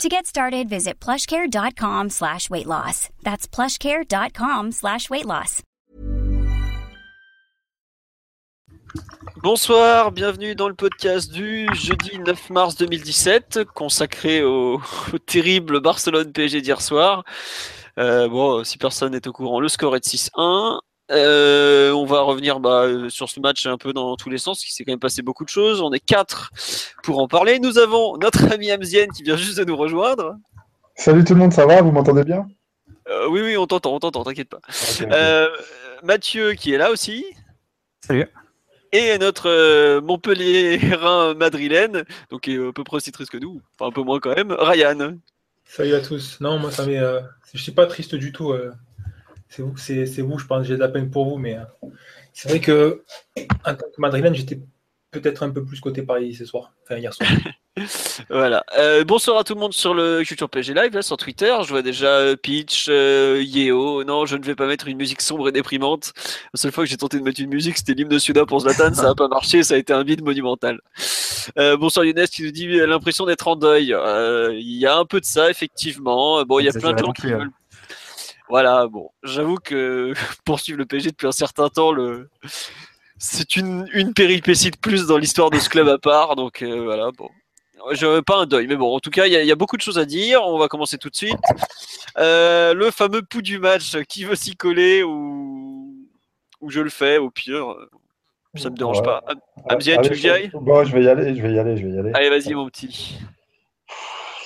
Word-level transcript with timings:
To 0.00 0.08
get 0.08 0.26
started, 0.26 0.68
visit 0.68 0.98
plushcare.com 0.98 2.10
slash 2.10 2.50
weight 2.50 2.66
loss. 2.66 3.08
That's 3.22 3.46
plushcare.com 3.46 4.72
slash 4.72 5.08
weight 5.08 5.26
loss. 5.26 5.62
Bonsoir, 9.42 10.12
bienvenue 10.12 10.54
dans 10.54 10.68
le 10.68 10.74
podcast 10.74 11.30
du 11.30 11.66
jeudi 11.74 12.18
9 12.18 12.50
mars 12.50 12.76
2017, 12.76 13.64
consacré 13.74 14.42
au, 14.42 14.80
au 15.12 15.18
terrible 15.18 15.80
Barcelone 15.80 16.32
PSG 16.32 16.62
d'hier 16.62 16.80
soir. 16.80 17.24
Euh, 17.98 18.28
bon, 18.28 18.64
si 18.64 18.78
personne 18.78 19.12
n'est 19.12 19.28
au 19.28 19.32
courant, 19.32 19.60
le 19.60 19.68
score 19.68 19.94
est 19.96 20.00
de 20.00 20.04
6-1. 20.04 20.80
Euh, 21.10 21.90
on 21.92 22.06
va 22.06 22.22
revenir 22.22 22.60
bah, 22.60 22.86
sur 23.08 23.28
ce 23.28 23.40
match 23.40 23.66
un 23.66 23.76
peu 23.76 23.92
dans 23.92 24.16
tous 24.16 24.30
les 24.30 24.38
sens, 24.38 24.66
il 24.66 24.70
s'est 24.70 24.84
quand 24.84 24.92
même 24.92 25.00
passé 25.00 25.20
beaucoup 25.20 25.44
de 25.44 25.50
choses. 25.50 25.80
On 25.80 25.92
est 25.92 26.00
quatre 26.00 26.50
pour 27.02 27.18
en 27.18 27.28
parler. 27.28 27.58
Nous 27.58 27.78
avons 27.78 28.16
notre 28.16 28.50
ami 28.52 28.70
Amzienne 28.70 29.10
qui 29.10 29.22
vient 29.22 29.36
juste 29.36 29.58
de 29.58 29.64
nous 29.64 29.76
rejoindre. 29.76 30.36
Salut 30.94 31.24
tout 31.24 31.34
le 31.34 31.40
monde, 31.40 31.52
ça 31.52 31.66
va? 31.66 31.82
Vous 31.82 31.90
m'entendez 31.90 32.24
bien? 32.24 32.46
Euh, 33.08 33.26
oui, 33.28 33.40
oui, 33.42 33.56
on 33.56 33.66
t'entend, 33.66 33.94
on 33.94 33.98
t'entend, 33.98 34.22
t'inquiète 34.24 34.48
pas. 34.48 34.60
Euh, 35.02 35.48
Mathieu 36.02 36.52
qui 36.52 36.72
est 36.72 36.78
là 36.78 36.90
aussi. 36.90 37.24
Salut. 38.00 38.26
Et 38.92 39.16
notre 39.18 39.48
euh, 39.48 40.00
Montpellier-Rhin 40.02 41.34
madrilène, 41.36 42.04
donc 42.30 42.42
qui 42.42 42.54
est 42.54 42.68
à 42.68 42.72
peu 42.72 42.84
près 42.84 42.98
aussi 42.98 43.10
triste 43.10 43.30
que 43.30 43.38
nous, 43.38 43.60
enfin 43.74 43.88
un 43.88 43.92
peu 43.92 44.02
moins 44.02 44.20
quand 44.20 44.34
même, 44.36 44.52
Ryan. 44.52 45.16
Salut 45.64 45.94
à 45.94 46.00
tous. 46.00 46.38
Non, 46.40 46.58
moi, 46.58 46.70
ça 46.70 46.84
m'est. 46.84 46.98
euh, 46.98 47.20
je 47.54 47.62
suis 47.62 47.72
pas 47.72 47.86
triste 47.86 48.14
du 48.14 48.32
tout. 48.32 48.54
C'est 49.52 49.62
vous, 49.62 49.76
c'est, 49.76 50.06
c'est 50.06 50.22
vous. 50.22 50.38
Je 50.38 50.46
pense 50.46 50.62
que 50.62 50.68
j'ai 50.68 50.74
de 50.74 50.80
la 50.80 50.88
peine 50.88 51.10
pour 51.10 51.28
vous, 51.28 51.36
mais 51.36 51.56
euh, 51.56 51.88
c'est 52.32 52.48
vrai 52.48 52.58
que 52.58 53.04
en 53.64 53.74
tant 53.74 53.86
que 53.94 54.00
madrilène, 54.00 54.34
j'étais 54.34 54.58
peut-être 55.10 55.42
un 55.42 55.50
peu 55.50 55.62
plus 55.62 55.78
côté 55.78 56.02
Paris 56.02 56.34
ce 56.34 56.46
soir, 56.46 56.72
enfin 56.82 56.96
hier 56.96 57.12
soir. 57.12 57.28
Voilà. 58.28 58.64
Euh, 58.76 59.02
bonsoir 59.02 59.38
à 59.38 59.44
tout 59.44 59.54
le 59.54 59.60
monde 59.60 59.72
sur 59.72 59.94
le 59.94 60.22
Culture 60.24 60.50
PG 60.50 60.74
Live, 60.74 60.92
là 60.92 61.00
sur 61.00 61.16
Twitter. 61.16 61.54
Je 61.62 61.70
vois 61.70 61.80
déjà 61.80 62.18
euh, 62.18 62.36
Peach, 62.36 62.86
euh, 62.90 63.42
Yeo. 63.42 64.04
Non, 64.04 64.26
je 64.26 64.36
ne 64.36 64.44
vais 64.44 64.54
pas 64.54 64.66
mettre 64.66 64.88
une 64.88 64.98
musique 64.98 65.22
sombre 65.22 65.48
et 65.48 65.52
déprimante. 65.52 66.12
La 66.52 66.60
seule 66.60 66.70
fois 66.70 66.84
que 66.84 66.90
j'ai 66.90 66.98
tenté 66.98 67.18
de 67.18 67.22
mettre 67.22 67.40
une 67.40 67.48
musique, 67.48 67.78
c'était 67.78 67.94
l'hymne 67.94 68.10
de 68.10 68.18
Suda 68.18 68.44
pour 68.44 68.60
Zlatan. 68.60 68.92
ça 68.92 69.04
n'a 69.04 69.14
pas 69.14 69.28
marché, 69.28 69.62
ça 69.62 69.74
a 69.74 69.78
été 69.78 69.94
un 69.94 70.04
vide 70.04 70.22
monumental. 70.22 70.80
Euh, 71.58 71.78
bonsoir 71.78 72.04
Younes 72.04 72.26
qui 72.30 72.42
nous 72.42 72.50
dit 72.50 72.68
l'impression 72.68 73.24
d'être 73.24 73.48
en 73.48 73.56
deuil. 73.56 73.94
Euh, 73.94 74.52
Il 74.52 74.76
y 74.76 74.86
a 74.86 74.98
un 74.98 75.06
peu 75.06 75.20
de 75.20 75.24
ça, 75.24 75.48
effectivement. 75.48 76.42
Bon, 76.44 76.58
il 76.58 76.66
y 76.66 76.68
a 76.68 76.72
plein 76.72 76.92
de 76.92 76.98
gens 76.98 77.12
qui 77.12 77.28
veulent. 77.28 77.50
Voilà, 78.48 78.86
bon, 78.86 79.10
j'avoue 79.22 79.56
que 79.56 80.12
poursuivre 80.44 80.78
le 80.78 80.86
PSG 80.86 81.10
depuis 81.10 81.26
un 81.26 81.32
certain 81.32 81.68
temps, 81.68 81.92
le... 81.92 82.28
c'est 83.18 83.56
une, 83.56 83.88
une 83.94 84.12
péripétie 84.14 84.70
de 84.70 84.76
plus 84.76 85.06
dans 85.06 85.16
l'histoire 85.18 85.50
de 85.50 85.58
ce 85.58 85.68
club 85.68 85.88
à 85.88 85.98
part. 85.98 86.36
Donc 86.36 86.62
euh, 86.62 86.82
voilà, 86.84 87.10
bon. 87.16 87.28
Je 87.92 88.20
pas 88.20 88.36
un 88.38 88.46
deuil, 88.46 88.68
mais 88.68 88.76
bon, 88.76 88.94
en 88.94 89.00
tout 89.00 89.10
cas, 89.10 89.26
il 89.26 89.32
y, 89.32 89.36
a- 89.36 89.42
il 89.42 89.48
y 89.48 89.50
a 89.50 89.56
beaucoup 89.56 89.76
de 89.76 89.82
choses 89.82 89.98
à 89.98 90.04
dire. 90.04 90.40
On 90.44 90.56
va 90.56 90.68
commencer 90.68 90.98
tout 90.98 91.10
de 91.10 91.16
suite. 91.16 91.34
Euh, 92.18 92.74
le 92.74 92.90
fameux 92.92 93.22
pouls 93.22 93.42
du 93.42 93.58
match, 93.58 93.96
qui 94.08 94.22
veut 94.24 94.36
s'y 94.36 94.54
coller 94.54 95.02
ou, 95.02 95.96
ou 96.60 96.70
je 96.70 96.80
le 96.80 96.90
fais, 96.90 97.18
au 97.18 97.30
pire, 97.30 97.74
ça 98.54 98.70
me 98.70 98.76
dérange 98.76 98.98
Ouais. 98.98 99.04
pas. 99.04 99.24
Am- 99.26 99.40
Amzienne, 99.68 100.00
tu 100.02 100.10
veux 100.10 100.14
que 100.48 100.56
Bon, 100.58 100.84
je 100.84 100.94
vais 100.94 101.02
y 101.02 101.08
aller, 101.08 101.34
je 101.34 101.42
vais 101.42 101.52
y 101.54 101.58
aller, 101.58 101.76
je 101.76 101.84
vais 101.86 101.92
y 101.92 101.98
aller. 101.98 102.12
Allez, 102.14 102.30
vas-y, 102.30 102.54
mon 102.54 102.66
petit. 102.68 103.18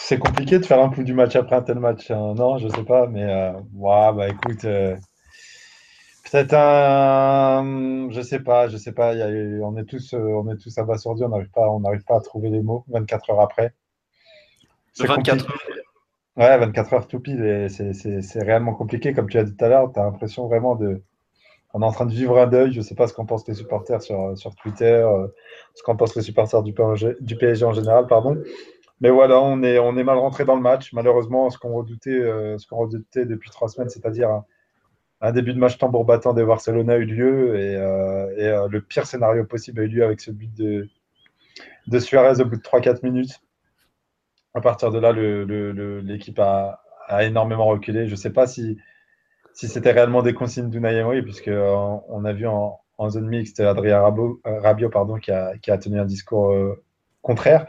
C'est 0.09 0.21
compliqué 0.21 0.61
de 0.61 0.65
faire 0.65 0.81
un 0.81 0.89
coup 0.89 1.03
du 1.03 1.15
match 1.15 1.34
après 1.34 1.56
un 1.56 1.62
tel 1.62 1.81
match. 1.81 2.12
hein. 2.12 2.34
Non, 2.37 2.59
je 2.59 2.69
sais 2.69 2.84
pas, 2.84 3.09
mais 3.09 3.25
euh, 3.25 3.50
ouais, 3.75 4.12
bah 4.15 4.28
écoute, 4.28 4.65
euh, 4.65 4.94
peut-être 6.22 6.55
un, 6.55 8.09
je 8.12 8.21
sais 8.21 8.39
pas, 8.39 8.69
je 8.69 8.77
sais 8.77 8.93
pas. 8.93 9.15
y 9.15 9.22
a 9.22 9.27
on 9.66 9.77
est 9.77 9.84
tous, 9.84 10.15
euh, 10.15 10.19
on 10.19 10.49
est 10.53 10.59
tous 10.59 10.78
abasourdis, 10.78 11.25
on 11.25 11.31
n'arrive 11.31 11.50
pas, 11.50 11.69
on 11.69 11.81
n'arrive 11.81 12.05
pas 12.05 12.19
à 12.19 12.21
trouver 12.21 12.50
les 12.50 12.62
mots 12.62 12.84
24 12.87 13.31
heures 13.31 13.41
après. 13.41 13.75
C'est 14.93 15.09
24 15.09 15.45
compliqué. 15.45 15.83
Ouais, 16.37 16.56
24 16.56 16.93
heures 16.95 17.09
tout 17.09 17.19
pile, 17.19 17.66
c'est- 17.69 18.43
réellement 18.45 18.75
compliqué. 18.75 19.12
Comme 19.12 19.28
tu 19.28 19.39
as 19.39 19.43
dit 19.43 19.56
tout 19.56 19.65
à 19.65 19.69
l'heure, 19.69 19.91
tu 19.93 19.99
as 19.99 20.05
l'impression 20.05 20.47
vraiment 20.47 20.77
de. 20.77 21.03
On 21.75 21.83
est 21.83 21.84
en 21.84 21.93
train 21.93 22.06
de 22.06 22.12
vivre 22.12 22.39
un 22.39 22.47
deuil. 22.47 22.72
Je 22.72 22.81
sais 22.81 22.95
pas 22.95 23.09
ce 23.09 23.12
qu'en 23.12 23.27
pensent 23.27 23.49
les 23.49 23.55
supporters 23.55 24.03
sur, 24.03 24.39
sur 24.39 24.55
Twitter, 24.55 24.84
euh, 24.84 25.27
ce 25.75 25.83
qu'en 25.83 25.97
pensent 25.97 26.15
les 26.15 26.22
supporters 26.22 26.62
du 26.62 26.72
PSG, 26.72 27.16
du 27.21 27.37
PSG 27.37 27.65
en 27.65 27.72
général, 27.72 28.06
pardon. 28.06 28.37
Mais 29.01 29.11
voilà, 29.11 29.41
on 29.41 29.62
est, 29.62 30.05
mal 30.05 30.19
rentré 30.19 30.45
dans 30.45 30.57
le 30.57 30.62
match. 30.62 30.93
Malheureusement, 30.93 31.51
ce 31.51 31.59
qu'on 31.59 31.75
redoutait, 31.75 32.11
euh, 32.11 32.57
depuis 33.15 33.51
trois 33.51 33.69
semaines, 33.69 33.91
c'est-à-dire 33.91 34.43
un, 35.21 35.33
début 35.33 35.53
de 35.53 35.59
match 35.59 35.77
tambour 35.77 36.05
battant 36.05 36.33
des 36.33 36.45
Barcelone 36.45 36.89
a 36.91 36.97
eu 36.97 37.05
lieu 37.05 37.59
et, 37.59 37.77
euh, 37.77 38.27
euh, 38.39 38.69
le 38.69 38.81
pire 38.81 39.07
scénario 39.07 39.45
possible 39.45 39.81
a 39.81 39.84
eu 39.84 39.89
lieu 39.89 40.05
avec 40.05 40.21
ce 40.21 40.31
but 40.31 40.53
de, 40.55 40.89
Suarez 41.99 42.41
au 42.41 42.47
bout 42.47 42.57
de 42.57 42.62
3-4 42.62 43.03
minutes. 43.03 43.41
À 44.55 44.61
partir 44.62 44.91
de 44.91 44.99
là, 44.99 45.13
l'équipe 45.13 46.39
a, 46.39 46.83
énormément 47.21 47.67
reculé. 47.67 48.07
Je 48.07 48.13
ne 48.13 48.17
sais 48.17 48.33
pas 48.33 48.47
si, 48.47 48.78
c'était 49.53 49.93
réellement 49.93 50.23
des 50.23 50.33
consignes 50.33 50.71
d'Unai 50.71 50.95
Emery, 50.97 51.23
puisque 51.23 51.49
euh, 51.49 51.99
on 52.09 52.25
a 52.25 52.33
vu 52.33 52.47
en, 52.47 52.81
zone 53.11 53.28
mixte 53.28 53.61
Adrien 53.61 54.03
pardon, 54.91 55.19
qui, 55.19 55.31
a, 55.31 55.78
tenu 55.78 56.01
un 56.01 56.07
discours 56.07 56.57
contraire. 57.21 57.67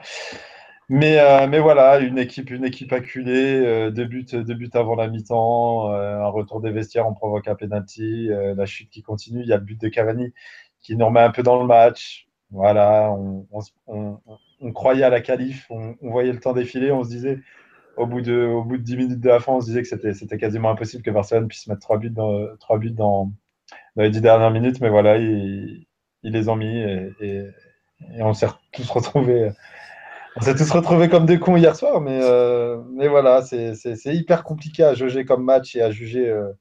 Mais, 0.90 1.20
euh, 1.20 1.48
mais 1.48 1.60
voilà, 1.60 2.00
une 2.00 2.18
équipe, 2.18 2.50
une 2.50 2.64
équipe 2.66 2.94
acculée, 2.94 3.60
euh, 3.66 3.92
deux, 3.92 4.06
buts, 4.06 4.26
deux 4.32 4.54
buts 4.54 4.70
avant 4.74 4.96
la 4.96 5.08
mi-temps, 5.10 5.92
euh, 5.92 6.20
un 6.22 6.28
retour 6.30 6.62
des 6.62 6.72
vestiaires, 6.72 7.08
on 7.08 7.14
provoque 7.14 7.48
un 7.50 7.56
penalty, 7.56 8.30
la 8.30 8.66
chute 8.66 8.90
qui 8.90 9.02
continue. 9.04 9.42
Il 9.42 9.48
y 9.50 9.54
a 9.54 9.58
le 9.58 9.64
but 9.64 9.80
de 9.82 9.90
Cavani 9.90 10.34
qui 10.82 10.96
nous 10.96 11.06
remet 11.06 11.20
un 11.22 11.32
peu 11.32 11.44
dans 11.44 11.60
le 11.60 11.68
match. 11.68 12.28
Voilà, 12.52 13.12
on, 13.12 13.46
on, 13.88 14.18
on- 14.62 14.72
croyait 14.74 15.04
à 15.04 15.10
la 15.10 15.20
qualif, 15.22 15.68
on, 15.70 15.96
voyait 16.02 16.32
le 16.32 16.40
temps 16.40 16.54
défiler, 16.54 16.92
on 16.92 17.04
se 17.04 17.10
disait, 17.10 17.40
au 17.98 18.08
bout 18.08 18.22
de, 18.22 18.46
au 18.46 18.64
bout 18.64 18.78
de 18.78 18.84
10 18.84 18.98
minutes 18.98 19.20
de 19.22 19.30
la 19.30 19.40
fin, 19.42 19.54
on 19.54 19.62
se 19.62 19.68
disait 19.68 19.84
que 19.84 19.88
c'était, 20.14 20.38
quasiment 20.40 20.70
impossible 20.72 21.04
que 21.04 21.12
Barcelone 21.12 21.48
puisse 21.50 21.68
mettre 21.68 21.82
trois 21.82 21.98
buts 22.00 22.10
dans, 22.12 22.56
trois 22.60 22.78
buts 22.80 22.92
dans, 22.92 23.32
dans 23.98 24.04
les 24.04 24.12
10 24.12 24.22
dernières 24.22 24.52
minutes. 24.52 24.82
Mais 24.82 24.90
voilà, 24.90 25.18
ils, 25.18 25.88
ils 26.24 26.34
les 26.34 26.50
ont 26.50 26.58
mis 26.58 26.84
et 28.12 28.22
on 28.22 28.34
s'est 28.34 28.48
tous 28.72 28.90
retrouvés. 28.90 29.52
On 30.38 30.42
s'est 30.42 30.56
tous 30.56 30.70
retrouvés 30.70 31.10
comme 31.10 31.26
des 31.26 31.40
cons 31.40 31.58
hier 31.58 31.76
soir, 31.76 32.00
mais, 32.00 32.20
euh, 32.22 32.78
mais 32.92 33.08
voilà, 33.08 33.42
c'est, 33.42 33.76
hyper 34.06 34.44
compliqué 34.44 34.84
à 34.84 34.94
juger 34.94 35.26
comme 35.26 35.44
match 35.44 35.76
et 35.76 35.82
à 35.82 35.90
juger 35.90 36.30
euh, 36.30 36.52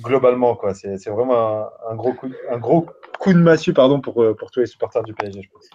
globalement. 0.00 0.54
Quoi. 0.54 0.72
C'est, 0.72 1.08
vraiment 1.08 1.62
un, 1.62 1.70
un 1.90 1.96
gros 1.96 2.12
coup, 2.12 2.28
un 2.50 2.58
gros 2.58 2.86
coup 3.18 3.32
de 3.32 3.38
massue 3.38 3.72
pardon, 3.72 4.00
pour, 4.00 4.22
euh, 4.22 4.34
pour 4.34 4.50
tous 4.50 4.60
les 4.60 4.66
supporters 4.66 5.02
du 5.02 5.14
PSG, 5.14 5.42
je 5.42 5.48
pense. 5.50 5.68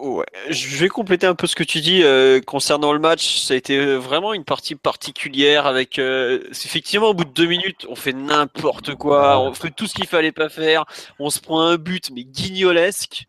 Ouais, 0.00 0.26
je 0.50 0.76
vais 0.76 0.88
compléter 0.88 1.26
un 1.26 1.34
peu 1.34 1.46
ce 1.46 1.56
que 1.56 1.62
tu 1.62 1.80
dis 1.80 2.02
euh, 2.02 2.40
concernant 2.42 2.92
le 2.92 2.98
match. 2.98 3.38
Ça 3.38 3.54
a 3.54 3.56
été 3.56 3.96
vraiment 3.96 4.34
une 4.34 4.44
partie 4.44 4.74
particulière 4.74 5.66
avec 5.66 5.98
euh, 5.98 6.40
effectivement 6.50 7.08
au 7.08 7.14
bout 7.14 7.24
de 7.24 7.30
deux 7.30 7.46
minutes, 7.46 7.86
on 7.88 7.94
fait 7.94 8.12
n'importe 8.12 8.94
quoi, 8.94 9.40
on 9.40 9.54
fait 9.54 9.70
tout 9.70 9.86
ce 9.86 9.94
qu'il 9.94 10.06
fallait 10.06 10.32
pas 10.32 10.50
faire, 10.50 10.84
on 11.18 11.30
se 11.30 11.40
prend 11.40 11.62
un 11.62 11.76
but 11.76 12.10
mais 12.14 12.24
guignolesque. 12.24 13.26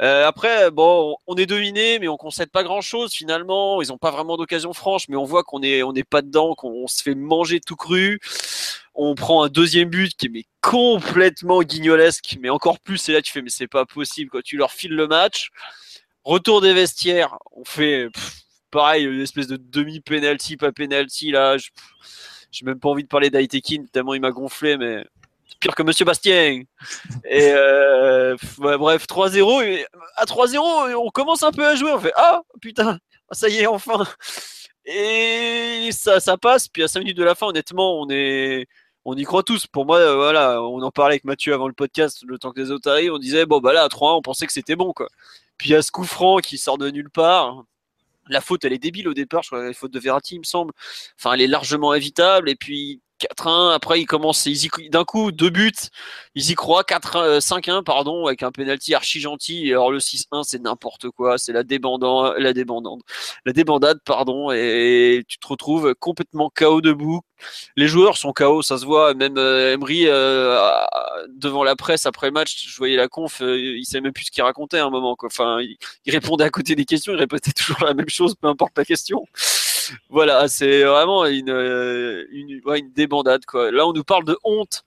Euh, 0.00 0.26
après, 0.26 0.70
bon, 0.70 1.16
on 1.26 1.34
est 1.36 1.46
dominé, 1.46 1.98
mais 1.98 2.06
on 2.08 2.16
concède 2.16 2.50
pas 2.50 2.62
grand 2.62 2.80
chose 2.80 3.12
finalement. 3.12 3.82
Ils 3.82 3.92
ont 3.92 3.98
pas 3.98 4.10
vraiment 4.12 4.36
d'occasion 4.36 4.72
franche, 4.72 5.08
mais 5.08 5.16
on 5.16 5.24
voit 5.24 5.42
qu'on 5.42 5.62
est 5.62 5.82
on 5.82 5.92
n'est 5.92 6.04
pas 6.04 6.22
dedans, 6.22 6.54
qu'on 6.54 6.86
se 6.86 7.02
fait 7.02 7.16
manger 7.16 7.60
tout 7.60 7.76
cru. 7.76 8.20
On 8.94 9.14
prend 9.14 9.42
un 9.42 9.48
deuxième 9.48 9.88
but 9.90 10.14
qui 10.16 10.26
est 10.26 10.46
complètement 10.60 11.62
guignolesque, 11.62 12.36
mais 12.40 12.50
encore 12.50 12.78
plus. 12.80 13.08
Et 13.08 13.12
là, 13.12 13.22
tu 13.22 13.32
fais 13.32 13.42
mais 13.42 13.50
c'est 13.50 13.68
pas 13.68 13.86
possible. 13.86 14.30
Quand 14.30 14.42
tu 14.42 14.56
leur 14.56 14.72
files 14.72 14.94
le 14.94 15.08
match, 15.08 15.50
retour 16.24 16.60
des 16.60 16.74
vestiaires, 16.74 17.36
on 17.52 17.64
fait 17.64 18.08
pareil 18.70 19.04
une 19.04 19.20
espèce 19.20 19.48
de 19.48 19.56
demi 19.56 20.00
penalty, 20.00 20.56
pas 20.56 20.72
penalty 20.72 21.32
là. 21.32 21.56
J'ai 22.50 22.64
même 22.64 22.80
pas 22.80 22.88
envie 22.88 23.02
de 23.02 23.08
parler 23.08 23.30
d'Aitekin 23.30 23.84
tellement 23.92 24.14
il 24.14 24.20
m'a 24.20 24.30
gonflé, 24.30 24.76
mais 24.76 25.04
pire 25.60 25.74
que 25.74 25.82
Monsieur 25.82 26.04
Bastien. 26.04 26.62
Et 27.24 27.52
euh, 27.52 28.36
bref, 28.58 29.06
3-0. 29.06 29.64
Et 29.64 29.86
à 30.16 30.24
3-0, 30.24 30.94
on 30.94 31.10
commence 31.10 31.42
un 31.42 31.52
peu 31.52 31.66
à 31.66 31.74
jouer. 31.74 31.92
On 31.92 32.00
fait 32.00 32.12
Ah 32.16 32.42
putain, 32.60 32.98
ça 33.32 33.48
y 33.48 33.58
est, 33.58 33.66
enfin. 33.66 34.06
Et 34.84 35.90
ça, 35.92 36.36
passe. 36.38 36.68
Puis 36.68 36.82
à 36.82 36.88
5 36.88 37.00
minutes 37.00 37.18
de 37.18 37.24
la 37.24 37.34
fin, 37.34 37.46
honnêtement, 37.46 38.00
on 38.00 38.08
est. 38.10 38.66
On 39.04 39.16
y 39.16 39.24
croit 39.24 39.42
tous. 39.42 39.66
Pour 39.66 39.86
moi, 39.86 40.14
voilà, 40.16 40.62
on 40.62 40.82
en 40.82 40.90
parlait 40.90 41.14
avec 41.14 41.24
Mathieu 41.24 41.54
avant 41.54 41.68
le 41.68 41.72
podcast, 41.72 42.22
le 42.26 42.38
temps 42.38 42.52
que 42.52 42.60
les 42.60 42.70
autres 42.70 42.90
arrivent. 42.90 43.12
On 43.14 43.18
disait, 43.18 43.46
bon, 43.46 43.58
bah 43.60 43.72
là, 43.72 43.84
à 43.84 43.88
3-1, 43.88 44.18
on 44.18 44.22
pensait 44.22 44.46
que 44.46 44.52
c'était 44.52 44.76
bon, 44.76 44.92
quoi. 44.92 45.08
Puis 45.56 45.70
il 45.70 45.72
y 45.72 45.76
a 45.76 45.82
ce 45.82 45.90
coup 45.90 46.04
franc 46.04 46.38
qui 46.38 46.58
sort 46.58 46.78
de 46.78 46.90
nulle 46.90 47.10
part. 47.10 47.64
La 48.28 48.40
faute, 48.40 48.64
elle 48.64 48.72
est 48.74 48.78
débile 48.78 49.08
au 49.08 49.14
départ. 49.14 49.42
Je 49.42 49.48
crois 49.48 49.64
la 49.64 49.72
faute 49.72 49.92
de 49.92 49.98
Verratti, 49.98 50.36
il 50.36 50.40
me 50.40 50.44
semble. 50.44 50.72
Enfin, 51.18 51.32
elle 51.32 51.40
est 51.40 51.46
largement 51.46 51.94
évitable. 51.94 52.50
Et 52.50 52.56
puis, 52.56 53.00
4-1. 53.18 53.74
Après, 53.74 54.00
ils 54.00 54.06
commencent, 54.06 54.48
d'un 54.90 55.04
coup, 55.04 55.32
deux 55.32 55.50
buts. 55.50 55.72
Ils 56.34 56.50
y 56.50 56.54
croient, 56.54 56.84
4 56.84 57.38
5-1, 57.40 57.82
pardon, 57.82 58.26
avec 58.26 58.42
un 58.42 58.52
penalty 58.52 58.94
archi 58.94 59.20
gentil. 59.20 59.70
alors, 59.70 59.90
le 59.90 59.98
6-1, 59.98 60.44
c'est 60.44 60.62
n'importe 60.62 61.10
quoi. 61.10 61.38
C'est 61.38 61.52
la 61.52 61.62
débandade, 61.62 62.34
la 62.38 62.52
débandade, 62.52 63.00
la 63.44 63.52
débandade, 63.52 63.98
pardon. 64.04 64.50
Et 64.52 65.24
tu 65.28 65.38
te 65.38 65.46
retrouves 65.48 65.94
complètement 65.98 66.50
KO 66.54 66.80
debout. 66.80 67.22
Les 67.76 67.88
joueurs 67.88 68.16
sont 68.16 68.32
KO, 68.32 68.62
ça 68.62 68.78
se 68.78 68.84
voit. 68.84 69.14
Même 69.14 69.38
euh, 69.38 69.74
Emery, 69.74 70.04
euh, 70.06 70.58
devant 71.28 71.64
la 71.64 71.76
presse 71.76 72.06
après 72.06 72.28
le 72.28 72.32
match, 72.32 72.66
je 72.68 72.76
voyais 72.76 72.96
la 72.96 73.08
conf, 73.08 73.40
euh, 73.42 73.58
il 73.58 73.84
savait 73.84 74.02
même 74.02 74.12
plus 74.12 74.24
ce 74.24 74.30
qu'il 74.30 74.42
racontait 74.42 74.78
à 74.78 74.86
un 74.86 74.90
moment. 74.90 75.16
Quoi. 75.16 75.28
Enfin, 75.28 75.60
il, 75.60 75.76
répondait 76.12 76.44
à 76.44 76.50
côté 76.50 76.74
des 76.74 76.84
questions, 76.84 77.12
il 77.12 77.18
répétait 77.18 77.52
toujours 77.56 77.84
la 77.84 77.94
même 77.94 78.08
chose, 78.08 78.34
peu 78.40 78.48
importe 78.48 78.76
la 78.76 78.84
question 78.84 79.24
voilà, 80.08 80.48
c'est 80.48 80.82
vraiment 80.84 81.26
une, 81.26 81.50
euh, 81.50 82.24
une, 82.30 82.60
une, 82.64 82.92
débandade. 82.92 83.44
Quoi. 83.46 83.70
Là, 83.70 83.86
on 83.86 83.92
nous 83.92 84.04
parle 84.04 84.24
de 84.24 84.36
honte 84.44 84.84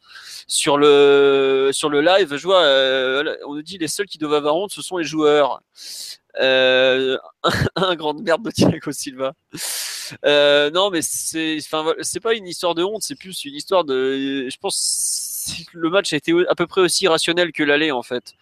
sur 0.48 0.78
le, 0.78 1.70
sur 1.74 1.90
le 1.90 2.02
live. 2.02 2.36
Je 2.36 2.44
vois, 2.44 2.62
euh, 2.62 3.36
on 3.48 3.56
nous 3.56 3.62
dit 3.62 3.78
les 3.78 3.88
seuls 3.88 4.08
qui 4.08 4.18
doivent 4.18 4.34
avoir 4.34 4.56
honte, 4.56 4.72
ce 4.72 4.82
sont 4.82 4.98
les 4.98 5.04
joueurs. 5.04 5.62
Euh, 6.40 7.18
un 7.76 7.96
grand 7.96 8.14
merde 8.14 8.44
de 8.44 8.52
Thiago 8.52 8.92
Silva. 8.92 9.34
Euh, 10.26 10.70
non, 10.72 10.90
mais 10.90 11.02
c'est, 11.02 11.58
enfin, 11.60 11.94
c'est 12.02 12.20
pas 12.20 12.34
une 12.34 12.48
histoire 12.48 12.76
de 12.76 12.84
honte, 12.84 13.02
c'est 13.02 13.16
plus 13.16 13.46
une 13.46 13.56
histoire 13.56 13.84
de. 13.84 14.48
Je 14.50 14.58
pense 14.58 15.32
le 15.74 15.90
match 15.90 16.14
a 16.14 16.18
été 16.18 16.34
à 16.50 16.56
peu 16.56 16.68
près 16.68 16.82
aussi 16.82 17.08
rationnel 17.08 17.52
que 17.52 17.64
l'aller 17.64 17.92
en 17.92 18.04
fait 18.04 18.36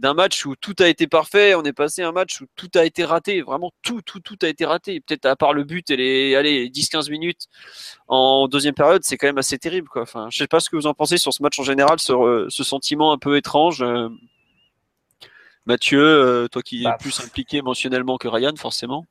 d'un 0.00 0.14
match 0.14 0.46
où 0.46 0.56
tout 0.56 0.74
a 0.78 0.88
été 0.88 1.06
parfait, 1.06 1.54
on 1.54 1.62
est 1.62 1.74
passé 1.74 2.02
à 2.02 2.08
un 2.08 2.12
match 2.12 2.40
où 2.40 2.46
tout 2.56 2.70
a 2.74 2.84
été 2.84 3.04
raté, 3.04 3.42
vraiment 3.42 3.70
tout, 3.82 4.00
tout, 4.00 4.20
tout 4.20 4.38
a 4.42 4.48
été 4.48 4.64
raté. 4.64 5.00
Peut-être 5.00 5.26
à 5.26 5.36
part 5.36 5.52
le 5.52 5.62
but 5.62 5.90
et 5.90 5.96
les 5.96 6.34
allez, 6.34 6.70
10-15 6.70 7.10
minutes 7.10 7.48
en 8.08 8.48
deuxième 8.48 8.74
période, 8.74 9.02
c'est 9.04 9.18
quand 9.18 9.26
même 9.26 9.38
assez 9.38 9.58
terrible. 9.58 9.88
Quoi. 9.88 10.02
Enfin, 10.02 10.28
je 10.30 10.38
sais 10.38 10.46
pas 10.46 10.58
ce 10.58 10.70
que 10.70 10.76
vous 10.76 10.86
en 10.86 10.94
pensez 10.94 11.18
sur 11.18 11.34
ce 11.34 11.42
match 11.42 11.58
en 11.60 11.64
général, 11.64 12.00
sur 12.00 12.24
euh, 12.24 12.46
ce 12.48 12.64
sentiment 12.64 13.12
un 13.12 13.18
peu 13.18 13.36
étrange. 13.36 13.82
Euh. 13.82 14.08
Mathieu, 15.66 16.02
euh, 16.02 16.48
toi 16.48 16.62
qui 16.62 16.80
es 16.80 16.84
bah, 16.84 16.96
plus 16.98 17.20
impliqué 17.20 17.58
émotionnellement 17.58 18.16
que 18.16 18.26
Ryan, 18.26 18.54
forcément. 18.56 19.04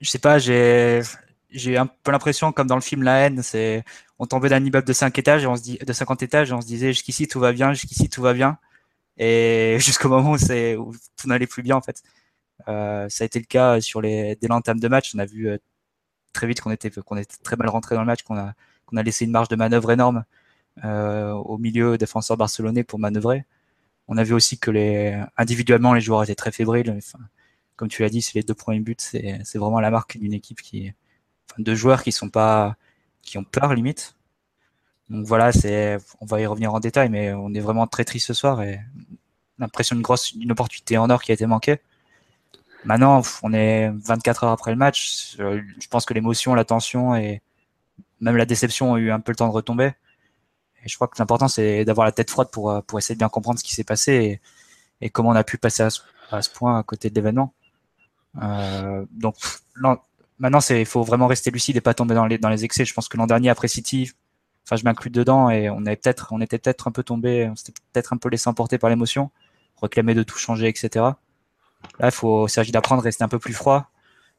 Je 0.00 0.10
sais 0.10 0.18
pas, 0.18 0.38
j'ai 0.40 1.02
j'ai 1.50 1.76
un 1.76 1.86
peu 1.86 2.10
l'impression, 2.10 2.50
comme 2.52 2.66
dans 2.66 2.74
le 2.74 2.80
film 2.80 3.04
La 3.04 3.18
haine, 3.18 3.42
c'est 3.42 3.84
on 4.18 4.26
tombait 4.26 4.48
d'un 4.48 4.64
immeuble 4.64 4.86
de 4.86 4.92
5 4.92 5.16
étages 5.18 5.44
et 5.44 5.46
on 5.46 5.56
se 5.56 5.62
dit 5.62 5.78
de 5.78 5.92
50 5.92 6.22
étages 6.24 6.50
et 6.50 6.52
on 6.52 6.60
se 6.60 6.66
disait 6.66 6.92
jusqu'ici 6.92 7.28
tout 7.28 7.38
va 7.38 7.52
bien, 7.52 7.72
jusqu'ici 7.72 8.08
tout 8.08 8.22
va 8.22 8.32
bien 8.34 8.58
et 9.20 9.76
jusqu'au 9.80 10.08
moment 10.08 10.32
où, 10.32 10.38
tout 11.16 11.28
n'allait 11.28 11.46
plus 11.46 11.62
bien 11.62 11.76
en 11.76 11.82
fait. 11.82 12.02
Euh, 12.68 13.08
ça 13.08 13.24
a 13.24 13.26
été 13.26 13.38
le 13.38 13.46
cas 13.46 13.80
sur 13.80 14.00
les 14.00 14.36
dès 14.36 14.48
l'entame 14.48 14.80
de 14.80 14.88
match. 14.88 15.12
On 15.14 15.18
a 15.18 15.26
vu 15.26 15.48
euh, 15.48 15.58
très 16.32 16.46
vite 16.46 16.60
qu'on 16.60 16.70
était 16.72 16.90
qu'on 16.90 17.16
était 17.16 17.36
très 17.44 17.56
mal 17.56 17.68
rentré 17.68 17.94
dans 17.94 18.02
le 18.02 18.06
match, 18.06 18.22
qu'on 18.22 18.36
a 18.38 18.54
qu'on 18.86 18.96
a 18.96 19.02
laissé 19.02 19.24
une 19.26 19.30
marge 19.32 19.48
de 19.48 19.56
manœuvre 19.56 19.92
énorme 19.92 20.24
euh, 20.84 21.32
au 21.32 21.58
milieu 21.58 21.98
défenseur 21.98 22.36
barcelonais 22.36 22.84
pour 22.84 22.98
manœuvrer. 22.98 23.44
On 24.08 24.18
a 24.18 24.24
vu 24.24 24.34
aussi 24.34 24.58
que 24.58 24.70
les 24.70 25.22
individuellement 25.36 25.94
les 25.94 26.00
joueurs 26.00 26.24
étaient 26.24 26.34
très 26.34 26.52
fébriles. 26.52 26.98
Comme 27.76 27.88
tu 27.88 28.02
l'as 28.02 28.10
dit, 28.10 28.22
c'est 28.22 28.34
les 28.34 28.42
deux 28.42 28.54
premiers 28.54 28.80
buts, 28.80 28.96
c'est 28.98 29.40
c'est 29.44 29.58
vraiment 29.58 29.80
la 29.80 29.90
marque 29.90 30.18
d'une 30.18 30.34
équipe 30.34 30.62
qui, 30.62 30.92
enfin, 31.50 31.62
de 31.62 31.74
joueurs 31.74 32.02
qui 32.02 32.12
sont 32.12 32.30
pas 32.30 32.76
qui 33.22 33.38
ont 33.38 33.44
peur 33.44 33.74
limite. 33.74 34.16
Donc 35.10 35.26
voilà, 35.26 35.52
c'est, 35.52 35.98
on 36.20 36.26
va 36.26 36.40
y 36.40 36.46
revenir 36.46 36.72
en 36.72 36.80
détail, 36.80 37.08
mais 37.10 37.32
on 37.32 37.52
est 37.52 37.60
vraiment 37.60 37.86
très 37.88 38.04
triste 38.04 38.28
ce 38.28 38.34
soir 38.34 38.60
l'impression 39.60 39.96
d'une 39.96 40.02
grosse, 40.02 40.32
une 40.32 40.52
opportunité 40.52 40.98
en 40.98 41.10
or 41.10 41.22
qui 41.22 41.30
a 41.30 41.34
été 41.34 41.46
manquée. 41.46 41.80
Maintenant, 42.84 43.22
on 43.42 43.52
est 43.52 43.90
24 43.90 44.44
heures 44.44 44.52
après 44.52 44.70
le 44.70 44.76
match. 44.76 45.36
Je 45.38 45.88
pense 45.88 46.06
que 46.06 46.14
l'émotion, 46.14 46.54
la 46.54 46.64
tension 46.64 47.14
et 47.14 47.42
même 48.20 48.36
la 48.36 48.46
déception 48.46 48.92
ont 48.92 48.96
eu 48.96 49.10
un 49.10 49.20
peu 49.20 49.32
le 49.32 49.36
temps 49.36 49.48
de 49.48 49.52
retomber. 49.52 49.92
Et 50.84 50.88
je 50.88 50.94
crois 50.94 51.08
que 51.08 51.16
l'important, 51.18 51.48
c'est 51.48 51.84
d'avoir 51.84 52.06
la 52.06 52.12
tête 52.12 52.30
froide 52.30 52.48
pour, 52.50 52.82
pour 52.84 52.98
essayer 52.98 53.14
de 53.14 53.18
bien 53.18 53.28
comprendre 53.28 53.58
ce 53.58 53.64
qui 53.64 53.74
s'est 53.74 53.84
passé 53.84 54.12
et, 54.12 54.40
et, 55.06 55.10
comment 55.10 55.30
on 55.30 55.34
a 55.34 55.44
pu 55.44 55.58
passer 55.58 55.82
à 55.82 55.90
ce, 55.90 56.00
à 56.30 56.42
ce 56.42 56.50
point 56.50 56.78
à 56.78 56.82
côté 56.82 57.10
de 57.10 57.14
l'événement. 57.14 57.52
Euh, 58.42 59.04
donc, 59.10 59.36
maintenant, 60.38 60.60
il 60.70 60.86
faut 60.86 61.02
vraiment 61.02 61.26
rester 61.26 61.50
lucide 61.50 61.76
et 61.76 61.80
pas 61.80 61.94
tomber 61.94 62.14
dans 62.14 62.26
les, 62.26 62.38
dans 62.38 62.48
les 62.48 62.64
excès. 62.64 62.84
Je 62.84 62.94
pense 62.94 63.08
que 63.08 63.16
l'an 63.16 63.26
dernier, 63.26 63.50
après 63.50 63.68
City, 63.68 64.10
enfin 64.64 64.76
je 64.76 64.84
m'inclus 64.84 65.10
dedans 65.10 65.50
et 65.50 65.70
on 65.70 65.84
avait 65.86 65.96
peut-être, 65.96 66.28
on 66.32 66.40
était 66.40 66.58
peut-être 66.58 66.88
un 66.88 66.92
peu 66.92 67.02
tombé, 67.02 67.48
on 67.50 67.56
s'était 67.56 67.72
peut-être 67.92 68.12
un 68.12 68.16
peu 68.16 68.28
laissé 68.28 68.48
emporter 68.48 68.78
par 68.78 68.90
l'émotion, 68.90 69.30
réclamer 69.82 70.14
de 70.14 70.22
tout 70.22 70.38
changer, 70.38 70.68
etc. 70.68 70.88
Là, 71.98 72.08
il 72.08 72.10
faut, 72.10 72.48
s'agit 72.48 72.72
d'apprendre 72.72 73.02
à 73.02 73.04
rester 73.04 73.24
un 73.24 73.28
peu 73.28 73.38
plus 73.38 73.52
froid 73.52 73.90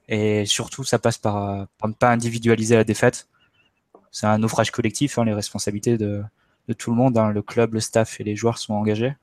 et 0.07 0.45
surtout, 0.45 0.83
ça 0.83 0.99
passe 0.99 1.17
par, 1.17 1.67
par 1.77 1.89
ne 1.89 1.93
pas 1.93 2.09
individualiser 2.11 2.75
la 2.75 2.83
défaite. 2.83 3.27
C'est 4.11 4.27
un 4.27 4.37
naufrage 4.37 4.71
collectif, 4.71 5.17
hein, 5.17 5.25
les 5.25 5.33
responsabilités 5.33 5.97
de, 5.97 6.23
tout 6.77 6.91
le 6.91 6.97
monde, 6.97 7.17
hein, 7.17 7.31
le 7.31 7.41
club, 7.41 7.73
le 7.73 7.79
staff 7.79 8.19
et 8.21 8.23
les 8.23 8.35
joueurs 8.35 8.57
sont 8.57 8.73
engagés. 8.73 9.15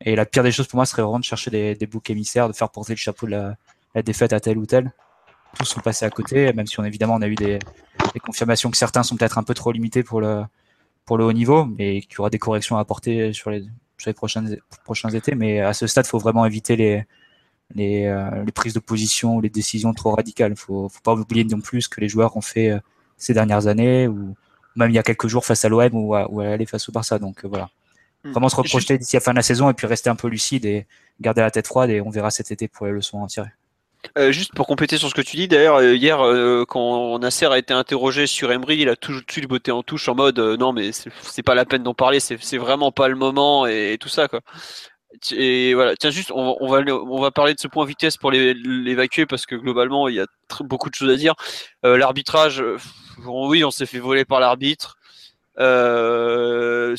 Et 0.00 0.16
la 0.16 0.26
pire 0.26 0.42
des 0.42 0.52
choses 0.52 0.68
pour 0.68 0.76
moi 0.76 0.86
serait 0.86 1.02
vraiment 1.02 1.18
de 1.18 1.24
chercher 1.24 1.50
des, 1.50 1.86
boucs 1.86 2.10
émissaires, 2.10 2.48
de 2.48 2.52
faire 2.52 2.70
porter 2.70 2.92
le 2.92 2.98
chapeau 2.98 3.26
de 3.26 3.32
la, 3.32 3.56
la 3.94 4.02
défaite 4.02 4.32
à 4.32 4.40
tel 4.40 4.58
ou 4.58 4.66
tel 4.66 4.92
tous 5.56 5.64
sont 5.64 5.80
passés 5.80 6.04
à 6.04 6.10
côté, 6.10 6.52
même 6.52 6.66
si 6.66 6.78
on 6.80 6.84
évidemment 6.84 7.14
on 7.14 7.22
a 7.22 7.28
eu 7.28 7.34
des, 7.34 7.58
des 8.12 8.20
confirmations 8.20 8.70
que 8.70 8.76
certains 8.76 9.02
sont 9.02 9.16
peut-être 9.16 9.38
un 9.38 9.42
peu 9.42 9.54
trop 9.54 9.72
limités 9.72 10.02
pour 10.02 10.20
le 10.20 10.44
pour 11.04 11.16
le 11.16 11.24
haut 11.24 11.32
niveau, 11.32 11.64
mais 11.64 12.02
qu'il 12.02 12.18
y 12.18 12.20
aura 12.20 12.28
des 12.28 12.38
corrections 12.38 12.76
à 12.76 12.80
apporter 12.80 13.32
sur 13.32 13.50
les, 13.50 13.64
sur 13.98 14.08
les 14.08 14.14
prochaines, 14.14 14.58
prochains 14.84 15.10
étés. 15.10 15.34
Mais 15.34 15.60
à 15.60 15.72
ce 15.72 15.86
stade, 15.86 16.06
il 16.06 16.08
faut 16.08 16.18
vraiment 16.18 16.46
éviter 16.46 16.76
les, 16.76 17.04
les, 17.74 18.06
euh, 18.06 18.44
les, 18.44 18.52
prises 18.52 18.74
de 18.74 18.80
position 18.80 19.36
ou 19.36 19.40
les 19.40 19.50
décisions 19.50 19.92
trop 19.92 20.12
radicales. 20.12 20.52
Il 20.52 20.58
faut, 20.58 20.88
faut 20.88 21.00
pas 21.02 21.14
oublier 21.14 21.44
non 21.44 21.60
plus 21.60 21.82
ce 21.82 21.88
que 21.88 22.00
les 22.00 22.08
joueurs 22.08 22.36
ont 22.36 22.40
fait 22.40 22.70
euh, 22.70 22.78
ces 23.16 23.34
dernières 23.34 23.66
années, 23.66 24.08
ou 24.08 24.34
même 24.76 24.90
il 24.90 24.94
y 24.94 24.98
a 24.98 25.02
quelques 25.02 25.28
jours 25.28 25.44
face 25.44 25.64
à 25.64 25.68
l'OM 25.68 25.90
ou 25.92 26.14
à, 26.14 26.30
ou 26.30 26.40
à 26.40 26.46
aller 26.46 26.66
face 26.66 26.88
au 26.88 26.92
Barça. 26.92 27.18
Donc 27.18 27.44
euh, 27.44 27.48
voilà. 27.48 27.68
Hmm. 28.24 28.32
Vraiment 28.32 28.48
se 28.48 28.56
reprojeter 28.56 28.98
d'ici 28.98 29.16
la 29.16 29.20
fin 29.20 29.32
de 29.32 29.36
la 29.36 29.42
saison 29.42 29.70
et 29.70 29.74
puis 29.74 29.86
rester 29.86 30.10
un 30.10 30.16
peu 30.16 30.28
lucide 30.28 30.64
et 30.64 30.86
garder 31.20 31.40
la 31.40 31.50
tête 31.50 31.66
froide 31.66 31.90
et 31.90 32.00
on 32.00 32.10
verra 32.10 32.30
cet 32.30 32.50
été 32.50 32.68
pour 32.68 32.86
les 32.86 32.92
leçons 32.92 33.22
à 33.24 33.26
tirer. 33.26 33.50
Euh, 34.16 34.32
juste 34.32 34.54
pour 34.54 34.66
compléter 34.66 34.96
sur 34.96 35.08
ce 35.08 35.14
que 35.14 35.20
tu 35.20 35.36
dis, 35.36 35.48
d'ailleurs, 35.48 35.76
euh, 35.76 35.94
hier, 35.94 36.20
euh, 36.24 36.64
quand 36.66 37.18
Nasser 37.18 37.46
a 37.46 37.58
été 37.58 37.74
interrogé 37.74 38.26
sur 38.26 38.50
Emery, 38.52 38.78
il 38.78 38.88
a 38.88 38.96
tout 38.96 39.12
de 39.12 39.30
suite 39.30 39.48
botté 39.48 39.70
en 39.72 39.82
touche 39.82 40.08
en 40.08 40.14
mode 40.14 40.38
non, 40.38 40.72
mais 40.72 40.92
c'est 40.92 41.42
pas 41.42 41.54
la 41.54 41.64
peine 41.64 41.82
d'en 41.82 41.94
parler, 41.94 42.20
c'est 42.20 42.58
vraiment 42.58 42.92
pas 42.92 43.08
le 43.08 43.16
moment 43.16 43.66
et, 43.66 43.96
tout 44.00 44.08
ça. 44.08 44.28
Et 45.32 45.74
voilà, 45.74 45.96
tiens, 45.96 46.10
juste, 46.10 46.30
on, 46.32 46.68
va, 46.68 46.80
on 46.92 47.20
va 47.20 47.30
parler 47.30 47.54
de 47.54 47.60
ce 47.60 47.68
point 47.68 47.84
vitesse 47.86 48.16
pour 48.16 48.30
l'évacuer 48.30 49.26
parce 49.26 49.46
que 49.46 49.56
globalement, 49.56 50.08
il 50.08 50.16
y 50.16 50.20
a 50.20 50.26
beaucoup 50.60 50.90
de 50.90 50.94
choses 50.94 51.10
à 51.10 51.16
dire. 51.16 51.34
L'arbitrage, 51.82 52.62
oui, 53.26 53.64
on 53.64 53.70
s'est 53.70 53.86
fait 53.86 53.98
voler 53.98 54.24
par 54.24 54.40
l'arbitre. 54.40 54.96
on 55.58 56.94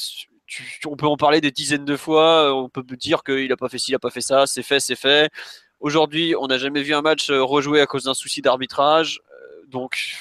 peut 0.97 1.07
en 1.07 1.17
parler 1.17 1.41
des 1.41 1.51
dizaines 1.51 1.85
de 1.85 1.95
fois. 1.95 2.53
On 2.55 2.69
peut 2.69 2.83
dire 2.97 3.23
qu'il 3.23 3.51
a 3.51 3.57
pas 3.57 3.69
fait 3.69 3.77
ci, 3.77 3.91
il 3.91 3.95
a 3.95 3.99
pas 3.99 4.09
fait 4.11 4.21
ça. 4.21 4.45
C'est 4.47 4.63
fait, 4.63 4.79
c'est 4.79 4.95
fait. 4.95 5.29
Aujourd'hui, 5.80 6.36
on 6.38 6.48
n'a 6.48 6.57
jamais 6.57 6.81
vu 6.81 6.94
un 6.94 7.02
match 7.02 7.30
euh, 7.30 7.42
rejoué 7.42 7.80
à 7.80 7.86
cause 7.86 8.04
d'un 8.04 8.14
souci 8.14 8.42
d'arbitrage. 8.42 9.21
Euh, 9.31 9.66
donc, 9.68 10.18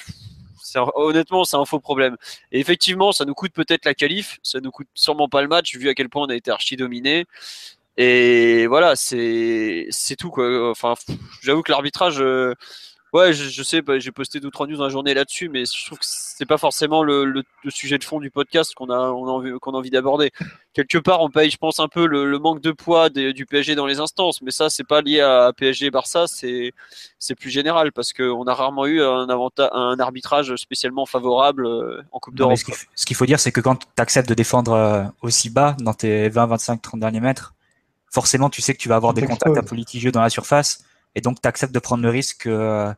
honnêtement, 0.95 1.43
c'est 1.43 1.57
un 1.57 1.65
faux 1.65 1.79
problème. 1.79 2.15
Et 2.51 2.59
effectivement, 2.59 3.11
ça 3.11 3.25
nous 3.25 3.33
coûte 3.33 3.51
peut-être 3.53 3.85
la 3.85 3.93
qualif, 3.93 4.39
ça 4.41 4.61
nous 4.61 4.71
coûte 4.71 4.87
sûrement 4.93 5.27
pas 5.27 5.41
le 5.41 5.47
match, 5.47 5.75
vu 5.75 5.89
à 5.89 5.93
quel 5.93 6.09
point 6.09 6.23
on 6.23 6.29
a 6.29 6.35
été 6.35 6.49
archi 6.49 6.77
dominé. 6.77 7.25
Et 7.97 8.67
voilà, 8.67 8.95
c'est 8.95 9.89
tout 10.17 10.29
quoi. 10.29 10.69
Enfin, 10.71 10.93
j'avoue 11.41 11.63
que 11.63 11.71
l'arbitrage, 11.71 12.21
euh, 12.21 12.55
Ouais, 13.11 13.33
je, 13.33 13.49
je 13.49 13.63
sais, 13.63 13.81
bah, 13.81 13.97
j'ai 13.97 14.11
posté 14.11 14.39
deux 14.39 14.51
trois 14.51 14.67
news 14.67 14.77
dans 14.77 14.83
la 14.83 14.89
journée 14.89 15.15
là-dessus, 15.15 15.49
mais 15.49 15.65
je 15.65 15.85
trouve 15.87 15.97
que 15.97 16.05
c'est 16.07 16.45
pas 16.45 16.59
forcément 16.59 17.01
le, 17.01 17.25
le, 17.25 17.43
le, 17.63 17.71
sujet 17.71 17.97
de 17.97 18.03
fond 18.03 18.19
du 18.19 18.29
podcast 18.29 18.75
qu'on 18.75 18.91
a, 18.91 18.97
on 18.97 19.27
a 19.27 19.31
envie, 19.31 19.51
qu'on 19.59 19.71
a 19.71 19.77
envie 19.77 19.89
d'aborder. 19.89 20.31
Quelque 20.73 20.99
part, 20.99 21.21
on 21.21 21.31
paye, 21.31 21.49
je 21.49 21.57
pense, 21.57 21.79
un 21.79 21.87
peu 21.87 22.05
le, 22.05 22.29
le 22.29 22.37
manque 22.37 22.61
de 22.61 22.71
poids 22.71 23.09
du 23.09 23.45
PSG 23.47 23.73
dans 23.73 23.87
les 23.87 23.99
instances, 23.99 24.43
mais 24.43 24.51
ça, 24.51 24.69
c'est 24.69 24.83
pas 24.83 25.01
lié 25.01 25.21
à 25.21 25.51
PSG 25.57 25.87
et 25.87 25.91
Barça, 25.91 26.27
c'est 26.27 26.73
c'est 27.17 27.33
plus 27.33 27.49
général 27.49 27.91
parce 27.91 28.13
qu'on 28.13 28.45
a 28.45 28.53
rarement 28.53 28.85
eu 28.85 29.01
un, 29.01 29.27
avantage, 29.27 29.69
un 29.73 29.99
arbitrage 29.99 30.55
spécialement 30.55 31.07
favorable 31.07 31.65
euh, 31.65 32.03
en 32.11 32.19
Coupe 32.19 32.35
d'Europe. 32.35 32.57
Ce 32.95 33.05
qu'il 33.05 33.15
faut 33.15 33.25
dire, 33.25 33.39
c'est 33.39 33.51
que 33.51 33.61
quand 33.61 33.75
tu 33.75 33.87
acceptes 33.97 34.29
de 34.29 34.35
défendre 34.35 34.73
euh, 34.73 35.03
aussi 35.23 35.49
bas 35.49 35.75
dans 35.79 35.95
tes 35.95 36.29
20, 36.29 36.45
25, 36.45 36.81
30 36.81 36.99
derniers 36.99 37.21
mètres, 37.21 37.55
forcément, 38.11 38.51
tu 38.51 38.61
sais 38.61 38.73
que 38.73 38.79
tu 38.79 38.87
vas 38.87 38.95
avoir 38.95 39.15
des 39.15 39.25
contacts 39.25 39.57
un 39.57 39.63
peu 39.63 39.75
litigieux 39.75 40.11
dans 40.11 40.21
la 40.21 40.29
surface 40.29 40.83
et 41.15 41.21
donc 41.21 41.41
tu 41.41 41.47
acceptes 41.47 41.73
de 41.73 41.79
prendre 41.79 42.03
le 42.03 42.09
risque 42.09 42.45
euh, 42.45 42.93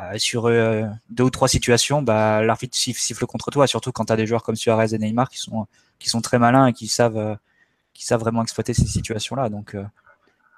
euh, 0.00 0.18
sur 0.18 0.46
euh, 0.46 0.84
deux 1.10 1.24
ou 1.24 1.30
trois 1.30 1.48
situations, 1.48 2.02
bah, 2.02 2.42
l'arbitre 2.42 2.76
siffle 2.76 3.26
contre 3.26 3.50
toi, 3.50 3.66
surtout 3.66 3.92
quand 3.92 4.06
tu 4.06 4.12
as 4.12 4.16
des 4.16 4.26
joueurs 4.26 4.42
comme 4.42 4.56
Suarez 4.56 4.94
et 4.94 4.98
Neymar 4.98 5.30
qui 5.30 5.38
sont, 5.38 5.66
qui 5.98 6.08
sont 6.08 6.20
très 6.20 6.38
malins 6.38 6.66
et 6.66 6.72
qui 6.72 6.88
savent, 6.88 7.38
qui 7.94 8.04
savent 8.04 8.20
vraiment 8.20 8.42
exploiter 8.42 8.74
ces 8.74 8.86
situations-là. 8.86 9.48
Donc 9.48 9.76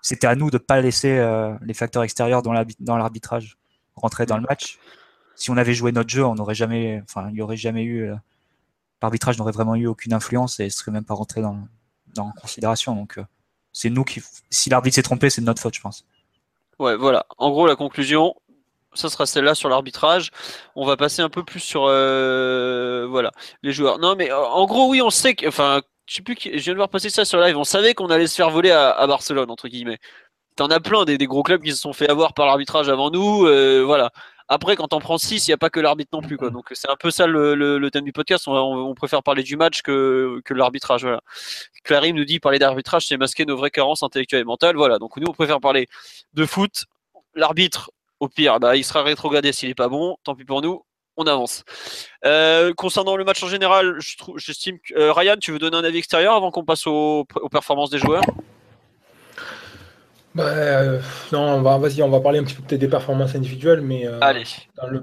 c'était 0.02 0.26
à 0.26 0.34
nous 0.34 0.50
de 0.50 0.58
pas 0.58 0.80
laisser 0.80 1.24
les 1.62 1.74
facteurs 1.74 2.02
extérieurs 2.02 2.42
dans 2.42 2.96
l'arbitrage 2.96 3.56
rentrer 3.96 4.26
dans 4.26 4.36
le 4.36 4.42
match. 4.42 4.78
Si 5.36 5.50
on 5.50 5.56
avait 5.56 5.74
joué 5.74 5.92
notre 5.92 6.10
jeu, 6.10 6.24
on 6.24 6.34
n'aurait 6.34 6.54
jamais, 6.54 7.02
enfin, 7.04 7.28
il 7.30 7.36
y 7.36 7.42
aurait 7.42 7.56
jamais 7.56 7.84
eu, 7.84 8.10
l'arbitrage 9.00 9.38
n'aurait 9.38 9.52
vraiment 9.52 9.74
eu 9.74 9.86
aucune 9.86 10.12
influence 10.12 10.60
et 10.60 10.64
ne 10.64 10.68
serait 10.68 10.90
même 10.90 11.04
pas 11.04 11.14
rentré 11.14 11.40
dans, 11.40 11.58
dans 12.14 12.30
considération. 12.32 12.94
Donc, 12.94 13.18
c'est 13.72 13.90
nous 13.90 14.04
qui, 14.04 14.22
si 14.50 14.70
l'arbitre 14.70 14.96
s'est 14.96 15.02
trompé, 15.02 15.30
c'est 15.30 15.40
de 15.40 15.46
notre 15.46 15.62
faute, 15.62 15.74
je 15.74 15.80
pense. 15.80 16.04
Ouais, 16.80 16.96
voilà. 16.96 17.26
En 17.36 17.50
gros, 17.50 17.66
la 17.66 17.76
conclusion, 17.76 18.34
ça 18.94 19.10
sera 19.10 19.26
celle-là 19.26 19.54
sur 19.54 19.68
l'arbitrage. 19.68 20.30
On 20.74 20.86
va 20.86 20.96
passer 20.96 21.20
un 21.20 21.28
peu 21.28 21.44
plus 21.44 21.60
sur 21.60 21.84
euh, 21.86 23.06
voilà 23.10 23.32
les 23.62 23.72
joueurs. 23.72 23.98
Non, 23.98 24.16
mais 24.16 24.32
en 24.32 24.64
gros, 24.64 24.88
oui, 24.88 25.02
on 25.02 25.10
sait 25.10 25.34
que, 25.34 25.46
enfin, 25.46 25.82
je 26.06 26.16
sais 26.16 26.22
plus, 26.22 26.36
je 26.42 26.48
viens 26.56 26.72
de 26.72 26.78
voir 26.78 26.88
passer 26.88 27.10
ça 27.10 27.26
sur 27.26 27.38
live. 27.38 27.56
On 27.58 27.64
savait 27.64 27.92
qu'on 27.92 28.08
allait 28.08 28.26
se 28.26 28.34
faire 28.34 28.48
voler 28.50 28.70
à, 28.70 29.06
Barcelone 29.06 29.50
entre 29.50 29.68
guillemets. 29.68 29.98
T'en 30.56 30.68
as 30.68 30.80
plein 30.80 31.04
des, 31.04 31.18
gros 31.26 31.42
clubs 31.42 31.62
qui 31.62 31.72
se 31.72 31.78
sont 31.78 31.92
fait 31.92 32.08
avoir 32.08 32.32
par 32.32 32.46
l'arbitrage 32.46 32.88
avant 32.88 33.10
nous. 33.10 33.46
Euh, 33.46 33.82
voilà. 33.84 34.10
Après, 34.52 34.74
quand 34.74 34.92
on 34.92 34.98
prend 34.98 35.16
6, 35.16 35.46
il 35.46 35.50
n'y 35.50 35.54
a 35.54 35.58
pas 35.58 35.70
que 35.70 35.78
l'arbitre 35.78 36.10
non 36.12 36.22
plus. 36.22 36.36
Donc, 36.36 36.70
c'est 36.72 36.90
un 36.90 36.96
peu 36.96 37.12
ça 37.12 37.28
le, 37.28 37.88
thème 37.92 38.02
du 38.02 38.12
podcast. 38.12 38.48
On, 38.48 38.94
préfère 38.96 39.22
parler 39.22 39.44
du 39.44 39.56
match 39.56 39.80
que, 39.82 40.40
que 40.44 40.54
l'arbitrage. 40.54 41.02
Voilà. 41.02 42.12
Nous 42.12 42.24
dit 42.24 42.40
parler 42.40 42.58
d'arbitrage, 42.58 43.06
c'est 43.06 43.16
masquer 43.16 43.46
nos 43.46 43.56
vraies 43.56 43.70
carences 43.70 44.02
intellectuelles 44.02 44.40
et 44.40 44.44
mentales. 44.44 44.74
Voilà. 44.74 44.98
Donc, 44.98 45.16
nous, 45.18 45.28
on 45.28 45.32
préfère 45.32 45.60
parler 45.60 45.86
de 46.34 46.44
foot. 46.44 46.86
L'arbitre, 47.36 47.92
au 48.18 48.28
pire, 48.28 48.58
bah, 48.58 48.76
il 48.76 48.82
sera 48.82 49.04
rétrogradé 49.04 49.52
s'il 49.52 49.68
n'est 49.68 49.74
pas 49.76 49.88
bon. 49.88 50.16
Tant 50.24 50.34
pis 50.34 50.44
pour 50.44 50.62
nous. 50.62 50.84
On 51.16 51.28
avance. 51.28 51.62
Euh, 52.24 52.74
concernant 52.74 53.14
le 53.14 53.24
match 53.24 53.40
en 53.44 53.48
général, 53.48 53.98
j'estime 54.36 54.78
que 54.80 54.94
euh, 54.94 55.12
Ryan, 55.12 55.36
tu 55.40 55.52
veux 55.52 55.60
donner 55.60 55.76
un 55.76 55.84
avis 55.84 55.98
extérieur 55.98 56.34
avant 56.34 56.50
qu'on 56.50 56.64
passe 56.64 56.88
aux 56.88 57.24
performances 57.52 57.90
des 57.90 57.98
joueurs? 57.98 58.22
Bah, 60.34 60.44
euh, 60.46 61.00
non, 61.32 61.60
va, 61.62 61.78
vas-y, 61.78 62.02
on 62.02 62.08
va 62.08 62.20
parler 62.20 62.38
un 62.38 62.44
petit 62.44 62.54
peu 62.54 62.62
peut-être 62.62 62.80
des 62.80 62.88
performances 62.88 63.34
individuelles, 63.34 63.80
mais 63.80 64.06
euh, 64.06 64.18
Allez. 64.20 64.44
Dans 64.76 64.86
le, 64.86 65.02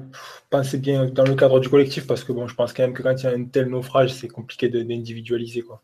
pensez 0.50 0.78
bien 0.78 1.06
dans 1.06 1.24
le 1.24 1.36
cadre 1.36 1.60
du 1.60 1.70
collectif, 1.70 2.08
parce 2.08 2.24
que 2.24 2.32
bon, 2.32 2.48
je 2.48 2.56
pense 2.56 2.74
quand 2.74 2.84
même 2.84 2.94
que 2.94 3.04
quand 3.04 3.14
il 3.14 3.24
y 3.24 3.28
a 3.28 3.32
un 3.32 3.44
tel 3.46 3.68
naufrage, 3.68 4.14
c'est 4.14 4.30
compliqué 4.30 4.70
d'individualiser. 4.70 5.62
quoi. 5.62 5.82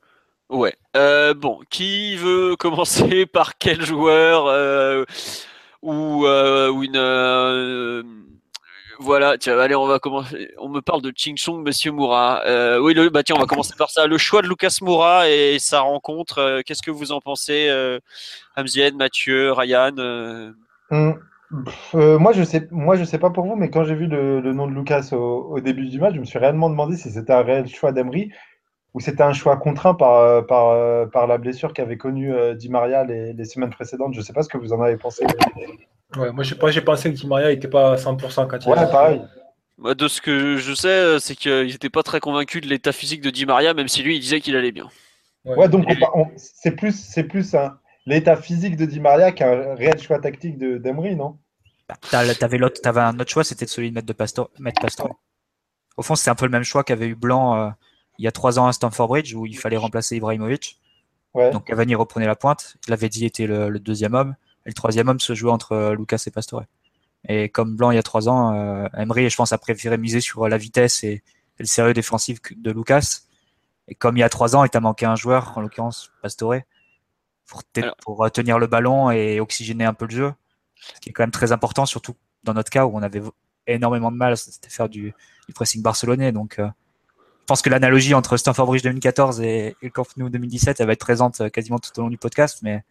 Ouais. 0.50 0.76
Euh, 0.96 1.34
bon, 1.34 1.60
qui 1.70 2.16
veut 2.16 2.56
commencer 2.60 3.26
par 3.26 3.58
quel 3.58 3.82
joueur 3.82 5.06
ou, 5.82 6.26
ou 6.26 6.84
une 6.84 8.24
voilà, 9.00 9.38
tiens, 9.38 9.58
allez, 9.60 9.76
on 9.76 9.88
va 9.88 10.00
commencer. 10.00 10.52
On 10.60 10.70
me 10.70 10.82
parle 10.82 11.02
de 11.02 11.12
Ching 11.16 11.38
Chong, 11.38 11.64
Monsieur 11.66 11.92
Moura. 11.92 12.44
Euh, 12.46 12.80
oui, 12.80 12.94
le, 12.94 13.10
bah 13.10 13.24
tiens, 13.24 13.36
on 13.38 13.40
va 13.40 13.46
commencer 13.46 13.74
par 13.78 13.90
ça. 13.90 14.08
Le 14.08 14.18
choix 14.18 14.42
de 14.42 14.48
Lucas 14.48 14.78
Moura 14.82 15.30
et 15.30 15.58
sa 15.60 15.82
rencontre. 15.82 16.40
Euh, 16.40 16.62
qu'est-ce 16.66 16.82
que 16.82 16.92
vous 16.92 17.12
en 17.12 17.20
pensez, 17.20 17.68
euh, 17.70 18.00
Mathieu, 18.96 19.52
Ryan 19.52 19.96
euh 19.98 20.52
hum, 20.92 21.20
Moi, 21.94 22.34
je 22.34 22.44
sais, 22.44 22.68
moi, 22.72 22.96
je 22.96 23.04
sais 23.04 23.18
pas 23.18 23.30
pour 23.30 23.46
vous, 23.46 23.56
mais 23.56 23.70
quand 23.70 23.84
j'ai 23.84 23.96
vu 23.96 24.08
le, 24.08 24.42
nom 24.54 24.68
de 24.68 24.74
Lucas 24.74 25.10
au, 25.14 25.60
début 25.60 25.88
du 25.88 26.00
match, 26.00 26.16
je 26.16 26.20
me 26.20 26.26
suis 26.26 26.40
réellement 26.40 26.70
demandé 26.70 26.96
si 26.96 27.10
c'était 27.10 27.34
un 27.34 27.42
réel 27.42 27.68
choix 27.68 27.92
d'Emery 27.92 28.32
ou 28.94 29.00
c'était 29.00 29.24
un 29.24 29.34
choix 29.34 29.58
contraint 29.58 29.96
par, 29.96 30.46
par, 30.46 31.10
par 31.10 31.26
la 31.26 31.40
blessure 31.40 31.74
qu'avait 31.74 31.98
connue 31.98 32.32
Di 32.56 32.70
Maria 32.70 33.04
les, 33.04 33.34
les, 33.34 33.46
semaines 33.46 33.72
précédentes. 33.72 34.14
Je 34.14 34.22
sais 34.22 34.34
pas 34.34 34.44
ce 34.44 34.50
que 34.50 34.58
vous 34.58 34.72
en 34.72 34.82
avez 34.82 34.98
pensé. 34.98 35.26
Ouais, 36.17 36.32
moi, 36.32 36.43
j'ai 36.43 36.82
pensé 36.82 37.12
que 37.12 37.17
Di 37.17 37.27
Maria 37.27 37.50
n'était 37.50 37.67
pas 37.67 37.93
à 37.93 37.96
100% 37.96 38.48
quand 38.48 38.58
il 38.60 38.70
Ouais, 38.70 38.75
pareil. 38.75 39.22
de 39.79 40.08
ce 40.08 40.22
que 40.22 40.58
je 40.58 40.74
sais, 40.74 41.20
c'est 41.20 41.36
qu'il 41.36 41.67
n'était 41.67 41.89
pas 41.89 42.03
très 42.03 42.20
convaincu 42.20 42.62
de 42.62 42.67
l'état 42.67 42.91
physique 42.91 43.22
de 43.22 43.29
Di 43.29 43.46
Maria, 43.46 43.74
même 43.74 43.88
si 43.88 44.03
lui, 44.03 44.15
il 44.15 44.20
disait 44.20 44.41
qu'il 44.41 44.55
allait 44.55 44.72
bien. 44.72 44.89
Ouais, 45.46 45.67
donc 45.67 45.86
c'est 46.38 46.72
plus, 46.72 46.98
c'est 46.98 47.25
plus 47.25 47.55
l'état 48.05 48.38
physique 48.38 48.77
de 48.77 48.86
Di 48.86 49.00
Maria 49.00 49.32
qu'un 49.32 49.75
réel 49.75 50.00
choix 50.00 50.20
tactique 50.20 50.58
d'Emery, 50.58 51.15
non? 51.15 51.38
Bah, 51.89 51.96
T'avais 52.10 52.63
avais 52.84 53.01
un 53.01 53.20
autre 53.20 53.29
choix, 53.29 53.43
c'était 53.43 53.67
celui 53.67 53.89
de 53.89 53.96
mettre, 53.96 54.08
de 54.08 54.13
Pastor, 54.13 54.50
mettre 54.60 54.82
Pastor. 54.82 55.20
Au 55.98 56.01
fond, 56.01 56.15
c'est 56.15 56.29
un 56.29 56.36
peu 56.36 56.46
le 56.46 56.51
même 56.51 56.63
choix 56.63 56.84
qu'avait 56.84 57.08
eu 57.08 57.15
Blanc 57.15 57.55
euh, 57.55 57.70
il 58.17 58.25
y 58.25 58.27
a 58.27 58.32
trois 58.32 58.58
ans 58.58 58.67
à 58.67 58.74
Stamford 58.74 59.10
Bridge, 59.10 59.34
où 59.34 59.46
il 59.46 59.58
fallait 59.58 59.77
remplacer 59.77 60.15
Ibrahimovic. 60.15 60.79
Donc 61.36 61.65
Cavani 61.65 61.96
reprenait 61.96 62.27
la 62.27 62.36
pointe. 62.36 62.77
Il 62.88 62.93
avait 62.93 63.10
dit 63.10 63.25
était 63.25 63.48
le 63.48 63.79
deuxième 63.79 64.13
homme. 64.13 64.36
Et 64.65 64.70
le 64.70 64.74
troisième 64.74 65.10
homme 65.10 65.20
se 65.20 65.34
jouait 65.34 65.51
entre 65.51 65.74
euh, 65.74 65.96
Lucas 65.96 66.24
et 66.25 66.32
Pastore. 66.32 66.63
Et 67.27 67.50
comme 67.50 67.75
Blanc 67.75 67.91
il 67.91 67.96
y 67.96 68.00
a 68.00 68.03
trois 68.03 68.27
ans, 68.29 68.53
euh, 68.53 68.88
Emery, 68.98 69.29
je 69.29 69.36
pense, 69.36 69.53
a 69.53 69.58
préféré 69.58 69.98
miser 69.98 70.22
sur 70.22 70.43
euh, 70.43 70.50
la 70.50 70.58
vitesse 70.58 71.03
et, 71.03 71.24
le 71.60 71.65
sérieux 71.65 71.93
défensif 71.93 72.39
de 72.55 72.72
Lucas. 72.72 73.22
Et 73.88 73.93
comme 73.93 74.17
il 74.17 74.22
y 74.22 74.24
a 74.24 74.29
trois 74.29 74.55
ans, 74.55 74.63
il 74.63 74.72
t'a 74.72 74.79
manqué 74.79 75.05
un 75.05 75.15
joueur, 75.15 75.55
en 75.55 75.62
l'occurrence 75.62 76.12
Pastore, 76.24 76.55
pour, 77.46 77.62
pour, 78.01 78.32
tenir 78.32 78.58
le 78.58 78.65
ballon 78.65 79.12
et 79.12 79.39
oxygéner 79.39 79.86
un 79.86 79.93
peu 79.93 80.05
le 80.05 80.15
jeu, 80.15 80.34
ce 80.75 81.00
qui 81.00 81.10
est 81.10 81.13
quand 81.13 81.22
même 81.22 81.32
très 81.32 81.51
important, 81.51 81.86
surtout 81.86 82.15
dans 82.43 82.55
notre 82.55 82.72
cas 82.72 82.86
où 82.86 82.98
on 82.98 83.03
avait 83.03 83.22
énormément 83.67 84.12
de 84.12 84.17
mal, 84.17 84.36
c'était 84.36 84.70
faire 84.70 84.89
du, 84.89 85.13
du, 85.48 85.53
pressing 85.53 85.84
barcelonais. 85.84 86.32
Donc, 86.32 86.55
je 86.58 87.46
pense 87.46 87.62
que 87.62 87.70
l'analogie 87.70 88.15
entre 88.15 88.36
Stanford 88.36 88.65
Bridge 88.65 88.82
2014 88.82 89.41
et, 89.41 89.75
le 89.84 89.89
Camp 89.91 90.08
Nou 90.17 90.29
2017, 90.29 90.79
elle 90.79 90.88
va 90.88 90.93
être 90.93 91.00
présente 91.00 91.51
quasiment 91.51 91.77
tout 91.77 91.91
au 92.00 92.01
long 92.01 92.10
du 92.10 92.17
podcast, 92.17 92.62
mais 92.63 92.84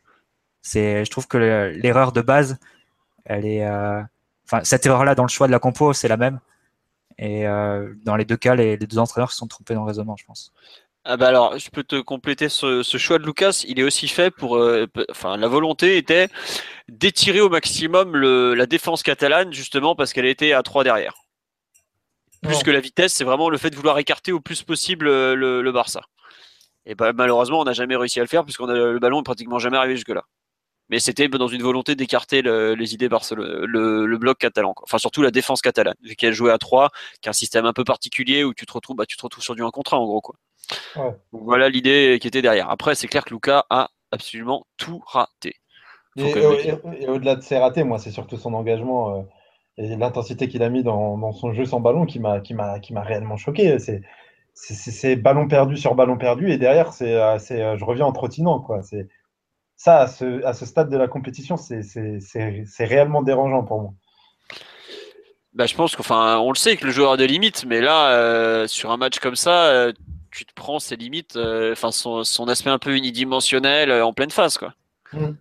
c'est, 0.62 1.04
je 1.04 1.10
trouve 1.10 1.26
que 1.26 1.36
l'erreur 1.36 2.12
de 2.12 2.22
base, 2.22 2.58
elle 3.24 3.44
est, 3.44 3.66
euh, 3.66 4.00
enfin, 4.46 4.62
cette 4.64 4.86
erreur-là 4.86 5.14
dans 5.14 5.24
le 5.24 5.28
choix 5.28 5.48
de 5.48 5.52
la 5.52 5.58
compo, 5.58 5.92
c'est 5.92 6.08
la 6.08 6.16
même. 6.16 6.38
Et 7.18 7.46
euh, 7.46 7.92
dans 8.04 8.16
les 8.16 8.24
deux 8.24 8.36
cas, 8.36 8.54
les, 8.54 8.76
deux 8.76 8.98
entraîneurs 8.98 9.32
se 9.32 9.38
sont 9.38 9.48
trompés 9.48 9.74
dans 9.74 9.82
le 9.82 9.88
raisonnement, 9.88 10.16
je 10.16 10.24
pense. 10.24 10.52
Ah 11.04 11.16
bah 11.16 11.28
alors, 11.28 11.58
je 11.58 11.68
peux 11.68 11.82
te 11.82 12.00
compléter 12.00 12.48
ce, 12.48 12.82
choix 12.82 13.18
de 13.18 13.26
Lucas. 13.26 13.64
Il 13.66 13.80
est 13.80 13.82
aussi 13.82 14.06
fait 14.06 14.30
pour, 14.30 14.56
euh, 14.56 14.86
enfin, 15.10 15.36
la 15.36 15.48
volonté 15.48 15.96
était 15.96 16.28
d'étirer 16.88 17.40
au 17.40 17.48
maximum 17.48 18.14
le, 18.14 18.54
la 18.54 18.66
défense 18.66 19.02
catalane, 19.02 19.52
justement 19.52 19.96
parce 19.96 20.12
qu'elle 20.12 20.26
était 20.26 20.52
à 20.52 20.62
3 20.62 20.84
derrière. 20.84 21.14
Plus 22.42 22.62
que 22.62 22.70
la 22.70 22.80
vitesse, 22.80 23.12
c'est 23.14 23.24
vraiment 23.24 23.50
le 23.50 23.58
fait 23.58 23.70
de 23.70 23.76
vouloir 23.76 23.98
écarter 23.98 24.32
au 24.32 24.40
plus 24.40 24.62
possible 24.62 25.06
le, 25.06 25.62
le 25.62 25.72
Barça. 25.72 26.02
Et 26.86 26.94
bah, 26.94 27.12
malheureusement, 27.12 27.60
on 27.60 27.64
n'a 27.64 27.72
jamais 27.72 27.96
réussi 27.96 28.18
à 28.18 28.22
le 28.22 28.28
faire 28.28 28.44
puisqu'on 28.44 28.68
a 28.68 28.74
le 28.74 28.98
ballon 28.98 29.18
n'est 29.18 29.24
pratiquement 29.24 29.60
jamais 29.60 29.76
arrivé 29.76 29.94
jusque-là 29.94 30.24
mais 30.92 30.98
c'était 30.98 31.26
dans 31.26 31.48
une 31.48 31.62
volonté 31.62 31.94
d'écarter 31.94 32.42
les 32.42 32.94
idées 32.94 33.08
Barcelone, 33.08 33.64
le, 33.64 34.18
bloc 34.18 34.36
catalan, 34.36 34.74
enfin 34.82 34.98
surtout 34.98 35.22
la 35.22 35.30
défense 35.30 35.62
catalane, 35.62 35.94
vu 36.02 36.16
qu'elle 36.16 36.34
jouait 36.34 36.52
à 36.52 36.58
3, 36.58 36.90
qui 37.22 37.28
est 37.28 37.30
un 37.30 37.32
système 37.32 37.64
un 37.64 37.72
peu 37.72 37.82
particulier 37.82 38.44
où 38.44 38.52
tu 38.52 38.66
te 38.66 38.74
retrouves, 38.74 38.96
bah, 38.96 39.06
tu 39.06 39.16
te 39.16 39.22
retrouves 39.22 39.42
sur 39.42 39.54
du 39.54 39.62
1 39.62 39.70
contre 39.70 39.94
1 39.94 39.96
en 39.96 40.04
gros. 40.04 40.20
Quoi. 40.20 40.36
voilà 41.32 41.70
l'idée 41.70 42.18
qui 42.20 42.28
était 42.28 42.42
derrière. 42.42 42.68
Après, 42.68 42.94
c'est 42.94 43.08
clair 43.08 43.24
que 43.24 43.32
Lucas 43.32 43.64
a 43.70 43.88
absolument 44.10 44.66
tout 44.76 45.02
raté. 45.06 45.56
Et, 46.16 46.34
au-delà 47.08 47.36
de 47.36 47.40
ses 47.40 47.56
ratés, 47.56 47.84
moi, 47.84 47.98
c'est 47.98 48.10
surtout 48.10 48.36
son 48.36 48.52
engagement 48.52 49.16
euh, 49.16 49.22
et 49.78 49.96
l'intensité 49.96 50.46
qu'il 50.46 50.62
a 50.62 50.68
mis 50.68 50.82
dans, 50.82 51.32
son 51.32 51.54
jeu 51.54 51.64
sans 51.64 51.80
ballon 51.80 52.04
qui 52.04 52.20
m'a 52.20 52.42
réellement 53.00 53.38
choqué. 53.38 53.78
C'est 53.78 54.02
c'est 54.54 55.16
ballon 55.16 55.48
perdu 55.48 55.76
sur 55.76 55.94
ballon 55.94 56.18
perdu 56.18 56.50
et 56.50 56.58
derrière 56.58 56.92
c'est 56.92 57.14
euh, 57.14 57.38
euh, 57.50 57.76
je 57.76 57.84
reviens 57.84 58.06
en 58.06 58.12
trottinant 58.12 58.60
quoi 58.60 58.82
c'est 58.82 59.08
ça, 59.82 60.02
à 60.02 60.06
ce, 60.06 60.64
stade 60.64 60.90
de 60.90 60.96
la 60.96 61.08
compétition, 61.08 61.56
c'est 61.56 62.84
réellement 62.84 63.20
dérangeant 63.20 63.64
pour 63.64 63.80
moi. 63.80 63.94
Bah, 65.54 65.66
je 65.66 65.74
pense 65.74 65.96
qu'enfin, 65.96 66.38
on 66.38 66.52
le 66.52 66.56
sait 66.56 66.76
que 66.76 66.86
le 66.86 66.92
joueur 66.92 67.10
a 67.10 67.16
des 67.16 67.26
limites, 67.26 67.64
mais 67.66 67.80
là, 67.80 68.12
euh, 68.12 68.68
sur 68.68 68.92
un 68.92 68.96
match 68.96 69.18
comme 69.18 69.34
ça, 69.34 69.64
euh, 69.64 69.92
tu 70.30 70.46
te 70.46 70.52
prends 70.54 70.78
ses 70.78 70.94
limites, 70.94 71.34
euh, 71.34 71.72
enfin 71.72 71.90
son, 71.90 72.48
aspect 72.48 72.70
un 72.70 72.78
peu 72.78 72.94
unidimensionnel 72.94 73.90
en 74.02 74.12
pleine 74.12 74.30
face, 74.30 74.56
quoi. 74.56 74.72
Mm. 75.12 75.32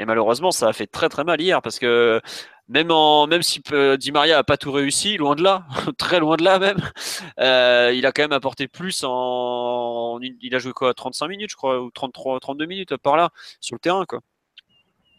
Et 0.00 0.04
malheureusement, 0.06 0.50
ça 0.50 0.68
a 0.68 0.72
fait 0.72 0.88
très 0.88 1.08
très 1.08 1.22
mal 1.22 1.40
hier 1.40 1.62
parce 1.62 1.78
que 1.78 2.20
même 2.68 2.90
en 2.90 3.26
même 3.26 3.42
si 3.42 3.62
euh, 3.72 3.96
Di 3.96 4.10
Maria 4.12 4.38
a 4.38 4.44
pas 4.44 4.56
tout 4.56 4.72
réussi, 4.72 5.16
loin 5.16 5.34
de 5.34 5.42
là, 5.42 5.66
très 5.98 6.18
loin 6.18 6.36
de 6.36 6.44
là 6.44 6.58
même, 6.58 6.78
euh, 7.40 7.92
il 7.94 8.06
a 8.06 8.12
quand 8.12 8.22
même 8.22 8.32
apporté 8.32 8.68
plus 8.68 9.04
en, 9.04 10.18
il 10.20 10.54
a 10.54 10.58
joué 10.58 10.72
quoi 10.72 10.92
35 10.94 11.28
minutes 11.28 11.50
je 11.50 11.56
crois 11.56 11.80
ou 11.80 11.90
33 11.90 12.40
32 12.40 12.66
minutes 12.66 12.96
par 12.96 13.16
là 13.16 13.30
sur 13.60 13.74
le 13.74 13.80
terrain 13.80 14.04
quoi. 14.06 14.20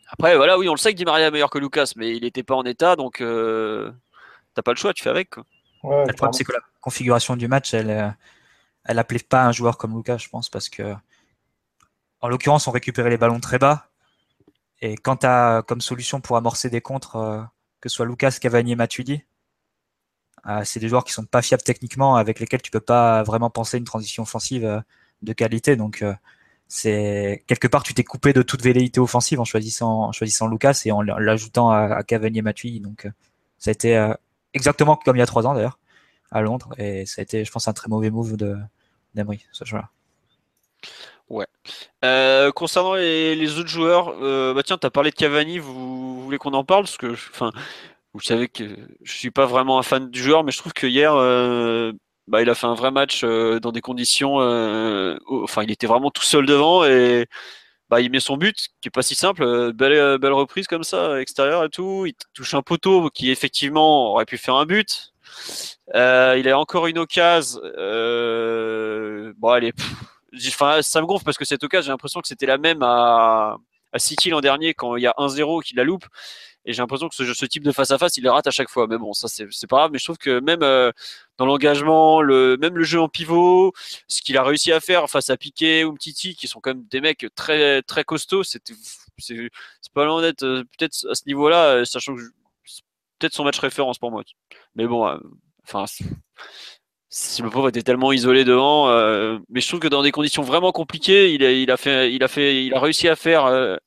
Après 0.09 0.35
voilà 0.35 0.57
oui 0.57 0.67
on 0.67 0.73
le 0.73 0.77
sait 0.77 0.91
que 0.91 0.97
Di 0.97 1.05
Maria 1.05 1.27
est 1.27 1.31
meilleur 1.31 1.49
que 1.49 1.59
Lucas 1.59 1.93
mais 1.95 2.15
il 2.15 2.23
n'était 2.23 2.43
pas 2.43 2.55
en 2.55 2.63
état 2.63 2.95
donc 2.95 3.21
euh, 3.21 3.91
t'as 4.53 4.61
pas 4.61 4.71
le 4.71 4.77
choix 4.77 4.93
tu 4.93 5.03
fais 5.03 5.09
avec 5.09 5.29
quoi. 5.29 5.43
le 5.83 6.13
problème 6.13 6.33
c'est 6.33 6.43
que 6.43 6.53
la 6.53 6.59
configuration 6.81 7.35
du 7.35 7.47
match 7.47 7.73
elle 7.73 8.15
elle 8.85 8.99
appelait 8.99 9.19
pas 9.19 9.45
un 9.45 9.51
joueur 9.51 9.77
comme 9.77 9.95
Lucas 9.95 10.17
je 10.17 10.29
pense 10.29 10.49
parce 10.49 10.69
que 10.69 10.95
en 12.19 12.27
l'occurrence 12.27 12.67
on 12.67 12.71
récupérait 12.71 13.09
les 13.09 13.17
ballons 13.17 13.39
très 13.39 13.59
bas 13.59 13.87
et 14.81 14.95
quant 14.95 15.17
à 15.23 15.63
comme 15.67 15.81
solution 15.81 16.21
pour 16.21 16.37
amorcer 16.37 16.69
des 16.69 16.81
contres, 16.81 17.15
euh, 17.15 17.41
que 17.81 17.89
ce 17.89 17.95
soit 17.95 18.05
Lucas, 18.05 18.37
Cavani 18.39 18.73
et 18.73 18.75
Matuidi, 18.75 19.23
euh, 20.47 20.61
c'est 20.63 20.79
des 20.79 20.87
joueurs 20.89 21.03
qui 21.03 21.13
sont 21.13 21.25
pas 21.25 21.41
fiables 21.41 21.63
techniquement, 21.63 22.15
avec 22.15 22.39
lesquels 22.39 22.61
tu 22.61 22.71
peux 22.71 22.79
pas 22.79 23.23
vraiment 23.23 23.49
penser 23.49 23.77
une 23.77 23.83
transition 23.85 24.23
offensive 24.23 24.65
euh, 24.65 24.79
de 25.23 25.33
qualité. 25.33 25.75
Donc 25.75 26.03
quelque 26.69 27.67
part 27.67 27.83
tu 27.83 27.93
t'es 27.93 28.03
coupé 28.03 28.33
de 28.33 28.41
toute 28.41 28.61
velléité 28.61 28.99
offensive 28.99 29.39
en 29.39 29.45
choisissant, 29.45 30.11
Lucas 30.49 30.81
et 30.85 30.91
en 30.91 31.01
l'ajoutant 31.01 31.71
à, 31.71 32.03
Cavani 32.03 32.39
et 32.39 32.41
Matuidi. 32.41 32.79
Donc 32.81 33.07
ça 33.57 33.71
a 33.71 33.73
été 33.73 34.13
exactement 34.53 34.95
comme 34.97 35.15
il 35.15 35.19
y 35.19 35.23
a 35.23 35.25
trois 35.25 35.47
ans 35.47 35.53
d'ailleurs 35.53 35.79
à 36.31 36.41
Londres 36.41 36.69
et 36.77 37.05
ça 37.05 37.21
a 37.21 37.23
été, 37.23 37.45
je 37.45 37.51
pense, 37.51 37.67
un 37.67 37.73
très 37.73 37.89
mauvais 37.89 38.09
move 38.11 38.35
de 38.37 38.57
ce 39.51 39.65
joueur. 39.65 39.87
Ouais. 41.29 41.45
Euh, 42.05 42.51
concernant 42.51 42.95
les, 42.95 43.59
autres 43.59 43.69
joueurs, 43.69 44.15
euh, 44.21 44.53
bah 44.53 44.63
tiens, 44.63 44.77
tu 44.77 44.87
as 44.87 44.89
parlé 44.89 45.11
de 45.11 45.15
Cavani, 45.15 45.59
vous, 45.59 46.21
voulez 46.23 46.37
qu'on 46.37 46.53
en 46.53 46.63
parle? 46.63 46.83
Parce 46.83 46.97
que, 46.97 47.13
enfin, 47.13 47.51
vous 48.13 48.21
savez 48.21 48.47
que 48.47 48.63
je 49.03 49.13
suis 49.13 49.31
pas 49.31 49.45
vraiment 49.45 49.79
un 49.79 49.83
fan 49.83 50.09
du 50.09 50.21
joueur, 50.23 50.43
mais 50.43 50.51
je 50.51 50.57
trouve 50.59 50.73
que 50.73 50.87
hier, 50.87 51.13
euh, 51.15 51.91
bah, 52.27 52.41
il 52.41 52.49
a 52.49 52.55
fait 52.55 52.67
un 52.67 52.75
vrai 52.75 52.91
match 52.91 53.23
dans 53.25 53.71
des 53.71 53.81
conditions. 53.81 54.35
enfin, 55.27 55.63
il 55.63 55.71
était 55.71 55.87
vraiment 55.87 56.11
tout 56.11 56.23
seul 56.23 56.45
devant 56.45 56.85
et 56.85 57.27
bah, 57.89 58.01
il 58.01 58.11
met 58.11 58.19
son 58.19 58.37
but, 58.37 58.69
qui 58.81 58.87
est 58.89 58.91
pas 58.91 59.01
si 59.03 59.15
simple. 59.15 59.73
Belle, 59.73 60.17
belle 60.19 60.33
reprise 60.33 60.67
comme 60.67 60.83
ça, 60.83 61.19
extérieur 61.21 61.63
et 61.65 61.69
tout. 61.69 62.05
Il 62.05 62.13
touche 62.33 62.53
un 62.53 62.61
poteau 62.61 63.09
qui 63.09 63.31
effectivement 63.31 64.11
aurait 64.13 64.25
pu 64.25 64.37
faire 64.37 64.55
un 64.55 64.65
but. 64.65 65.13
il 65.93 66.49
a 66.49 66.59
encore 66.59 66.87
une 66.87 66.99
occasion. 66.99 67.59
bon, 69.37 69.49
allez, 69.49 69.73
ça 70.39 71.01
me 71.01 71.05
gonfle 71.05 71.25
parce 71.25 71.37
que 71.37 71.45
cette 71.45 71.63
occasion, 71.63 71.85
j'ai 71.85 71.91
l'impression 71.91 72.21
que 72.21 72.27
c'était 72.27 72.45
la 72.45 72.57
même 72.57 72.81
à, 72.81 73.57
City 73.97 74.29
l'an 74.29 74.41
dernier 74.41 74.73
quand 74.73 74.95
il 74.95 75.03
y 75.03 75.07
a 75.07 75.13
1-0 75.17 75.63
qu'il 75.63 75.77
la 75.77 75.83
loupe. 75.83 76.05
Et 76.65 76.73
j'ai 76.73 76.81
l'impression 76.81 77.07
que 77.07 77.15
ce, 77.15 77.45
type 77.45 77.63
de 77.63 77.71
face 77.71 77.91
à 77.91 77.97
face, 77.97 78.17
il 78.17 78.23
le 78.23 78.29
rate 78.29 78.45
à 78.45 78.51
chaque 78.51 78.69
fois. 78.69 78.87
Mais 78.87 78.97
bon, 78.97 79.13
ça 79.13 79.27
c'est 79.29 79.47
pas 79.67 79.77
grave. 79.77 79.91
Mais 79.91 79.99
je 79.99 80.03
trouve 80.03 80.17
que 80.17 80.39
même 80.41 80.63
euh, 80.63 80.91
dans 81.37 81.45
l'engagement, 81.45 82.21
le 82.21 82.57
même 82.57 82.77
le 82.77 82.83
jeu 82.83 82.99
en 82.99 83.07
pivot, 83.07 83.73
ce 84.07 84.21
qu'il 84.21 84.37
a 84.37 84.43
réussi 84.43 84.73
à 84.73 84.81
faire 84.81 85.09
face 85.09 85.29
à 85.29 85.37
Piqué 85.37 85.85
ou 85.85 85.93
Mtiti, 85.93 86.35
qui 86.35 86.47
sont 86.47 86.59
quand 86.59 86.71
même 86.71 86.85
des 86.91 86.99
mecs 86.99 87.25
très 87.35 87.81
très 87.83 88.03
costauds, 88.03 88.43
c'est 88.43 88.61
pas 89.93 90.05
loin 90.05 90.21
d'être 90.21 90.43
euh, 90.43 90.63
peut-être 90.77 91.07
à 91.09 91.15
ce 91.15 91.23
niveau-là, 91.27 91.65
euh, 91.67 91.85
sachant 91.85 92.15
que 92.15 92.21
peut-être 93.19 93.33
son 93.33 93.45
match 93.45 93.59
référence 93.59 93.97
pour 93.97 94.11
moi. 94.11 94.23
Mais 94.75 94.87
bon, 94.87 95.09
enfin. 95.63 95.85
Si 97.09 97.41
le 97.41 97.49
pauvre 97.49 97.69
était 97.69 97.83
tellement 97.83 98.11
isolé 98.11 98.43
devant, 98.43 98.87
mais 99.49 99.61
je 99.61 99.67
trouve 99.67 99.79
que 99.79 99.87
dans 99.87 100.03
des 100.03 100.11
conditions 100.11 100.43
vraiment 100.43 100.71
compliquées, 100.71 101.33
il 101.33 101.43
a, 101.43 101.51
il 101.51 101.71
a 101.71 101.77
fait, 101.77 102.13
il 102.13 102.23
a 102.23 102.27
fait, 102.27 102.65
il 102.65 102.73
a 102.73 102.79
réussi 102.79 103.07
à 103.07 103.15
faire 103.15 103.79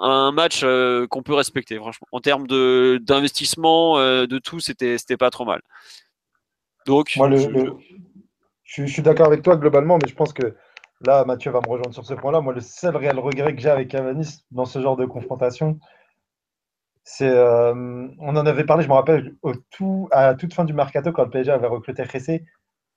un 0.00 0.32
match 0.32 0.62
euh, 0.64 1.06
qu'on 1.06 1.22
peut 1.22 1.34
respecter, 1.34 1.76
franchement. 1.76 2.06
En 2.12 2.20
termes 2.20 2.46
d'investissement, 2.46 3.98
euh, 3.98 4.26
de, 4.26 4.38
tout, 4.38 4.60
c'était 4.60 4.96
pas 5.18 5.30
trop 5.30 5.44
mal. 5.44 5.60
Donc, 6.86 7.12
Moi, 7.16 7.30
je, 8.64 8.84
suis 8.86 9.02
d'accord 9.02 9.26
avec 9.26 9.42
toi 9.42 9.56
globalement, 9.56 9.98
mais 10.00 10.08
je 10.08 10.14
pense 10.14 10.32
que 10.32 10.54
là, 11.02 11.24
Mathieu 11.24 11.50
va 11.50 11.60
me 11.60 11.68
rejoindre 11.68 11.92
sur 11.92 12.06
ce 12.06 12.14
point-là. 12.14 12.40
Moi, 12.40 12.54
le 12.54 12.60
seul 12.60 12.96
réel 12.96 13.18
regret 13.18 13.54
que 13.54 13.60
j'ai 13.60 13.70
avec 13.70 13.88
Cavani 13.88 14.26
dans 14.50 14.64
ce 14.64 14.80
genre 14.80 14.96
de 14.96 15.04
confrontation, 15.04 15.78
Euh, 17.22 18.08
on 18.18 18.36
en 18.36 18.46
avait 18.46 18.64
parlé, 18.64 18.84
je 18.84 18.88
me 18.88 18.94
rappelle, 18.94 19.34
à 20.12 20.34
toute 20.34 20.54
fin 20.54 20.64
du 20.64 20.72
mercato, 20.72 21.12
quand 21.12 21.24
le 21.24 21.30
PSG 21.30 21.50
avait 21.50 21.66
recruté 21.66 22.02
Ressé, 22.02 22.44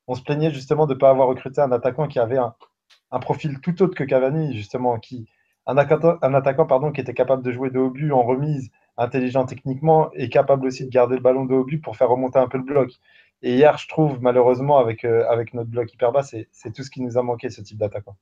on 0.07 0.15
se 0.15 0.21
plaignait 0.21 0.51
justement 0.51 0.85
de 0.87 0.93
ne 0.93 0.99
pas 0.99 1.09
avoir 1.09 1.27
recruté 1.27 1.61
un 1.61 1.71
attaquant 1.71 2.07
qui 2.07 2.19
avait 2.19 2.37
un, 2.37 2.55
un 3.11 3.19
profil 3.19 3.59
tout 3.61 3.81
autre 3.81 3.95
que 3.95 4.03
Cavani, 4.03 4.55
justement, 4.55 4.99
qui, 4.99 5.27
un, 5.65 5.77
attaquant, 5.77 6.65
pardon, 6.65 6.91
qui 6.91 7.01
était 7.01 7.13
capable 7.13 7.43
de 7.43 7.51
jouer 7.51 7.69
de 7.69 7.79
haut 7.79 7.89
but 7.89 8.11
en 8.11 8.23
remise, 8.23 8.71
intelligent 8.97 9.45
techniquement 9.45 10.11
et 10.13 10.29
capable 10.29 10.67
aussi 10.67 10.85
de 10.85 10.89
garder 10.89 11.15
le 11.15 11.21
ballon 11.21 11.45
de 11.45 11.53
haut 11.53 11.63
but 11.63 11.79
pour 11.81 11.95
faire 11.97 12.09
remonter 12.09 12.39
un 12.39 12.47
peu 12.47 12.57
le 12.57 12.63
bloc. 12.63 12.91
Et 13.41 13.55
hier, 13.55 13.77
je 13.77 13.87
trouve, 13.87 14.21
malheureusement, 14.21 14.77
avec, 14.79 15.05
euh, 15.05 15.25
avec 15.29 15.53
notre 15.53 15.69
bloc 15.69 15.91
hyper 15.93 16.11
bas, 16.11 16.23
c'est 16.23 16.71
tout 16.73 16.83
ce 16.83 16.89
qui 16.91 17.01
nous 17.01 17.17
a 17.17 17.23
manqué, 17.23 17.49
ce 17.49 17.61
type 17.61 17.77
d'attaquant. 17.77 18.15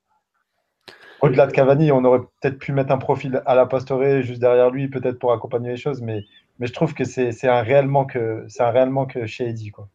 Au-delà 1.21 1.47
de 1.47 1.51
Cavani, 1.51 1.91
on 1.91 2.03
aurait 2.03 2.21
peut-être 2.39 2.57
pu 2.57 2.71
mettre 2.71 2.91
un 2.91 2.97
profil 2.97 3.43
à 3.45 3.53
la 3.53 3.65
Pastore 3.65 4.21
juste 4.21 4.41
derrière 4.41 4.71
lui, 4.71 4.87
peut-être 4.87 5.19
pour 5.19 5.31
accompagner 5.31 5.69
les 5.69 5.77
choses, 5.77 6.01
mais, 6.01 6.23
mais 6.59 6.67
je 6.67 6.73
trouve 6.73 6.93
que 6.93 7.03
c'est 7.03 7.47
un 7.47 7.61
réel 7.61 7.87
manque, 7.87 8.17
un 8.17 8.69
réel 8.71 8.89
manque 8.89 9.25
chez 9.27 9.49
Eddie. 9.49 9.69
Quoi. 9.69 9.87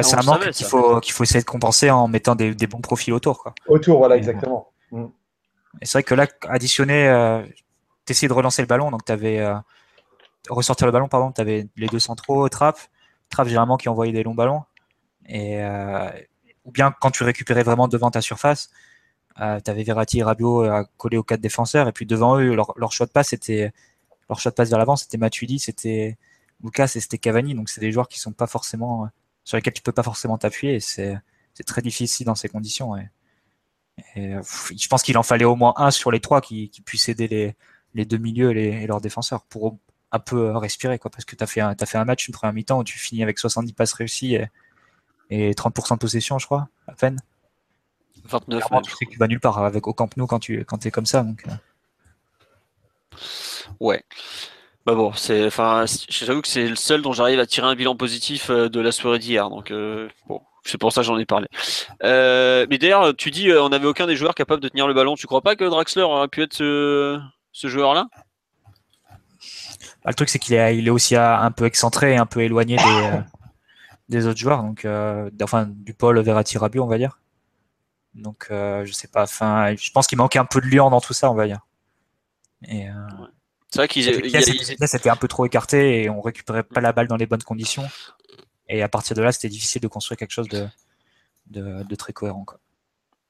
c'est 0.00 0.16
un 0.16 0.22
manque 0.22 0.50
qu'il 0.50 0.66
faut, 0.66 1.00
qu'il 1.00 1.12
faut 1.12 1.24
essayer 1.24 1.40
de 1.40 1.44
compenser 1.44 1.90
en 1.90 2.08
mettant 2.08 2.34
des, 2.34 2.54
des, 2.54 2.66
bons 2.66 2.80
profils 2.80 3.12
autour. 3.12 3.42
Quoi. 3.42 3.54
Autour, 3.68 3.98
voilà, 3.98 4.16
exactement. 4.16 4.72
Mm. 4.90 5.06
Et 5.80 5.86
c'est 5.86 5.98
vrai 5.98 6.02
que 6.02 6.14
là, 6.14 6.26
additionné, 6.48 7.08
euh, 7.08 7.42
tu 8.06 8.12
essayais 8.12 8.28
de 8.28 8.32
relancer 8.32 8.62
le 8.62 8.66
ballon, 8.66 8.90
donc 8.90 9.04
tu 9.04 9.12
avais 9.12 9.38
euh, 9.38 9.54
ressortir 10.48 10.86
le 10.86 10.92
ballon, 10.92 11.08
pardon, 11.08 11.32
tu 11.32 11.40
avais 11.40 11.68
les 11.76 11.86
deux 11.86 11.98
centraux, 11.98 12.48
Trap, 12.48 12.78
Trap 13.28 13.46
généralement 13.46 13.76
qui 13.76 13.88
envoyait 13.88 14.12
des 14.12 14.22
longs 14.22 14.34
ballons, 14.34 14.62
et 15.26 15.62
euh, 15.62 16.10
ou 16.64 16.72
bien 16.72 16.92
quand 17.00 17.10
tu 17.10 17.22
récupérais 17.22 17.62
vraiment 17.62 17.88
devant 17.88 18.10
ta 18.10 18.20
surface, 18.20 18.70
euh, 19.40 19.60
tu 19.64 19.70
avais 19.70 19.82
Verratti 19.82 20.18
et 20.18 20.22
Rabiot 20.22 20.62
à 20.62 20.84
coller 20.96 21.16
aux 21.16 21.22
quatre 21.22 21.40
défenseurs, 21.40 21.88
et 21.88 21.92
puis 21.92 22.06
devant 22.06 22.38
eux, 22.38 22.54
leur, 22.54 22.92
choix 22.92 23.06
de 23.06 23.12
passe, 23.12 23.28
c'était 23.28 23.72
leur 24.28 24.40
choix 24.40 24.50
de 24.50 24.56
passe 24.56 24.70
vers 24.70 24.78
l'avant, 24.78 24.96
c'était 24.96 25.18
Matuidi, 25.18 25.58
c'était 25.58 26.16
Lucas 26.62 26.92
et 26.94 27.00
c'était 27.00 27.18
Cavani, 27.18 27.54
donc 27.54 27.68
c'est 27.68 27.80
des 27.80 27.92
joueurs 27.92 28.08
qui 28.08 28.18
sont 28.20 28.32
pas 28.32 28.46
forcément 28.46 29.08
sur 29.44 29.56
lesquels 29.56 29.72
tu 29.72 29.82
peux 29.82 29.92
pas 29.92 30.02
forcément 30.02 30.38
t'appuyer, 30.38 30.80
c'est 30.80 31.20
très 31.66 31.82
difficile 31.82 32.26
dans 32.26 32.34
ces 32.34 32.48
conditions. 32.48 32.94
Euh, 34.16 34.42
je 34.74 34.88
pense 34.88 35.02
qu'il 35.02 35.18
en 35.18 35.22
fallait 35.22 35.44
au 35.44 35.56
moins 35.56 35.74
un 35.76 35.90
sur 35.90 36.10
les 36.10 36.20
trois 36.20 36.40
qui, 36.40 36.70
qui 36.70 36.80
puisse 36.80 37.08
aider 37.08 37.28
les, 37.28 37.54
les 37.94 38.04
deux 38.04 38.18
milieux 38.18 38.56
et, 38.56 38.86
leurs 38.86 39.00
défenseurs 39.00 39.42
pour 39.44 39.78
un 40.12 40.18
peu 40.18 40.56
respirer, 40.56 40.98
quoi, 40.98 41.10
parce 41.10 41.24
que 41.24 41.36
tu 41.36 41.44
as, 41.44 41.46
fait 41.46 41.60
un, 41.60 41.74
fait 41.76 41.98
un 41.98 42.04
match, 42.04 42.28
une 42.28 42.34
première 42.34 42.52
mi-temps 42.52 42.78
où 42.78 42.84
tu 42.84 42.98
finis 42.98 43.22
avec 43.22 43.38
70 43.38 43.72
passes 43.74 43.92
réussies 43.92 44.34
et, 44.34 44.48
et 45.30 45.52
30% 45.52 45.94
de 45.94 45.98
possession, 45.98 46.38
je 46.38 46.46
crois, 46.46 46.68
à 46.88 46.92
peine. 46.94 47.18
29. 48.24 48.64
tu 48.82 48.90
sais 48.96 49.06
que 49.06 49.10
tu 49.10 49.18
vas 49.18 49.26
nulle 49.26 49.40
part 49.40 49.58
avec 49.58 49.86
au 49.86 49.92
Camp 49.92 50.16
Nou 50.16 50.26
quand 50.26 50.38
tu 50.38 50.64
quand 50.64 50.84
es 50.86 50.90
comme 50.90 51.06
ça. 51.06 51.22
Donc, 51.22 51.44
euh. 51.46 53.16
Ouais. 53.80 54.02
Bah 54.86 54.94
bon, 54.94 55.12
c'est, 55.12 55.46
enfin, 55.46 55.84
j'avoue 56.08 56.40
que 56.42 56.48
c'est 56.48 56.66
le 56.66 56.76
seul 56.76 57.02
dont 57.02 57.12
j'arrive 57.12 57.38
à 57.38 57.46
tirer 57.46 57.66
un 57.66 57.74
bilan 57.74 57.96
positif 57.96 58.50
euh, 58.50 58.68
de 58.68 58.80
la 58.80 58.92
soirée 58.92 59.18
d'hier. 59.18 59.50
Donc, 59.50 59.72
bon, 60.26 60.40
c'est 60.64 60.78
pour 60.78 60.92
ça 60.92 61.00
que 61.00 61.06
j'en 61.06 61.18
ai 61.18 61.24
parlé. 61.24 61.46
Euh, 62.04 62.66
mais 62.68 62.78
d'ailleurs, 62.78 63.14
tu 63.16 63.30
dis 63.30 63.48
euh, 63.48 63.62
on 63.62 63.70
n'avait 63.70 63.86
aucun 63.86 64.06
des 64.06 64.16
joueurs 64.16 64.34
capable 64.34 64.62
de 64.62 64.68
tenir 64.68 64.86
le 64.86 64.94
ballon. 64.94 65.14
Tu 65.14 65.26
crois 65.26 65.40
pas 65.40 65.56
que 65.56 65.64
Draxler 65.64 66.02
aurait 66.02 66.28
pu 66.28 66.42
être 66.42 66.54
ce, 66.54 67.20
joueur-là? 67.52 68.08
Bah, 70.04 70.10
Le 70.10 70.14
truc, 70.14 70.28
c'est 70.28 70.38
qu'il 70.38 70.54
est, 70.54 70.76
il 70.76 70.86
est 70.86 70.90
aussi 70.90 71.16
euh, 71.16 71.36
un 71.36 71.50
peu 71.50 71.64
excentré 71.64 72.16
un 72.16 72.26
peu 72.26 72.42
éloigné 72.42 72.76
des, 72.76 73.10
des 74.08 74.26
autres 74.26 74.38
joueurs. 74.38 74.62
Donc, 74.62 74.86
enfin, 75.42 75.66
du 75.68 75.94
Paul 75.94 76.18
Verratti 76.20 76.58
Rabiot, 76.58 76.84
on 76.84 76.88
va 76.88 76.98
dire. 76.98 77.18
Donc, 78.20 78.46
je 78.50 78.90
sais 78.92 79.08
pas. 79.08 79.24
Enfin, 79.24 79.74
je 79.76 79.90
pense 79.90 80.06
qu'il 80.06 80.18
manquait 80.18 80.38
un 80.38 80.44
peu 80.44 80.60
de 80.60 80.66
lion 80.66 80.90
dans 80.90 81.00
tout 81.00 81.12
ça, 81.12 81.30
on 81.30 81.34
va 81.34 81.46
dire. 81.46 81.60
Et, 82.68 82.86
c'est 83.70 83.78
vrai 83.78 83.88
qu'ils 83.88 84.88
c'était 84.88 85.10
un 85.10 85.16
peu 85.16 85.28
trop 85.28 85.46
écarté 85.46 86.02
et 86.02 86.10
on 86.10 86.20
récupérait 86.20 86.64
pas 86.64 86.80
la 86.80 86.92
balle 86.92 87.06
dans 87.06 87.16
les 87.16 87.26
bonnes 87.26 87.42
conditions. 87.42 87.88
Et 88.68 88.82
à 88.82 88.88
partir 88.88 89.16
de 89.16 89.22
là, 89.22 89.32
c'était 89.32 89.48
difficile 89.48 89.80
de 89.80 89.88
construire 89.88 90.18
quelque 90.18 90.32
chose 90.32 90.48
de, 90.48 90.68
de, 91.46 91.94
très 91.94 92.12
cohérent. 92.12 92.44
Quoi. 92.44 92.58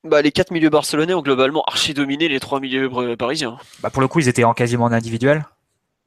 Bah, 0.04 0.22
les 0.22 0.32
quatre 0.32 0.50
milieux 0.50 0.70
barcelonais 0.70 1.12
ont 1.12 1.20
globalement 1.20 1.62
archi 1.64 1.92
dominé 1.92 2.28
les 2.28 2.40
trois 2.40 2.58
milieux 2.58 2.90
parisiens. 3.16 3.58
Bah, 3.80 3.90
pour 3.90 4.00
le 4.00 4.08
coup, 4.08 4.20
ils 4.20 4.28
étaient 4.28 4.44
en 4.44 4.54
quasiment 4.54 4.84
en 4.84 4.92
individuel. 4.92 5.44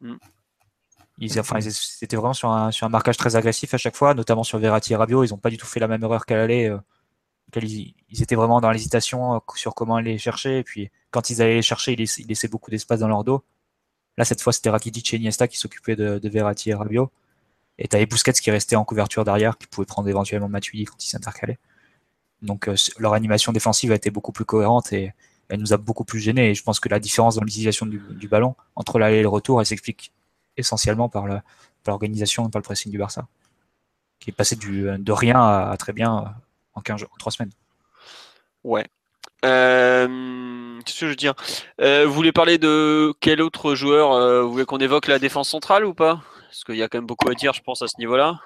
Mm. 0.02 0.16
Ils, 1.20 1.40
enfin, 1.40 1.60
ils 1.60 1.72
étaient 2.02 2.16
vraiment 2.16 2.34
sur 2.34 2.50
un, 2.50 2.72
sur 2.72 2.88
un 2.88 2.90
marquage 2.90 3.18
très 3.18 3.36
agressif 3.36 3.74
à 3.76 3.78
chaque 3.78 3.96
fois, 3.96 4.16
notamment 4.16 4.44
sur 4.44 4.58
Verratti 4.58 4.94
et 4.94 4.96
Rabiot. 4.96 5.24
Ils 5.24 5.30
n'ont 5.30 5.38
pas 5.38 5.52
du 5.52 5.58
tout 5.58 5.68
fait 5.68 5.80
la 5.80 5.88
même 5.88 6.04
erreur 6.04 6.26
qu'à 6.26 6.36
l'aller. 6.36 6.70
Euh, 6.70 6.78
ils, 7.62 8.22
étaient 8.22 8.36
vraiment 8.36 8.62
dans 8.62 8.72
l'hésitation 8.72 9.36
euh, 9.36 9.40
sur 9.56 9.76
comment 9.76 9.96
aller 9.96 10.18
chercher. 10.18 10.60
Et 10.60 10.64
puis, 10.64 10.90
quand 11.12 11.30
ils 11.30 11.42
allaient 11.42 11.56
les 11.56 11.62
chercher, 11.62 11.94
ils 11.94 12.28
laissaient, 12.28 12.48
beaucoup 12.48 12.72
d'espace 12.72 13.00
dans 13.00 13.08
leur 13.08 13.24
dos. 13.24 13.44
Là, 14.18 14.26
cette 14.26 14.42
fois, 14.42 14.54
c'était 14.54 14.70
Rakitic 14.70 15.14
et 15.14 15.18
Iniesta 15.18 15.48
qui 15.48 15.58
s'occupaient 15.58 15.96
de, 15.96 16.20
de 16.20 16.30
Verratti 16.30 16.70
et 16.72 16.74
Rabiot. 16.74 17.12
Et 17.78 17.88
t'avais 17.88 18.06
Busquets 18.06 18.34
qui 18.34 18.52
restait 18.52 18.76
en 18.76 18.86
couverture 18.86 19.24
derrière, 19.24 19.58
qui 19.58 19.68
pouvait 19.68 19.86
prendre 19.86 20.08
éventuellement 20.08 20.50
Matuidi 20.50 20.86
quand 20.86 21.04
il 21.04 21.08
s'intercalait. 21.08 21.58
Donc 22.42 22.68
euh, 22.68 22.76
leur 23.00 23.14
animation 23.14 23.52
défensive 23.52 23.92
a 23.92 23.96
été 23.96 24.12
beaucoup 24.12 24.32
plus 24.32 24.46
cohérente 24.46 24.94
et 24.94 25.14
elle 25.50 25.60
nous 25.60 25.74
a 25.74 25.78
beaucoup 25.78 26.04
plus 26.04 26.20
gênés. 26.20 26.52
Et 26.52 26.56
je 26.56 26.64
pense 26.64 26.80
que 26.80 26.90
la 26.90 27.00
différence 27.00 27.36
dans 27.36 27.42
l'utilisation 27.42 27.86
du, 27.86 28.28
ballon 28.28 28.56
entre 28.76 29.00
l'aller 29.00 29.18
et 29.18 29.22
le 29.22 29.30
retour, 29.30 29.60
elle 29.60 29.66
s'explique 29.66 30.12
essentiellement 30.58 31.10
par 31.10 31.26
l'organisation 31.88 32.48
et 32.48 32.52
par 32.52 32.60
le 32.60 32.64
pressing 32.64 32.92
du 32.92 32.98
Barça, 32.98 33.28
qui 34.20 34.30
est 34.30 34.34
passé 34.34 34.56
du, 34.56 34.84
de 34.98 35.12
rien 35.12 35.42
à, 35.42 35.76
très 35.78 35.94
bien 35.94 36.36
en 36.76 36.82
15 36.82 37.00
jours, 37.02 37.10
en 37.14 37.18
3 37.18 37.32
semaines. 37.32 37.52
Ouais. 38.64 38.86
Euh, 39.46 40.80
qu'est-ce 40.86 41.00
que 41.00 41.06
je 41.06 41.12
veux 41.12 41.16
dire? 41.16 41.34
Euh, 41.82 42.06
Vous 42.06 42.14
voulez 42.14 42.32
parler 42.32 42.58
de 42.58 43.14
quel 43.20 43.42
autre 43.42 43.76
joueur 43.76 44.44
Vous 44.44 44.52
voulez 44.52 44.66
qu'on 44.66 44.78
évoque 44.78 45.08
la 45.08 45.20
défense 45.20 45.50
centrale 45.50 45.86
ou 45.86 45.94
pas? 45.94 46.22
Parce 46.48 46.64
qu'il 46.64 46.76
y 46.76 46.84
a 46.84 46.88
quand 46.88 47.00
même 47.00 47.08
beaucoup 47.08 47.30
à 47.30 47.34
dire, 47.34 47.54
je 47.54 47.62
pense, 47.62 47.82
à 47.82 47.88
ce 47.88 47.96
niveau-là. 48.00 48.40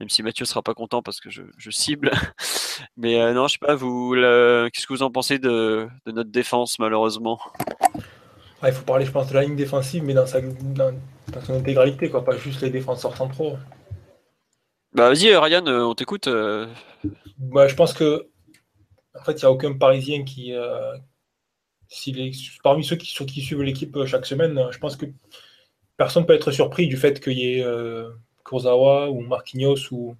Même 0.00 0.08
si 0.08 0.22
Mathieu 0.22 0.44
sera 0.44 0.62
pas 0.62 0.74
content 0.74 1.02
parce 1.02 1.20
que 1.20 1.28
je, 1.28 1.70
cible. 1.70 2.12
Mais 2.96 3.20
euh, 3.20 3.32
non, 3.32 3.48
je 3.48 3.54
sais 3.54 3.58
pas, 3.58 3.74
vous, 3.74 4.14
qu'est-ce 4.14 4.86
que 4.86 4.92
vous 4.92 5.02
en 5.02 5.10
pensez 5.10 5.38
de, 5.38 5.88
notre 6.06 6.30
défense, 6.30 6.78
malheureusement? 6.78 7.40
Il 8.62 8.72
faut 8.72 8.84
parler, 8.84 9.06
je 9.06 9.10
pense, 9.10 9.28
de 9.28 9.34
la 9.34 9.42
ligne 9.42 9.56
défensive, 9.56 10.02
mais 10.04 10.14
dans, 10.14 10.26
sa, 10.26 10.40
dans, 10.40 10.92
son 11.44 11.54
intégralité, 11.54 12.10
quoi, 12.10 12.24
pas 12.24 12.36
juste 12.36 12.60
les 12.62 12.70
défenseurs 12.70 13.16
centraux. 13.16 13.56
Bah 14.92 15.08
vas-y, 15.08 15.34
Ryan, 15.36 15.66
euh, 15.66 15.84
on 15.84 15.94
t'écoute. 15.94 16.28
Euh. 16.28 16.66
Bah, 17.38 17.68
je 17.68 17.74
pense 17.74 17.92
que, 17.92 18.28
en 19.14 19.22
fait, 19.24 19.32
il 19.32 19.38
n'y 19.38 19.44
a 19.44 19.50
aucun 19.50 19.72
Parisien 19.74 20.24
qui, 20.24 20.54
parmi 22.62 22.84
ceux 22.84 22.96
qui, 22.96 23.14
qui 23.26 23.40
suivent 23.40 23.62
l'équipe 23.62 24.04
chaque 24.06 24.26
semaine, 24.26 24.68
je 24.70 24.78
pense 24.78 24.96
que 24.96 25.06
personne 25.98 26.22
ne 26.22 26.26
peut 26.26 26.34
être 26.34 26.50
surpris 26.50 26.86
du 26.86 26.96
fait 26.96 27.20
qu'il 27.20 27.38
y 27.38 27.58
ait 27.58 27.64
euh, 27.64 28.10
Kurzawa 28.44 29.10
ou 29.10 29.20
Marquinhos 29.20 29.92
ou, 29.92 30.16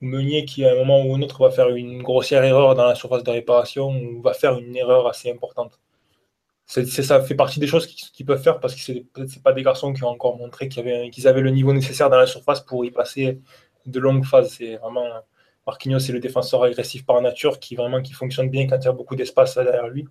Meunier 0.00 0.44
qui, 0.44 0.64
à 0.64 0.70
un 0.70 0.76
moment 0.76 1.04
ou 1.04 1.16
un 1.16 1.22
autre, 1.22 1.42
va 1.42 1.50
faire 1.50 1.70
une 1.70 2.02
grossière 2.04 2.44
erreur 2.44 2.76
dans 2.76 2.84
la 2.84 2.94
surface 2.94 3.24
de 3.24 3.32
réparation 3.32 3.90
ou 3.90 4.22
va 4.22 4.32
faire 4.32 4.56
une 4.56 4.76
erreur 4.76 5.08
assez 5.08 5.28
importante. 5.28 5.80
C'est, 6.66 6.86
ça 6.86 7.20
fait 7.20 7.34
partie 7.34 7.58
des 7.58 7.66
choses 7.66 7.86
qu'ils, 7.88 8.26
peuvent 8.26 8.40
faire 8.40 8.60
parce 8.60 8.76
que 8.76 8.92
peut-être 8.92 9.42
pas 9.42 9.52
des 9.52 9.62
garçons 9.64 9.92
qui 9.92 10.04
ont 10.04 10.08
encore 10.08 10.36
montré 10.36 10.68
qu'ils 10.68 11.26
avaient 11.26 11.40
le 11.40 11.50
niveau 11.50 11.72
nécessaire 11.72 12.10
dans 12.10 12.18
la 12.18 12.28
surface 12.28 12.60
pour 12.60 12.84
y 12.84 12.92
passer 12.92 13.40
de 13.90 14.00
longues 14.00 14.24
phases. 14.24 14.50
C'est 14.50 14.76
vraiment 14.76 15.08
Marquinhos, 15.68 15.98
c'est 16.00 16.12
le 16.12 16.20
défenseur 16.20 16.62
agressif 16.62 17.04
par 17.04 17.20
nature 17.20 17.60
qui 17.60 17.76
vraiment 17.76 18.00
qui 18.00 18.14
fonctionne 18.14 18.48
bien 18.48 18.66
quand 18.66 18.78
il 18.78 18.84
y 18.86 18.88
a 18.88 18.92
beaucoup 18.92 19.16
d'espace 19.16 19.54
derrière 19.56 19.88
lui. 19.88 20.08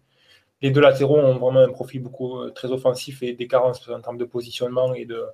les 0.61 0.71
deux 0.71 0.81
latéraux 0.81 1.17
ont 1.17 1.37
vraiment 1.39 1.61
un 1.61 1.71
profil 1.71 2.01
beaucoup 2.03 2.39
euh, 2.39 2.51
très 2.51 2.71
offensif 2.71 3.23
et 3.23 3.33
des 3.33 3.47
carences 3.47 3.89
en 3.89 4.01
termes 4.01 4.19
de 4.19 4.25
positionnement 4.25 4.93
et 4.93 5.05
de 5.05 5.25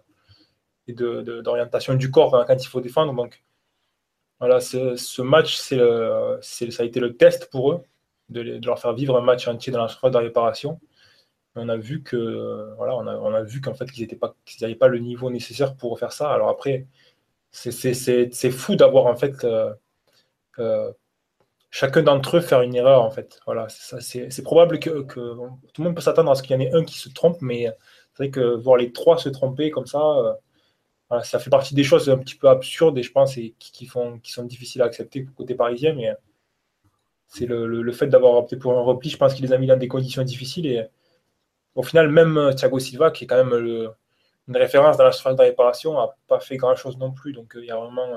d'orientation 1.42 1.96
du 1.96 2.12
corps 2.12 2.44
quand 2.48 2.58
il 2.62 2.68
faut 2.68 2.82
défendre. 2.82 3.14
Donc 3.14 3.44
voilà, 4.40 4.60
ce 4.62 5.22
match, 5.22 5.56
c'est 5.58 5.80
ça 6.72 6.84
a 6.84 6.86
été 6.86 7.00
le 7.00 7.16
test 7.16 7.50
pour 7.52 7.72
eux 7.74 7.84
de, 8.30 8.60
leur 8.66 8.80
faire 8.80 8.94
vivre 8.94 9.18
un 9.18 9.22
match 9.22 9.48
entier 9.48 9.72
dans 9.72 9.82
la 9.82 9.88
surface 9.88 10.12
de 10.12 10.18
réparation. 10.18 10.80
on 11.56 11.70
a 11.70 11.78
vu 11.78 12.04
que 12.04 12.74
voilà, 12.78 12.96
on 12.98 13.08
a, 13.08 13.16
on 13.16 13.34
a 13.34 13.44
vu 13.44 13.62
qu'en 13.62 13.74
fait 13.76 13.90
qu'ils 13.92 14.06
n'avaient 14.06 14.18
pas, 14.18 14.36
pas 14.80 14.88
le 14.88 15.00
niveau 15.00 15.30
nécessaire 15.30 15.76
pour 15.76 16.00
faire 16.00 16.14
ça. 16.14 16.32
Alors 16.32 16.50
après, 16.50 16.88
c'est 17.54 18.52
fou 18.52 18.76
d'avoir 18.76 19.06
en 19.06 19.16
fait 19.16 19.44
euh, 19.44 19.74
euh, 20.60 20.92
chacun 21.70 22.02
d'entre 22.04 22.38
eux 22.38 22.42
faire 22.42 22.62
une 22.62 22.76
erreur 22.76 23.04
en 23.04 23.12
fait. 23.12 23.40
Voilà, 23.46 23.68
c'est 23.70 24.44
probable 24.44 24.80
que, 24.80 25.02
tout 25.02 25.82
le 25.82 25.84
monde 25.84 25.96
peut 25.96 26.02
s'attendre 26.02 26.32
à 26.32 26.36
ce 26.36 26.44
qu'il 26.44 26.54
y 26.54 26.56
en 26.56 26.62
ait 26.62 26.74
un 26.74 26.84
qui 26.84 26.98
se 26.98 27.10
trompe, 27.10 27.38
mais 27.42 27.66
c'est 28.14 28.24
vrai 28.24 28.32
que 28.32 28.56
voir 28.56 28.78
les 28.78 28.92
trois 28.92 29.18
se 29.18 29.30
tromper 29.30 29.72
comme 29.72 29.86
ça, 29.86 30.02
euh, 31.12 31.22
ça 31.22 31.40
fait 31.40 31.52
partie 31.52 31.76
des 31.76 31.84
choses 31.84 32.10
un 32.10 32.18
petit 32.18 32.36
peu 32.36 32.50
absurdes 32.50 32.98
et 32.98 33.04
je 33.04 33.12
pense 33.12 33.38
et 33.38 33.56
qui, 33.60 33.86
font, 33.86 34.20
qui 34.20 34.32
sont 34.32 34.44
difficiles 34.46 34.82
à 34.82 34.86
accepter 34.86 35.26
côté 35.26 35.56
parisien, 35.56 35.94
mais 35.94 36.12
c'est 37.28 37.46
le, 37.46 37.92
fait 37.92 38.08
d'avoir 38.08 38.36
opté 38.36 38.58
pour 38.58 38.78
un 38.78 38.82
repli, 38.82 39.10
je 39.10 39.18
pense 39.18 39.34
qu'il 39.36 39.46
les 39.46 39.54
a 39.54 39.58
mis 39.58 39.68
dans 39.68 39.78
des 39.78 39.88
conditions 39.88 40.24
difficiles 40.24 40.68
et 40.68 40.88
au 41.76 41.84
final, 41.84 42.10
même 42.10 42.54
Thiago 42.56 42.80
Silva, 42.80 43.12
qui 43.12 43.24
est 43.24 43.28
quand 43.28 43.44
même 43.44 43.90
une 44.48 44.58
référence 44.58 44.98
dans 44.98 45.06
la 45.06 45.12
surface 45.12 45.36
de 45.36 45.42
réparation, 45.42 45.94
n'a 45.94 46.10
pas 46.28 46.40
fait 46.40 46.58
grand 46.58 46.76
chose 46.76 46.98
non 46.98 47.12
plus. 47.12 47.34
Donc 47.34 47.54
il 47.56 47.66
y 47.66 47.72
a 47.72 47.78
vraiment 47.78 48.08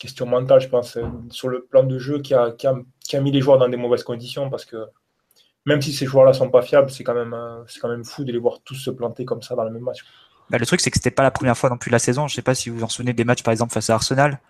question 0.00 0.26
mentale, 0.26 0.60
je 0.60 0.68
pense, 0.68 0.96
euh, 0.96 1.04
sur 1.28 1.48
le 1.48 1.62
plan 1.62 1.84
de 1.84 1.98
jeu 1.98 2.20
qui 2.20 2.34
a, 2.34 2.54
mis 3.20 3.30
les 3.30 3.40
joueurs 3.40 3.58
dans 3.58 3.68
des 3.68 3.76
mauvaises 3.76 4.02
conditions 4.02 4.50
parce 4.50 4.64
que 4.64 4.88
même 5.66 5.82
si 5.82 5.92
ces 5.92 6.06
joueurs-là 6.06 6.32
sont 6.32 6.50
pas 6.50 6.62
fiables, 6.62 6.90
c'est 6.90 7.04
quand, 7.04 7.14
même, 7.14 7.34
euh, 7.34 7.62
quand 7.80 7.88
même 7.88 8.04
fou 8.04 8.24
de 8.24 8.32
les 8.32 8.38
voir 8.38 8.60
tous 8.64 8.74
se 8.74 8.90
planter 8.90 9.24
comme 9.26 9.42
ça 9.42 9.54
dans 9.54 9.64
le 9.64 9.70
même 9.70 9.82
match. 9.82 10.00
Bah, 10.48 10.58
le 10.58 10.66
truc, 10.66 10.80
c'est 10.80 10.90
que 10.90 10.96
c'était 10.96 11.10
pas 11.10 11.22
la 11.22 11.30
première 11.30 11.56
fois 11.56 11.68
non 11.68 11.76
plus 11.76 11.90
la 11.90 11.98
saison. 11.98 12.26
Je 12.26 12.34
sais 12.34 12.42
pas 12.42 12.54
si 12.54 12.70
vous 12.70 12.82
en 12.82 12.88
souvenez 12.88 13.12
des 13.12 13.24
matchs, 13.24 13.42
par 13.42 13.52
exemple, 13.52 13.72
face 13.72 13.90
à 13.90 13.94
Arsenal, 13.94 14.40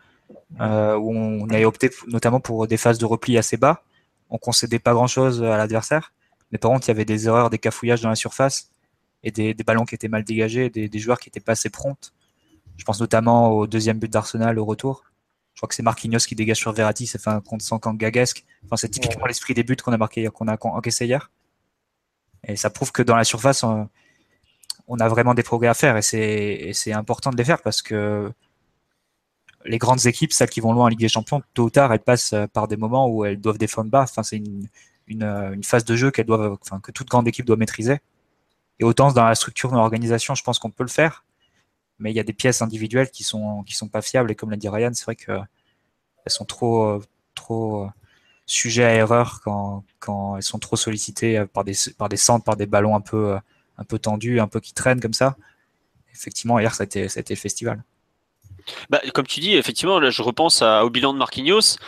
euh, 0.60 0.94
où 0.94 1.12
on 1.12 1.50
avait 1.50 1.64
opté 1.64 1.90
notamment 2.06 2.40
pour 2.40 2.66
des 2.68 2.76
phases 2.76 2.98
de 2.98 3.04
repli 3.04 3.36
assez 3.36 3.56
bas. 3.56 3.82
On 4.30 4.38
concédait 4.38 4.78
pas 4.78 4.94
grand-chose 4.94 5.42
à 5.42 5.56
l'adversaire. 5.56 6.12
Mais 6.52 6.58
par 6.58 6.70
contre, 6.70 6.86
il 6.86 6.92
y 6.92 6.92
avait 6.92 7.04
des 7.04 7.26
erreurs, 7.26 7.50
des 7.50 7.58
cafouillages 7.58 8.00
dans 8.00 8.08
la 8.08 8.14
surface 8.14 8.69
et 9.22 9.30
des, 9.30 9.54
ballons 9.54 9.84
qui 9.84 9.94
étaient 9.94 10.08
mal 10.08 10.24
dégagés, 10.24 10.70
des, 10.70 10.88
des 10.88 10.98
joueurs 10.98 11.18
qui 11.20 11.28
étaient 11.28 11.40
pas 11.40 11.52
assez 11.52 11.70
prompts. 11.70 12.12
Je 12.76 12.84
pense 12.84 13.00
notamment 13.00 13.50
au 13.50 13.66
deuxième 13.66 13.98
but 13.98 14.10
d'Arsenal 14.10 14.58
au 14.58 14.64
retour 14.64 15.04
je 15.60 15.60
crois 15.60 15.68
que 15.68 15.74
c'est 15.74 15.82
Marquinhos 15.82 16.20
qui 16.20 16.34
dégage 16.34 16.56
sur 16.56 16.72
Verratti, 16.72 17.06
ça 17.06 17.18
fait 17.18 17.28
un 17.28 17.42
compte 17.42 17.60
sans 17.60 17.78
camp. 17.78 17.94
Enfin, 17.94 18.76
c'est 18.76 18.88
typiquement 18.88 19.26
l'esprit 19.26 19.52
des 19.52 19.62
buts 19.62 19.76
qu'on 19.76 19.92
a 19.92 19.98
marqué, 19.98 20.26
qu'on 20.28 20.48
a 20.48 20.56
encaissé 20.58 21.04
hier. 21.04 21.30
Et 22.48 22.56
ça 22.56 22.70
prouve 22.70 22.92
que 22.92 23.02
dans 23.02 23.14
la 23.14 23.24
surface, 23.24 23.62
on, 23.62 23.88
a 24.98 25.08
vraiment 25.08 25.34
des 25.34 25.42
progrès 25.42 25.68
à 25.68 25.74
faire 25.74 25.98
et 25.98 26.72
c'est 26.72 26.92
important 26.94 27.30
de 27.30 27.36
les 27.36 27.44
faire 27.44 27.60
parce 27.60 27.82
que 27.82 28.32
les 29.66 29.76
grandes 29.76 30.06
équipes, 30.06 30.32
celles 30.32 30.48
qui 30.48 30.60
vont 30.60 30.72
loin 30.72 30.86
en 30.86 30.88
Ligue 30.88 31.00
des 31.00 31.08
Champions, 31.08 31.42
tôt 31.52 31.64
ou 31.64 31.70
tard, 31.70 31.92
elles 31.92 32.00
passent 32.00 32.34
par 32.54 32.66
des 32.66 32.78
moments 32.78 33.06
où 33.08 33.26
elles 33.26 33.38
doivent 33.38 33.58
défendre 33.58 33.90
bas. 33.90 34.04
Enfin, 34.04 34.22
c'est 34.22 34.38
une, 34.38 34.66
une, 35.08 35.62
phase 35.62 35.84
de 35.84 35.94
jeu 35.94 36.10
qu'elles 36.10 36.24
doivent, 36.24 36.56
enfin, 36.62 36.80
que 36.80 36.90
toute 36.90 37.08
grande 37.08 37.28
équipe 37.28 37.44
doit 37.44 37.56
maîtriser. 37.56 37.98
Et 38.80 38.84
autant 38.84 39.12
dans 39.12 39.24
la 39.24 39.34
structure 39.36 39.70
de 39.70 39.76
l'organisation, 39.76 40.34
je 40.34 40.42
pense 40.42 40.58
qu'on 40.58 40.70
peut 40.70 40.84
le 40.84 40.90
faire 40.90 41.24
mais 42.00 42.10
il 42.10 42.16
y 42.16 42.20
a 42.20 42.24
des 42.24 42.32
pièces 42.32 42.62
individuelles 42.62 43.10
qui 43.10 43.22
sont 43.22 43.62
qui 43.62 43.76
sont 43.76 43.88
pas 43.88 44.02
fiables 44.02 44.30
et 44.32 44.34
comme 44.34 44.50
l'a 44.50 44.56
dit 44.56 44.68
Ryan, 44.68 44.90
c'est 44.92 45.04
vrai 45.04 45.16
que 45.16 45.32
elles 45.32 46.32
sont 46.32 46.46
trop 46.46 47.00
trop 47.34 47.88
sujets 48.46 48.84
à 48.84 48.94
erreur 48.94 49.40
quand, 49.44 49.84
quand 50.00 50.36
elles 50.36 50.42
sont 50.42 50.58
trop 50.58 50.76
sollicitées 50.76 51.44
par 51.52 51.62
des 51.62 51.74
par 51.96 52.08
des 52.08 52.16
centres, 52.16 52.44
par 52.44 52.56
des 52.56 52.66
ballons 52.66 52.96
un 52.96 53.00
peu 53.00 53.36
un 53.78 53.84
peu 53.84 53.98
tendus, 53.98 54.40
un 54.40 54.48
peu 54.48 54.60
qui 54.60 54.72
traînent 54.72 55.00
comme 55.00 55.14
ça. 55.14 55.36
Effectivement, 56.12 56.58
hier 56.58 56.74
ça 56.74 56.82
a 56.82 56.86
été, 56.86 57.06
le 57.06 57.36
festival. 57.36 57.84
Bah, 58.88 59.00
comme 59.14 59.26
tu 59.26 59.40
dis, 59.40 59.54
effectivement, 59.54 59.98
là, 60.00 60.10
je 60.10 60.20
repense 60.20 60.60
au 60.60 60.90
bilan 60.90 61.14
de 61.14 61.18
Marquinhos. 61.18 61.78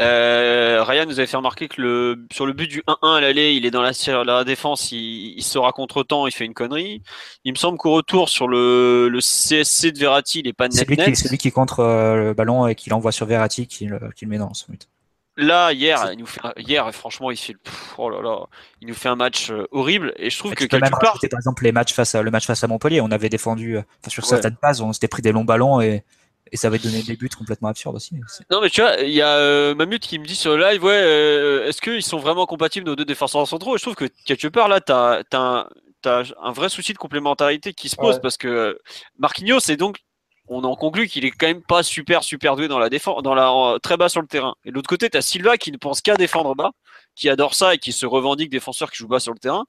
Euh, 0.00 0.82
Ryan 0.82 1.06
nous 1.06 1.20
avait 1.20 1.26
fait 1.26 1.36
remarquer 1.36 1.68
que 1.68 1.80
le, 1.80 2.26
sur 2.32 2.46
le 2.46 2.52
but 2.52 2.68
du 2.68 2.82
1-1 2.88 3.16
à 3.16 3.20
l'aller, 3.20 3.52
il 3.52 3.64
est 3.64 3.70
dans 3.70 3.82
la, 3.82 3.92
la 4.24 4.44
défense, 4.44 4.90
il, 4.90 5.34
il 5.36 5.42
sera 5.42 5.70
contre-temps, 5.70 6.26
il 6.26 6.32
fait 6.32 6.44
une 6.44 6.54
connerie. 6.54 7.02
Il 7.44 7.52
me 7.52 7.56
semble 7.56 7.78
qu'au 7.78 7.92
retour 7.92 8.28
sur 8.28 8.48
le, 8.48 9.08
le, 9.08 9.20
CSC 9.20 9.92
de 9.92 9.98
Verratti, 9.98 10.40
il 10.40 10.48
est 10.48 10.52
pas 10.52 10.68
net. 10.68 11.14
C'est 11.14 11.30
lui 11.30 11.38
qui 11.38 11.52
contre 11.52 11.80
euh, 11.80 12.16
le 12.16 12.34
ballon 12.34 12.66
et 12.66 12.74
qui 12.74 12.90
l'envoie 12.90 13.12
sur 13.12 13.26
Verratti, 13.26 13.68
qui, 13.68 13.86
le 13.86 14.00
met 14.26 14.38
dans 14.38 14.52
ce 14.52 14.66
but. 14.68 14.88
Là, 15.36 15.72
hier, 15.72 16.10
il 16.12 16.18
nous 16.18 16.26
fait, 16.26 16.40
hier, 16.56 16.92
franchement, 16.92 17.30
il 17.30 17.36
fait, 17.36 17.56
oh 17.98 18.08
là 18.08 18.20
là, 18.20 18.46
il 18.80 18.88
nous 18.88 18.94
fait 18.94 19.08
un 19.08 19.16
match 19.16 19.50
euh, 19.50 19.66
horrible 19.72 20.12
et 20.16 20.30
je 20.30 20.38
trouve 20.38 20.54
que 20.54 20.64
quelque 20.64 20.90
part, 20.90 21.18
par 21.20 21.38
exemple 21.38 21.64
les 21.64 21.72
matchs 21.72 21.92
face 21.92 22.14
à, 22.14 22.22
le 22.22 22.30
match 22.30 22.46
face 22.46 22.62
à 22.62 22.68
Montpellier, 22.68 23.00
on 23.00 23.10
avait 23.10 23.28
défendu, 23.28 23.78
sur 24.08 24.24
certaines 24.24 24.56
bases, 24.62 24.80
on 24.80 24.92
s'était 24.92 25.08
pris 25.08 25.22
des 25.22 25.32
longs 25.32 25.44
ballons 25.44 25.80
et 25.80 26.04
et 26.52 26.56
ça 26.56 26.70
va 26.70 26.78
donner 26.78 27.02
des 27.02 27.16
buts 27.16 27.28
complètement 27.28 27.68
absurdes 27.68 27.96
aussi. 27.96 28.14
Non, 28.50 28.60
mais 28.60 28.70
tu 28.70 28.80
vois, 28.80 29.00
il 29.00 29.12
y 29.12 29.22
a 29.22 29.36
euh, 29.38 29.74
Mamut 29.74 30.00
qui 30.00 30.18
me 30.18 30.24
dit 30.24 30.36
sur 30.36 30.56
le 30.56 30.62
live, 30.62 30.84
ouais, 30.84 30.92
euh, 30.92 31.66
est-ce 31.66 31.80
qu'ils 31.80 32.02
sont 32.02 32.18
vraiment 32.18 32.46
compatibles 32.46 32.86
nos 32.86 32.96
deux 32.96 33.04
défenseurs 33.04 33.46
centraux? 33.48 33.74
Et 33.74 33.78
je 33.78 33.82
trouve 33.82 33.94
que 33.94 34.08
quelque 34.24 34.48
part 34.48 34.68
là, 34.68 34.80
t'as 34.80 35.22
as, 35.32 35.68
as, 36.04 36.22
un 36.42 36.52
vrai 36.52 36.68
souci 36.68 36.92
de 36.92 36.98
complémentarité 36.98 37.72
qui 37.72 37.88
se 37.88 37.96
pose 37.96 38.20
parce 38.20 38.36
que 38.36 38.48
euh, 38.48 38.78
Marquinhos, 39.18 39.60
c'est 39.60 39.76
donc 39.76 39.98
on 40.46 40.62
en 40.64 40.76
conclut 40.76 41.08
qu'il 41.08 41.24
est 41.24 41.30
quand 41.30 41.46
même 41.46 41.62
pas 41.62 41.82
super 41.82 42.22
super 42.22 42.56
doué 42.56 42.68
dans 42.68 42.78
la 42.78 42.90
défense, 42.90 43.22
dans 43.22 43.34
la 43.34 43.78
très 43.80 43.96
bas 43.96 44.10
sur 44.10 44.20
le 44.20 44.26
terrain. 44.26 44.54
Et 44.66 44.70
de 44.70 44.74
l'autre 44.74 44.88
côté, 44.88 45.08
tu 45.08 45.16
as 45.16 45.22
Silva 45.22 45.56
qui 45.56 45.72
ne 45.72 45.78
pense 45.78 46.02
qu'à 46.02 46.16
défendre 46.16 46.54
bas, 46.54 46.72
qui 47.14 47.30
adore 47.30 47.54
ça 47.54 47.74
et 47.74 47.78
qui 47.78 47.92
se 47.92 48.04
revendique 48.04 48.50
défenseur 48.50 48.90
qui 48.90 48.98
joue 48.98 49.08
bas 49.08 49.20
sur 49.20 49.32
le 49.32 49.38
terrain. 49.38 49.64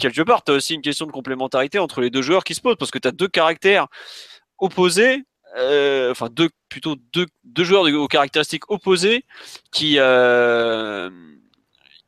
Quelque 0.00 0.22
part, 0.22 0.42
tu 0.42 0.50
as 0.50 0.56
aussi 0.56 0.74
une 0.74 0.82
question 0.82 1.06
de 1.06 1.12
complémentarité 1.12 1.78
entre 1.78 2.00
les 2.00 2.10
deux 2.10 2.22
joueurs 2.22 2.42
qui 2.42 2.54
se 2.54 2.60
pose 2.60 2.76
parce 2.76 2.90
que 2.90 2.98
tu 2.98 3.06
as 3.06 3.12
deux 3.12 3.28
caractères 3.28 3.86
opposés 4.58 5.22
euh, 5.56 6.10
enfin 6.10 6.28
deux 6.30 6.48
plutôt 6.68 6.96
deux, 7.12 7.26
deux 7.44 7.64
joueurs 7.64 7.82
aux 7.82 8.08
caractéristiques 8.08 8.70
opposées 8.70 9.24
qui 9.72 9.96
euh, 9.98 11.10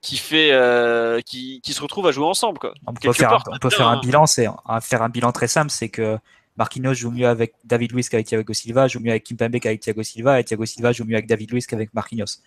qui 0.01 0.17
fait 0.17 0.53
euh, 0.53 1.21
qui, 1.21 1.61
qui, 1.61 1.73
se 1.73 1.83
retrouvent 1.83 2.07
à 2.07 2.13
jouer 2.13 2.27
ensemble 2.27 2.59
quoi. 2.59 2.73
On 2.87 2.93
peut, 2.93 3.13
faire, 3.13 3.43
on 3.51 3.59
peut 3.59 3.71
faire 3.71 3.89
un 3.89 4.01
bilan, 4.01 4.27
c'est 4.27 4.47
faire 4.81 5.03
un 5.03 5.09
bilan 5.09 5.33
très 5.33 5.49
simple, 5.49 5.71
c'est 5.71 5.89
que 5.89 6.19
Marquinhos 6.57 6.95
joue 6.95 7.11
mieux 7.11 7.27
avec 7.27 7.55
David 7.65 7.93
Luiz 7.93 8.09
qu'avec 8.09 8.27
Thiago 8.27 8.53
Silva, 8.53 8.89
joue 8.89 9.01
mieux 9.01 9.11
avec 9.11 9.25
Kimpembe 9.25 9.59
qu'avec 9.59 9.81
Thiago 9.81 10.03
Silva, 10.03 10.41
et 10.41 10.45
Thiago 10.45 10.65
Silva 10.67 10.93
joue 10.93 11.05
mieux 11.05 11.15
avec 11.15 11.27
David 11.27 11.51
Luiz 11.53 11.67
qu'avec 11.67 11.95
Marquinhos. 11.95 12.41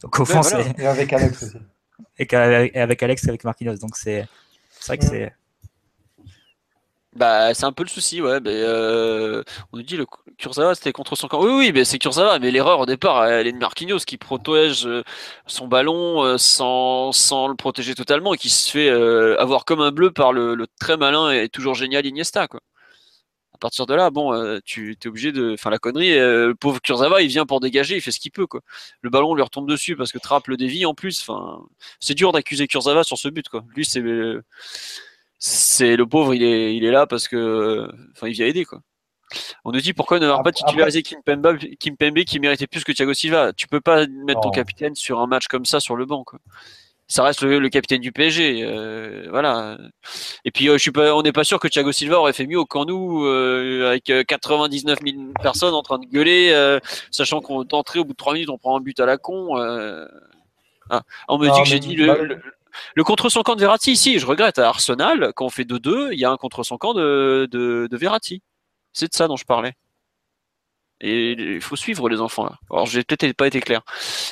Donc 0.00 0.18
au 0.18 0.24
fond, 0.24 0.42
c'est 0.42 0.74
et 0.78 0.86
avec 0.86 1.12
Alex 1.12 1.42
aussi. 1.42 1.56
Et 2.18 2.34
avec 2.34 3.02
Alex 3.02 3.26
avec 3.28 3.44
Marquinhos. 3.44 3.76
Donc 3.76 3.96
c'est 3.96 4.28
vrai 4.86 4.98
que 4.98 5.04
c'est 5.04 5.32
bah, 7.14 7.52
c'est 7.52 7.64
un 7.64 7.72
peu 7.72 7.82
le 7.82 7.88
souci, 7.90 8.22
ouais. 8.22 8.38
euh, 8.46 9.42
on 9.72 9.76
nous 9.76 9.82
dit 9.82 9.96
le 9.98 10.06
Kurzawa 10.38 10.74
c'était 10.74 10.92
contre 10.92 11.14
son 11.14 11.28
camp. 11.28 11.42
Oui, 11.42 11.52
oui, 11.52 11.72
mais 11.72 11.84
c'est 11.84 11.98
Kurzawa, 11.98 12.38
mais 12.38 12.50
l'erreur 12.50 12.80
au 12.80 12.86
départ, 12.86 13.26
elle 13.26 13.46
est 13.46 13.52
de 13.52 13.58
Marquinhos 13.58 13.98
qui 14.06 14.16
protège 14.16 14.86
euh, 14.86 15.02
son 15.46 15.68
ballon 15.68 16.24
euh, 16.24 16.38
sans, 16.38 17.12
sans 17.12 17.48
le 17.48 17.54
protéger 17.54 17.94
totalement 17.94 18.32
et 18.32 18.38
qui 18.38 18.48
se 18.48 18.70
fait 18.70 18.88
euh, 18.88 19.38
avoir 19.38 19.66
comme 19.66 19.82
un 19.82 19.90
bleu 19.92 20.10
par 20.10 20.32
le, 20.32 20.54
le, 20.54 20.66
très 20.80 20.96
malin 20.96 21.30
et 21.30 21.48
toujours 21.50 21.74
génial 21.74 22.06
Iniesta, 22.06 22.48
quoi. 22.48 22.60
À 23.54 23.58
partir 23.58 23.86
de 23.86 23.94
là, 23.94 24.10
bon, 24.10 24.60
tu 24.64 24.96
es 25.00 25.06
obligé 25.06 25.30
de. 25.30 25.52
Enfin, 25.54 25.70
la 25.70 25.78
connerie, 25.78 26.18
le 26.18 26.54
pauvre 26.54 26.80
Kurzawa, 26.80 27.22
il 27.22 27.28
vient 27.28 27.46
pour 27.46 27.60
dégager, 27.60 27.94
il 27.96 28.00
fait 28.00 28.10
ce 28.10 28.18
qu'il 28.18 28.32
peut, 28.32 28.46
quoi. 28.48 28.60
Le 29.02 29.10
ballon 29.10 29.34
lui 29.36 29.42
retombe 29.42 29.68
dessus 29.68 29.94
parce 29.96 30.10
que 30.10 30.18
Trapp 30.18 30.48
le 30.48 30.56
dévie 30.56 30.84
en 30.84 30.94
plus. 30.94 31.20
Enfin, 31.20 31.60
c'est 32.00 32.14
dur 32.14 32.32
d'accuser 32.32 32.66
Kurzawa 32.66 33.04
sur 33.04 33.18
ce 33.18 33.28
but, 33.28 33.48
quoi. 33.48 33.64
Lui, 33.76 33.84
c'est 33.84 34.02
c'est 35.44 35.96
le 35.96 36.06
pauvre, 36.06 36.34
il 36.34 36.44
est, 36.44 36.76
il 36.76 36.84
est 36.84 36.92
là 36.92 37.04
parce 37.04 37.26
que, 37.26 37.88
enfin, 38.12 38.28
il 38.28 38.32
vient 38.32 38.46
aider 38.46 38.64
quoi. 38.64 38.80
On 39.64 39.72
nous 39.72 39.80
dit 39.80 39.92
pourquoi 39.92 40.20
ne 40.20 40.42
pas 40.44 40.52
titulariser 40.52 41.02
Kimpembe, 41.02 41.58
Kimpembe 41.80 42.20
qui 42.20 42.38
méritait 42.38 42.68
plus 42.68 42.84
que 42.84 42.92
Thiago 42.92 43.12
Silva? 43.12 43.52
Tu 43.52 43.66
peux 43.66 43.80
pas 43.80 44.06
mettre 44.06 44.40
ton 44.40 44.50
capitaine 44.50 44.94
sur 44.94 45.18
un 45.18 45.26
match 45.26 45.48
comme 45.48 45.64
ça 45.64 45.80
sur 45.80 45.96
le 45.96 46.06
banc. 46.06 46.22
Quoi. 46.22 46.38
Ça 47.08 47.24
reste 47.24 47.42
le, 47.42 47.68
capitaine 47.70 48.00
du 48.00 48.12
PSG, 48.12 48.62
euh, 48.62 49.26
voilà. 49.30 49.78
Et 50.44 50.52
puis 50.52 50.68
euh, 50.68 50.74
je 50.74 50.78
suis 50.78 50.92
pas, 50.92 51.12
on 51.12 51.22
n'est 51.22 51.32
pas 51.32 51.42
sûr 51.42 51.58
que 51.58 51.66
Thiago 51.66 51.90
Silva 51.90 52.20
aurait 52.20 52.32
fait 52.32 52.46
mieux 52.46 52.60
au 52.60 52.64
camp 52.64 52.84
nous 52.84 53.24
euh, 53.24 53.88
avec 53.88 54.12
99 54.28 55.00
000 55.04 55.18
personnes 55.42 55.74
en 55.74 55.82
train 55.82 55.98
de 55.98 56.06
gueuler, 56.06 56.78
sachant 57.10 57.40
qu'on 57.40 57.64
est 57.64 57.74
entré 57.74 57.98
au 57.98 58.04
bout 58.04 58.12
de 58.12 58.16
3 58.16 58.34
minutes, 58.34 58.50
on 58.50 58.58
prend 58.58 58.76
un 58.76 58.80
but 58.80 59.00
à 59.00 59.06
la 59.06 59.18
con. 59.18 59.56
Ah, 60.88 61.02
on 61.26 61.38
me 61.38 61.48
dit 61.52 61.62
que 61.62 61.68
j'ai 61.68 61.80
dit 61.80 61.96
le 61.96 62.26
le 62.26 62.42
contre 63.04 63.28
son 63.28 63.42
camp 63.42 63.54
de 63.54 63.60
Verratti, 63.60 63.92
ici, 63.92 64.18
je 64.18 64.26
regrette, 64.26 64.58
à 64.58 64.68
Arsenal, 64.68 65.32
quand 65.34 65.46
on 65.46 65.50
fait 65.50 65.64
2-2, 65.64 66.10
il 66.12 66.18
y 66.18 66.24
a 66.24 66.30
un 66.30 66.36
contre 66.36 66.62
son 66.62 66.78
camp 66.78 66.94
de, 66.94 67.48
de, 67.50 67.96
Verratti. 67.96 68.42
C'est 68.92 69.08
de 69.08 69.14
ça 69.14 69.28
dont 69.28 69.36
je 69.36 69.44
parlais. 69.44 69.72
Et 71.00 71.32
il 71.32 71.60
faut 71.60 71.76
suivre 71.76 72.08
les 72.08 72.20
enfants 72.20 72.44
là. 72.44 72.58
Alors 72.70 72.86
j'ai 72.86 73.02
peut-être 73.02 73.36
pas 73.36 73.48
été 73.48 73.60
clair. 73.60 73.82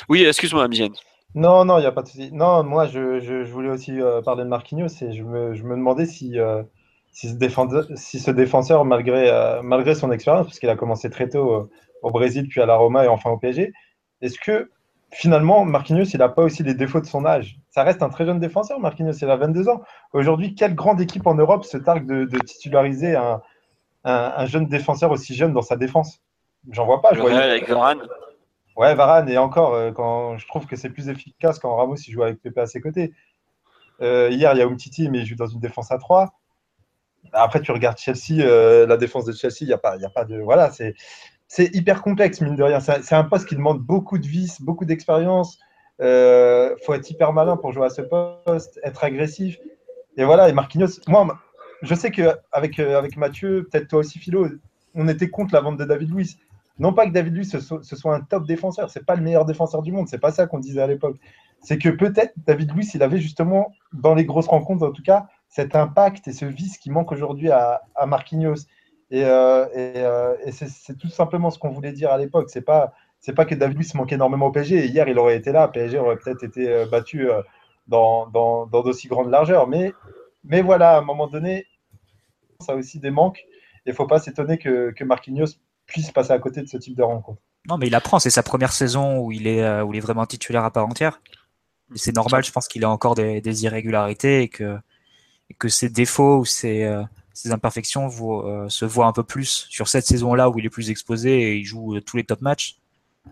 Oui, 0.07 0.23
excuse-moi, 0.23 0.63
Amizienne. 0.63 0.93
Non, 1.35 1.65
non, 1.65 1.77
il 1.77 1.81
n'y 1.81 1.87
a 1.87 1.91
pas 1.91 2.01
de 2.01 2.07
souci. 2.07 2.31
Non, 2.31 2.63
moi 2.63 2.85
je, 2.87 3.19
je, 3.19 3.43
voulais 3.43 3.69
aussi 3.69 3.99
euh, 3.99 4.21
parler 4.21 4.43
de 4.43 4.49
Marquinhos 4.49 4.87
et 5.01 5.11
je 5.13 5.23
me, 5.23 5.53
je 5.53 5.63
me 5.63 5.75
demandais 5.75 6.05
si, 6.05 6.39
euh, 6.39 6.63
si, 7.11 7.29
ce 7.29 7.33
défenseur, 7.35 7.85
si 7.95 8.19
ce 8.19 8.31
défenseur, 8.31 8.85
malgré, 8.85 9.29
euh, 9.29 9.61
malgré 9.61 9.95
son 9.95 10.11
expérience, 10.11 10.47
parce 10.47 10.59
qu'il 10.59 10.69
a 10.69 10.75
commencé 10.75 11.09
très 11.09 11.29
tôt 11.29 11.69
au 12.01 12.11
Brésil, 12.11 12.47
puis 12.49 12.61
à 12.61 12.65
la 12.65 12.75
Roma 12.75 13.05
et 13.05 13.07
enfin 13.07 13.29
au 13.29 13.37
PSG, 13.37 13.73
est-ce 14.21 14.39
que 14.39 14.69
finalement, 15.11 15.65
Marquinhos, 15.65 16.05
il 16.05 16.17
n'a 16.17 16.29
pas 16.29 16.43
aussi 16.43 16.63
les 16.63 16.73
défauts 16.73 17.01
de 17.01 17.05
son 17.05 17.25
âge. 17.25 17.59
Ça 17.69 17.83
reste 17.83 18.01
un 18.01 18.09
très 18.09 18.25
jeune 18.25 18.39
défenseur, 18.39 18.79
Marquinhos, 18.79 19.13
il 19.13 19.29
a 19.29 19.35
22 19.35 19.69
ans. 19.69 19.81
Aujourd'hui, 20.13 20.55
quelle 20.55 20.75
grande 20.75 20.99
équipe 21.01 21.27
en 21.27 21.35
Europe 21.35 21.65
se 21.65 21.77
targue 21.77 22.07
de, 22.07 22.39
titulariser 22.39 23.15
un, 23.15 24.45
jeune 24.45 24.67
défenseur 24.67 25.11
aussi 25.11 25.35
jeune 25.35 25.53
dans 25.53 25.61
sa 25.61 25.75
défense? 25.75 26.21
J'en 26.69 26.85
vois 26.85 27.01
pas. 27.01 27.13
Je 27.13 27.21
avec 27.21 27.67
Varane. 27.69 28.01
Ouais, 28.77 28.95
Varane, 28.95 29.29
et 29.29 29.37
encore, 29.37 29.73
euh, 29.73 29.91
quand 29.91 30.37
je 30.37 30.47
trouve 30.47 30.65
que 30.65 30.75
c'est 30.75 30.89
plus 30.89 31.09
efficace 31.09 31.59
quand 31.59 31.75
Ramos 31.75 31.95
il 31.95 32.11
joue 32.11 32.23
avec 32.23 32.41
Pepe 32.41 32.57
à 32.57 32.65
ses 32.65 32.79
côtés. 32.79 33.13
Euh, 34.01 34.29
hier, 34.31 34.53
il 34.53 34.59
y 34.59 34.61
a 34.61 34.65
Umtiti, 34.65 35.09
mais 35.09 35.19
il 35.19 35.25
joue 35.25 35.35
dans 35.35 35.47
une 35.47 35.59
défense 35.59 35.91
à 35.91 35.97
3. 35.97 36.33
Après, 37.33 37.61
tu 37.61 37.71
regardes 37.71 37.97
Chelsea, 37.97 38.41
euh, 38.41 38.87
la 38.87 38.97
défense 38.97 39.25
de 39.25 39.33
Chelsea, 39.33 39.57
il 39.61 39.67
n'y 39.67 39.73
a, 39.73 39.77
pas, 39.77 39.97
a 40.01 40.09
pas 40.09 40.25
de. 40.25 40.39
Voilà, 40.39 40.71
c'est 40.71 40.95
c'est 41.53 41.75
hyper 41.75 42.01
complexe, 42.01 42.39
mine 42.39 42.55
de 42.55 42.63
rien. 42.63 42.79
C'est 42.79 43.13
un 43.13 43.25
poste 43.25 43.45
qui 43.45 43.57
demande 43.57 43.79
beaucoup 43.79 44.17
de 44.17 44.25
vis, 44.25 44.61
beaucoup 44.61 44.85
d'expérience. 44.85 45.59
Il 45.99 46.05
euh, 46.05 46.77
faut 46.85 46.93
être 46.93 47.09
hyper 47.09 47.33
malin 47.33 47.57
pour 47.57 47.73
jouer 47.73 47.87
à 47.87 47.89
ce 47.89 48.01
poste, 48.01 48.79
être 48.85 49.03
agressif. 49.03 49.57
Et 50.15 50.23
voilà, 50.23 50.47
et 50.47 50.53
Marquinhos, 50.53 51.01
moi, 51.09 51.37
je 51.81 51.93
sais 51.93 52.09
qu'avec 52.09 52.79
euh, 52.79 52.97
avec 52.97 53.17
Mathieu, 53.17 53.67
peut-être 53.69 53.89
toi 53.89 53.99
aussi, 53.99 54.17
Philo, 54.17 54.47
on 54.95 55.09
était 55.09 55.29
contre 55.29 55.53
la 55.53 55.59
vente 55.59 55.75
de 55.75 55.83
David 55.83 56.15
Luiz. 56.15 56.37
Non 56.79 56.93
pas 56.93 57.05
que 57.05 57.11
David 57.11 57.35
Luiz 57.35 57.51
ce 57.51 57.95
soit, 57.97 58.15
un 58.15 58.21
top 58.21 58.47
défenseur, 58.47 58.89
c'est 58.89 59.05
pas 59.05 59.15
le 59.15 59.21
meilleur 59.21 59.43
défenseur 59.43 59.81
du 59.81 59.91
monde, 59.91 60.07
c'est 60.07 60.19
pas 60.19 60.31
ça 60.31 60.47
qu'on 60.47 60.59
disait 60.59 60.81
à 60.81 60.87
l'époque. 60.87 61.17
C'est 61.59 61.77
que 61.77 61.89
peut-être 61.89 62.33
David 62.47 62.73
Luiz, 62.73 62.95
il 62.95 63.03
avait 63.03 63.19
justement, 63.19 63.73
dans 63.91 64.15
les 64.15 64.23
grosses 64.23 64.47
rencontres 64.47 64.87
en 64.87 64.91
tout 64.93 65.03
cas, 65.03 65.27
cet 65.49 65.75
impact 65.75 66.29
et 66.29 66.31
ce 66.31 66.45
vice 66.45 66.77
qui 66.77 66.91
manque 66.91 67.11
aujourd'hui 67.11 67.51
à, 67.51 67.81
à 67.95 68.05
Marquinhos. 68.05 68.55
Et, 69.11 69.25
euh, 69.25 69.65
euh, 69.75 70.35
c'est 70.51 70.97
tout 70.97 71.09
simplement 71.09 71.51
ce 71.51 71.59
qu'on 71.59 71.69
voulait 71.69 71.91
dire 71.91 72.11
à 72.11 72.17
l'époque. 72.17 72.49
C'est 72.49 72.61
pas 72.61 72.93
c'est 73.19 73.33
pas 73.33 73.45
que 73.45 73.53
David 73.53 73.77
Luiz 73.77 73.93
manquait 73.93 74.15
énormément 74.15 74.47
au 74.47 74.51
PSG. 74.51 74.87
hier, 74.87 75.07
il 75.07 75.19
aurait 75.19 75.35
été 75.35 75.51
là. 75.51 75.67
PSG 75.67 75.99
aurait 75.99 76.17
peut-être 76.17 76.43
été 76.43 76.67
euh, 76.71 76.87
battu 76.87 77.29
dans, 77.87 78.25
dans, 78.27 78.65
dans 78.65 78.81
d'aussi 78.81 79.07
grandes 79.07 79.29
largeurs. 79.29 79.67
Mais, 79.67 79.93
mais 80.43 80.63
voilà, 80.63 80.95
à 80.95 80.99
un 80.99 81.01
moment 81.01 81.27
donné, 81.27 81.67
ça 82.61 82.71
a 82.71 82.75
aussi 82.75 82.99
des 82.99 83.11
manques. 83.11 83.45
Il 83.85 83.91
ne 83.91 83.95
faut 83.95 84.07
pas 84.07 84.19
s'étonner 84.19 84.57
que, 84.57 84.89
que 84.91 85.03
Marquinhos 85.03 85.57
puisse 85.85 86.09
passer 86.09 86.31
à 86.31 86.39
côté 86.39 86.61
de 86.61 86.67
ce 86.67 86.77
type 86.77 86.95
de 86.95 87.03
rencontre. 87.03 87.41
Non, 87.69 87.77
mais 87.77 87.87
il 87.87 87.95
apprend. 87.95 88.17
C'est 88.17 88.31
sa 88.31 88.41
première 88.41 88.71
saison 88.71 89.19
où 89.19 89.31
il 89.31 89.45
est, 89.45 89.81
où 89.81 89.93
il 89.93 89.97
est 89.97 90.01
vraiment 90.01 90.25
titulaire 90.25 90.63
à 90.63 90.71
part 90.71 90.87
entière. 90.87 91.21
C'est 91.93 92.15
normal, 92.15 92.43
je 92.43 92.51
pense 92.51 92.67
qu'il 92.67 92.83
a 92.85 92.89
encore 92.89 93.13
des, 93.13 93.41
des 93.41 93.65
irrégularités 93.65 94.41
et 94.41 94.49
que, 94.49 94.79
et 95.51 95.53
que 95.53 95.67
ses 95.67 95.89
défauts 95.89 96.39
ou 96.39 96.45
ses, 96.45 96.89
ses 97.41 97.51
imperfections 97.51 98.07
euh, 98.07 98.69
se 98.69 98.85
voient 98.85 99.07
un 99.07 99.13
peu 99.13 99.23
plus 99.23 99.65
sur 99.69 99.87
cette 99.87 100.05
saison-là 100.05 100.49
où 100.49 100.59
il 100.59 100.65
est 100.65 100.69
plus 100.69 100.91
exposé 100.91 101.41
et 101.41 101.55
il 101.55 101.65
joue 101.65 101.95
euh, 101.95 102.01
tous 102.01 102.17
les 102.17 102.23
top 102.23 102.41
matchs 102.41 102.75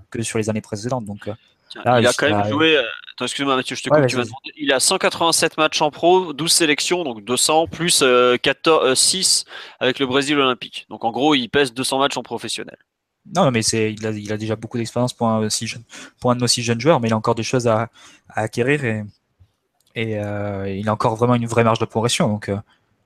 que 0.10 0.24
sur 0.24 0.40
les 0.40 0.50
années 0.50 0.62
précédentes. 0.62 1.06
Donc, 1.06 1.28
euh, 1.28 1.34
il 1.76 2.08
a 2.08 2.14
quand 2.14 2.28
même 2.28 2.50
joué. 2.50 2.78
Attends, 2.78 3.26
excuse-moi 3.26 3.56
Mathieu, 3.56 3.76
je 3.76 3.84
te 3.84 3.90
coupe. 3.90 4.08
tu 4.08 4.18
il 4.58 4.74
a 4.74 4.80
187 4.80 5.58
matchs 5.58 5.82
en 5.84 5.92
pro, 5.92 6.34
12 6.34 6.52
sélections, 6.52 7.04
donc 7.04 7.24
200 7.24 7.68
plus 7.68 8.04
14, 8.42 8.98
6 8.98 9.46
avec 9.80 10.00
le 10.00 10.08
Brésil 10.08 10.40
olympique. 10.40 10.88
Donc 10.90 11.04
en 11.04 11.12
gros, 11.12 11.36
il 11.36 11.48
pèse 11.48 11.72
200 11.72 12.00
matchs 12.00 12.18
en 12.18 12.24
professionnel. 12.24 12.78
Non, 13.36 13.52
mais 13.52 13.62
c'est, 13.62 13.94
il 13.94 14.08
a, 14.08 14.10
il 14.10 14.34
a 14.34 14.38
déjà 14.38 14.56
beaucoup 14.56 14.80
d'expérience 14.80 15.14
pour 15.14 15.28
un, 15.28 15.50
si 15.50 15.68
jeune, 15.68 15.84
pour 16.20 16.32
un 16.32 16.36
de 16.36 16.42
nos 16.42 16.48
six 16.48 16.64
jeunes 16.64 16.82
joueurs, 16.82 17.00
mais 17.00 17.10
il 17.10 17.14
a 17.14 17.18
encore 17.18 17.36
des 17.36 17.44
choses 17.44 17.68
à, 17.68 17.90
à 18.30 18.42
acquérir 18.42 18.84
et, 18.86 19.04
et 19.94 20.14
il 20.80 20.90
a 20.90 20.94
encore 20.94 21.16
vraiment 21.16 21.36
une 21.36 21.46
vraie 21.46 21.64
marge 21.64 21.78
de 21.78 21.86
progression. 21.86 22.28
Donc, 22.28 22.50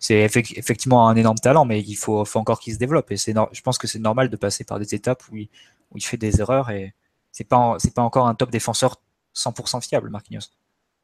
c'est 0.04 0.20
effectivement 0.20 1.08
un 1.08 1.16
énorme 1.16 1.38
talent, 1.38 1.64
mais 1.64 1.80
il 1.80 1.96
faut, 1.96 2.26
encore 2.36 2.60
qu'il 2.60 2.74
se 2.74 2.78
développe. 2.78 3.10
Et 3.12 3.16
c'est, 3.16 3.34
je 3.54 3.62
pense 3.62 3.78
que 3.78 3.88
c'est 3.88 4.00
normal 4.00 4.30
de 4.30 4.36
passer 4.36 4.66
par 4.66 4.78
des 4.78 4.94
étapes 4.94 5.24
où 5.32 5.38
il, 5.38 6.04
fait 6.04 6.18
des 6.18 6.42
erreurs 6.42 6.72
et 6.72 6.94
c'est 7.32 7.46
pas, 7.46 7.78
c'est 7.80 7.94
pas 7.94 8.02
encore 8.02 8.28
un 8.28 8.36
top 8.36 8.52
défenseur 8.52 8.98
100% 9.34 9.82
fiable, 9.82 10.10
Marquinhos. 10.10 10.50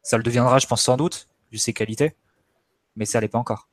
Ça 0.02 0.18
le 0.18 0.22
deviendra, 0.22 0.58
je 0.58 0.66
pense 0.66 0.82
sans 0.82 0.98
doute, 0.98 1.28
vu 1.50 1.56
ses 1.56 1.72
qualités, 1.72 2.14
mais 2.94 3.06
ça 3.06 3.22
l'est 3.22 3.28
pas 3.28 3.38
encore. 3.38 3.68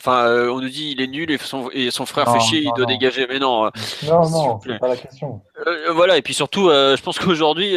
Enfin, 0.00 0.24
euh, 0.24 0.50
on 0.50 0.60
nous 0.60 0.68
dit 0.68 0.90
il 0.90 1.00
est 1.00 1.06
nul 1.06 1.30
et 1.30 1.38
son, 1.38 1.70
et 1.70 1.92
son 1.92 2.04
frère 2.04 2.32
fait 2.32 2.40
chier, 2.40 2.62
il 2.62 2.72
doit 2.74 2.86
dégager. 2.86 3.28
Mais 3.28 3.38
non. 3.38 3.66
Euh, 3.66 3.70
non, 4.08 4.28
non, 4.28 4.60
c'est 4.60 4.76
pas 4.80 4.88
la 4.88 4.96
question. 4.96 5.40
Euh, 5.68 5.92
voilà, 5.92 6.16
et 6.16 6.22
puis 6.22 6.34
surtout, 6.34 6.68
je 6.68 7.00
pense 7.00 7.20
qu'aujourd'hui, 7.20 7.76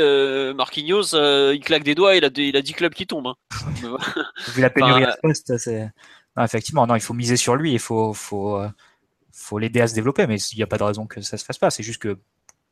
Marquinhos, 0.56 1.14
il 1.54 1.60
claque 1.60 1.84
des 1.84 1.94
doigts, 1.94 2.16
il 2.16 2.26
a, 2.26 2.30
il 2.36 2.58
a 2.58 2.64
10 2.64 2.74
clubs 2.74 2.94
qui 2.96 3.06
tombent. 3.06 3.28
Hein. 3.28 3.36
Vu 4.48 4.62
la 4.64 4.72
pénurie 4.72 5.04
à 5.04 5.16
poste, 5.22 5.56
c'est 5.60 5.92
effectivement, 6.40 6.88
non, 6.88 6.96
il 6.96 7.02
faut 7.02 7.14
miser 7.14 7.38
sur 7.38 7.56
lui, 7.56 7.74
il 7.74 7.82
euh, 7.92 8.14
faut 8.14 9.60
l'aider 9.60 9.82
à 9.82 9.88
se 9.88 9.94
développer, 9.94 10.28
mais 10.28 10.38
il 10.38 10.58
n'y 10.58 10.64
a 10.64 10.68
pas 10.68 10.78
de 10.78 10.84
raison 10.84 11.06
que 11.06 11.22
ça 11.22 11.38
se 11.38 11.46
fasse 11.46 11.58
pas. 11.58 11.70
C'est 11.70 11.84
juste 11.84 12.02
que 12.02 12.18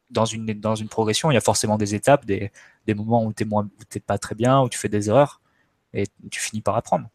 dans 0.10 0.26
une, 0.26 0.60
progression, 0.90 1.32
il 1.32 1.36
y 1.36 1.38
a 1.38 1.42
forcément 1.42 1.78
des 1.78 1.96
étapes, 1.96 2.26
des, 2.26 2.52
moments 2.88 3.26
où 3.26 3.34
tu 3.34 3.46
n'es 3.46 4.00
pas 4.00 4.18
très 4.18 4.36
bien, 4.36 4.62
où 4.62 4.70
tu 4.70 4.78
fais 4.78 4.90
des 4.90 5.10
erreurs, 5.10 5.42
et 5.94 6.06
tu 6.32 6.40
finis 6.40 6.62
par 6.62 6.76
apprendre. 6.76 7.10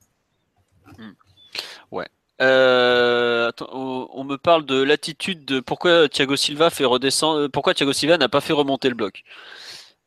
Ouais. 1.91 2.09
Euh, 2.41 3.51
on, 3.71 4.25
me 4.25 4.37
parle 4.37 4.67
de 4.67 4.83
l'attitude 4.83 5.45
de 5.45 5.61
pourquoi 5.61 6.09
Thiago 6.09 6.37
Silva 6.37 6.71
fait 6.71 6.85
redescendre, 6.85 7.49
pourquoi 7.49 7.75
Thiago 7.75 7.93
Silva 7.93 8.19
n'a 8.19 8.29
pas 8.29 8.41
fait 8.41 8.53
remonter 8.53 8.89
le 8.89 8.95
bloc. 8.95 9.23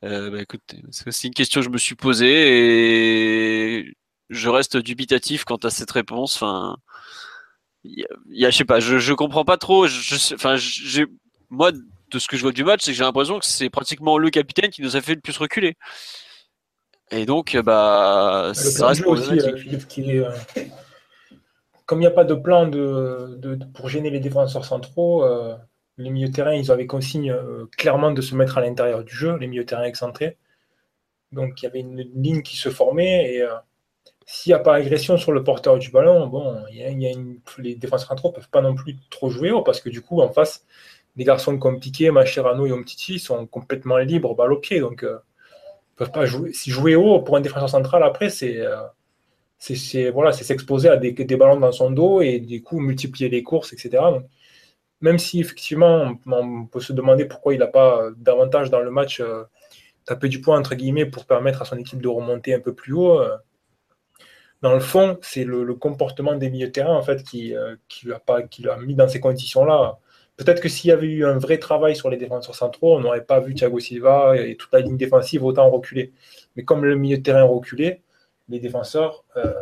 Euh, 0.04 0.30
bah, 0.30 0.58
c'est 0.91 1.28
une 1.28 1.34
question 1.34 1.62
que 1.62 1.65
je 1.65 1.71
me 1.71 1.78
suis 1.78 1.95
posée 1.95 3.95
je 4.30 4.50
reste 4.50 4.78
dubitatif 4.78 5.44
quant 5.44 5.58
à 5.58 5.70
cette 5.70 5.92
réponse. 5.92 6.36
Enfin, 6.36 6.78
il 7.84 8.06
y, 8.30 8.46
a, 8.46 8.50
je 8.50 8.58
sais 8.58 8.66
pas, 8.66 8.80
je, 8.80 8.98
je 8.98 9.13
comprends 9.13 9.46
pas 9.46 9.58
trop. 9.58 9.88
Je, 9.88 10.34
enfin, 10.34 10.56
j'ai, 10.58 11.06
moi, 11.50 11.72
de 11.72 12.20
ce 12.20 12.28
que 12.28 12.38
je 12.38 12.42
vois 12.42 12.52
du 12.52 12.63
match, 12.63 12.82
c'est 12.84 12.92
que 12.92 12.98
j'ai 12.98 13.04
l'impression 13.04 13.40
que 13.40 13.46
c'est 13.46 13.70
pratiquement 13.70 14.18
le 14.18 14.30
capitaine 14.30 14.70
qui 14.70 14.82
nous 14.82 14.96
a 14.96 15.02
fait 15.02 15.16
le 15.16 15.22
plus 15.22 15.38
reculer. 15.38 15.76
Et 17.12 17.26
donc, 17.26 17.56
bah, 17.58 18.52
ça 18.54 18.88
reste 18.88 19.06
aussi, 19.06 19.40
euh, 19.40 19.78
qui 19.88 20.12
est, 20.12 20.20
euh, 20.20 20.32
comme 21.86 22.00
il 22.00 22.02
n'y 22.02 22.08
a 22.08 22.12
pas 22.12 22.26
de 22.26 22.34
plan 22.34 22.68
de, 22.68 23.36
de, 23.38 23.58
pour 23.74 23.88
gêner 23.88 24.10
les 24.10 24.20
défenseurs 24.20 24.66
centraux, 24.66 25.24
euh, 25.24 25.56
les 25.98 26.10
milieux 26.10 26.32
terrain, 26.32 26.54
ils 26.54 26.70
avaient 26.70 26.86
consigne 26.86 27.34
clairement 27.78 28.12
de 28.12 28.22
se 28.22 28.36
mettre 28.36 28.58
à 28.58 28.62
l'intérieur 28.62 29.04
du 29.06 29.16
jeu, 29.16 29.38
les 29.38 29.48
milieux 29.48 29.66
terrain 29.66 29.84
excentrés. 29.84 30.38
Donc, 31.32 31.62
il 31.62 31.66
y 31.66 31.68
avait 31.68 31.80
une 31.80 31.98
ligne 32.16 32.42
qui 32.42 32.58
se 32.58 32.70
formait 32.70 33.34
et 33.34 33.48
s'il 34.30 34.52
n'y 34.52 34.56
a 34.56 34.60
pas 34.60 34.76
agression 34.76 35.18
sur 35.18 35.32
le 35.32 35.42
porteur 35.42 35.80
du 35.80 35.90
ballon, 35.90 36.28
bon, 36.28 36.58
y 36.70 36.80
y 36.80 37.08
a 37.08 37.18
les 37.60 37.76
défenseurs 37.76 38.10
centraux 38.10 38.30
ne 38.30 38.36
peuvent 38.36 38.50
pas 38.50 38.62
non 38.62 38.76
plus 38.76 38.98
trop 39.10 39.30
jouer 39.30 39.52
haut 39.52 39.62
parce 39.62 39.80
que 39.80 39.90
du 39.90 40.02
coup, 40.02 40.22
en 40.22 40.30
face, 40.30 40.66
les 41.16 41.24
garçons 41.24 41.58
compliqués, 41.58 42.12
Macherano 42.12 42.66
et 42.66 42.74
Omtiti, 42.74 43.20
sont 43.20 43.48
complètement 43.48 43.98
libres, 43.98 44.36
balle 44.36 44.52
au 44.52 44.60
pied. 44.60 44.82
Donc, 44.82 45.04
euh, 45.04 45.20
peuvent 45.96 46.12
pas 46.12 46.26
jouer. 46.26 46.52
Si 46.54 46.72
jouer 46.72 46.96
haut 46.96 47.22
pour 47.22 47.38
un 47.38 47.42
défenseur 47.42 47.70
central, 47.70 48.04
après, 48.04 48.30
c'est 48.30 48.60
euh, 48.60 48.76
c'est 49.60 50.44
s'exposer 50.44 50.90
à 50.90 50.98
des, 50.98 51.13
ballons 51.38 51.60
dans 51.60 51.72
son 51.72 51.90
dos 51.92 52.22
et 52.22 52.40
du 52.40 52.62
coup 52.62 52.80
multiplier 52.80 53.30
les 53.30 53.44
courses, 53.44 53.74
etc. 53.74 54.04
même 55.02 55.20
si 55.20 55.40
effectivement, 55.40 56.16
on, 56.28 56.66
peut 56.66 56.82
se 56.82 56.94
demander 56.94 57.26
pourquoi 57.26 57.54
il 57.54 57.60
n'a 57.60 57.68
pas 57.68 58.10
davantage 58.18 58.70
dans 58.72 58.82
le 58.82 58.92
match 58.92 59.22
euh, 59.22 59.44
tapé 60.06 60.30
du 60.30 60.42
poing, 60.42 60.60
entre 60.60 60.76
guillemets, 60.76 61.06
pour 61.06 61.26
permettre 61.26 61.62
à 61.62 61.66
son 61.66 61.78
équipe 61.78 62.02
de 62.02 62.08
remonter 62.10 62.54
un 62.54 62.60
peu 62.60 62.74
plus 62.74 62.94
haut 62.94 63.22
dans 64.62 64.74
le 64.74 64.80
fond, 64.80 65.17
c'est 65.22 65.43
le, 65.43 65.74
comportement 65.76 66.36
des 66.36 66.50
milieux 66.50 66.67
de 66.67 66.72
terrain 66.72 66.96
en 66.96 67.02
fait 67.02 67.24
qui, 67.24 67.56
euh, 67.56 67.76
l'a 68.06 68.78
mis 68.78 68.96
dans 68.96 69.08
ces 69.08 69.20
conditions-là. 69.20 70.00
Peut-être 70.36 70.62
que 70.62 70.70
s'il 70.70 70.89
y 70.89 70.91
avait 70.91 71.08
eu 71.08 71.26
un 71.26 71.38
vrai 71.38 71.58
travail 71.58 71.96
sur 71.96 72.10
les 72.10 72.17
défenseurs 72.17 72.56
centraux, 72.56 72.96
on 72.96 73.00
n'aurait 73.00 73.24
pas 73.24 73.39
vu 73.39 73.56
Thiago 73.56 73.80
Silva 73.80 74.36
et 74.38 74.56
toute 74.56 74.72
la 74.72 74.82
ligne 74.82 74.98
défensive 74.98 75.43
autant 75.43 75.70
reculer. 75.70 76.13
Mais 76.56 76.63
comme 76.63 76.86
le 76.86 76.96
milieu 76.96 77.17
de 77.17 77.24
terrain 77.24 77.43
reculait, 77.43 78.02
les 78.50 78.60
défenseurs, 78.60 79.26
euh, 79.36 79.54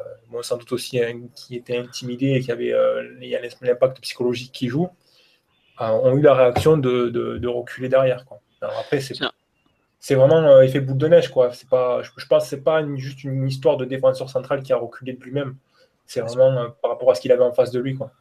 sans 0.41 0.57
doute 0.57 0.71
aussi 0.73 0.99
qui 1.33 1.55
étaient 1.55 1.77
intimidés 1.77 2.33
et 2.33 2.41
qui 2.41 2.51
avaient 2.51 2.73
euh, 2.73 3.03
l'impact 3.61 4.01
psychologique 4.01 4.51
qui 4.51 4.67
joue, 4.67 4.89
ont 5.79 6.15
eu 6.15 6.21
la 6.21 6.33
réaction 6.33 6.77
de, 6.77 7.47
reculer 7.47 7.89
derrière. 7.89 8.25
Alors 8.61 8.77
après, 8.79 8.99
c'est 8.99 9.15
c'est 10.05 10.13
vraiment 10.13 10.37
euh, 10.37 10.61
effet 10.61 10.81
boule 10.81 10.99
de 10.99 11.07
neige, 11.07 11.29
quoi. 11.29 11.51
C'est 11.51 11.67
pas, 11.67 12.03
je, 12.03 12.27
pense 12.27 12.43
que 12.43 12.49
c'est 12.49 12.61
pas 12.61 12.85
juste 12.95 13.23
une 13.23 13.47
histoire 13.47 13.75
de 13.75 13.85
défenseur 13.85 14.29
central 14.29 14.61
qui 14.61 14.71
a 14.71 14.77
reculé 14.77 15.13
de 15.13 15.23
lui-même. 15.23 15.55
C'est 16.05 16.21
vraiment 16.21 16.51
euh, 16.51 16.67
par 16.79 16.91
rapport 16.91 17.09
à 17.09 17.15
ce 17.15 17.21
qu'il 17.21 17.31
avait 17.31 17.43
en 17.43 17.51
face 17.51 17.71
de 17.71 17.79
lui, 17.79 17.95
quoi. 17.95 18.11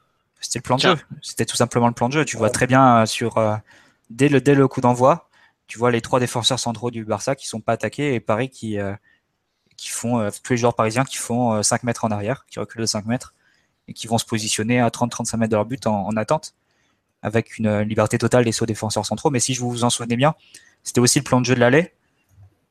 C'était 0.41 0.61
le 0.61 0.63
plan 0.63 0.77
de 0.77 0.81
jeu. 0.81 0.97
C'était 1.21 1.45
tout 1.45 1.57
simplement 1.57 1.87
le 1.87 1.93
plan 1.93 2.09
de 2.09 2.15
jeu. 2.15 2.25
Tu 2.25 2.39
vois 2.39 2.49
très 2.49 2.67
bien 2.67 3.03
euh, 3.03 3.05
sur 3.05 3.35
dès 4.09 4.31
le 4.31 4.41
dès 4.41 4.55
le 4.55 4.67
coup 4.67 4.81
d'envoi, 4.81 5.29
tu 5.67 5.79
vois 5.79 5.91
les 5.91 6.01
trois 6.01 6.21
défenseurs 6.21 6.59
centraux 6.59 6.91
du 6.91 7.05
Barça 7.05 7.37
qui 7.37 7.47
sont 7.47 7.61
pas 7.61 7.75
attaqués 7.75 8.15
et 8.15 8.21
Paris 8.21 8.49
qui 8.49 8.79
qui 9.77 9.91
font 9.91 10.31
tous 10.43 10.53
les 10.55 10.57
joueurs 10.57 10.77
parisiens 10.77 11.05
qui 11.05 11.19
font 11.19 11.63
5 11.63 11.83
mètres 11.83 12.07
en 12.07 12.11
arrière, 12.11 12.47
qui 12.47 12.61
reculent 12.61 12.81
de 12.81 12.87
5 12.87 13.05
mètres 13.05 13.35
et 13.89 13.93
qui 13.93 14.07
vont 14.07 14.17
se 14.17 14.25
positionner 14.25 14.81
à 14.81 14.89
30-35 14.89 15.37
mètres 15.37 15.51
de 15.51 15.57
leur 15.57 15.67
but 15.67 15.87
en, 15.87 16.07
en 16.07 16.17
attente 16.17 16.55
avec 17.21 17.59
une 17.59 17.81
liberté 17.81 18.17
totale 18.17 18.45
des 18.45 18.53
sauts 18.53 18.65
défenseurs 18.65 19.05
centraux. 19.05 19.29
Mais 19.29 19.41
si 19.41 19.53
je 19.53 19.61
vous 19.61 19.71
vous 19.71 19.85
en 19.85 19.91
souvenez 19.91 20.17
bien, 20.17 20.35
c'était 20.85 21.01
aussi 21.01 21.19
le 21.19 21.25
plan 21.25 21.41
de 21.41 21.47
jeu 21.47 21.55
de 21.55 21.61
l'aller, 21.61 21.93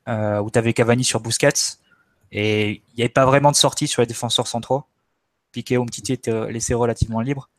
euh, 0.08 0.40
où 0.40 0.50
tu 0.50 0.58
avais 0.58 0.74
Cavani 0.74 1.04
sur 1.04 1.20
Busquets, 1.20 1.78
et 2.32 2.72
il 2.72 2.96
n'y 2.98 3.04
avait 3.04 3.10
pas 3.10 3.26
vraiment 3.26 3.52
de 3.52 3.56
sortie 3.56 3.88
sur 3.88 4.02
les 4.02 4.08
défenseurs 4.08 4.48
centraux. 4.48 4.84
Piqué 5.52 5.78
ou 5.78 5.84
Mtiti 5.84 6.14
était 6.14 6.52
laissé 6.52 6.74
relativement 6.74 7.22
libre. 7.22 7.50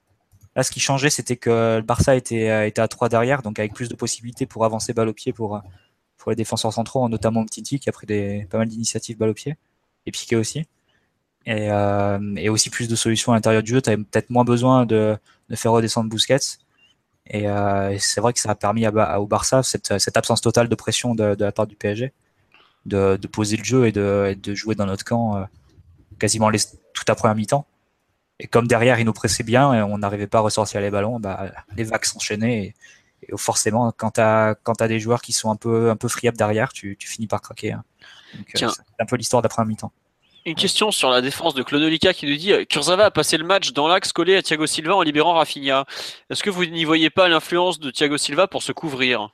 Là, 0.56 0.62
ce 0.62 0.70
qui 0.70 0.80
changeait, 0.80 1.10
c'était 1.10 1.36
que 1.36 1.76
le 1.76 1.82
Barça 1.82 2.16
était, 2.16 2.48
euh, 2.48 2.66
était 2.66 2.80
à 2.80 2.88
3 2.88 3.08
derrière, 3.08 3.42
donc 3.42 3.58
avec 3.58 3.74
plus 3.74 3.88
de 3.88 3.94
possibilités 3.94 4.46
pour 4.46 4.64
avancer 4.64 4.92
balle 4.92 5.08
au 5.08 5.12
pied 5.12 5.32
pour, 5.32 5.60
pour 6.16 6.30
les 6.30 6.36
défenseurs 6.36 6.72
centraux, 6.72 7.08
notamment 7.08 7.44
Titi 7.44 7.78
qui 7.78 7.88
a 7.88 7.92
pris 7.92 8.06
pas 8.46 8.58
mal 8.58 8.68
d'initiatives 8.68 9.18
balle 9.18 9.30
au 9.30 9.34
pied, 9.34 9.56
et 10.06 10.10
Piqué 10.10 10.36
aussi. 10.36 10.66
Et, 11.46 11.70
euh, 11.70 12.34
et 12.36 12.48
aussi 12.48 12.70
plus 12.70 12.88
de 12.88 12.96
solutions 12.96 13.32
à 13.32 13.34
l'intérieur 13.34 13.62
du 13.62 13.72
jeu. 13.72 13.82
Tu 13.82 13.90
avais 13.90 14.02
peut-être 14.02 14.30
moins 14.30 14.44
besoin 14.44 14.86
de, 14.86 15.16
de 15.50 15.56
faire 15.56 15.72
redescendre 15.72 16.08
Busquets. 16.08 16.58
Et, 17.26 17.48
euh, 17.48 17.96
c'est 17.98 18.20
vrai 18.20 18.32
que 18.32 18.40
ça 18.40 18.50
a 18.50 18.54
permis 18.54 18.84
à, 18.86 19.20
au 19.20 19.26
Barça 19.26 19.62
cette, 19.62 19.98
cette, 19.98 20.16
absence 20.16 20.40
totale 20.40 20.68
de 20.68 20.74
pression 20.74 21.14
de, 21.14 21.34
de 21.34 21.44
la 21.44 21.52
part 21.52 21.66
du 21.66 21.76
PSG, 21.76 22.12
de, 22.86 23.16
de, 23.16 23.26
poser 23.28 23.56
le 23.56 23.64
jeu 23.64 23.86
et 23.86 23.92
de, 23.92 24.36
de 24.40 24.54
jouer 24.54 24.74
dans 24.74 24.86
notre 24.86 25.04
camp 25.04 25.36
euh, 25.36 25.44
quasiment 26.18 26.50
les, 26.50 26.58
toute 26.92 27.08
la 27.08 27.14
première 27.14 27.34
mi-temps. 27.34 27.66
Et 28.40 28.46
comme 28.46 28.66
derrière, 28.66 28.98
ils 28.98 29.04
nous 29.04 29.12
pressaient 29.12 29.44
bien 29.44 29.72
et 29.74 29.82
on 29.82 29.98
n'arrivait 29.98 30.26
pas 30.26 30.38
à 30.38 30.42
ressortir 30.42 30.80
les 30.80 30.90
ballons, 30.90 31.20
bah, 31.20 31.52
les 31.76 31.84
vagues 31.84 32.04
s'enchaînaient. 32.04 32.64
Et, 32.64 32.74
et, 33.28 33.36
forcément, 33.36 33.92
quand 33.92 34.12
tu 34.12 34.20
as, 34.20 34.56
as, 34.66 34.88
des 34.88 35.00
joueurs 35.00 35.22
qui 35.22 35.32
sont 35.32 35.50
un 35.50 35.56
peu, 35.56 35.88
un 35.88 35.96
peu 35.96 36.08
friables 36.08 36.36
derrière, 36.36 36.72
tu, 36.72 36.96
tu 36.98 37.08
finis 37.08 37.26
par 37.26 37.40
craquer. 37.40 37.72
Hein. 37.72 37.84
Euh, 38.34 38.68
c'est 38.68 38.82
un 39.00 39.06
peu 39.06 39.16
l'histoire 39.16 39.40
d'après 39.40 39.64
mi-temps. 39.64 39.92
Une 40.46 40.54
question 40.54 40.90
sur 40.90 41.08
la 41.08 41.22
défense 41.22 41.54
de 41.54 41.62
Clonolica 41.62 42.12
qui 42.12 42.26
nous 42.26 42.36
dit 42.36 42.52
Kurzawa 42.66 43.06
a 43.06 43.10
passé 43.10 43.38
le 43.38 43.44
match 43.44 43.72
dans 43.72 43.88
l'axe 43.88 44.12
collé 44.12 44.36
à 44.36 44.42
Thiago 44.42 44.66
Silva 44.66 44.94
en 44.94 45.00
libérant 45.00 45.32
Rafinha. 45.32 45.86
Est-ce 46.28 46.42
que 46.42 46.50
vous 46.50 46.66
n'y 46.66 46.84
voyez 46.84 47.08
pas 47.08 47.28
l'influence 47.28 47.80
de 47.80 47.90
Thiago 47.90 48.18
Silva 48.18 48.46
pour 48.46 48.62
se 48.62 48.72
couvrir? 48.72 49.30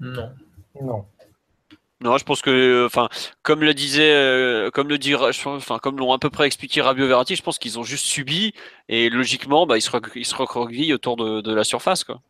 Non. 0.00 0.32
Non. 0.82 1.06
Non, 2.00 2.18
je 2.18 2.24
pense 2.24 2.42
que, 2.42 2.84
enfin, 2.84 3.08
comme 3.42 3.62
le 3.62 3.72
disait, 3.72 4.12
euh, 4.12 4.70
comme 4.70 4.88
le 4.88 4.98
dit, 4.98 5.14
enfin, 5.14 5.78
comme 5.78 5.96
l'ont 5.96 6.12
à 6.12 6.18
peu 6.18 6.28
près 6.28 6.46
expliqué 6.46 6.82
Rabio 6.82 7.06
Verratti, 7.06 7.36
je 7.36 7.42
pense 7.42 7.58
qu'ils 7.58 7.78
ont 7.78 7.84
juste 7.84 8.04
subi 8.04 8.52
et 8.88 9.08
logiquement, 9.08 9.64
bah, 9.64 9.78
ils 9.78 9.80
se, 9.80 9.90
ils 10.16 10.26
se 10.26 10.34
recroquevillent 10.34 10.92
autour 10.92 11.16
de, 11.16 11.40
de, 11.40 11.54
la 11.54 11.64
surface, 11.64 12.02
quoi. 12.02 12.20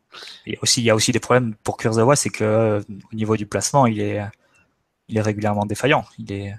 Et 0.47 0.59
aussi, 0.63 0.83
il 0.83 0.85
y 0.85 0.91
a 0.91 0.95
aussi 0.95 1.11
des 1.11 1.19
problèmes 1.19 1.55
pour 1.65 1.77
Kurzawa, 1.79 2.15
c'est 2.15 2.31
que 2.31 2.45
euh, 2.45 2.81
au 3.11 3.17
niveau 3.17 3.37
du 3.37 3.47
placement, 3.47 3.87
il 3.87 4.01
est, 4.01 4.21
il 5.09 5.17
est 5.17 5.23
régulièrement 5.23 5.65
défaillant. 5.65 6.05
Il 6.19 6.31
est, 6.31 6.55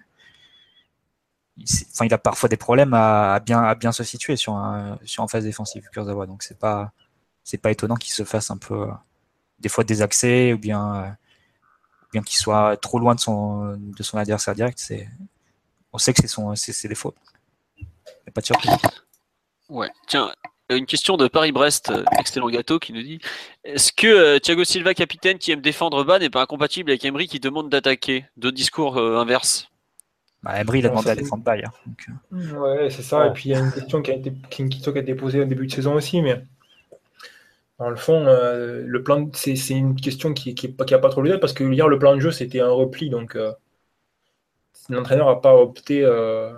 il 1.57 2.13
a 2.13 2.17
parfois 2.17 2.49
des 2.49 2.57
problèmes 2.57 2.93
à, 2.93 3.39
bien, 3.39 3.91
se 3.91 4.03
situer 4.03 4.35
sur, 4.35 4.55
un, 4.55 4.99
sur 5.05 5.23
en 5.23 5.27
phase 5.27 5.43
défensive, 5.43 5.87
Kurzawa. 5.91 6.25
Donc 6.25 6.43
c'est 6.43 6.59
pas, 6.59 6.91
pas 7.61 7.71
étonnant 7.71 7.95
qu'il 7.95 8.13
se 8.13 8.23
fasse 8.23 8.51
un 8.51 8.57
peu, 8.57 8.87
des 9.59 9.69
fois 9.69 9.83
désaxé 9.83 10.53
ou 10.53 10.57
bien, 10.57 11.15
bien 12.11 12.21
qu'il 12.21 12.37
soit 12.37 12.77
trop 12.77 12.99
loin 12.99 13.15
de 13.15 13.19
son, 13.19 13.79
adversaire 14.13 14.55
direct. 14.55 14.93
On 15.93 15.97
sait 15.97 16.13
que 16.13 16.21
c'est 16.21 16.27
son, 16.27 16.55
c'est, 16.55 16.87
des 16.87 16.95
fautes. 16.95 17.15
Pas 18.33 18.41
de 18.41 18.45
surprise. 18.45 18.75
Ouais. 19.69 19.89
Tiens, 20.07 20.33
une 20.69 20.85
question 20.85 21.15
de 21.15 21.27
Paris-Brest, 21.27 21.93
excellent 22.19 22.49
gâteau, 22.49 22.79
qui 22.79 22.91
nous 22.91 23.01
dit 23.01 23.19
Est-ce 23.63 23.93
que 23.93 24.07
euh, 24.07 24.39
Thiago 24.39 24.65
Silva, 24.65 24.93
capitaine 24.93 25.37
qui 25.37 25.51
aime 25.51 25.61
défendre 25.61 26.03
bas, 26.03 26.19
n'est 26.19 26.29
pas 26.29 26.41
incompatible 26.41 26.89
avec 26.91 27.05
Emery 27.05 27.27
qui 27.27 27.39
demande 27.39 27.69
d'attaquer? 27.69 28.25
Deux 28.35 28.51
discours 28.51 28.97
euh, 28.97 29.17
inverses 29.17 29.69
bah, 30.45 30.62
Emery, 30.62 30.79
il 30.79 30.86
a 30.86 30.89
demandé 30.89 31.10
à 31.10 31.15
défendre 31.15 31.43
bas 31.43 31.58
hier. 31.58 31.71
Donc, 31.86 32.05
euh... 32.34 32.60
Ouais, 32.60 32.89
c'est 32.89 33.01
ça. 33.01 33.27
Et 33.27 33.34
puis 33.34 33.49
il 33.49 33.51
y 33.53 33.55
a 33.55 33.60
une 33.60 33.71
question 33.71 34.01
qui 34.01 34.12
a 34.12 34.13
été, 34.13 34.31
qui, 34.49 34.62
une 34.62 34.69
question 34.69 34.91
qui 34.91 34.99
a 34.99 35.01
été 35.01 35.15
posée 35.15 35.41
au 35.41 35.45
début 35.45 35.67
de 35.67 35.71
saison 35.71 35.95
aussi, 35.95 36.21
mais 36.21 36.41
dans 37.79 37.89
le 37.89 37.95
fond, 37.97 38.25
euh, 38.27 38.84
le 38.86 39.03
plan, 39.03 39.29
c'est, 39.34 39.55
une 39.71 39.95
question 39.95 40.34
qui 40.34 40.49
n'a 40.49 40.55
qui, 40.55 40.73
qui 40.73 40.93
a 40.93 40.99
pas 40.99 41.10
trop 41.10 41.21
lieu 41.21 41.39
parce 41.39 41.51
que 41.51 41.63
hier, 41.63 41.88
le 41.89 41.99
plan 41.99 42.15
de 42.15 42.21
jeu, 42.21 42.31
c'était 42.31 42.62
un 42.62 42.69
repli. 42.69 43.10
Donc 43.10 43.36
euh, 43.36 43.51
l'entraîneur 44.89 45.27
n'a 45.27 45.36
pas 45.36 45.55
opté 45.55 46.03
euh, 46.05 46.53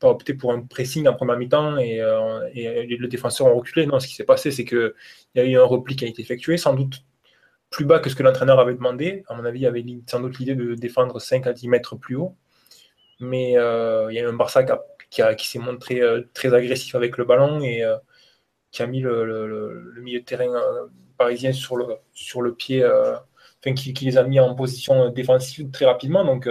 pas 0.00 0.08
opté 0.08 0.34
pour 0.34 0.52
un 0.52 0.62
pressing 0.62 1.06
en 1.06 1.14
première 1.14 1.36
mi-temps 1.36 1.76
et, 1.78 2.00
euh, 2.00 2.48
et, 2.54 2.96
le 2.96 3.06
défenseur 3.06 3.46
ont 3.46 3.54
reculé. 3.58 3.86
Non, 3.86 4.00
ce 4.00 4.08
qui 4.08 4.14
s'est 4.14 4.24
passé, 4.24 4.50
c'est 4.50 4.64
qu'il 4.64 4.92
y 5.36 5.40
a 5.40 5.44
eu 5.44 5.56
un 5.58 5.64
repli 5.64 5.94
qui 5.94 6.04
a 6.04 6.08
été 6.08 6.22
effectué, 6.22 6.56
sans 6.56 6.74
doute 6.74 7.04
plus 7.70 7.84
bas 7.84 8.00
que 8.00 8.10
ce 8.10 8.16
que 8.16 8.22
l'entraîneur 8.22 8.58
avait 8.58 8.74
demandé. 8.74 9.24
À 9.28 9.34
mon 9.36 9.44
avis, 9.44 9.60
il 9.60 9.62
y 9.62 9.66
avait 9.66 9.84
sans 10.06 10.20
doute 10.20 10.38
l'idée 10.38 10.56
de 10.56 10.74
défendre 10.74 11.20
5 11.20 11.46
à 11.46 11.52
10 11.52 11.68
mètres 11.68 11.96
plus 11.96 12.16
haut. 12.16 12.36
Mais 13.20 13.56
euh, 13.58 14.10
il 14.10 14.16
y 14.16 14.18
a 14.18 14.22
eu 14.22 14.26
un 14.26 14.32
Barça 14.32 14.64
qui, 15.10 15.48
s'est 15.48 15.58
montré 15.58 16.00
euh, 16.00 16.22
très 16.34 16.54
agressif 16.54 16.94
avec 16.94 17.18
le 17.18 17.24
ballon 17.24 17.60
et 17.60 17.84
euh, 17.84 17.96
qui 18.72 18.82
a 18.82 18.86
mis 18.86 19.00
le, 19.00 19.92
milieu 20.02 20.20
de 20.20 20.24
terrain 20.24 20.52
parisien 21.18 21.52
sur 21.52 21.76
le, 21.76 22.54
pied, 22.54 22.84
enfin, 22.84 23.74
qui, 23.74 23.92
les 23.92 24.16
a 24.16 24.22
mis 24.22 24.40
en 24.40 24.54
position 24.54 25.10
défensive 25.10 25.70
très 25.70 25.84
rapidement. 25.84 26.24
Donc, 26.24 26.48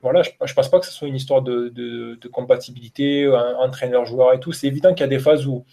voilà, 0.00 0.22
je 0.22 0.30
ne 0.30 0.54
pense 0.54 0.70
pas 0.70 0.80
que 0.80 0.86
ce 0.86 0.92
soit 0.92 1.08
une 1.08 1.16
histoire 1.16 1.42
de, 1.42 1.68
de, 1.68 2.14
de 2.14 2.28
compatibilité, 2.28 3.28
entraîneur-joueur 3.28 4.32
et 4.32 4.40
tout. 4.40 4.52
C'est 4.52 4.68
évident 4.68 4.94
qu'il 4.94 5.00
y 5.00 5.04
a 5.04 5.08
des 5.08 5.18
phases 5.18 5.46
où 5.46 5.66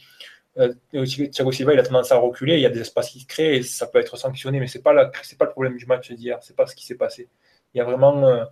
Thiago 0.92 1.52
Silva 1.52 1.74
il 1.74 1.80
a 1.80 1.84
tendance 1.84 2.12
à 2.12 2.18
reculer, 2.18 2.56
il 2.56 2.62
y 2.62 2.66
a 2.66 2.70
des 2.70 2.82
espaces 2.82 3.12
qui 3.12 3.22
se 3.22 3.28
créent 3.28 3.58
et 3.58 3.64
ça 3.64 3.88
peut 3.88 4.00
être 4.00 4.18
sanctionné, 4.18 4.60
mais 4.60 4.68
ce 4.68 4.78
n'est 4.78 4.82
pas 4.82 4.94
le 4.94 5.50
problème 5.52 5.78
du 5.78 5.86
match 5.86 6.12
d'hier, 6.12 6.42
ce 6.42 6.52
n'est 6.52 6.56
pas 6.56 6.66
ce 6.66 6.76
qui 6.76 6.86
s'est 6.86 6.96
passé. 6.96 7.30
Il 7.76 7.80
y 7.80 7.82
a 7.82 7.84
vraiment 7.84 8.26
euh, 8.26 8.46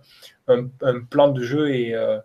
un, 0.82 1.00
plan 1.00 1.28
de 1.28 1.42
jeu 1.42 1.74
et 1.74 1.94
euh, 1.94 2.20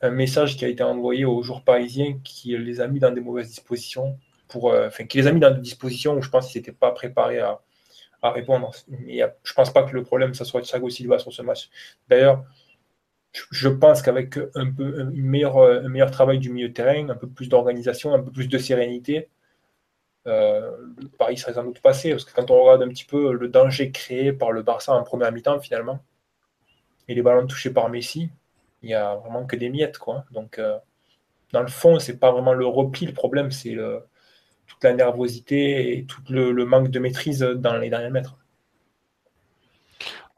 un 0.00 0.10
message 0.10 0.56
qui 0.56 0.64
a 0.64 0.68
été 0.68 0.82
envoyé 0.82 1.24
aux 1.24 1.40
joueurs 1.42 1.62
parisiens 1.62 2.18
qui 2.24 2.58
les 2.58 2.80
a 2.80 2.88
mis 2.88 2.98
dans 2.98 3.12
des 3.12 3.20
mauvaises 3.20 3.48
dispositions, 3.48 4.18
pour, 4.48 4.72
euh, 4.72 4.88
enfin, 4.88 5.04
qui 5.04 5.18
les 5.18 5.28
a 5.28 5.32
mis 5.32 5.38
dans 5.38 5.52
des 5.52 5.60
dispositions 5.60 6.16
où 6.16 6.22
je 6.22 6.28
pense 6.28 6.50
qu'ils 6.50 6.60
n'étaient 6.60 6.72
pas 6.72 6.90
préparés 6.90 7.38
à, 7.38 7.60
répondre. 8.24 8.72
Et 9.06 9.18
je 9.18 9.52
ne 9.52 9.54
pense 9.54 9.72
pas 9.72 9.84
que 9.84 9.94
le 9.94 10.02
problème, 10.02 10.34
ce 10.34 10.44
soit 10.44 10.62
Thiago 10.62 10.90
Silva 10.90 11.18
sur 11.18 11.32
ce 11.32 11.42
match. 11.42 11.70
D'ailleurs, 12.08 12.44
je 13.50 13.68
pense 13.68 14.02
qu'avec 14.02 14.38
un 14.54 14.72
meilleur 15.12 16.10
travail 16.12 16.38
du 16.38 16.50
milieu 16.50 16.72
terrain, 16.72 17.08
un 17.08 17.16
peu 17.16 17.28
plus 17.28 17.48
d'organisation, 17.48 18.14
un 18.14 18.20
peu 18.22 18.30
plus 18.30 18.48
de 18.48 18.58
sérénité, 18.58 19.28
Paris 21.18 21.36
serait 21.36 21.54
sans 21.54 21.64
doute 21.64 21.80
passé. 21.80 22.10
Parce 22.10 22.24
que 22.24 22.32
quand 22.32 22.48
on 22.52 22.62
regarde 22.62 22.82
un 22.82 22.88
petit 22.88 23.04
peu 23.04 23.32
le 23.32 23.48
danger 23.48 23.90
créé 23.90 24.32
par 24.32 24.52
le 24.52 24.62
Barça 24.62 24.92
en 24.92 25.02
première 25.02 25.32
mi-temps, 25.32 25.58
finalement, 25.58 25.98
et 27.12 27.14
les 27.14 27.22
ballons 27.22 27.46
touchés 27.46 27.70
par 27.70 27.90
Messi, 27.90 28.30
il 28.82 28.86
n'y 28.86 28.94
a 28.94 29.14
vraiment 29.16 29.44
que 29.44 29.54
des 29.54 29.68
miettes. 29.68 29.98
Quoi. 29.98 30.24
Donc, 30.30 30.58
euh, 30.58 30.78
dans 31.52 31.60
le 31.60 31.68
fond, 31.68 31.98
c'est 31.98 32.18
pas 32.18 32.32
vraiment 32.32 32.54
le 32.54 32.66
repli 32.66 33.06
le 33.06 33.12
problème, 33.12 33.50
c'est 33.50 33.76
toute 34.66 34.82
la 34.82 34.94
nervosité 34.94 35.96
et 35.96 36.04
tout 36.06 36.22
le, 36.30 36.64
manque 36.64 36.88
de 36.88 36.98
maîtrise 36.98 37.40
dans 37.40 37.76
les 37.76 37.90
derniers 37.90 38.10
mètres. 38.10 38.38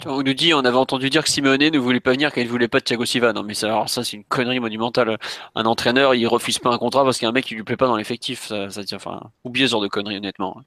On 0.06 0.22
nous 0.22 0.34
dit, 0.34 0.52
on 0.52 0.64
avait 0.64 0.76
entendu 0.76 1.08
dire 1.08 1.22
que 1.22 1.30
Simeone 1.30 1.70
ne 1.70 1.78
voulait 1.78 2.00
pas 2.00 2.10
venir 2.10 2.32
quand 2.32 2.40
il 2.40 2.46
ne 2.46 2.50
voulait 2.50 2.68
pas 2.68 2.80
de 2.80 2.84
Thiago 2.84 3.04
Silva. 3.04 3.32
Non, 3.32 3.44
mais 3.44 3.54
ça, 3.54 3.68
alors 3.68 3.88
ça, 3.88 4.02
c'est 4.02 4.16
une 4.16 4.24
connerie 4.24 4.58
monumentale. 4.58 5.16
Un 5.54 5.64
entraîneur, 5.64 6.16
il 6.16 6.26
refuse 6.26 6.58
pas 6.58 6.70
un 6.70 6.78
contrat 6.78 7.04
parce 7.04 7.18
qu'il 7.18 7.26
y 7.26 7.26
a 7.26 7.30
un 7.30 7.32
mec 7.32 7.44
qui 7.44 7.54
lui 7.54 7.62
plaît 7.62 7.76
pas 7.76 7.86
dans 7.86 7.96
l'effectif. 7.96 8.48
Ça, 8.48 8.68
enfin, 8.94 9.30
oubliez 9.44 9.66
ce 9.66 9.70
genre 9.70 9.80
de 9.80 9.88
connerie, 9.88 10.16
honnêtement. 10.16 10.60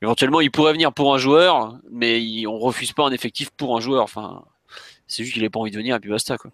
Éventuellement, 0.00 0.40
il 0.40 0.50
pourrait 0.50 0.72
venir 0.72 0.92
pour 0.92 1.14
un 1.14 1.18
joueur, 1.18 1.76
mais 1.90 2.22
il, 2.22 2.46
on 2.48 2.58
refuse 2.58 2.92
pas 2.92 3.04
un 3.04 3.12
effectif 3.12 3.50
pour 3.50 3.76
un 3.76 3.80
joueur. 3.80 4.02
Enfin, 4.02 4.44
c'est 5.06 5.24
juste 5.24 5.34
qu'il 5.34 5.42
n'a 5.42 5.50
pas 5.50 5.60
envie 5.60 5.70
de 5.70 5.76
venir 5.76 5.96
et 5.96 6.00
puis 6.00 6.10
basta, 6.10 6.38
quoi. 6.38 6.50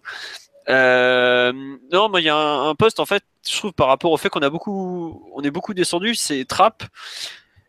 Euh, 0.69 1.51
non, 1.91 2.09
mais 2.09 2.21
il 2.21 2.25
y 2.25 2.29
a 2.29 2.35
un, 2.35 2.75
poste, 2.75 2.99
en 2.99 3.05
fait, 3.05 3.23
je 3.47 3.57
trouve, 3.57 3.73
par 3.73 3.87
rapport 3.87 4.11
au 4.11 4.17
fait 4.17 4.29
qu'on 4.29 4.41
a 4.41 4.49
beaucoup, 4.49 5.31
on 5.33 5.41
est 5.41 5.51
beaucoup 5.51 5.73
descendu, 5.73 6.13
c'est 6.15 6.45
Trapp. 6.45 6.83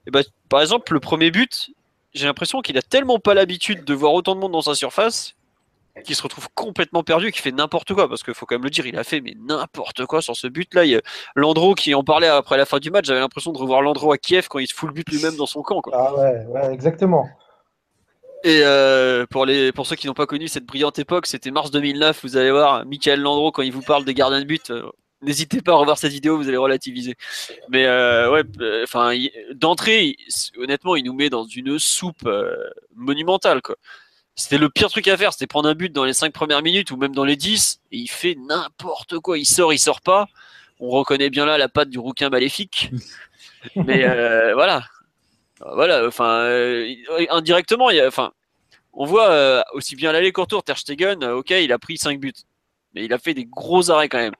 Et 0.06 0.10
ben, 0.10 0.22
par 0.48 0.60
exemple, 0.60 0.92
le 0.92 1.00
premier 1.00 1.30
but, 1.30 1.70
j'ai 2.12 2.26
l'impression 2.26 2.60
qu'il 2.60 2.76
a 2.76 2.82
tellement 2.82 3.18
pas 3.18 3.34
l'habitude 3.34 3.84
de 3.84 3.94
voir 3.94 4.12
autant 4.12 4.34
de 4.34 4.40
monde 4.40 4.52
dans 4.52 4.62
sa 4.62 4.74
surface 4.74 5.34
qu'il 6.04 6.14
se 6.14 6.22
retrouve 6.22 6.48
complètement 6.54 7.02
perdu, 7.02 7.32
qu'il 7.32 7.42
fait 7.42 7.52
n'importe 7.52 7.92
quoi, 7.94 8.08
parce 8.08 8.22
qu'il 8.22 8.34
faut 8.34 8.46
quand 8.46 8.54
même 8.54 8.64
le 8.64 8.70
dire, 8.70 8.86
il 8.86 8.98
a 8.98 9.04
fait 9.04 9.20
mais 9.20 9.34
n'importe 9.38 10.06
quoi 10.06 10.22
sur 10.22 10.36
ce 10.36 10.46
but-là. 10.46 10.84
Il 10.84 10.92
y 10.92 10.96
a 10.96 11.00
Landreau 11.34 11.74
qui 11.74 11.94
en 11.94 12.04
parlait 12.04 12.28
après 12.28 12.56
la 12.56 12.64
fin 12.64 12.78
du 12.78 12.90
match, 12.90 13.06
j'avais 13.06 13.20
l'impression 13.20 13.52
de 13.52 13.58
revoir 13.58 13.82
Landreau 13.82 14.12
à 14.12 14.18
Kiev 14.18 14.48
quand 14.48 14.58
il 14.58 14.66
se 14.66 14.74
fout 14.74 14.88
le 14.88 14.94
but 14.94 15.08
lui-même 15.10 15.36
dans 15.36 15.46
son 15.46 15.62
camp. 15.62 15.80
Quoi. 15.80 15.92
Ah 15.96 16.14
ouais, 16.14 16.72
exactement. 16.72 17.28
Et 18.42 18.62
euh, 18.64 19.26
pour, 19.26 19.44
les, 19.44 19.72
pour 19.72 19.86
ceux 19.86 19.96
qui 19.96 20.06
n'ont 20.06 20.14
pas 20.14 20.26
connu 20.26 20.48
cette 20.48 20.64
brillante 20.64 20.98
époque, 20.98 21.26
c'était 21.26 21.50
mars 21.50 21.70
2009, 21.70 22.20
vous 22.22 22.36
allez 22.36 22.50
voir, 22.50 22.86
Michael 22.86 23.20
Landreau, 23.20 23.52
quand 23.52 23.62
il 23.62 23.72
vous 23.72 23.82
parle 23.82 24.04
des 24.04 24.14
gardiens 24.14 24.40
de 24.40 24.46
but, 24.46 24.70
euh, 24.70 24.82
n'hésitez 25.22 25.60
pas 25.60 25.72
à 25.72 25.76
revoir 25.76 25.98
cette 25.98 26.12
vidéo, 26.12 26.36
vous 26.36 26.48
allez 26.48 26.56
relativiser. 26.56 27.16
Mais 27.68 27.86
euh, 27.86 28.30
ouais, 28.30 28.42
enfin, 28.82 29.12
d'entrée, 29.54 30.16
honnêtement, 30.56 30.96
il 30.96 31.04
nous 31.04 31.12
met 31.12 31.30
dans 31.30 31.44
une 31.44 31.78
soupe 31.78 32.26
euh, 32.26 32.56
monumentale, 32.94 33.62
quoi. 33.62 33.76
C'était 34.36 34.58
le 34.58 34.70
pire 34.70 34.88
truc 34.88 35.06
à 35.08 35.16
faire, 35.18 35.32
c'était 35.32 35.46
prendre 35.46 35.68
un 35.68 35.74
but 35.74 35.92
dans 35.92 36.04
les 36.04 36.14
5 36.14 36.32
premières 36.32 36.62
minutes 36.62 36.92
ou 36.92 36.96
même 36.96 37.14
dans 37.14 37.24
les 37.24 37.36
10, 37.36 37.80
et 37.92 37.98
il 37.98 38.08
fait 38.08 38.36
n'importe 38.36 39.18
quoi. 39.18 39.36
Il 39.36 39.44
sort, 39.44 39.72
il 39.72 39.78
sort 39.78 40.00
pas. 40.00 40.28
On 40.78 40.88
reconnaît 40.88 41.28
bien 41.28 41.44
là 41.44 41.58
la 41.58 41.68
patte 41.68 41.90
du 41.90 41.98
rouquin 41.98 42.30
maléfique. 42.30 42.90
Mais 43.76 44.04
euh, 44.04 44.54
voilà. 44.54 44.84
Voilà, 45.60 46.06
enfin, 46.06 46.42
euh, 46.44 46.94
indirectement, 47.30 47.90
il 47.90 47.96
y 47.96 48.00
a, 48.00 48.06
enfin, 48.06 48.32
on 48.92 49.04
voit 49.04 49.30
euh, 49.30 49.62
aussi 49.72 49.94
bien 49.96 50.12
l'aller 50.12 50.32
qu'au 50.32 50.42
retour, 50.42 50.62
Ter 50.62 50.78
Stegen, 50.78 51.22
ok, 51.24 51.50
il 51.50 51.72
a 51.72 51.78
pris 51.78 51.98
5 51.98 52.18
buts. 52.18 52.32
Mais 52.94 53.04
il 53.04 53.12
a 53.12 53.18
fait 53.18 53.34
des 53.34 53.44
gros 53.44 53.90
arrêts 53.90 54.08
quand 54.08 54.18
même. 54.18 54.34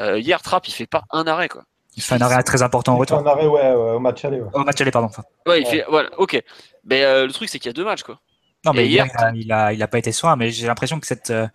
Euh, 0.00 0.18
hier, 0.18 0.40
Trapp, 0.42 0.66
il 0.68 0.72
fait 0.72 0.86
pas 0.86 1.04
un 1.10 1.26
arrêt, 1.26 1.48
quoi. 1.48 1.64
Il 1.96 2.02
fait 2.02 2.16
un 2.16 2.20
arrêt 2.20 2.42
très 2.42 2.62
important 2.62 2.94
au 2.94 2.98
retour. 2.98 3.18
Un 3.18 3.26
arrêt, 3.26 3.46
ouais, 3.46 3.72
ouais, 3.72 3.92
au 3.92 4.00
match 4.00 4.24
aller. 4.24 4.40
Ouais. 4.40 4.50
Au 4.52 4.64
match 4.64 4.80
aller, 4.80 4.90
pardon. 4.90 5.08
Ouais, 5.46 5.60
il 5.60 5.64
ouais. 5.64 5.70
fait, 5.70 5.84
voilà, 5.88 6.10
ok. 6.18 6.42
Mais 6.84 7.04
euh, 7.04 7.26
le 7.26 7.32
truc, 7.32 7.48
c'est 7.48 7.58
qu'il 7.58 7.68
y 7.68 7.70
a 7.70 7.72
deux 7.72 7.84
matchs, 7.84 8.02
quoi. 8.02 8.20
Non, 8.64 8.72
mais 8.72 8.86
hier, 8.88 9.06
hier 9.06 9.32
il, 9.34 9.52
a, 9.52 9.72
il 9.72 9.82
a 9.82 9.88
pas 9.88 9.98
été 9.98 10.10
soin, 10.10 10.36
mais 10.36 10.50
j'ai 10.50 10.66
l'impression 10.66 10.98
que 10.98 11.06
cette, 11.06 11.30
euh, 11.30 11.46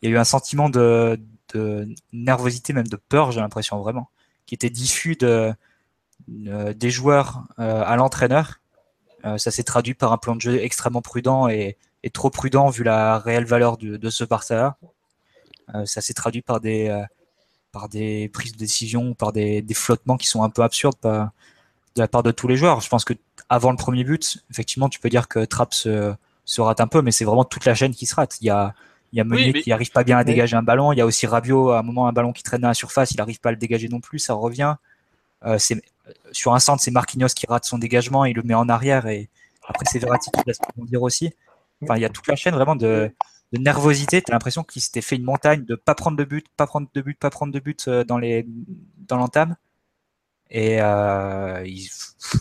il 0.00 0.08
y 0.08 0.12
a 0.12 0.14
eu 0.14 0.18
un 0.18 0.24
sentiment 0.24 0.68
de, 0.68 1.20
de 1.52 1.88
nervosité, 2.12 2.72
même 2.72 2.86
de 2.86 2.96
peur, 2.96 3.32
j'ai 3.32 3.40
l'impression 3.40 3.78
vraiment, 3.80 4.08
qui 4.46 4.54
était 4.54 4.70
diffus 4.70 5.16
de, 5.16 5.26
euh, 5.26 5.52
des 6.28 6.90
joueurs 6.90 7.44
à 7.58 7.96
l'entraîneur. 7.96 8.60
Euh, 9.24 9.38
ça 9.38 9.50
s'est 9.50 9.62
traduit 9.62 9.94
par 9.94 10.12
un 10.12 10.18
plan 10.18 10.36
de 10.36 10.40
jeu 10.40 10.62
extrêmement 10.62 11.00
prudent 11.00 11.48
et, 11.48 11.78
et 12.02 12.10
trop 12.10 12.28
prudent 12.28 12.68
vu 12.68 12.84
la 12.84 13.18
réelle 13.18 13.46
valeur 13.46 13.78
de, 13.78 13.96
de 13.96 14.10
ce 14.10 14.22
Barça. 14.22 14.76
Euh, 15.74 15.86
ça 15.86 16.02
s'est 16.02 16.12
traduit 16.12 16.42
par 16.42 16.60
des, 16.60 16.88
euh, 16.88 17.02
par 17.72 17.88
des 17.88 18.28
prises 18.28 18.52
de 18.52 18.58
décision, 18.58 19.14
par 19.14 19.32
des, 19.32 19.62
des 19.62 19.74
flottements 19.74 20.18
qui 20.18 20.26
sont 20.26 20.42
un 20.42 20.50
peu 20.50 20.62
absurdes 20.62 20.96
par, 21.00 21.30
de 21.96 22.02
la 22.02 22.08
part 22.08 22.22
de 22.22 22.32
tous 22.32 22.48
les 22.48 22.56
joueurs. 22.58 22.80
Je 22.82 22.88
pense 22.90 23.04
que 23.04 23.14
avant 23.48 23.70
le 23.70 23.78
premier 23.78 24.04
but, 24.04 24.44
effectivement, 24.50 24.90
tu 24.90 25.00
peux 25.00 25.08
dire 25.08 25.26
que 25.26 25.44
Trapp 25.46 25.72
se, 25.72 26.14
se 26.44 26.60
rate 26.60 26.80
un 26.82 26.86
peu, 26.86 27.00
mais 27.00 27.10
c'est 27.10 27.24
vraiment 27.24 27.44
toute 27.44 27.64
la 27.64 27.74
chaîne 27.74 27.94
qui 27.94 28.04
se 28.04 28.14
rate. 28.14 28.36
Il 28.42 28.46
y 28.46 28.50
a, 28.50 28.74
il 29.14 29.16
y 29.16 29.20
a 29.20 29.24
Meunier 29.24 29.46
Oui, 29.46 29.52
mais- 29.54 29.62
qui 29.62 29.72
arrive 29.72 29.90
pas 29.90 30.04
bien 30.04 30.18
à 30.18 30.24
dégager 30.24 30.56
un 30.56 30.62
ballon. 30.62 30.92
Il 30.92 30.98
y 30.98 31.00
a 31.00 31.06
aussi 31.06 31.26
Rabiot, 31.26 31.70
à 31.70 31.78
un 31.78 31.82
moment, 31.82 32.08
un 32.08 32.12
ballon 32.12 32.34
qui 32.34 32.42
traîne 32.42 32.60
dans 32.60 32.68
la 32.68 32.74
surface, 32.74 33.12
il 33.12 33.20
arrive 33.22 33.40
pas 33.40 33.48
à 33.48 33.52
le 33.52 33.58
dégager 33.58 33.88
non 33.88 34.00
plus, 34.00 34.18
ça 34.18 34.34
revient. 34.34 34.74
Euh, 35.46 35.56
c'est, 35.58 35.80
sur 36.32 36.54
un 36.54 36.58
centre, 36.58 36.82
c'est 36.82 36.90
Marquinhos 36.90 37.28
qui 37.28 37.46
rate 37.46 37.64
son 37.64 37.78
dégagement, 37.78 38.24
il 38.24 38.36
le 38.36 38.42
met 38.42 38.54
en 38.54 38.68
arrière 38.68 39.06
et 39.06 39.30
après 39.66 39.86
c'est 39.90 39.98
Verratti 39.98 40.30
qui 40.30 40.40
laisse 40.46 40.58
rebondir 40.74 41.02
aussi. 41.02 41.32
Enfin, 41.82 41.96
il 41.96 42.02
y 42.02 42.04
a 42.04 42.10
toute 42.10 42.26
la 42.26 42.36
chaîne 42.36 42.54
vraiment 42.54 42.76
de, 42.76 43.12
nervosité. 43.52 44.20
T'as 44.20 44.32
l'impression 44.32 44.64
qu'il 44.64 44.82
s'était 44.82 45.00
fait 45.00 45.16
une 45.16 45.24
montagne 45.24 45.64
de 45.64 45.76
pas 45.76 45.94
prendre 45.94 46.16
de 46.16 46.24
but, 46.24 46.46
pas 46.56 46.66
prendre 46.66 46.88
de 46.92 47.00
but, 47.00 47.18
pas 47.18 47.30
prendre 47.30 47.52
de 47.52 47.60
but 47.60 47.86
euh, 47.88 48.04
dans 48.04 48.18
les 48.18 48.46
dans 48.98 49.16
l'entame. 49.16 49.56
Et 50.50 50.80
euh, 50.80 51.62
ils, 51.66 51.88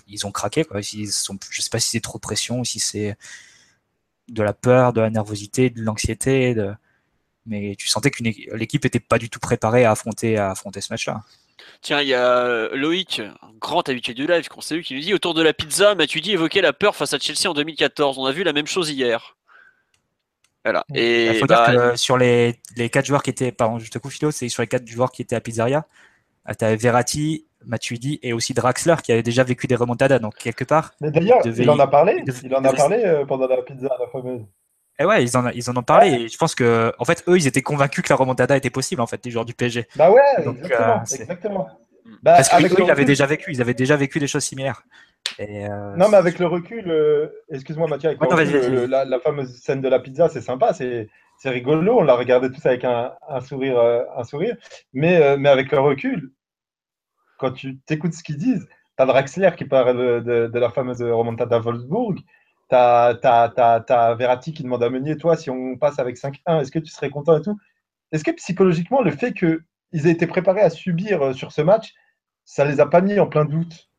ils 0.07 0.26
ont 0.26 0.32
craqué. 0.32 0.64
Quoi. 0.66 0.82
Ils 0.93 1.11
je 1.49 1.61
sais 1.61 1.70
pas 1.70 1.80
si 1.80 1.89
c'est 1.91 2.01
trop 2.01 2.18
de 2.18 2.22
pression 2.22 2.59
ou 2.59 2.66
si 2.66 2.80
c'est 2.80 3.18
de 4.30 4.43
la 4.43 4.53
peur, 4.53 4.93
de 4.93 5.01
la 5.01 5.09
nervosité, 5.09 5.70
de 5.70 5.82
l'anxiété. 5.82 6.55
Mais 7.45 7.76
tu 7.78 7.88
sentais 7.88 8.11
que 8.11 8.24
l'équipe 8.55 8.86
était 8.86 8.99
pas 8.99 9.20
du 9.20 9.30
tout 9.30 9.39
préparée 9.39 9.86
à 9.86 9.91
affronter, 9.91 10.38
à 10.38 10.51
affronter 10.51 10.82
ce 10.82 10.93
match-là. 10.93 11.24
Tiens, 11.82 12.01
il 12.01 12.08
y 12.08 12.14
a 12.14 12.45
euh, 12.45 12.70
Loïc, 12.76 13.20
un 13.20 13.51
grand 13.60 13.88
habitué 13.89 14.14
du 14.14 14.26
live, 14.28 14.47
qu'on 14.47 14.62
sait 14.62 14.82
qui 14.82 14.95
nous 14.95 15.01
dit 15.01 15.14
autour 15.14 15.34
de 15.34 15.41
la 15.41 15.54
pizza, 15.54 15.95
Matuidi 15.95 16.32
évoquait 16.34 16.62
la 16.62 16.74
peur 16.74 16.95
face 16.95 17.14
à 17.14 17.20
Chelsea 17.20 17.49
en 17.49 17.54
2014. 17.54 18.18
On 18.18 18.26
a 18.26 18.32
vu 18.32 18.43
la 18.43 18.54
même 18.54 18.68
chose 18.68 18.89
hier. 18.89 19.36
Voilà. 20.64 20.86
Il 20.89 20.97
Et 20.99 21.34
faut 21.36 21.45
bah, 21.45 21.70
dire 21.72 21.91
que 21.91 21.95
sur 21.97 22.18
les, 22.18 22.60
les 22.78 22.89
quatre 22.89 23.06
joueurs 23.06 23.22
qui 23.24 23.30
étaient, 23.30 23.51
pardon, 23.51 23.80
je 23.80 23.89
te 23.91 23.97
coupe 23.99 24.12
Philo, 24.12 24.32
c'est 24.32 24.47
sur 24.49 24.62
les 24.62 24.68
quatre 24.68 24.88
joueurs 24.88 25.12
qui 25.12 25.22
étaient 25.22 25.36
à 25.36 25.41
Pizzeria, 25.41 25.86
tu 26.58 26.66
avais 26.66 26.78
Verratti, 26.78 27.45
Matuidi 27.66 28.20
et 28.24 28.34
aussi 28.34 28.54
Draxler 28.54 28.95
qui 29.04 29.12
avait 29.12 29.24
déjà 29.24 29.43
vécu 29.43 29.68
des 29.68 29.76
remontadas. 29.76 30.20
Donc 30.20 30.36
quelque 30.36 30.64
part, 30.64 30.91
Mais 31.01 31.12
d'ailleurs, 31.12 31.39
Il 31.45 31.58
il 31.62 31.70
en 31.70 31.80
a 31.80 31.88
parlé. 31.88 32.16
il 32.20 32.26
devait- 32.26 32.39
Il 32.47 32.56
en 32.56 32.64
a 32.64 32.74
parlé 32.74 33.04
euh, 33.06 33.26
pendant 33.26 33.47
la 33.47 33.62
pizza, 33.62 33.89
la 33.99 34.08
fameuse. 34.08 34.41
Eh 35.00 35.06
ouais, 35.06 35.24
ils 35.24 35.36
en, 35.38 35.48
ils 35.50 35.70
en 35.70 35.78
ont 35.78 35.84
parlé. 35.84 36.10
Et 36.12 36.28
je 36.28 36.38
pense 36.38 36.56
que, 36.56 36.94
en 37.00 37.06
fait, 37.06 37.24
eux, 37.28 37.38
ils 37.38 37.48
étaient 37.48 37.62
convaincus 37.62 38.04
que 38.04 38.10
la 38.10 38.16
remontada 38.16 38.56
était 38.58 38.70
possible, 38.70 39.02
en 39.02 39.08
fait, 39.08 39.24
les 39.26 39.32
joueurs 39.32 39.46
du 39.46 39.54
PSG. 39.54 39.88
Bah 39.96 40.12
ouais, 40.12 40.22
Donc, 40.46 40.58
exactement. 40.58 40.98
euh, 40.98 41.16
exactement. 41.16 41.68
Bah, 42.22 42.34
Parce 42.36 42.50
qu'eux, 42.50 42.68
le 42.68 42.82
ils 42.84 42.88
l'avaient 42.88 43.06
déjà 43.06 43.26
vécu. 43.26 43.52
Ils 43.52 43.62
avaient 43.62 43.74
déjà 43.74 43.96
vécu 43.96 44.20
des 44.20 44.28
choses 44.28 44.44
similaires. 44.44 44.84
Et, 45.39 45.66
euh, 45.66 45.96
Non, 45.96 46.10
mais 46.10 46.18
avec 46.18 46.38
le 46.38 46.46
recul, 46.48 46.84
euh, 46.91 47.28
excuse-moi 47.50 47.88
Mathieu, 47.88 48.10
avec 48.10 48.22
Ouais, 48.22 48.28
le 48.30 48.36
recul, 48.36 48.72
le- 48.76 48.86
la, 48.86 49.06
la 49.06 49.20
fameuse 49.20 49.56
scène 49.62 49.82
de 49.82 49.88
la 49.89 50.00
pizza, 50.00 50.30
c'est 50.30 50.41
sympa, 50.41 50.74
c'est 50.74 51.10
c'est 51.39 51.50
rigolo, 51.50 51.98
on 52.00 52.04
l'a 52.04 52.16
regardé 52.16 52.52
tous 52.52 52.64
avec 52.66 52.84
un, 52.86 53.12
un 53.28 53.41
sourire, 53.41 53.78
un 54.16 54.24
sourire. 54.24 54.56
Mais, 54.94 55.22
euh, 55.22 55.36
mais 55.38 55.50
avec 55.50 55.72
le 55.72 55.80
recul, 55.80 56.32
quand 57.38 57.52
tu 57.52 57.80
t'écoutes 57.80 58.14
ce 58.14 58.24
qu'ils 58.24 58.38
disent, 58.38 58.68
t'as 58.96 59.06
Draxler 59.06 59.52
qui 59.58 59.66
parle 59.66 59.98
de, 59.98 60.20
de, 60.20 60.48
de 60.48 60.60
la 60.60 60.70
fameuse 60.70 61.02
remontada 61.02 61.56
à 61.56 61.60
Wolfsburg, 61.60 62.16
t'as 62.74 63.43
as, 63.43 63.49
t'as- 63.49 63.80
t'as 63.82 64.15
Verratti 64.15 64.53
qui 64.53 64.63
demande 64.63 64.84
à 64.84 64.89
Meunier, 64.89 65.17
toi, 65.17 65.36
si 65.38 65.49
on 65.49 65.78
passe 65.78 65.99
avec 65.99 66.17
5-1, 66.17 66.59
est-ce 66.59 66.71
que 66.71 66.80
tu 66.80 66.91
serais 66.91 67.09
content 67.09 67.38
et 67.38 67.41
tout? 67.41 67.57
Est-ce 68.11 68.24
que 68.24 68.32
psychologiquement, 68.32 69.01
le 69.01 69.11
fait 69.11 69.34
qu'ils 69.34 70.07
aient 70.07 70.11
été 70.11 70.28
préparés 70.28 70.61
à 70.61 70.69
subir 70.69 71.21
euh, 71.21 71.34
sur 71.34 71.51
ce 71.51 71.61
match, 71.61 71.93
ça 72.45 72.65
les 72.65 72.80
a 72.80 72.86
pas 72.86 73.01
mis 73.01 73.19
en 73.19 73.28
plein 73.28 73.45
doute? 73.45 73.89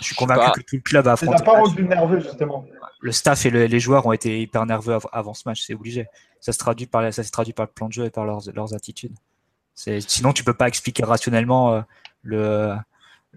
Je 0.00 0.04
suis 0.04 0.14
convaincu 0.14 0.40
pas. 0.40 0.50
que 0.52 0.60
tout 0.60 0.76
le 0.76 0.82
club 0.82 1.06
a 1.08 1.16
Ça 1.16 1.24
affronté. 1.26 1.42
a 1.42 1.44
pas 1.44 1.58
rendus 1.60 1.82
nerveux, 1.84 2.20
justement. 2.20 2.64
le 3.00 3.10
staff 3.12 3.46
et 3.46 3.50
le- 3.50 3.64
les 3.66 3.80
joueurs 3.80 4.04
ont 4.06 4.12
été 4.12 4.40
hyper 4.42 4.66
nerveux 4.66 4.94
av- 4.94 5.08
avant 5.12 5.34
ce 5.34 5.42
match, 5.48 5.62
c'est 5.62 5.74
obligé. 5.74 6.06
Ça 6.40 6.52
se 6.52 6.58
traduit 6.58 6.86
par, 6.86 7.10
ça 7.12 7.22
se 7.22 7.30
traduit 7.30 7.52
par 7.54 7.66
le 7.66 7.72
plan 7.72 7.88
de 7.88 7.92
jeu 7.92 8.04
et 8.04 8.10
par 8.10 8.24
leurs, 8.26 8.42
leurs 8.54 8.74
attitudes. 8.74 9.14
Sinon, 9.74 10.32
tu 10.34 10.44
peux 10.44 10.52
pas 10.54 10.68
expliquer 10.68 11.04
rationnellement 11.04 11.72
euh, 11.74 11.80
le, 12.22 12.74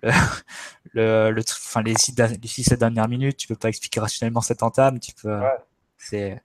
le, 0.04 0.12
le, 0.96 1.30
le- 1.32 1.42
enfin, 1.42 1.84
les 1.84 1.94
six, 1.96 2.16
les 2.18 2.48
six, 2.48 2.64
sept 2.64 2.80
dernières 2.80 3.08
minutes. 3.08 3.38
Tu 3.38 3.48
peux 3.48 3.56
pas 3.56 3.70
expliquer 3.70 4.00
rationnellement 4.00 4.42
cette 4.42 4.64
entame. 4.64 5.00
Tu 5.00 5.12
peux, 5.22 5.38
Ouais. 5.38 5.58
c'est, 5.98 6.42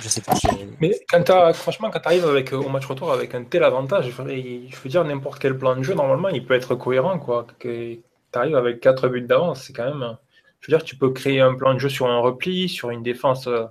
je 0.00 0.08
sais 0.08 0.20
pas. 0.20 0.34
Mais 0.80 1.00
quand 1.08 1.22
t'as- 1.22 1.52
franchement, 1.54 1.90
quand 1.90 2.00
tu 2.00 2.08
arrives 2.08 2.26
avec, 2.26 2.52
euh, 2.52 2.56
au 2.56 2.68
match 2.68 2.84
retour 2.86 3.12
avec 3.12 3.34
un 3.34 3.44
tel 3.44 3.64
avantage, 3.64 4.10
je 4.10 4.22
veux, 4.22 4.88
dire, 4.90 5.04
n'importe 5.04 5.40
quel 5.40 5.56
plan 5.56 5.74
de 5.76 5.82
jeu, 5.82 5.94
normalement, 5.94 6.28
il 6.28 6.44
peut 6.44 6.54
être 6.54 6.74
cohérent. 6.74 7.18
quoi. 7.18 7.46
Tu 7.60 8.02
arrives 8.34 8.56
avec 8.56 8.80
4 8.80 9.08
buts 9.08 9.22
d'avance, 9.22 9.64
c'est 9.64 9.72
quand 9.72 9.84
même. 9.94 10.16
Je 10.60 10.70
veux 10.70 10.76
dire, 10.78 10.84
tu 10.84 10.96
peux 10.96 11.10
créer 11.12 11.40
un 11.40 11.54
plan 11.54 11.74
de 11.74 11.78
jeu 11.78 11.88
sur 11.88 12.06
un 12.08 12.18
repli, 12.18 12.68
sur 12.68 12.90
une 12.90 13.02
défense 13.02 13.46
euh, 13.46 13.64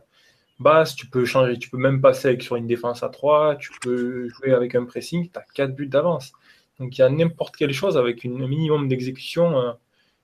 basse, 0.59 0.95
tu 0.95 1.07
peux 1.07 1.25
changer, 1.25 1.59
tu 1.59 1.69
peux 1.69 1.77
même 1.77 1.99
passer 2.01 2.29
avec, 2.29 2.41
sur 2.41 2.55
une 2.55 2.65
défense 2.67 3.03
à 3.03 3.09
3, 3.09 3.57
tu 3.57 3.71
peux 3.81 4.29
jouer 4.29 4.53
avec 4.53 4.73
un 4.75 4.85
pressing, 4.85 5.29
tu 5.29 5.37
as 5.37 5.43
4 5.53 5.75
buts 5.75 5.87
d'avance. 5.87 6.31
Donc 6.79 6.97
il 6.97 7.01
y 7.01 7.03
a 7.03 7.09
n'importe 7.09 7.55
quelle 7.55 7.73
chose 7.73 7.97
avec 7.97 8.23
une- 8.23 8.41
un 8.43 8.47
minimum 8.47 8.87
d'exécution 8.87 9.57
euh, 9.59 9.71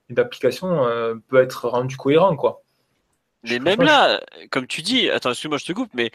et 0.09 0.13
d'application 0.13 0.85
euh, 0.85 1.15
peut 1.27 1.41
être 1.41 1.67
rendu 1.69 1.95
cohérent. 1.97 2.35
quoi. 2.35 2.61
Mais 3.43 3.49
Je- 3.51 3.57
même 3.59 3.81
là, 3.81 4.21
comme 4.51 4.67
tu 4.67 4.81
dis, 4.81 5.09
attends, 5.09 5.31
excuse-moi, 5.31 5.57
je 5.57 5.65
te 5.65 5.73
coupe, 5.73 5.91
mais 5.93 6.11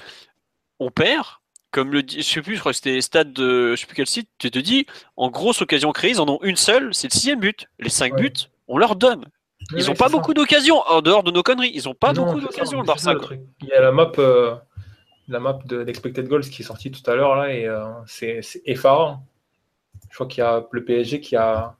on 0.78 0.90
perd. 0.90 1.26
Comme 1.72 1.90
le 1.92 2.02
dit, 2.02 2.16
je 2.18 2.22
sais 2.22 2.40
plus, 2.42 2.54
je 2.54 2.60
crois 2.60 2.72
que 2.72 2.76
c'était 2.76 3.00
stade 3.00 3.32
de, 3.32 3.74
je 3.74 3.80
sais 3.80 3.86
plus 3.86 3.96
quel 3.96 4.06
site, 4.06 4.30
tu 4.38 4.50
te 4.50 4.58
dis, 4.58 4.86
en 5.16 5.30
grosse 5.30 5.60
occasion 5.60 5.92
créée, 5.92 6.12
ils 6.12 6.20
en 6.20 6.28
ont 6.28 6.38
une 6.42 6.56
seule, 6.56 6.94
c'est 6.94 7.08
le 7.08 7.12
sixième 7.12 7.40
but. 7.40 7.66
Les 7.78 7.90
cinq 7.90 8.14
Ouais. 8.14 8.22
buts, 8.22 8.32
on 8.68 8.78
leur 8.78 8.96
donne. 8.96 9.26
Ils 9.72 9.76
Ouais, 9.78 9.84
ont 9.88 9.92
ouais, 9.92 9.94
pas 9.96 10.08
beaucoup 10.08 10.32
d'occasions, 10.32 10.78
en 10.86 11.02
dehors 11.02 11.22
de 11.24 11.30
nos 11.32 11.42
conneries. 11.42 11.72
Ils 11.74 11.88
ont 11.88 11.94
pas 11.94 12.12
Non, 12.12 12.24
beaucoup 12.26 12.40
d'occasions, 12.40 12.80
le 12.80 12.86
Barça. 12.86 13.14
quoi. 13.16 13.36
Il 13.62 13.68
y 13.68 13.72
a 13.72 13.80
la 13.80 13.90
map, 13.90 14.12
euh, 14.18 14.54
la 15.28 15.40
map 15.40 15.58
de 15.66 15.82
d'expected 15.82 16.28
goals 16.28 16.48
qui 16.48 16.62
est 16.62 16.64
sortie 16.64 16.90
tout 16.92 17.10
à 17.10 17.16
l'heure 17.16 17.34
là 17.34 17.52
et 17.52 17.66
euh, 17.66 17.84
c'est 18.06 18.40
effarant. 18.64 19.26
Je 20.16 20.18
crois 20.18 20.28
qu'il 20.28 20.38
y 20.42 20.46
a 20.46 20.66
le 20.72 20.82
PSG 20.82 21.20
qui 21.20 21.36
a 21.36 21.76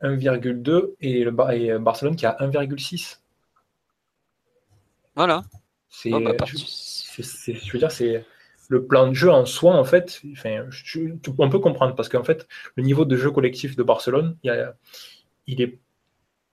1,2 0.00 0.96
et 1.00 1.22
le 1.22 1.30
Bar- 1.30 1.52
et 1.52 1.78
Barcelone 1.78 2.16
qui 2.16 2.26
a 2.26 2.36
1,6. 2.40 3.22
Voilà. 5.14 5.44
C'est, 5.88 6.10
Ah 6.12 6.18
bah, 6.18 6.44
je, 6.44 6.56
c'est- 7.22 7.54
je 7.54 7.72
veux 7.72 7.78
dire, 7.78 7.92
c'est 7.92 8.24
le 8.68 8.84
plan 8.84 9.06
de 9.06 9.14
jeu 9.14 9.30
en 9.30 9.44
soi 9.46 9.74
en 9.76 9.84
fait. 9.84 10.20
Enfin, 10.32 10.64
je- 10.70 11.14
on 11.38 11.48
peut 11.48 11.60
comprendre 11.60 11.94
parce 11.94 12.08
qu'en 12.08 12.24
fait, 12.24 12.48
le 12.74 12.82
niveau 12.82 13.04
de 13.04 13.16
jeu 13.16 13.30
collectif 13.30 13.76
de 13.76 13.84
Barcelone, 13.84 14.36
il, 14.42 14.48
y 14.48 14.50
a- 14.50 14.74
il 15.46 15.62
est, 15.62 15.78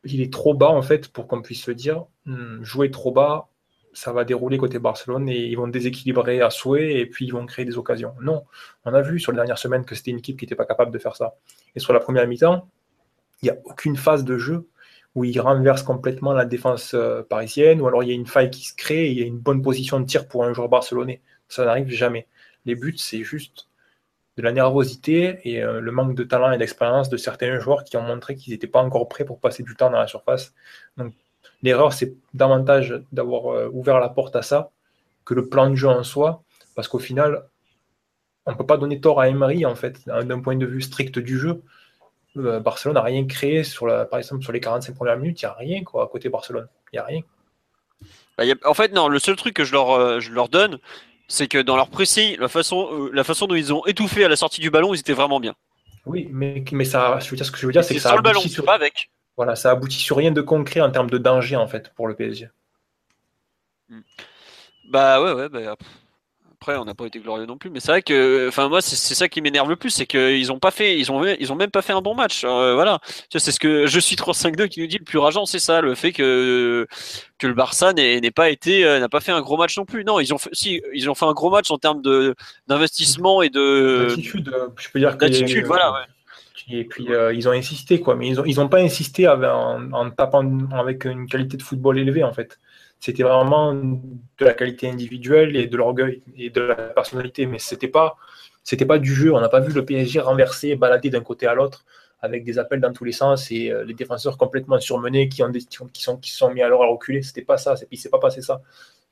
il 0.05 0.21
est 0.21 0.33
trop 0.33 0.53
bas 0.55 0.69
en 0.69 0.83
fait 0.83 1.09
pour 1.09 1.27
qu'on 1.27 1.41
puisse 1.41 1.63
se 1.63 1.71
dire 1.71 2.05
hmm, 2.25 2.63
jouer 2.63 2.91
trop 2.91 3.11
bas, 3.11 3.49
ça 3.93 4.11
va 4.11 4.23
dérouler 4.23 4.57
côté 4.57 4.79
Barcelone 4.79 5.29
et 5.29 5.45
ils 5.45 5.55
vont 5.55 5.67
déséquilibrer 5.67 6.41
à 6.41 6.49
souhait 6.49 6.95
et 6.95 7.05
puis 7.05 7.25
ils 7.25 7.31
vont 7.31 7.45
créer 7.45 7.65
des 7.65 7.77
occasions. 7.77 8.13
Non, 8.21 8.43
on 8.85 8.93
a 8.93 9.01
vu 9.01 9.19
sur 9.19 9.31
les 9.31 9.37
dernières 9.37 9.57
semaines 9.57 9.85
que 9.85 9.95
c'était 9.95 10.11
une 10.11 10.19
équipe 10.19 10.37
qui 10.37 10.45
n'était 10.45 10.55
pas 10.55 10.65
capable 10.65 10.91
de 10.91 10.99
faire 10.99 11.15
ça. 11.15 11.35
Et 11.75 11.79
sur 11.79 11.93
la 11.93 11.99
première 11.99 12.27
mi-temps, 12.27 12.67
il 13.41 13.45
n'y 13.45 13.51
a 13.51 13.57
aucune 13.65 13.95
phase 13.95 14.23
de 14.23 14.37
jeu 14.37 14.67
où 15.15 15.23
il 15.25 15.39
renverse 15.39 15.83
complètement 15.83 16.33
la 16.33 16.45
défense 16.45 16.93
euh, 16.95 17.21
parisienne, 17.21 17.81
ou 17.81 17.87
alors 17.87 18.03
il 18.03 18.09
y 18.09 18.11
a 18.11 18.15
une 18.15 18.25
faille 18.25 18.49
qui 18.49 18.65
se 18.67 18.75
crée 18.75 19.07
et 19.07 19.11
il 19.11 19.19
y 19.19 19.21
a 19.21 19.25
une 19.25 19.37
bonne 19.37 19.61
position 19.61 19.99
de 19.99 20.05
tir 20.05 20.27
pour 20.27 20.43
un 20.43 20.53
joueur 20.53 20.69
barcelonais. 20.69 21.21
Ça 21.49 21.65
n'arrive 21.65 21.89
jamais. 21.89 22.27
Les 22.65 22.75
buts, 22.75 22.97
c'est 22.97 23.23
juste 23.23 23.67
de 24.37 24.41
la 24.41 24.51
nervosité 24.51 25.39
et 25.43 25.63
euh, 25.63 25.79
le 25.79 25.91
manque 25.91 26.15
de 26.15 26.23
talent 26.23 26.51
et 26.51 26.57
d'expérience 26.57 27.09
de 27.09 27.17
certains 27.17 27.59
joueurs 27.59 27.83
qui 27.83 27.97
ont 27.97 28.01
montré 28.01 28.35
qu'ils 28.35 28.53
n'étaient 28.53 28.67
pas 28.67 28.81
encore 28.81 29.07
prêts 29.07 29.25
pour 29.25 29.39
passer 29.39 29.61
du 29.61 29.75
temps 29.75 29.91
dans 29.91 29.99
la 29.99 30.07
surface. 30.07 30.53
Donc 30.97 31.13
l'erreur, 31.63 31.93
c'est 31.93 32.13
davantage 32.33 33.01
d'avoir 33.11 33.51
euh, 33.53 33.69
ouvert 33.73 33.99
la 33.99 34.09
porte 34.09 34.35
à 34.35 34.41
ça 34.41 34.69
que 35.25 35.33
le 35.33 35.47
plan 35.47 35.69
de 35.69 35.75
jeu 35.75 35.87
en 35.87 36.03
soi, 36.03 36.43
parce 36.75 36.87
qu'au 36.87 36.99
final, 36.99 37.43
on 38.45 38.51
ne 38.51 38.57
peut 38.57 38.65
pas 38.65 38.77
donner 38.77 38.99
tort 38.99 39.19
à 39.21 39.29
Emery, 39.29 39.65
en 39.65 39.75
fait, 39.75 40.05
d'un 40.05 40.41
point 40.41 40.55
de 40.57 40.65
vue 40.65 40.81
strict 40.81 41.17
du 41.19 41.39
jeu. 41.39 41.61
Euh, 42.35 42.59
Barcelone 42.59 42.95
n'a 42.95 43.01
rien 43.01 43.25
créé, 43.25 43.63
sur 43.63 43.87
la, 43.87 44.05
par 44.05 44.19
exemple, 44.19 44.43
sur 44.43 44.51
les 44.51 44.59
45 44.59 44.93
premières 44.95 45.17
minutes, 45.17 45.41
il 45.41 45.45
n'y 45.45 45.49
a 45.51 45.53
rien 45.53 45.83
quoi, 45.83 46.03
à 46.03 46.07
côté 46.07 46.29
Barcelone. 46.29 46.67
Il 46.91 46.95
n'y 46.95 46.99
a 46.99 47.05
rien. 47.05 47.21
Bah, 48.37 48.43
y 48.45 48.51
a- 48.51 48.55
En 48.65 48.73
fait, 48.73 48.91
non, 48.91 49.07
le 49.07 49.19
seul 49.19 49.35
truc 49.35 49.53
que 49.55 49.63
je 49.63 49.71
leur, 49.71 49.91
euh, 49.91 50.19
je 50.19 50.31
leur 50.31 50.49
donne, 50.49 50.79
c'est 51.27 51.47
que 51.47 51.59
dans 51.59 51.75
leur 51.77 51.89
pressing, 51.89 52.35
la 52.39 52.47
façon, 52.49 52.89
euh, 52.91 53.09
la 53.13 53.23
façon 53.23 53.47
dont 53.47 53.55
ils 53.55 53.71
ont 53.73 53.85
étouffé 53.85 54.25
à 54.25 54.29
la 54.29 54.35
sortie 54.35 54.59
du 54.61 54.69
ballon, 54.71 54.93
ils 54.93 54.99
étaient 54.99 55.13
vraiment 55.13 55.39
bien. 55.39 55.53
Oui, 56.05 56.27
mais, 56.31 56.65
mais 56.73 56.83
ça, 56.83 57.19
je 57.19 57.29
veux 57.29 57.37
dire, 57.37 57.45
ce 57.45 57.51
que 57.51 57.57
je 57.59 57.65
veux 57.65 57.71
dire, 57.71 57.83
c'est 57.83 57.93
que 57.95 58.01
ça 58.01 58.09
sur 58.09 58.17
le 58.17 58.23
ballon, 58.23 58.41
sur, 58.41 58.65
pas 58.65 58.73
avec. 58.73 59.09
Voilà, 59.37 59.55
ça 59.55 59.71
aboutit 59.71 59.99
sur 59.99 60.17
rien 60.17 60.31
de 60.31 60.41
concret 60.41 60.81
en 60.81 60.91
termes 60.91 61.09
de 61.09 61.17
danger, 61.17 61.55
en 61.55 61.67
fait, 61.67 61.91
pour 61.95 62.07
le 62.07 62.15
PSG. 62.15 62.49
Bah 64.89 65.21
ouais, 65.21 65.33
ouais, 65.33 65.49
bah, 65.49 65.75
après 66.63 66.77
on 66.77 66.85
n'a 66.85 66.93
pas 66.93 67.05
été 67.05 67.19
glorieux 67.19 67.45
non 67.45 67.57
plus, 67.57 67.69
mais 67.69 67.79
c'est 67.79 67.91
vrai 67.91 68.01
que, 68.01 68.47
enfin 68.47 68.69
moi 68.69 68.81
c'est 68.81 69.15
ça 69.15 69.27
qui 69.27 69.41
m'énerve 69.41 69.69
le 69.69 69.75
plus, 69.75 69.89
c'est 69.89 70.05
qu'ils 70.05 70.51
ont 70.51 70.59
pas 70.59 70.71
fait, 70.71 70.97
ils 70.97 71.11
ont, 71.11 71.23
ils 71.25 71.51
ont 71.51 71.55
même 71.55 71.71
pas 71.71 71.81
fait 71.81 71.91
un 71.93 72.01
bon 72.01 72.15
match. 72.15 72.43
Euh, 72.45 72.73
voilà, 72.73 72.99
c'est 73.29 73.51
ce 73.51 73.59
que 73.59 73.85
je 73.85 73.99
suis 73.99 74.15
352 74.15 74.67
qui 74.67 74.79
nous 74.79 74.87
dit 74.87 74.97
le 74.97 75.03
plus 75.03 75.17
rageant, 75.17 75.45
c'est 75.45 75.59
ça, 75.59 75.81
le 75.81 75.93
fait 75.93 76.13
que 76.13 76.87
que 77.37 77.47
le 77.47 77.53
Barça 77.53 77.91
n'ait 77.93 78.31
pas 78.31 78.49
été, 78.49 78.85
euh, 78.85 78.99
n'a 78.99 79.09
pas 79.09 79.19
fait 79.19 79.33
un 79.33 79.41
gros 79.41 79.57
match 79.57 79.77
non 79.77 79.85
plus. 79.85 80.05
Non, 80.05 80.19
ils 80.19 80.33
ont 80.33 80.37
fait, 80.37 80.49
si 80.53 80.81
ils 80.93 81.09
ont 81.09 81.15
fait 81.15 81.25
un 81.25 81.33
gros 81.33 81.49
match 81.49 81.69
en 81.69 81.77
termes 81.77 82.01
de 82.01 82.33
d'investissement 82.67 83.41
et 83.41 83.49
de 83.49 84.07
L'attitude, 84.07 84.49
euh, 84.49 84.69
je 84.77 84.89
peux 84.89 84.99
dire 84.99 85.17
que 85.17 85.25
d'attitude, 85.25 85.65
voilà. 85.65 85.91
Ouais. 85.91 86.05
Et 86.69 86.85
puis 86.85 87.11
euh, 87.13 87.33
ils 87.33 87.47
ont 87.47 87.51
insisté, 87.51 87.99
quoi. 87.99 88.15
Mais 88.15 88.27
ils 88.27 88.35
n'ont 88.35 88.45
ils 88.45 88.61
ont 88.61 88.69
pas 88.69 88.79
insisté 88.79 89.27
en, 89.27 90.09
tapant 90.11 90.47
avec 90.71 91.05
une 91.05 91.27
qualité 91.27 91.57
de 91.57 91.63
football 91.63 91.99
élevée, 91.99 92.23
en 92.23 92.33
fait. 92.33 92.59
C'était 92.99 93.23
vraiment 93.23 93.73
de 93.73 94.45
la 94.45 94.53
qualité 94.53 94.89
individuelle 94.89 95.55
et 95.57 95.67
de 95.67 95.75
l'orgueil 95.75 96.23
et 96.37 96.49
de 96.49 96.61
la 96.61 96.75
personnalité. 96.75 97.45
Mais 97.45 97.59
c'était 97.59 97.89
pas, 97.89 98.15
pas 98.87 98.97
du 98.97 99.13
jeu. 99.13 99.33
On 99.33 99.41
n'a 99.41 99.49
pas 99.49 99.59
vu 99.59 99.73
le 99.73 99.83
PSG 99.83 100.19
renverser, 100.21 100.75
balader 100.75 101.09
d'un 101.09 101.21
côté 101.21 101.47
à 101.47 101.53
l'autre 101.53 101.85
avec 102.21 102.45
des 102.45 102.57
appels 102.57 102.79
dans 102.79 102.93
tous 102.93 103.03
les 103.03 103.11
sens 103.11 103.51
et 103.51 103.69
euh, 103.69 103.83
les 103.83 103.93
défenseurs 103.93 104.37
complètement 104.37 104.79
surmenés 104.79 105.27
qui, 105.27 105.43
ont 105.43 105.51
sont, 105.91 106.17
qui 106.17 106.31
sont 106.31 106.49
mis 106.51 106.61
l'heure 106.61 106.83
à 106.83 106.87
reculer. 106.87 107.21
C'était 107.21 107.41
pas 107.41 107.57
ça. 107.57 107.75
Il 107.91 107.97
s'est 107.97 108.09
pas 108.09 108.19
passé 108.19 108.41
ça. 108.41 108.61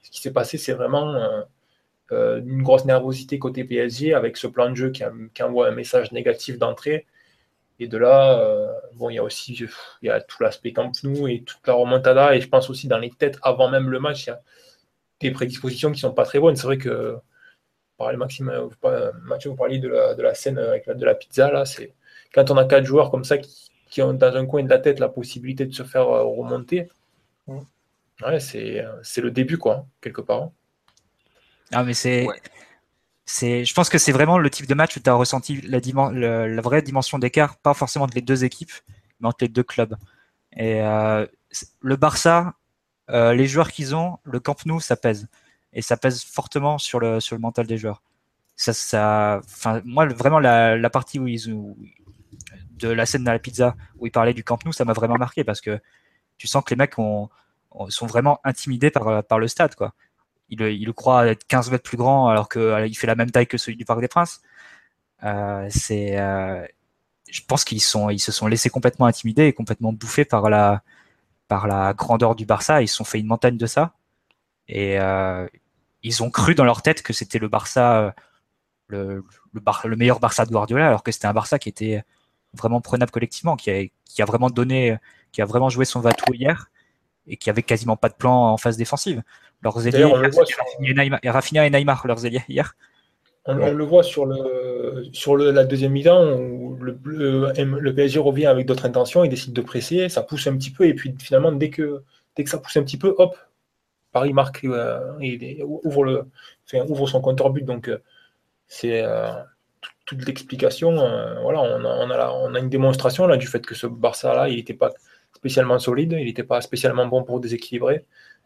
Ce 0.02 0.10
qui 0.10 0.22
s'est 0.22 0.32
passé, 0.32 0.58
c'est 0.58 0.72
vraiment 0.72 1.44
euh, 2.14 2.42
une 2.42 2.64
grosse 2.64 2.86
nervosité 2.86 3.40
côté 3.40 3.66
PSG 3.66 4.14
avec 4.14 4.38
ce 4.38 4.48
plan 4.48 4.70
de 4.70 4.76
jeu 4.76 4.92
qui, 4.92 5.04
qui 5.34 5.44
envoie 5.44 5.68
un 5.68 5.72
message 5.72 6.14
négatif 6.14 6.58
d'entrée 6.58 7.06
et 7.82 7.88
de 7.88 7.98
là, 7.98 8.40
euh, 8.40 8.72
bon, 8.94 9.10
il 9.10 9.16
y 9.16 9.18
a 9.18 9.24
aussi 9.24 9.54
il 9.54 10.08
y 10.08 10.10
a 10.10 10.22
tout 10.22 10.44
l'aspect 10.44 10.72
Camp 10.72 10.92
Nou 11.04 11.28
et 11.28 11.42
toute 11.42 11.66
la 11.66 11.74
remontada. 11.74 12.36
Et 12.36 12.42
je 12.42 12.48
pense 12.48 12.70
aussi 12.70 12.88
dans 12.88 13.00
les 13.00 13.10
têtes, 13.10 13.40
avant 13.42 13.70
même 13.70 13.90
le 13.90 14.00
match, 14.00 14.28
il 14.28 14.30
y 14.30 14.34
a 14.34 14.42
des 15.20 15.32
prédispositions 15.32 15.92
qui 15.92 16.00
sont 16.00 16.14
pas 16.14 16.26
très 16.26 16.40
bonnes. 16.40 16.56
C'est 16.56 16.68
vrai 16.68 16.78
que, 16.78 17.18
pareil, 17.98 18.18
Maxime, 18.18 18.52
Mathieu, 19.24 19.50
vous 19.50 19.56
parliez 19.56 19.80
de 19.80 19.88
la, 19.88 20.14
de 20.14 20.22
la 20.22 20.36
scène 20.36 20.60
avec 20.60 20.86
la, 20.86 20.94
de 20.94 21.04
la 21.04 21.16
pizza. 21.16 21.52
Là, 21.52 21.66
c'est 21.66 21.96
quand 22.36 22.52
on 22.52 22.58
a 22.58 22.66
quatre 22.66 22.86
joueurs 22.86 23.10
comme 23.10 23.24
ça 23.24 23.40
qui, 23.40 24.02
ont 24.04 24.14
dans 24.14 24.36
un 24.36 24.46
coin 24.46 24.62
de 24.64 24.70
la 24.70 24.78
tête 24.78 25.00
la 25.00 25.10
possibilité 25.10 25.66
de 25.66 25.74
se 25.74 25.82
faire 25.82 26.08
euh, 26.08 26.24
remonter. 26.24 26.88
Ouais, 27.48 28.40
c'est 28.40 28.86
le 29.18 29.32
début, 29.32 29.58
quoi, 29.58 29.88
quelque 30.02 30.22
part. 30.22 30.52
Ah, 31.72 31.84
mais 31.84 31.94
c'est 33.26 33.66
je 33.66 33.74
pense 33.74 33.90
que 33.90 33.98
c'est 33.98 34.12
vraiment 34.12 34.38
le 34.38 34.50
type 34.50 34.68
de 34.68 34.74
match 34.74 34.98
où 34.98 35.00
tu 35.00 35.10
as 35.10 35.14
ressenti 35.14 35.62
la, 35.62 36.62
vraie 36.62 36.82
dimension 36.82 37.20
d'écart, 37.20 37.58
pas 37.58 37.74
forcément 37.74 38.06
entre 38.06 38.16
les 38.16 38.22
deux 38.22 38.44
équipes, 38.44 38.72
mais 39.20 39.28
entre 39.28 39.40
les 39.42 39.48
deux 39.48 39.64
clubs. 39.64 39.96
Et 40.54 40.82
euh, 40.82 41.26
le 41.82 41.96
Barça, 41.96 42.56
euh, 43.10 43.34
les 43.34 43.48
joueurs 43.48 43.72
qu'ils 43.72 43.96
ont, 43.96 44.18
le 44.24 44.40
Camp 44.40 44.66
Nou, 44.66 44.80
ça 44.80 44.96
pèse. 44.96 45.28
Et 45.74 45.82
ça 45.82 45.98
pèse 45.98 46.24
fortement 46.24 46.78
sur 46.78 47.00
le, 47.00 47.20
mental 47.38 47.68
des 47.68 47.78
joueurs. 47.78 48.02
Ça, 48.56 49.42
moi, 49.86 50.06
vraiment, 50.08 50.40
la, 50.40 50.90
partie 50.90 51.20
où 51.20 51.28
ils 51.28 51.50
de 52.78 52.90
la 52.90 53.06
scène 53.06 53.24
dans 53.24 53.32
la 53.32 53.40
pizza 53.40 53.76
où 53.98 54.08
ils 54.08 54.12
parlaient 54.12 54.34
du 54.34 54.44
Camp 54.44 54.64
Nou, 54.66 54.74
ça 54.74 54.86
m'a 54.86 54.94
vraiment 54.94 55.18
marqué 55.18 55.44
parce 55.44 55.62
que 55.62 55.80
tu 56.38 56.48
sens 56.48 56.64
que 56.64 56.72
les 56.72 56.76
mecs 56.76 56.98
ont, 57.00 57.30
sont 57.90 58.08
vraiment 58.08 58.40
intimidés 58.44 58.92
par, 58.92 59.24
par 59.24 59.40
le 59.40 59.48
stade, 59.48 59.76
quoi 59.76 59.94
il, 60.52 60.62
il 60.62 60.94
croit 60.94 61.28
être 61.28 61.48
15 61.48 61.72
mètres 61.72 61.84
plus 61.84 61.98
grand 61.98 62.28
alors 62.28 62.50
qu'il 62.50 62.62
euh, 62.62 62.90
fait 62.94 63.08
la 63.08 63.16
même 63.16 63.32
taille 63.32 63.48
que 63.48 63.58
celui 63.58 63.78
du 63.78 63.86
Parc 63.86 64.02
des 64.02 64.08
Princes. 64.08 64.42
Euh, 65.24 65.68
c'est, 65.70 66.20
euh, 66.20 66.66
je 67.30 67.42
pense 67.48 67.64
qu'ils 67.64 67.82
se 67.82 68.32
sont 68.32 68.48
laissés 68.48 68.70
complètement 68.70 69.06
intimider 69.08 69.46
et 69.46 69.54
complètement 69.54 69.94
bouffés 69.94 70.26
par 70.26 70.50
la, 70.50 70.84
grandeur 71.94 72.36
du 72.36 72.46
Barça. 72.46 72.82
Ils 72.82 72.88
se 72.88 72.96
sont 72.96 73.04
fait 73.06 73.20
une 73.20 73.28
montagne 73.28 73.58
de 73.58 73.66
ça 73.66 73.94
et 74.68 74.98
ils 76.04 76.24
ont 76.24 76.30
cru 76.30 76.56
dans 76.56 76.66
leur 76.66 76.82
tête 76.82 77.02
que 77.02 77.14
c'était 77.14 77.40
le 77.40 77.48
Barça, 77.48 78.14
le, 78.88 79.24
le, 79.54 79.62
le, 79.86 79.96
meilleur 79.96 80.20
Barça 80.20 80.46
de 80.46 80.52
Guardiola, 80.52 80.88
alors 80.88 81.04
que 81.04 81.12
c'était 81.12 81.28
un 81.28 81.34
Barça 81.34 81.60
qui 81.60 81.70
était 81.70 82.04
vraiment 82.54 82.82
prenable 82.82 83.12
collectivement, 83.12 83.56
qui 83.56 83.72
a, 83.72 83.86
qui 84.06 84.22
a 84.22 84.26
vraiment 84.26 84.50
donné, 84.50 84.98
qui 85.32 85.42
a 85.42 85.46
vraiment 85.46 85.70
joué 85.70 85.86
son 85.86 86.02
vatou 86.02 86.34
hier 86.34 86.70
et 87.28 87.38
qui 87.38 87.50
avait 87.50 87.64
quasiment 87.64 87.96
pas 87.98 88.10
de 88.10 88.16
plan 88.16 88.52
en 88.54 88.58
phase 88.58 88.78
défensive. 88.78 89.24
Leurs 89.64 89.88
ailiers, 89.88 90.12
et 91.24 91.30
Rafinha 91.30 91.66
et 91.66 91.70
Neymar, 91.70 92.08
leurs 92.08 92.26
ailiers 92.26 92.44
hier. 92.50 92.76
On, 93.46 93.56
le 93.56 93.84
voit 93.84 94.04
sur, 94.04 94.28
le, 94.28 95.06
sur 95.14 95.36
le, 95.36 95.50
la 95.52 95.64
deuxième 95.64 95.94
mi-temps 95.94 96.34
où 96.34 96.78
le, 96.80 97.00
le, 97.04 97.96
PSG 97.96 98.20
revient 98.20 98.46
avec 98.46 98.68
d'autres 98.68 98.86
intentions, 98.86 99.24
il 99.24 99.30
décide 99.30 99.54
de 99.54 99.62
presser, 99.62 100.10
ça 100.10 100.22
pousse 100.22 100.46
un 100.46 100.56
petit 100.58 100.70
peu, 100.70 100.86
et 100.86 100.94
puis 100.94 101.16
finalement, 101.20 101.52
dès 101.52 101.72
que, 101.72 102.04
dès 102.36 102.44
que 102.44 102.52
ça 102.52 102.60
pousse 102.60 102.78
un 102.78 102.84
petit 102.84 103.00
peu, 103.00 103.16
hop, 103.18 103.36
Paris 104.12 104.34
marque, 104.34 104.64
euh, 104.66 105.18
et, 105.22 105.64
ouvre, 105.64 106.04
le, 106.04 106.26
ouvre 106.88 107.08
son 107.08 107.22
compteur 107.22 107.50
but. 107.50 107.66
Donc, 107.66 107.88
euh, 107.88 107.98
c'est 108.68 109.02
euh, 109.04 109.32
toute 110.06 110.26
l'explication. 110.26 110.92
voilà, 111.42 111.62
on 111.62 111.86
a, 111.86 111.88
on, 111.88 112.10
a 112.10 112.32
on 112.32 112.56
a, 112.56 112.60
une 112.60 112.70
démonstration 112.70 113.28
là, 113.28 113.38
du 113.38 113.48
fait 113.48 113.66
que 113.66 113.76
ce 113.76 113.88
Barça-là, 113.88 114.50
il 114.50 114.58
n'était 114.58 114.74
pas 114.74 114.92
spécialement 115.34 115.80
solide, 115.80 116.16
il 116.20 116.26
n'était 116.26 116.44
pas 116.44 116.62
spécialement 116.62 117.08
bon 117.08 117.24
pour 117.24 117.40
déséquilibrer 117.40 118.06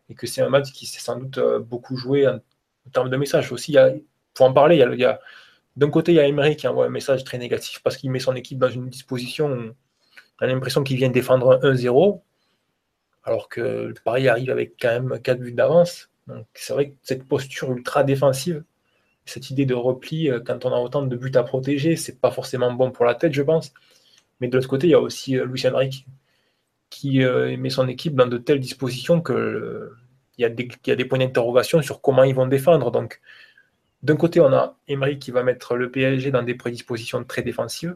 et 0.09 0.15
que 0.15 0.27
c'est 0.27 0.41
un 0.41 0.49
match 0.49 0.71
qui 0.71 0.85
s'est 0.85 0.99
sans 0.99 1.17
doute 1.17 1.37
euh, 1.37 1.59
beaucoup 1.59 1.97
joué 1.97 2.27
en, 2.27 2.39
termes 2.91 3.09
de 3.09 3.17
message 3.17 3.51
aussi. 3.51 3.77
Faut 4.35 4.43
en 4.43 4.53
parler. 4.53 4.85
D'un 5.75 5.89
côté, 5.89 6.13
il 6.13 6.15
y 6.15 6.19
a 6.19 6.27
Emery 6.27 6.55
qui 6.55 6.67
envoie 6.67 6.85
un 6.85 6.89
message 6.89 7.23
très 7.23 7.37
négatif 7.37 7.81
parce 7.83 7.97
qu'il 7.97 8.11
met 8.11 8.19
son 8.19 8.35
équipe 8.35 8.59
dans 8.59 8.69
une 8.69 8.89
disposition 8.89 9.49
où 9.49 9.71
on 10.41 10.45
a 10.45 10.47
l'impression 10.47 10.83
qu'il 10.83 10.97
vient 10.97 11.09
défendre 11.09 11.59
1-0, 11.63 12.21
alors 13.23 13.49
que 13.49 13.93
Paris 14.03 14.27
arrive 14.27 14.49
avec 14.51 14.75
quand 14.79 14.89
même 14.89 15.19
4 15.21 15.39
buts 15.39 15.51
d'avance. 15.53 16.09
Donc 16.27 16.45
c'est 16.53 16.73
vrai 16.73 16.89
que 16.89 16.95
cette 17.03 17.27
posture 17.27 17.71
ultra 17.71 18.03
défensive, 18.03 18.63
cette 19.25 19.49
idée 19.49 19.65
de 19.65 19.73
repli 19.73 20.29
euh, 20.29 20.39
quand 20.39 20.65
on 20.65 20.73
a 20.73 20.77
autant 20.79 21.03
de 21.03 21.15
buts 21.15 21.31
à 21.35 21.43
protéger, 21.43 21.95
c'est 21.95 22.19
pas 22.19 22.31
forcément 22.31 22.71
bon 22.71 22.91
pour 22.91 23.05
la 23.05 23.15
tête, 23.15 23.33
je 23.33 23.41
pense. 23.41 23.73
Mais 24.39 24.47
de 24.47 24.55
l'autre 24.55 24.69
côté, 24.69 24.87
il 24.87 24.91
y 24.91 24.93
a 24.93 24.99
aussi 24.99 25.37
euh, 25.37 25.45
Luis 25.45 25.65
Enrique 25.67 26.05
qui 26.89 27.23
euh, 27.23 27.55
met 27.57 27.69
son 27.69 27.87
équipe 27.87 28.15
dans 28.15 28.27
de 28.27 28.37
telles 28.37 28.59
dispositions 28.59 29.21
que 29.21 29.33
euh, 29.33 29.97
y, 30.37 30.45
a 30.45 30.49
des, 30.49 31.05
points 31.05 31.19
d'interrogation 31.19 31.81
sur 31.81 32.01
comment 32.01 32.23
ils 32.23 32.35
vont 32.35 32.47
défendre. 32.47 32.91
Donc, 32.91 33.21
d'un 34.03 34.15
côté, 34.15 34.39
on 34.39 34.53
a 34.53 34.77
Emery 34.87 35.19
qui 35.19 35.31
va 35.31 35.43
mettre 35.43 35.75
le 35.75 35.91
PSG 35.91 36.31
dans 36.31 36.43
des 36.43 36.55
prédispositions 36.55 37.23
très 37.23 37.41
défensives, 37.41 37.95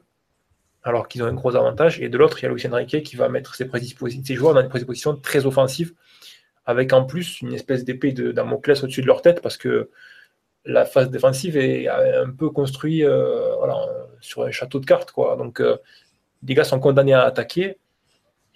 alors 0.83 1.07
qu'ils 1.07 1.23
ont 1.23 1.27
un 1.27 1.33
gros 1.33 1.55
avantage. 1.55 2.01
Et 2.01 2.09
de 2.09 2.17
l'autre, 2.17 2.39
il 2.39 2.43
y 2.43 2.45
a 2.47 2.51
Luis 2.51 2.65
Enrique 2.67 3.03
qui 3.03 3.15
va 3.15 3.29
mettre 3.29 3.55
ses, 3.55 3.69
ses 3.69 4.35
joueurs 4.35 4.53
dans 4.53 4.63
des 4.63 4.69
prédispositions 4.69 5.15
très 5.15 5.45
offensives, 5.45 5.93
avec 6.65 6.93
en 6.93 7.05
plus 7.05 7.41
une 7.41 7.53
espèce 7.53 7.83
d'épée 7.83 8.11
de 8.11 8.31
Damoclès 8.31 8.83
au-dessus 8.83 9.01
de 9.01 9.07
leur 9.07 9.21
tête, 9.21 9.41
parce 9.41 9.57
que 9.57 9.89
la 10.65 10.85
phase 10.85 11.09
défensive 11.09 11.57
est 11.57 11.87
un 11.87 12.29
peu 12.31 12.49
construite 12.49 13.03
euh, 13.03 13.55
sur 14.19 14.43
un 14.43 14.51
château 14.51 14.79
de 14.79 14.85
cartes. 14.85 15.13
Donc, 15.37 15.61
les 16.43 16.53
gars 16.53 16.63
sont 16.63 16.79
condamnés 16.79 17.13
à 17.13 17.23
attaquer. 17.23 17.77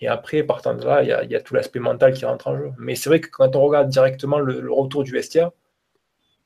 Et 0.04 0.08
après, 0.08 0.44
partant 0.44 0.74
de 0.74 0.84
là, 0.84 1.02
il 1.02 1.32
y 1.32 1.36
a, 1.36 1.40
tout 1.40 1.56
l'aspect 1.56 1.80
mental 1.80 2.12
qui 2.14 2.26
rentre 2.26 2.48
en 2.50 2.58
jeu. 2.58 2.72
Mais 2.78 2.94
c'est 2.94 3.08
vrai 3.08 3.22
que 3.22 3.30
quand 3.30 3.56
on 3.56 3.62
regarde 3.62 3.88
directement 3.88 4.38
le, 4.38 4.70
retour 4.70 5.06
du 5.06 5.14
vestiaire, 5.14 5.52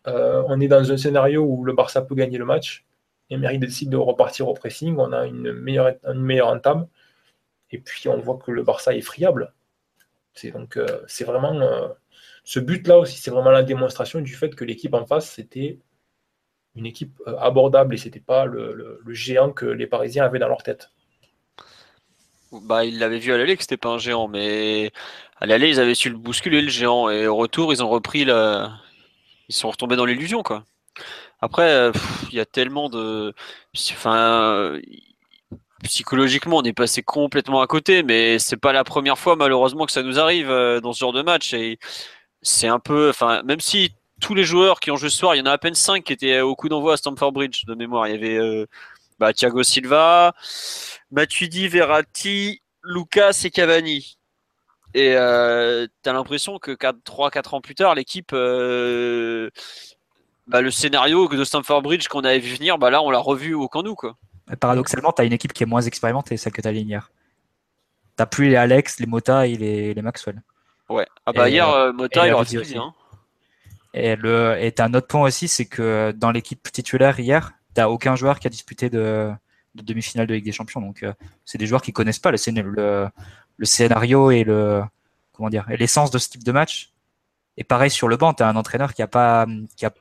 euh, 0.06 0.44
on 0.46 0.62
est 0.62 0.68
dans 0.68 0.92
un 0.92 0.96
scénario 0.96 1.44
où 1.44 1.66
le 1.66 1.74
Barça 1.74 2.04
peut 2.04 2.14
gagner 2.14 2.38
le 2.38 2.46
match. 2.46 2.86
Emery 3.32 3.58
décide 3.58 3.90
de 3.90 3.98
repartir 3.98 4.48
au 4.48 4.54
pressing. 4.54 4.96
On 5.00 5.12
a 5.12 5.26
une 5.26 5.54
meilleure, 5.54 5.96
une 6.04 6.22
meilleure 6.22 6.50
entame. 6.50 6.88
Et 7.72 7.80
puis, 7.80 8.08
on 8.10 8.20
voit 8.20 8.38
que 8.38 8.52
le 8.52 8.62
Barça 8.62 8.94
est 8.96 9.02
friable. 9.02 9.52
C'est 10.36 10.52
donc, 10.52 10.78
euh, 10.78 11.02
c'est 11.08 11.24
vraiment. 11.24 11.60
Euh, 11.60 11.88
ce 12.44 12.60
but-là 12.60 13.00
aussi, 13.00 13.18
c'est 13.18 13.32
vraiment 13.32 13.50
la 13.50 13.64
démonstration 13.64 14.22
du 14.22 14.36
fait 14.36 14.54
que 14.54 14.66
l'équipe 14.66 14.94
en 14.94 15.08
face, 15.08 15.32
c'était 15.32 15.80
une 16.76 16.86
équipe 16.86 17.20
abordable 17.40 17.96
et 17.96 17.98
c'était 17.98 18.20
pas 18.20 18.46
le 18.46 19.02
géant 19.08 19.52
que 19.52 19.66
les 19.66 19.88
Parisiens 19.88 20.26
avaient 20.26 20.38
dans 20.38 20.48
leur 20.48 20.62
tête. 20.62 20.92
Bah, 22.52 22.86
il 22.86 23.00
l'avait 23.00 23.20
vu 23.20 23.34
à 23.34 23.38
l'aller 23.38 23.58
que 23.58 23.64
c'était 23.64 23.78
pas 23.78 23.90
un 23.90 23.98
géant, 23.98 24.28
mais 24.28 24.92
à 25.40 25.46
l'aller, 25.46 25.70
ils 25.70 25.80
avaient 25.80 25.96
su 25.96 26.10
le 26.10 26.18
bousculer, 26.18 26.62
le 26.62 26.70
géant, 26.70 27.10
et 27.10 27.28
au 27.28 27.36
retour, 27.36 27.74
ils 27.74 27.84
ont 27.84 27.90
repris 27.90 28.26
la. 28.26 28.72
Ils 29.50 29.56
sont 29.56 29.70
retombés 29.70 29.96
dans 29.96 30.06
l'illusion, 30.06 30.44
quoi. 30.44 30.64
Après, 31.42 31.92
il 32.32 32.36
y 32.36 32.40
a 32.40 32.46
tellement 32.46 32.90
de. 32.90 33.34
Enfin. 33.92 34.80
Psychologiquement, 35.84 36.58
on 36.58 36.64
est 36.64 36.74
passé 36.74 37.04
complètement 37.04 37.62
à 37.62 37.68
côté, 37.68 38.02
mais 38.02 38.40
c'est 38.40 38.58
pas 38.58 38.74
la 38.74 38.84
première 38.84 39.18
fois, 39.20 39.36
malheureusement, 39.36 39.86
que 39.86 39.92
ça 39.92 40.02
nous 40.02 40.20
arrive 40.20 40.50
euh, 40.50 40.82
dans 40.82 40.92
ce 40.92 41.00
genre 41.00 41.14
de 41.14 41.22
match. 41.22 41.54
Et 41.54 41.78
c'est 42.42 42.68
un 42.68 42.80
peu. 42.80 43.10
Enfin, 43.10 43.44
même 43.44 43.60
si 43.60 43.92
tous 44.20 44.34
les 44.34 44.44
joueurs 44.44 44.80
qui 44.80 44.90
ont 44.92 44.98
joué 44.98 45.10
ce 45.10 45.18
soir, 45.18 45.36
il 45.36 45.40
y 45.40 45.42
en 45.42 45.46
a 45.46 45.52
à 45.52 45.58
peine 45.60 45.76
5 45.76 46.04
qui 46.04 46.14
étaient 46.14 46.42
au 46.42 46.56
coup 46.56 46.68
d'envoi 46.70 46.94
à 46.94 46.98
Stamford 46.98 47.32
Bridge, 47.32 47.66
de 47.66 47.76
mémoire. 47.76 48.08
Il 48.08 48.14
y 48.14 48.18
avait. 48.18 48.38
Euh, 48.38 48.66
bah, 49.20 49.34
Thiago 49.34 49.64
Silva, 49.64 50.34
Matuidi, 51.12 51.68
Verratti, 51.68 52.62
Lucas 52.84 53.42
et 53.44 53.52
Cavani. 53.52 54.18
Et 54.94 55.14
euh, 55.16 55.86
tu 56.04 56.10
as 56.10 56.14
l'impression 56.14 56.60
que 56.60 56.72
3-4 56.72 57.56
ans 57.56 57.62
plus 57.62 57.76
tard, 57.76 57.96
l'équipe, 57.96 58.32
euh, 58.34 59.50
bah, 60.48 60.62
le 60.62 60.72
scénario 60.72 61.28
de 61.28 61.44
Stamford 61.44 61.82
Bridge 61.82 62.08
qu'on 62.08 62.22
avait 62.22 62.40
vu 62.40 62.56
venir, 62.56 62.78
bah, 62.78 62.90
là, 62.90 63.02
on 63.02 63.10
l'a 63.10 63.20
revu 63.20 63.54
au 63.54 63.68
camp 63.68 63.84
nous. 63.84 63.96
Quoi. 63.96 64.16
Paradoxalement, 64.60 65.12
tu 65.12 65.22
as 65.22 65.26
une 65.26 65.34
équipe 65.34 65.54
qui 65.54 65.64
est 65.64 65.68
moins 65.68 65.82
expérimentée, 65.82 66.38
celle 66.38 66.54
que 66.54 66.62
tu 66.62 66.68
as 66.68 66.72
hier. 66.72 67.12
Tu 68.18 68.26
plus 68.26 68.50
les 68.50 68.56
Alex, 68.56 69.00
les 69.00 69.06
Mota 69.06 69.46
et 69.46 69.56
les, 69.56 70.02
Maxwell. 70.02 70.42
Ouais. 70.90 71.06
Ah 71.26 71.34
bah 71.34 71.50
hier, 71.50 71.70
euh, 71.70 71.92
Mota, 71.92 72.26
il 72.26 72.34
aurait 72.34 72.46
dit. 72.46 72.78
Hein. 72.78 72.94
Et 73.94 74.16
le 74.16 74.56
et 74.60 74.74
as 74.78 74.86
un 74.86 74.94
autre 74.94 75.08
point 75.08 75.24
aussi, 75.24 75.48
c'est 75.48 75.66
que 75.66 76.14
dans 76.16 76.32
l'équipe 76.32 76.72
titulaire 76.72 77.20
hier, 77.20 77.52
aucun 77.86 78.16
joueur 78.16 78.40
qui 78.40 78.48
a 78.48 78.50
disputé 78.50 78.90
de, 78.90 79.32
demi-finale 79.76 80.28
de 80.28 80.34
Ligue 80.34 80.46
des 80.46 80.52
Champions. 80.52 80.82
Donc, 80.82 81.04
euh, 81.04 81.14
c'est 81.46 81.58
des 81.58 81.68
joueurs 81.68 81.82
qui 81.82 81.94
connaissent 81.94 82.20
pas 82.20 82.32
le, 82.32 83.10
scénario 83.64 84.32
et 84.32 84.44
le 84.44 84.82
l'essence 85.70 86.10
de 86.10 86.18
ce 86.18 86.30
type 86.30 86.44
de 86.44 86.52
match. 86.52 86.94
Et 87.58 87.64
pareil 87.64 87.92
sur 87.92 88.08
le 88.08 88.18
banc, 88.18 88.34
tu 88.34 88.44
as 88.44 88.50
un 88.50 88.56
entraîneur 88.56 88.94
qui 88.94 89.02
a 89.02 89.08
pas 89.08 89.46
qui 89.76 89.86
a 89.86 89.94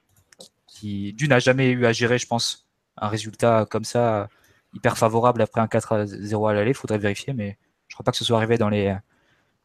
qui 0.67 1.13
d'une 1.13 1.29
n'a 1.31 1.39
jamais 1.39 1.71
eu 1.71 1.87
à 1.87 1.93
gérer, 1.93 2.19
je 2.19 2.27
pense, 2.27 2.67
un 2.97 3.09
résultat 3.09 3.67
comme 3.71 3.85
ça 3.85 4.29
hyper 4.75 4.97
favorable 4.99 5.43
après 5.43 5.61
un 5.61 5.67
4-0 5.67 6.51
à 6.51 6.55
l'aller. 6.55 6.75
Faudrait 6.75 6.99
vérifier, 6.99 7.33
mais 7.35 7.59
je 7.89 7.95
crois 7.95 8.05
pas 8.05 8.13
que 8.13 8.19
ce 8.19 8.25
soit 8.25 8.37
arrivé 8.39 8.59
dans 8.59 8.69
les 8.69 8.95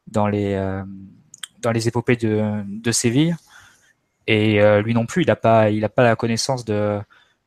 dans 0.08 0.28
les 0.28 0.84
dans 1.60 1.72
les 1.72 1.88
épopées 1.88 2.18
de, 2.18 2.64
de 2.68 2.92
Séville. 2.92 3.36
Et 4.28 4.60
lui 4.84 4.94
non 4.94 5.06
plus, 5.06 5.24
il 5.24 5.28
n'a 5.28 5.36
pas 5.36 5.64
a 5.64 5.90
pas 5.90 6.04
la 6.04 6.16
connaissance 6.16 6.66
de, 6.66 7.02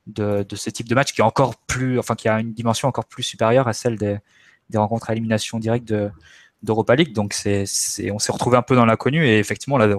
de, 0.06 0.42
de 0.42 0.56
ce 0.56 0.70
type 0.70 0.88
de 0.88 0.94
match 0.94 1.12
qui 1.12 1.20
est 1.20 1.24
encore 1.24 1.56
plus, 1.56 1.98
enfin 1.98 2.14
qui 2.14 2.28
a 2.28 2.40
une 2.40 2.52
dimension 2.52 2.88
encore 2.88 3.06
plus 3.06 3.22
supérieure 3.22 3.68
à 3.68 3.72
celle 3.72 3.96
des, 3.96 4.18
des 4.70 4.78
rencontres 4.78 5.10
à 5.10 5.12
élimination 5.12 5.58
directe 5.58 5.86
de 5.86 6.10
d'Europa 6.62 6.94
League. 6.94 7.12
Donc 7.12 7.34
c'est, 7.34 7.64
on 8.10 8.18
s'est 8.18 8.32
retrouvé 8.32 8.56
un 8.56 8.62
peu 8.62 8.74
dans 8.74 8.86
l'inconnu 8.86 9.26
et 9.26 9.38
effectivement 9.38 9.78
là, 9.78 9.94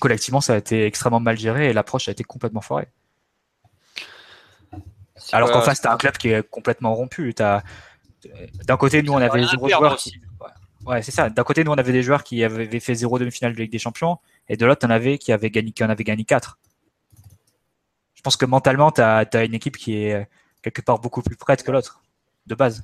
collectivement 0.00 0.40
ça 0.40 0.54
a 0.54 0.56
été 0.56 0.84
extrêmement 0.84 1.20
mal 1.20 1.38
géré 1.38 1.70
et 1.70 1.72
l'approche 1.72 2.08
a 2.08 2.12
été 2.12 2.24
complètement 2.24 2.60
foirée. 2.60 2.88
Alors 5.32 5.50
qu'en 5.50 5.62
face, 5.62 5.80
tu 5.80 5.88
as 5.88 5.92
un 5.92 5.96
club 5.96 6.16
qui 6.18 6.28
est 6.28 6.48
complètement 6.48 6.94
rompu. 6.94 7.34
D'un 7.34 8.76
côté, 8.76 9.02
nous, 9.02 9.12
on 9.12 9.18
avait 9.18 9.44
zéro 9.46 9.68
joueur. 9.68 9.96
Qui... 9.96 10.20
Ouais, 10.84 11.02
c'est 11.02 11.10
ça. 11.10 11.30
D'un 11.30 11.42
côté, 11.42 11.64
nous, 11.64 11.72
on 11.72 11.76
avait 11.76 11.92
des 11.92 12.02
joueurs 12.02 12.22
qui 12.22 12.44
avaient 12.44 12.80
fait 12.80 12.94
zéro 12.94 13.18
demi-finale 13.18 13.54
de 13.54 13.58
Ligue 13.58 13.72
des 13.72 13.78
Champions, 13.78 14.18
et 14.48 14.56
de 14.56 14.66
l'autre, 14.66 14.86
on 14.86 14.90
avait 14.90 15.18
qui 15.18 15.32
avait 15.32 15.50
gagné, 15.50 15.72
qui 15.72 15.82
en 15.82 15.90
avait 15.90 16.04
gagné 16.04 16.24
quatre. 16.24 16.58
Je 18.16 18.22
pense 18.22 18.36
que 18.36 18.44
mentalement, 18.44 18.90
tu 18.90 19.00
as, 19.00 19.44
une 19.44 19.54
équipe 19.54 19.76
qui 19.76 19.96
est 19.96 20.28
quelque 20.62 20.82
part 20.82 20.98
beaucoup 20.98 21.22
plus 21.22 21.36
prête 21.36 21.62
que 21.62 21.70
l'autre, 21.70 22.02
de 22.46 22.56
base. 22.56 22.82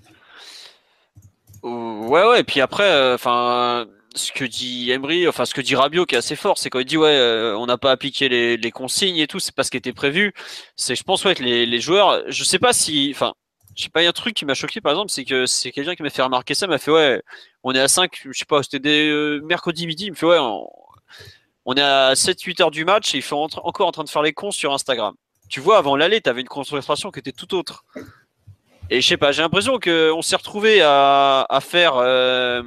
Ouais, 1.62 2.24
ouais. 2.24 2.40
Et 2.40 2.44
puis 2.44 2.60
après, 2.60 2.84
euh, 2.84 3.14
enfin, 3.14 3.86
ce 4.14 4.30
que 4.32 4.44
dit 4.44 4.90
Emery, 4.90 5.26
enfin 5.26 5.44
ce 5.44 5.54
que 5.54 5.60
dit 5.60 5.74
Rabiot 5.74 6.06
qui 6.06 6.14
est 6.14 6.18
assez 6.18 6.36
fort, 6.36 6.58
c'est 6.58 6.70
quand 6.70 6.78
il 6.80 6.84
dit 6.84 6.96
ouais, 6.96 7.08
euh, 7.08 7.56
on 7.56 7.66
n'a 7.66 7.78
pas 7.78 7.90
appliqué 7.90 8.28
les, 8.28 8.70
consignes 8.70 9.18
et 9.18 9.26
tout, 9.26 9.40
c'est 9.40 9.54
pas 9.54 9.64
ce 9.64 9.70
qui 9.70 9.76
était 9.76 9.92
prévu. 9.92 10.32
C'est, 10.76 10.94
je 10.94 11.02
pense 11.02 11.24
ouais 11.24 11.34
que 11.34 11.42
les, 11.42 11.66
les 11.66 11.80
joueurs, 11.80 12.22
je 12.28 12.44
sais 12.44 12.58
pas 12.58 12.72
si, 12.72 13.10
enfin, 13.14 13.34
je 13.76 13.84
sais 13.84 13.88
pas, 13.88 14.02
il 14.02 14.04
y 14.04 14.06
a 14.06 14.10
un 14.10 14.12
truc 14.12 14.34
qui 14.34 14.44
m'a 14.44 14.54
choqué 14.54 14.80
par 14.80 14.92
exemple, 14.92 15.10
c'est 15.10 15.24
que 15.24 15.46
c'est 15.46 15.72
quelqu'un 15.72 15.94
qui 15.94 16.02
m'a 16.02 16.10
fait 16.10 16.22
remarquer 16.22 16.54
ça, 16.54 16.66
m'a 16.66 16.78
fait 16.78 16.90
ouais, 16.90 17.22
on 17.62 17.74
est 17.74 17.80
à 17.80 17.88
5, 17.88 18.28
je 18.30 18.38
sais 18.38 18.44
pas, 18.44 18.62
c'était 18.62 19.08
euh, 19.08 19.40
mercredi 19.42 19.86
midi, 19.86 20.06
il 20.06 20.10
me 20.12 20.16
fait 20.16 20.26
ouais, 20.26 20.38
on, 21.64 21.74
est 21.74 21.80
à 21.80 22.12
7-8 22.14 22.62
heures 22.62 22.70
du 22.70 22.84
match 22.84 23.14
et 23.14 23.18
il 23.18 23.22
fait 23.22 23.34
encore 23.34 23.86
en 23.86 23.92
train 23.92 24.04
de 24.04 24.10
faire 24.10 24.22
les 24.22 24.32
cons 24.32 24.50
sur 24.50 24.72
Instagram. 24.72 25.14
Tu 25.52 25.60
vois, 25.60 25.76
avant 25.76 25.96
l'aller, 25.96 26.22
t'avais 26.22 26.40
une 26.40 26.48
concentration 26.48 27.10
qui 27.10 27.18
était 27.18 27.30
tout 27.30 27.54
autre. 27.54 27.84
Et 28.88 29.02
je 29.02 29.06
sais 29.06 29.18
pas, 29.18 29.32
j'ai 29.32 29.42
l'impression 29.42 29.78
qu'on 29.78 30.22
s'est 30.22 30.36
retrouvé 30.36 30.80
à, 30.80 31.58
faire 31.60 31.96
euh, 31.96 32.62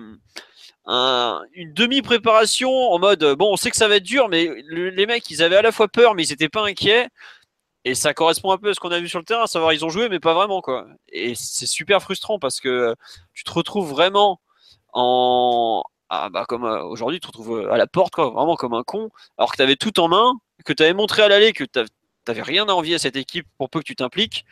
un, 0.85 1.41
une 1.53 1.73
demi-préparation 1.73 2.69
en 2.69 2.99
mode 2.99 3.23
bon, 3.39 3.53
on 3.53 3.55
sait 3.55 3.71
que 3.71 3.75
ça 3.75 3.87
va 3.87 3.95
être 3.95 4.03
dur, 4.03 4.29
mais 4.29 4.51
les 4.69 5.07
mecs, 5.07 5.27
ils 5.31 5.41
avaient 5.41 5.55
à 5.55 5.63
la 5.63 5.71
fois 5.71 5.87
peur, 5.87 6.13
mais 6.13 6.27
ils 6.27 6.31
étaient 6.31 6.47
pas 6.47 6.63
inquiets. 6.63 7.07
Et 7.85 7.95
ça 7.95 8.13
correspond 8.13 8.51
un 8.51 8.59
peu 8.59 8.69
à 8.69 8.75
ce 8.75 8.79
qu'on 8.79 8.91
a 8.91 8.99
vu 8.99 9.09
sur 9.09 9.17
le 9.17 9.25
terrain, 9.25 9.45
à 9.45 9.47
savoir 9.47 9.73
ils 9.73 9.83
ont 9.83 9.89
joué, 9.89 10.07
mais 10.07 10.19
pas 10.19 10.35
vraiment 10.35 10.61
quoi. 10.61 10.85
Et 11.09 11.33
c'est 11.33 11.65
super 11.65 12.03
frustrant 12.03 12.37
parce 12.37 12.59
que 12.59 12.95
tu 13.33 13.43
te 13.43 13.51
retrouves 13.51 13.89
vraiment 13.89 14.41
en 14.93 15.83
ah, 16.09 16.29
bah, 16.29 16.45
comme 16.47 16.65
euh, 16.65 16.83
aujourd'hui, 16.83 17.19
tu 17.19 17.31
te 17.31 17.37
retrouves 17.37 17.67
à 17.67 17.77
la 17.77 17.87
porte 17.87 18.13
quoi, 18.13 18.29
vraiment 18.29 18.55
comme 18.55 18.75
un 18.75 18.83
con, 18.83 19.09
alors 19.39 19.51
que 19.51 19.57
tu 19.57 19.63
avais 19.63 19.75
tout 19.75 19.99
en 19.99 20.07
main, 20.07 20.33
que 20.65 20.73
tu 20.73 20.83
avais 20.83 20.93
montré 20.93 21.23
à 21.23 21.27
l'aller 21.29 21.51
que 21.53 21.63
tu 21.63 21.79
n'avais 22.27 22.41
rien 22.41 22.67
à 22.67 22.73
envier 22.73 22.95
à 22.95 22.99
cette 22.99 23.15
équipe 23.15 23.47
pour 23.57 23.69
peu 23.69 23.79
que 23.79 23.85
tu 23.85 23.95
t'impliques. 23.95 24.45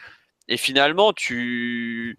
Et 0.50 0.58
finalement 0.58 1.14
tu 1.14 2.18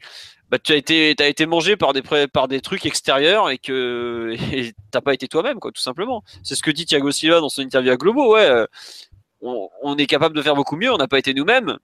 bah, 0.51 0.59
as 0.69 0.75
été 0.75 1.47
mangé 1.47 1.77
par 1.77 1.93
des 1.93 2.61
trucs 2.61 2.87
extérieurs 2.87 3.51
et 3.51 3.59
que 3.59 4.35
t'as 4.91 5.01
pas 5.03 5.15
été 5.15 5.29
toi-même 5.29 5.61
quoi 5.61 5.73
tout 5.73 5.83
simplement. 5.83 6.23
C'est 6.43 6.55
ce 6.55 6.63
que 6.63 6.71
dit 6.71 6.87
Thiago 6.87 7.11
Silva 7.11 7.41
dans 7.41 7.49
son 7.49 7.63
interview 7.63 7.93
à 7.93 7.97
Globo. 7.97 8.33
Ouais 8.33 8.47
euh, 8.47 8.67
on, 9.43 9.97
est 9.99 10.07
capable 10.07 10.35
de 10.35 10.41
faire 10.41 10.55
beaucoup 10.55 10.77
mieux 10.77 10.91
on 10.93 10.97
n'a 10.97 11.09
pas 11.09 11.19
été 11.19 11.35
nous-mêmes. 11.35 11.77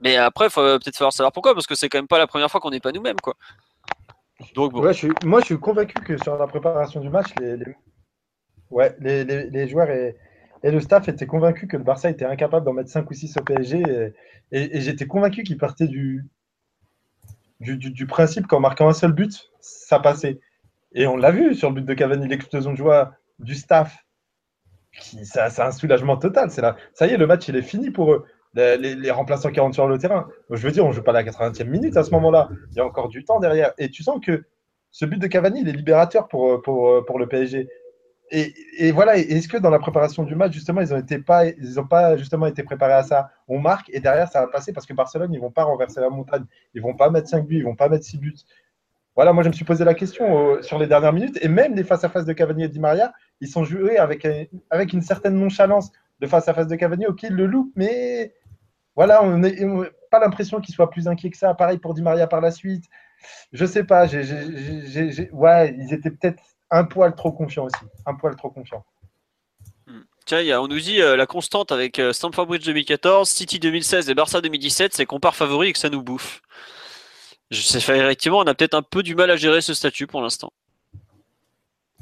Mais 0.00 0.16
après 0.16 0.50
faut 0.50 0.62
peut-être 0.62 0.96
falloir 0.96 1.12
savoir 1.12 1.32
pourquoi 1.32 1.54
parce 1.54 1.66
que 1.68 1.76
c'est 1.76 1.88
quand 1.88 1.98
même 1.98 2.08
pas 2.08 2.18
la 2.18 2.26
première 2.26 2.50
fois 2.50 2.60
qu'on 2.60 2.70
n'est 2.70 2.80
pas 2.80 2.92
nous-mêmes 2.92 3.20
quoi. 3.20 3.34
Moi 4.56 4.92
je 4.92 5.44
suis 5.44 5.58
convaincu 5.58 5.94
que 6.02 6.16
sur 6.24 6.36
la 6.36 6.48
préparation 6.48 7.00
du 7.00 7.08
match 7.08 7.28
les, 9.00 9.68
joueurs 9.68 9.88
et 10.62 10.70
le 10.70 10.80
staff 10.80 11.08
était 11.08 11.26
convaincu 11.26 11.66
que 11.66 11.76
le 11.76 11.82
Barça 11.82 12.08
était 12.08 12.24
incapable 12.24 12.64
d'en 12.64 12.72
mettre 12.72 12.90
5 12.90 13.10
ou 13.10 13.14
6 13.14 13.36
au 13.36 13.42
PSG. 13.42 14.12
Et, 14.52 14.80
j'étais 14.80 15.06
convaincu 15.06 15.42
qu'il 15.42 15.58
partait 15.58 15.88
du, 15.88 16.24
du, 17.60 18.06
principe 18.06 18.46
qu'en 18.46 18.60
marquant 18.60 18.88
un 18.88 18.92
seul 18.92 19.12
but, 19.12 19.50
ça 19.60 19.98
passait. 19.98 20.38
Et 20.94 21.06
on 21.06 21.16
l'a 21.16 21.32
vu 21.32 21.54
sur 21.54 21.70
le 21.70 21.76
but 21.76 21.84
de 21.84 21.94
Cavani, 21.94 22.28
l'explosion 22.28 22.72
de 22.72 22.76
joie 22.76 23.14
du 23.40 23.54
staff. 23.54 24.04
C'est 24.92 25.60
un 25.60 25.72
soulagement 25.72 26.16
total. 26.16 26.50
Là. 26.58 26.76
Ça 26.94 27.06
y 27.06 27.10
est, 27.10 27.16
le 27.16 27.26
match, 27.26 27.48
il 27.48 27.56
est 27.56 27.62
fini 27.62 27.90
pour 27.90 28.12
eux. 28.12 28.26
Les, 28.54 29.10
remplaçants 29.10 29.50
qui 29.50 29.58
rentrent 29.58 29.74
sur 29.74 29.88
le 29.88 29.98
terrain. 29.98 30.28
Je 30.50 30.62
veux 30.64 30.70
dire, 30.70 30.84
on 30.84 30.88
ne 30.88 30.92
joue 30.92 31.02
pas 31.02 31.12
la 31.12 31.24
80e 31.24 31.64
minute 31.64 31.96
à 31.96 32.04
ce 32.04 32.10
moment-là. 32.12 32.50
Il 32.70 32.76
y 32.76 32.80
a 32.80 32.86
encore 32.86 33.08
du 33.08 33.24
temps 33.24 33.40
derrière. 33.40 33.72
Et 33.78 33.90
tu 33.90 34.02
sens 34.04 34.20
que 34.24 34.44
ce 34.92 35.06
but 35.06 35.18
de 35.18 35.26
Cavani, 35.26 35.62
il 35.62 35.68
est 35.68 35.72
libérateur 35.72 36.28
pour, 36.28 36.60
pour, 36.62 37.04
pour 37.06 37.18
le 37.18 37.26
PSG 37.26 37.68
et, 38.34 38.92
voilà, 38.92 39.18
est-ce 39.18 39.46
que 39.46 39.58
dans 39.58 39.68
la 39.68 39.78
préparation 39.78 40.22
du 40.22 40.34
match, 40.34 40.54
justement, 40.54 40.80
ils 40.80 40.88
n'ont 40.88 41.02
pas, 41.22 41.44
pas 41.88 42.16
justement 42.16 42.46
été 42.46 42.62
préparés 42.62 42.94
à 42.94 43.02
ça? 43.02 43.30
On 43.46 43.58
marque 43.58 43.90
et 43.92 44.00
derrière, 44.00 44.28
ça 44.32 44.40
va 44.40 44.46
passer 44.46 44.72
parce 44.72 44.86
que 44.86 44.94
Barcelone, 44.94 45.34
ils 45.34 45.40
vont 45.40 45.50
pas 45.50 45.64
renverser 45.64 46.00
la 46.00 46.08
montagne. 46.08 46.44
Ils 46.72 46.80
vont 46.80 46.94
pas 46.94 47.10
mettre 47.10 47.28
5 47.28 47.46
buts, 47.46 47.58
ils 47.58 47.64
vont 47.64 47.76
pas 47.76 47.90
mettre 47.90 48.06
6 48.06 48.16
buts. 48.16 48.34
Voilà, 49.14 49.34
moi, 49.34 49.42
je 49.42 49.48
me 49.48 49.52
suis 49.52 49.66
posé 49.66 49.84
la 49.84 49.92
question 49.92 50.54
euh, 50.54 50.62
sur 50.62 50.78
les 50.78 50.86
dernières 50.86 51.12
minutes 51.12 51.38
et 51.42 51.48
même 51.48 51.74
les 51.74 51.84
face-à-face 51.84 52.24
de 52.24 52.32
Cavani 52.32 52.64
et 52.64 52.68
Di 52.68 52.80
Maria, 52.80 53.12
ils 53.42 53.48
sont 53.48 53.64
joués 53.64 53.98
avec, 53.98 54.26
avec 54.70 54.94
une 54.94 55.02
certaine 55.02 55.34
nonchalance 55.34 55.92
de 56.20 56.26
face-à-face 56.26 56.68
de 56.68 56.76
Cavani. 56.76 57.06
Ok, 57.06 57.24
il 57.24 57.34
le 57.34 57.44
loupe, 57.44 57.72
mais 57.76 58.32
voilà, 58.96 59.22
on 59.22 59.36
n'a 59.36 59.50
pas 60.10 60.20
l'impression 60.20 60.60
qu'il 60.60 60.74
soit 60.74 60.88
plus 60.88 61.06
inquiet 61.06 61.28
que 61.28 61.36
ça. 61.36 61.52
Pareil 61.52 61.76
pour 61.76 61.92
Di 61.92 62.00
Maria 62.00 62.26
par 62.26 62.40
la 62.40 62.50
suite. 62.50 62.84
Je 63.52 63.66
sais 63.66 63.84
pas, 63.84 64.06
ouais, 64.06 65.76
ils 65.78 65.92
étaient 65.92 66.10
peut-être 66.10 66.42
un 66.72 66.84
poil 66.84 67.14
trop 67.14 67.30
confiant 67.30 67.66
aussi. 67.66 67.84
Un 68.06 68.14
poil 68.14 68.34
trop 68.34 68.50
confiant. 68.50 68.84
Hmm. 69.86 70.00
Tiens, 70.24 70.60
on 70.60 70.66
nous 70.66 70.80
dit 70.80 71.00
euh, 71.00 71.16
la 71.16 71.26
constante 71.26 71.70
avec 71.70 71.98
euh, 71.98 72.12
Stamford 72.12 72.46
Bridge 72.46 72.64
2014, 72.64 73.28
City 73.28 73.60
2016 73.60 74.08
et 74.08 74.14
Barça 74.14 74.40
2017, 74.40 74.94
c'est 74.94 75.06
qu'on 75.06 75.20
part 75.20 75.36
favori 75.36 75.68
et 75.68 75.72
que 75.72 75.78
ça 75.78 75.90
nous 75.90 76.02
bouffe. 76.02 76.40
Je 77.50 77.60
sais, 77.60 77.78
effectivement, 77.78 78.38
on 78.38 78.46
a 78.46 78.54
peut-être 78.54 78.74
un 78.74 78.82
peu 78.82 79.02
du 79.02 79.14
mal 79.14 79.30
à 79.30 79.36
gérer 79.36 79.60
ce 79.60 79.74
statut 79.74 80.06
pour 80.06 80.22
l'instant. 80.22 80.52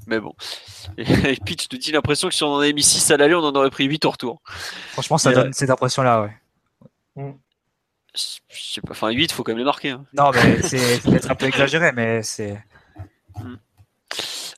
Mais 0.06 0.20
bon. 0.20 0.34
Et, 0.96 1.36
Pitch 1.44 1.66
nous 1.72 1.78
dit 1.78 1.90
l'impression 1.90 2.28
que 2.28 2.34
si 2.34 2.44
on 2.44 2.54
en 2.54 2.60
avait 2.60 2.72
mis 2.72 2.84
6 2.84 3.10
à 3.10 3.16
l'aller, 3.16 3.34
on 3.34 3.44
en 3.44 3.54
aurait 3.54 3.70
pris 3.70 3.84
8 3.84 4.04
au 4.04 4.10
retour. 4.10 4.42
Franchement, 4.92 5.18
ça 5.18 5.32
donne 5.32 5.52
cette 5.52 5.70
impression-là, 5.70 6.22
ouais. 6.22 6.36
Hmm. 7.16 7.32
Je 8.14 8.20
sais 8.48 8.80
pas, 8.80 8.92
enfin 8.92 9.10
8, 9.10 9.32
faut 9.32 9.42
quand 9.42 9.52
même 9.52 9.58
les 9.58 9.64
marquer. 9.64 9.90
Hein. 9.90 10.04
Non, 10.14 10.30
mais 10.32 10.62
c'est 10.62 11.02
peut-être 11.02 11.30
un 11.30 11.34
peu 11.34 11.46
exagéré, 11.46 11.92
mais 11.92 12.22
c'est. 12.22 12.62
Hmm. 13.36 13.56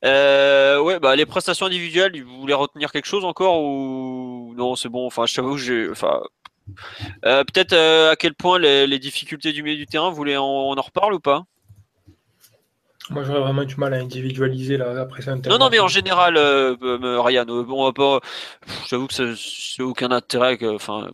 Euh, 0.05 0.81
ouais, 0.81 0.99
bah 0.99 1.15
les 1.15 1.27
prestations 1.27 1.67
individuelles, 1.67 2.21
vous 2.23 2.41
voulez 2.41 2.55
retenir 2.55 2.91
quelque 2.91 3.07
chose 3.07 3.25
encore 3.25 3.63
ou 3.63 4.53
non 4.57 4.75
C'est 4.75 4.89
bon. 4.89 5.07
Enfin, 5.07 5.27
je 5.27 5.35
t'avoue, 5.35 5.57
j'ai, 5.57 5.89
enfin, 5.91 6.21
euh, 7.25 7.45
peut-être 7.45 7.73
euh, 7.73 8.13
à 8.13 8.17
quel 8.17 8.35
point 8.35 8.59
les, 8.59 8.99
difficultés 8.99 9.53
du 9.53 9.63
milieu 9.63 9.77
du 9.77 9.87
terrain, 9.87 10.11
vous 10.11 10.17
voulez 10.17 10.37
en, 10.37 10.45
on 10.45 10.75
en 10.75 10.83
reparle 10.83 11.15
ou 11.15 11.21
pas? 11.21 11.45
Moi, 13.11 13.25
j'aurais 13.25 13.41
vraiment 13.41 13.65
du 13.65 13.77
mal 13.77 13.95
à 13.95 13.99
individualiser 13.99 14.81
après 14.81 15.23
ça. 15.23 15.37
Non, 15.37 15.59
non, 15.59 15.69
mais 15.71 15.81
en 15.81 15.89
général, 15.89 16.37
Ryan, 16.39 17.47
on 17.49 17.85
va 17.85 17.93
pas. 17.93 18.21
J'avoue 18.89 19.07
que 19.07 19.35
c'est 19.35 19.83
aucun 19.83 20.11
intérêt. 20.11 20.59
Enfin, 20.63 21.09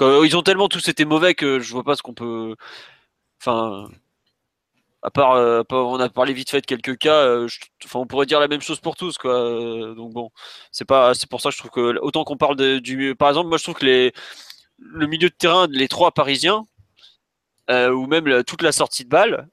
ils 0.00 0.36
ont 0.36 0.42
tellement 0.42 0.68
tous 0.68 0.88
été 0.88 1.04
mauvais 1.04 1.34
que 1.34 1.60
je 1.60 1.72
vois 1.72 1.84
pas 1.84 1.96
ce 1.96 2.02
qu'on 2.02 2.14
peut. 2.14 2.54
Enfin, 3.40 3.88
à 5.04 5.10
part, 5.10 5.32
euh, 5.32 5.62
on 5.70 6.00
a 6.00 6.08
parlé 6.08 6.32
vite 6.32 6.50
fait 6.50 6.62
de 6.62 6.66
quelques 6.66 6.96
cas, 6.98 7.14
euh, 7.26 7.46
enfin, 7.84 8.00
on 8.00 8.06
pourrait 8.06 8.24
dire 8.26 8.40
la 8.40 8.48
même 8.48 8.62
chose 8.62 8.80
pour 8.80 8.96
tous, 8.96 9.18
quoi. 9.18 9.34
Euh, 9.34 9.94
donc 9.94 10.12
bon, 10.14 10.30
c'est 10.72 10.86
pas, 10.86 11.12
c'est 11.14 11.28
pour 11.28 11.42
ça 11.42 11.50
que 11.50 11.54
je 11.54 11.58
trouve 11.58 11.70
que 11.70 11.98
autant 12.00 12.24
qu'on 12.24 12.38
parle 12.38 12.56
de, 12.56 12.78
du, 12.78 13.14
par 13.14 13.28
exemple, 13.28 13.48
moi 13.50 13.58
je 13.58 13.64
trouve 13.64 13.74
que 13.76 13.84
les, 13.84 14.12
le 14.78 15.06
milieu 15.06 15.28
de 15.28 15.34
terrain, 15.34 15.66
les 15.70 15.88
trois 15.88 16.12
Parisiens, 16.12 16.64
ou 17.70 18.06
même 18.06 18.44
toute 18.44 18.62
la 18.62 18.72
sortie 18.72 19.04
de 19.04 19.10
balle, 19.10 19.48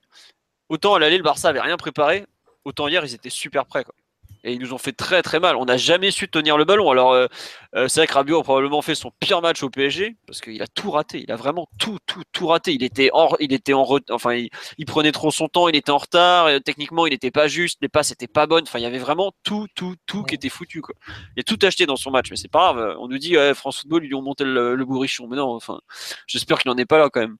autant 0.69 0.95
à 0.95 0.99
l'aller 0.99 1.17
le 1.17 1.23
Barça 1.23 1.49
avait 1.49 1.61
rien 1.61 1.77
préparé, 1.77 2.25
autant 2.65 2.87
hier 2.87 3.03
ils 3.05 3.13
étaient 3.15 3.29
super 3.29 3.65
prêts, 3.65 3.83
quoi 3.83 3.95
et 4.43 4.53
ils 4.53 4.59
nous 4.59 4.73
ont 4.73 4.77
fait 4.77 4.91
très 4.91 5.21
très 5.21 5.39
mal. 5.39 5.55
On 5.55 5.65
n'a 5.65 5.77
jamais 5.77 6.11
su 6.11 6.29
tenir 6.29 6.57
le 6.57 6.65
ballon. 6.65 6.89
Alors 6.91 7.13
euh, 7.13 7.27
euh, 7.75 7.87
c'est 7.87 7.99
vrai 7.99 8.07
que 8.07 8.13
Rabiot 8.13 8.39
a 8.39 8.43
probablement 8.43 8.81
fait 8.81 8.95
son 8.95 9.11
pire 9.19 9.41
match 9.41 9.63
au 9.63 9.69
PSG 9.69 10.15
parce 10.25 10.41
qu'il 10.41 10.61
a 10.61 10.67
tout 10.67 10.91
raté. 10.91 11.23
Il 11.23 11.31
a 11.31 11.35
vraiment 11.35 11.67
tout 11.77 11.97
tout 12.05 12.23
tout 12.31 12.47
raté. 12.47 12.73
Il 12.73 12.83
était 12.83 13.09
en 13.13 13.29
il 13.39 13.53
était 13.53 13.73
en 13.73 13.85
enfin 14.09 14.33
il, 14.77 14.85
prenait 14.85 15.11
trop 15.11 15.31
son 15.31 15.47
temps. 15.47 15.67
Il 15.67 15.75
était 15.75 15.91
en 15.91 15.97
retard. 15.97 16.49
Et, 16.49 16.61
techniquement 16.61 17.05
il 17.05 17.11
n'était 17.11 17.31
pas 17.31 17.47
juste. 17.47 17.79
Les 17.81 17.89
passes 17.89 18.09
n'étaient 18.09 18.27
pas 18.27 18.47
bonnes. 18.47 18.63
Enfin 18.63 18.79
il 18.79 18.83
y 18.83 18.85
avait 18.85 18.99
vraiment 18.99 19.33
tout 19.43 19.67
tout 19.75 19.95
tout 20.05 20.23
qui 20.23 20.35
était 20.35 20.49
foutu 20.49 20.81
quoi. 20.81 20.95
Il 21.37 21.41
a 21.41 21.43
tout 21.43 21.59
acheté 21.63 21.85
dans 21.85 21.95
son 21.95 22.11
match. 22.11 22.29
Mais 22.31 22.37
c'est 22.37 22.51
pas 22.51 22.73
grave. 22.73 22.97
On 22.99 23.07
nous 23.07 23.17
dit 23.17 23.37
ouais, 23.37 23.53
France 23.53 23.81
Football 23.81 24.05
ils 24.05 24.07
lui 24.07 24.15
ont 24.15 24.21
monté 24.21 24.43
le, 24.43 24.75
le 24.75 24.85
bourrichon. 24.85 25.27
Mais 25.27 25.37
non. 25.37 25.53
Enfin 25.55 25.79
j'espère 26.27 26.59
qu'il 26.59 26.71
n'en 26.71 26.77
est 26.77 26.85
pas 26.85 26.97
là 26.97 27.09
quand 27.09 27.21
même. 27.21 27.37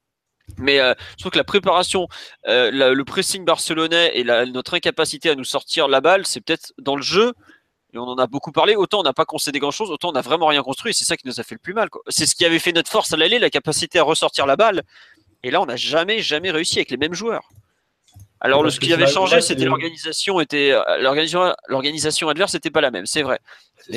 Mais 0.58 0.80
euh, 0.80 0.94
je 1.12 1.24
trouve 1.24 1.32
que 1.32 1.38
la 1.38 1.44
préparation, 1.44 2.08
euh, 2.48 2.72
le 2.72 3.06
pressing 3.06 3.46
barcelonais 3.46 4.12
et 4.16 4.24
notre 4.24 4.76
incapacité 4.76 5.30
à 5.30 5.36
nous 5.36 5.44
sortir 5.44 5.88
la 5.88 6.02
balle, 6.02 6.26
c'est 6.26 6.42
peut-être 6.42 6.74
dans 6.78 6.96
le 6.96 7.02
jeu, 7.02 7.34
et 7.94 7.98
on 7.98 8.04
en 8.04 8.18
a 8.18 8.28
beaucoup 8.28 8.52
parlé, 8.52 8.76
autant 8.76 9.02
on 9.02 9.04
n'a 9.04 9.14
pas 9.14 9.26
concédé 9.26 9.60
grand-chose, 9.60 9.92
autant 9.92 10.10
on 10.10 10.14
n'a 10.14 10.22
vraiment 10.22 10.48
rien 10.48 10.64
construit, 10.64 10.94
c'est 10.94 11.04
ça 11.04 11.18
qui 11.18 11.28
nous 11.28 11.40
a 11.40 11.44
fait 11.44 11.56
le 11.56 11.60
plus 11.60 11.74
mal. 11.74 11.90
C'est 12.08 12.26
ce 12.26 12.36
qui 12.36 12.46
avait 12.46 12.60
fait 12.60 12.72
notre 12.72 12.90
force 12.90 13.12
à 13.12 13.18
l'aller, 13.18 13.38
la 13.38 13.50
capacité 13.50 14.00
à 14.00 14.04
ressortir 14.04 14.46
la 14.46 14.56
balle. 14.56 14.84
Et 15.44 15.52
là, 15.52 15.62
on 15.62 15.66
n'a 15.66 15.76
jamais, 15.76 16.22
jamais 16.22 16.52
réussi 16.52 16.78
avec 16.78 16.92
les 16.92 16.98
mêmes 16.98 17.14
joueurs. 17.14 17.50
Alors, 18.44 18.60
ce 18.72 18.80
qui 18.80 18.92
avait 18.94 19.04
changé, 19.14 19.36
c'était 19.42 19.66
l'organisation 19.70 20.40
était 20.42 20.74
l'organisation 21.00 21.54
l'organisation 21.68 22.28
adverse 22.30 22.54
n'était 22.56 22.72
pas 22.72 22.82
la 22.82 22.90
même, 22.92 23.06
c'est 23.06 23.22
vrai. 23.22 23.40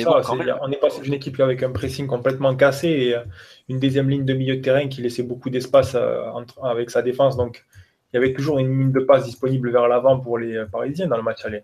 Ça, 0.03 0.09
bon, 0.31 0.37
on 0.61 0.71
est 0.71 0.79
passé 0.79 1.01
d'une 1.01 1.13
équipe 1.13 1.39
avec 1.39 1.61
un 1.63 1.71
pressing 1.71 2.07
complètement 2.07 2.55
cassé 2.55 2.87
et 2.87 3.15
euh, 3.15 3.21
une 3.69 3.79
deuxième 3.79 4.09
ligne 4.09 4.25
de 4.25 4.33
milieu 4.33 4.55
de 4.57 4.61
terrain 4.61 4.87
qui 4.87 5.01
laissait 5.01 5.23
beaucoup 5.23 5.49
d'espace 5.51 5.93
euh, 5.95 6.23
entre- 6.31 6.63
avec 6.65 6.89
sa 6.89 7.01
défense. 7.03 7.37
Donc, 7.37 7.63
il 8.11 8.15
y 8.15 8.17
avait 8.17 8.33
toujours 8.33 8.57
une 8.59 8.69
ligne 8.79 8.91
de 8.91 8.99
passe 8.99 9.25
disponible 9.25 9.71
vers 9.71 9.87
l'avant 9.87 10.19
pour 10.19 10.37
les 10.39 10.55
euh, 10.55 10.65
Parisiens 10.65 11.07
dans 11.07 11.17
le 11.17 11.23
match 11.23 11.43
aller. 11.45 11.63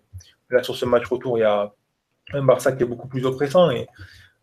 Là, 0.52 0.62
sur 0.64 0.76
ce 0.76 0.86
match 0.86 1.06
retour, 1.08 1.38
il 1.38 1.42
y 1.42 1.46
a 1.46 1.72
un 2.34 2.44
Barça 2.44 2.72
qui 2.74 2.84
est 2.84 2.86
beaucoup 2.86 3.08
plus 3.08 3.26
oppressant 3.26 3.72
et 3.72 3.88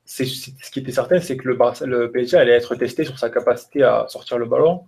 c'est 0.04 0.24
c'est- 0.26 0.54
ce 0.62 0.70
qui 0.72 0.80
était 0.80 0.92
certain, 0.92 1.20
c'est 1.20 1.36
que 1.36 1.46
le, 1.46 1.54
Barça, 1.54 1.86
le 1.86 2.10
PSG 2.10 2.36
allait 2.36 2.52
être 2.52 2.74
testé 2.74 3.04
sur 3.04 3.18
sa 3.18 3.30
capacité 3.30 3.82
à 3.84 4.06
sortir 4.08 4.38
le 4.38 4.46
ballon 4.46 4.84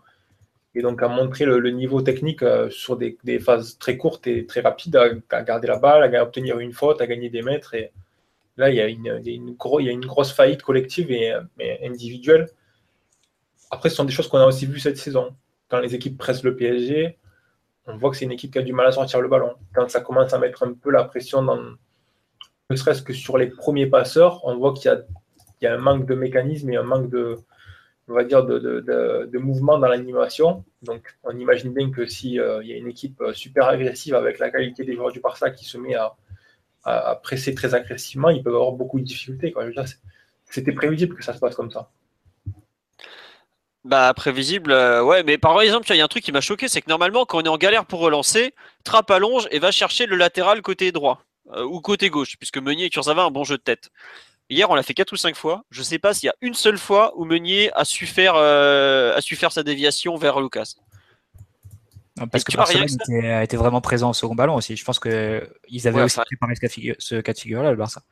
et 0.75 0.83
donc 0.83 1.03
à 1.03 1.09
montrer 1.09 1.45
le, 1.45 1.71
niveau 1.71 2.01
technique 2.01 2.43
euh, 2.43 2.71
sur 2.71 2.97
des, 2.97 3.17
phases 3.41 3.79
très 3.79 3.97
courtes 3.97 4.27
et 4.27 4.47
très 4.47 4.61
rapides, 4.61 4.97
à, 4.97 5.43
garder 5.43 5.67
la 5.67 5.79
balle, 5.79 6.15
à, 6.15 6.23
obtenir 6.23 6.59
une 6.59 6.73
faute, 6.73 7.01
à 7.01 7.07
gagner 7.07 7.29
des 7.29 7.43
mètres. 7.43 7.75
Et 7.75 7.93
là, 8.57 8.71
il 8.71 8.77
y 8.77 8.81
a 8.81 8.87
une, 8.87 9.55
grosse 9.55 10.33
faillite 10.33 10.63
collective 10.63 11.11
et, 11.11 11.33
euh, 11.33 11.41
et 11.59 11.87
individuelle. 11.87 12.49
Après, 13.71 13.89
ce 13.89 13.97
sont 13.97 14.05
des 14.05 14.13
choses 14.13 14.29
qu'on 14.29 14.39
a 14.39 14.47
aussi 14.47 14.67
vues 14.67 14.81
cette 14.81 14.99
saison. 14.99 15.35
Quand 15.69 15.81
les 15.81 15.95
équipes 15.95 16.19
pressent 16.19 16.43
le 16.43 16.57
PSG, 16.57 17.19
on 17.87 17.97
voit 17.97 18.11
que 18.11 18.17
c'est 18.17 18.25
une 18.25 18.33
équipe 18.33 18.53
qui 18.53 18.59
a 18.59 18.63
du 18.63 18.73
mal 18.73 18.87
à 18.87 18.93
sortir 18.93 19.21
le 19.21 19.29
ballon. 19.29 19.55
Quand 19.75 19.89
ça 19.89 20.01
commence 20.01 20.33
à 20.33 20.39
mettre 20.39 20.65
un 20.65 20.73
peu 20.73 20.91
la 20.91 21.05
pression, 21.05 21.43
ne 21.43 22.77
serait-ce 22.77 23.03
que 23.03 23.13
sur 23.13 23.39
les 23.39 23.47
premiers 23.49 23.87
passeurs, 23.87 24.45
on 24.45 24.57
voit 24.57 24.73
qu'il 24.75 24.93
y 25.63 25.67
a 25.67 25.75
un 25.75 25.79
manque 25.79 26.07
de 26.07 26.15
mécanisme 26.15 26.71
et 26.71 26.77
un 26.77 26.83
manque 26.83 27.11
de, 27.11 27.39
on 28.11 28.15
va 28.15 28.25
dire, 28.25 28.45
de, 28.45 29.39
mouvement 29.39 29.79
dans 29.79 29.89
l'animation. 29.89 30.65
Donc, 30.83 31.17
on 31.23 31.37
imagine 31.39 31.73
bien 31.73 31.91
que 31.91 32.07
s'il 32.07 32.33
y 32.33 32.41
a 32.41 32.77
une 32.77 32.89
équipe 32.89 33.21
euh, 33.21 33.33
super 33.33 33.69
agressive 33.69 34.15
avec 34.15 34.39
la 34.39 34.51
qualité 34.51 34.85
des 34.85 34.95
joueurs 34.95 35.13
du 35.13 35.21
Barça 35.21 35.51
qui 35.51 35.65
se 35.65 35.79
met 35.79 35.95
à, 35.95 36.17
presser 37.23 37.55
très 37.55 37.75
agressivement, 37.75 38.31
ils 38.31 38.43
peuvent 38.43 38.55
avoir 38.55 38.73
beaucoup 38.73 38.99
de 38.99 39.05
difficultés. 39.05 39.55
C'était 40.47 40.73
prévisible 40.73 41.15
que 41.15 41.23
ça 41.23 41.35
se 41.35 41.39
passe 41.39 41.55
comme 41.55 41.71
ça. 41.71 41.91
Bah 43.85 44.13
prévisible, 44.15 44.73
euh, 44.73 45.03
ouais, 45.03 45.23
mais 45.23 45.39
par 45.39 45.61
exemple, 45.63 45.87
il 45.91 45.97
y 45.97 46.01
a 46.01 46.05
un 46.05 46.09
truc 46.09 46.25
qui 46.25 46.33
m'a 46.33 46.43
choqué, 46.43 46.69
c'est 46.69 46.83
que 46.83 46.91
normalement, 46.91 47.25
quand 47.25 47.39
on 47.39 47.43
est 47.43 47.49
en 47.49 47.57
galère 47.57 47.87
pour 47.87 48.01
relancer, 48.01 48.55
Trapp 48.85 49.11
allonge 49.11 49.49
et 49.51 49.59
va 49.59 49.71
chercher 49.71 50.05
le 50.07 50.17
latéral 50.17 50.61
côté 50.61 50.93
droit 50.93 51.23
euh, 51.53 51.65
ou 51.65 51.81
côté 51.81 52.11
gauche, 52.11 52.37
puisque 52.39 52.59
Meunier 52.59 52.87
et 52.87 52.91
Kurzawa 52.91 53.25
ont 53.25 53.29
un 53.29 53.31
bon 53.31 53.45
jeu 53.45 53.57
de 53.57 53.63
tête. 53.63 53.91
Hier, 54.51 54.69
on 54.69 54.75
l'a 54.75 54.83
fait 54.83 54.95
quatre 54.95 55.13
ou 55.13 55.17
cinq 55.17 55.37
fois. 55.37 55.65
Je 55.71 55.83
sais 55.83 55.99
pas 56.01 56.13
s'il 56.13 56.27
y 56.27 56.31
a 56.31 56.35
une 56.41 56.55
seule 56.55 56.77
fois 56.77 57.13
où 57.17 57.25
Meunier 57.25 57.71
a 57.75 57.85
su 57.85 58.05
faire, 58.07 58.35
euh, 58.35 59.17
a 59.17 59.21
su 59.21 59.37
faire 59.37 59.53
sa 59.53 59.63
déviation 59.63 60.17
vers 60.17 60.41
Lucas. 60.41 60.75
Non, 62.19 62.27
Parce 62.27 62.43
que 62.45 62.55
Barcelone 62.57 62.89
était, 62.93 63.29
a 63.31 63.45
été 63.45 63.57
vraiment 63.57 63.81
présent 63.81 64.11
au 64.11 64.13
second 64.13 64.35
ballon 64.35 64.57
aussi. 64.57 64.77
Je 64.77 64.85
pense 64.85 64.99
que 64.99 65.49
ils 65.69 65.87
avaient 65.87 65.99
Ouais, 65.99 66.03
aussi 66.03 66.19
préparé 66.21 66.57
ce 66.57 66.61
cas, 66.61 66.69
figure- 66.69 66.97
ce 66.99 67.21
cas 67.21 67.33
de 67.33 67.39
figure-là, 67.39 67.71
le 67.71 67.77
Barça. 67.77 68.03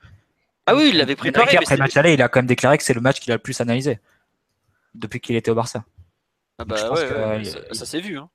Ah 0.66 0.76
oui, 0.76 0.91
il 0.91 0.97
l'avait 0.99 1.16
préparé. 1.16 1.57
Après 1.57 1.76
le 1.76 1.82
match 1.82 1.97
aller, 1.97 2.14
il 2.14 2.22
a 2.22 2.28
quand 2.28 2.39
même 2.39 2.47
déclaré 2.47 2.78
que 2.78 2.84
c'est 2.84 2.95
le 2.95 3.01
match 3.01 3.18
qu'il 3.20 3.32
a 3.32 3.36
le 3.36 3.43
plus 3.43 3.61
analysé 3.61 3.99
depuis 4.95 5.20
qu'il 5.20 5.34
était 5.34 5.51
au 5.51 5.55
Barça. 5.57 5.84
Ah 6.59 6.64
je 6.64 6.64
bah 6.64 6.91
ouais, 6.91 6.95
que, 6.97 7.14
ouais, 7.14 7.20
euh, 7.20 7.45
ça, 7.45 7.59
il- 7.70 7.76
ça 7.76 7.84
s'est 7.86 8.01
vu. 8.01 8.16
Hein. 8.18 8.30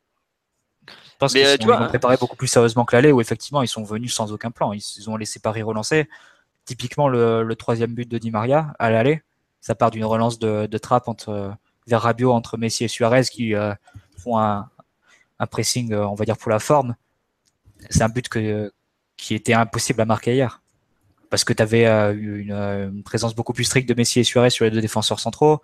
Je 0.87 0.93
pense 1.19 1.31
qu'ils 1.33 1.45
euh, 1.45 1.55
ils 1.59 1.65
l'ont 1.65 1.87
préparé 1.87 2.17
beaucoup 2.17 2.35
plus 2.35 2.47
sérieusement 2.47 2.83
que 2.83 2.95
l'aller, 2.95 3.11
où 3.13 3.21
effectivement 3.21 3.61
ils 3.61 3.67
sont 3.69 3.83
venus 3.83 4.13
sans 4.13 4.33
aucun 4.33 4.51
plan. 4.51 4.73
Ils, 4.73 4.83
ils 4.97 5.09
ont 5.09 5.15
laissé 5.15 5.39
Paris 5.39 5.61
relancer. 5.61 6.09
Typiquement, 6.65 7.09
le, 7.09 7.53
troisième 7.55 7.93
but 7.93 8.09
de 8.09 8.17
Di 8.17 8.31
Maria 8.31 8.73
à 8.79 8.89
l'aller, 8.89 9.21
ça 9.59 9.75
part 9.75 9.91
d'une 9.91 10.05
relance 10.05 10.39
de, 10.39 10.77
trappe 10.77 11.07
entre, 11.07 11.55
vers 11.87 12.01
Rabiot 12.01 12.31
entre 12.31 12.57
Messi 12.57 12.83
et 12.83 12.87
Suarez 12.87 13.23
qui 13.23 13.55
euh, 13.55 13.73
font 14.17 14.37
un, 14.37 14.69
pressing, 15.51 15.91
euh, 15.93 16.07
on 16.07 16.15
va 16.15 16.25
dire, 16.25 16.37
pour 16.37 16.51
la 16.51 16.59
forme. 16.59 16.95
C'est 17.89 18.03
un 18.03 18.09
but 18.09 18.29
qui 19.17 19.35
était 19.35 19.53
impossible 19.53 20.01
à 20.01 20.05
marquer 20.05 20.35
hier. 20.35 20.61
Parce 21.29 21.43
que 21.43 21.53
tu 21.53 21.61
avais 21.61 21.85
euh, 21.85 22.13
une 22.13 23.03
présence 23.03 23.35
beaucoup 23.35 23.53
plus 23.53 23.65
stricte 23.65 23.89
de 23.89 23.93
Messi 23.95 24.19
et 24.19 24.23
Suarez 24.23 24.49
sur 24.49 24.65
les 24.65 24.71
deux 24.71 24.81
défenseurs 24.81 25.19
centraux. 25.19 25.61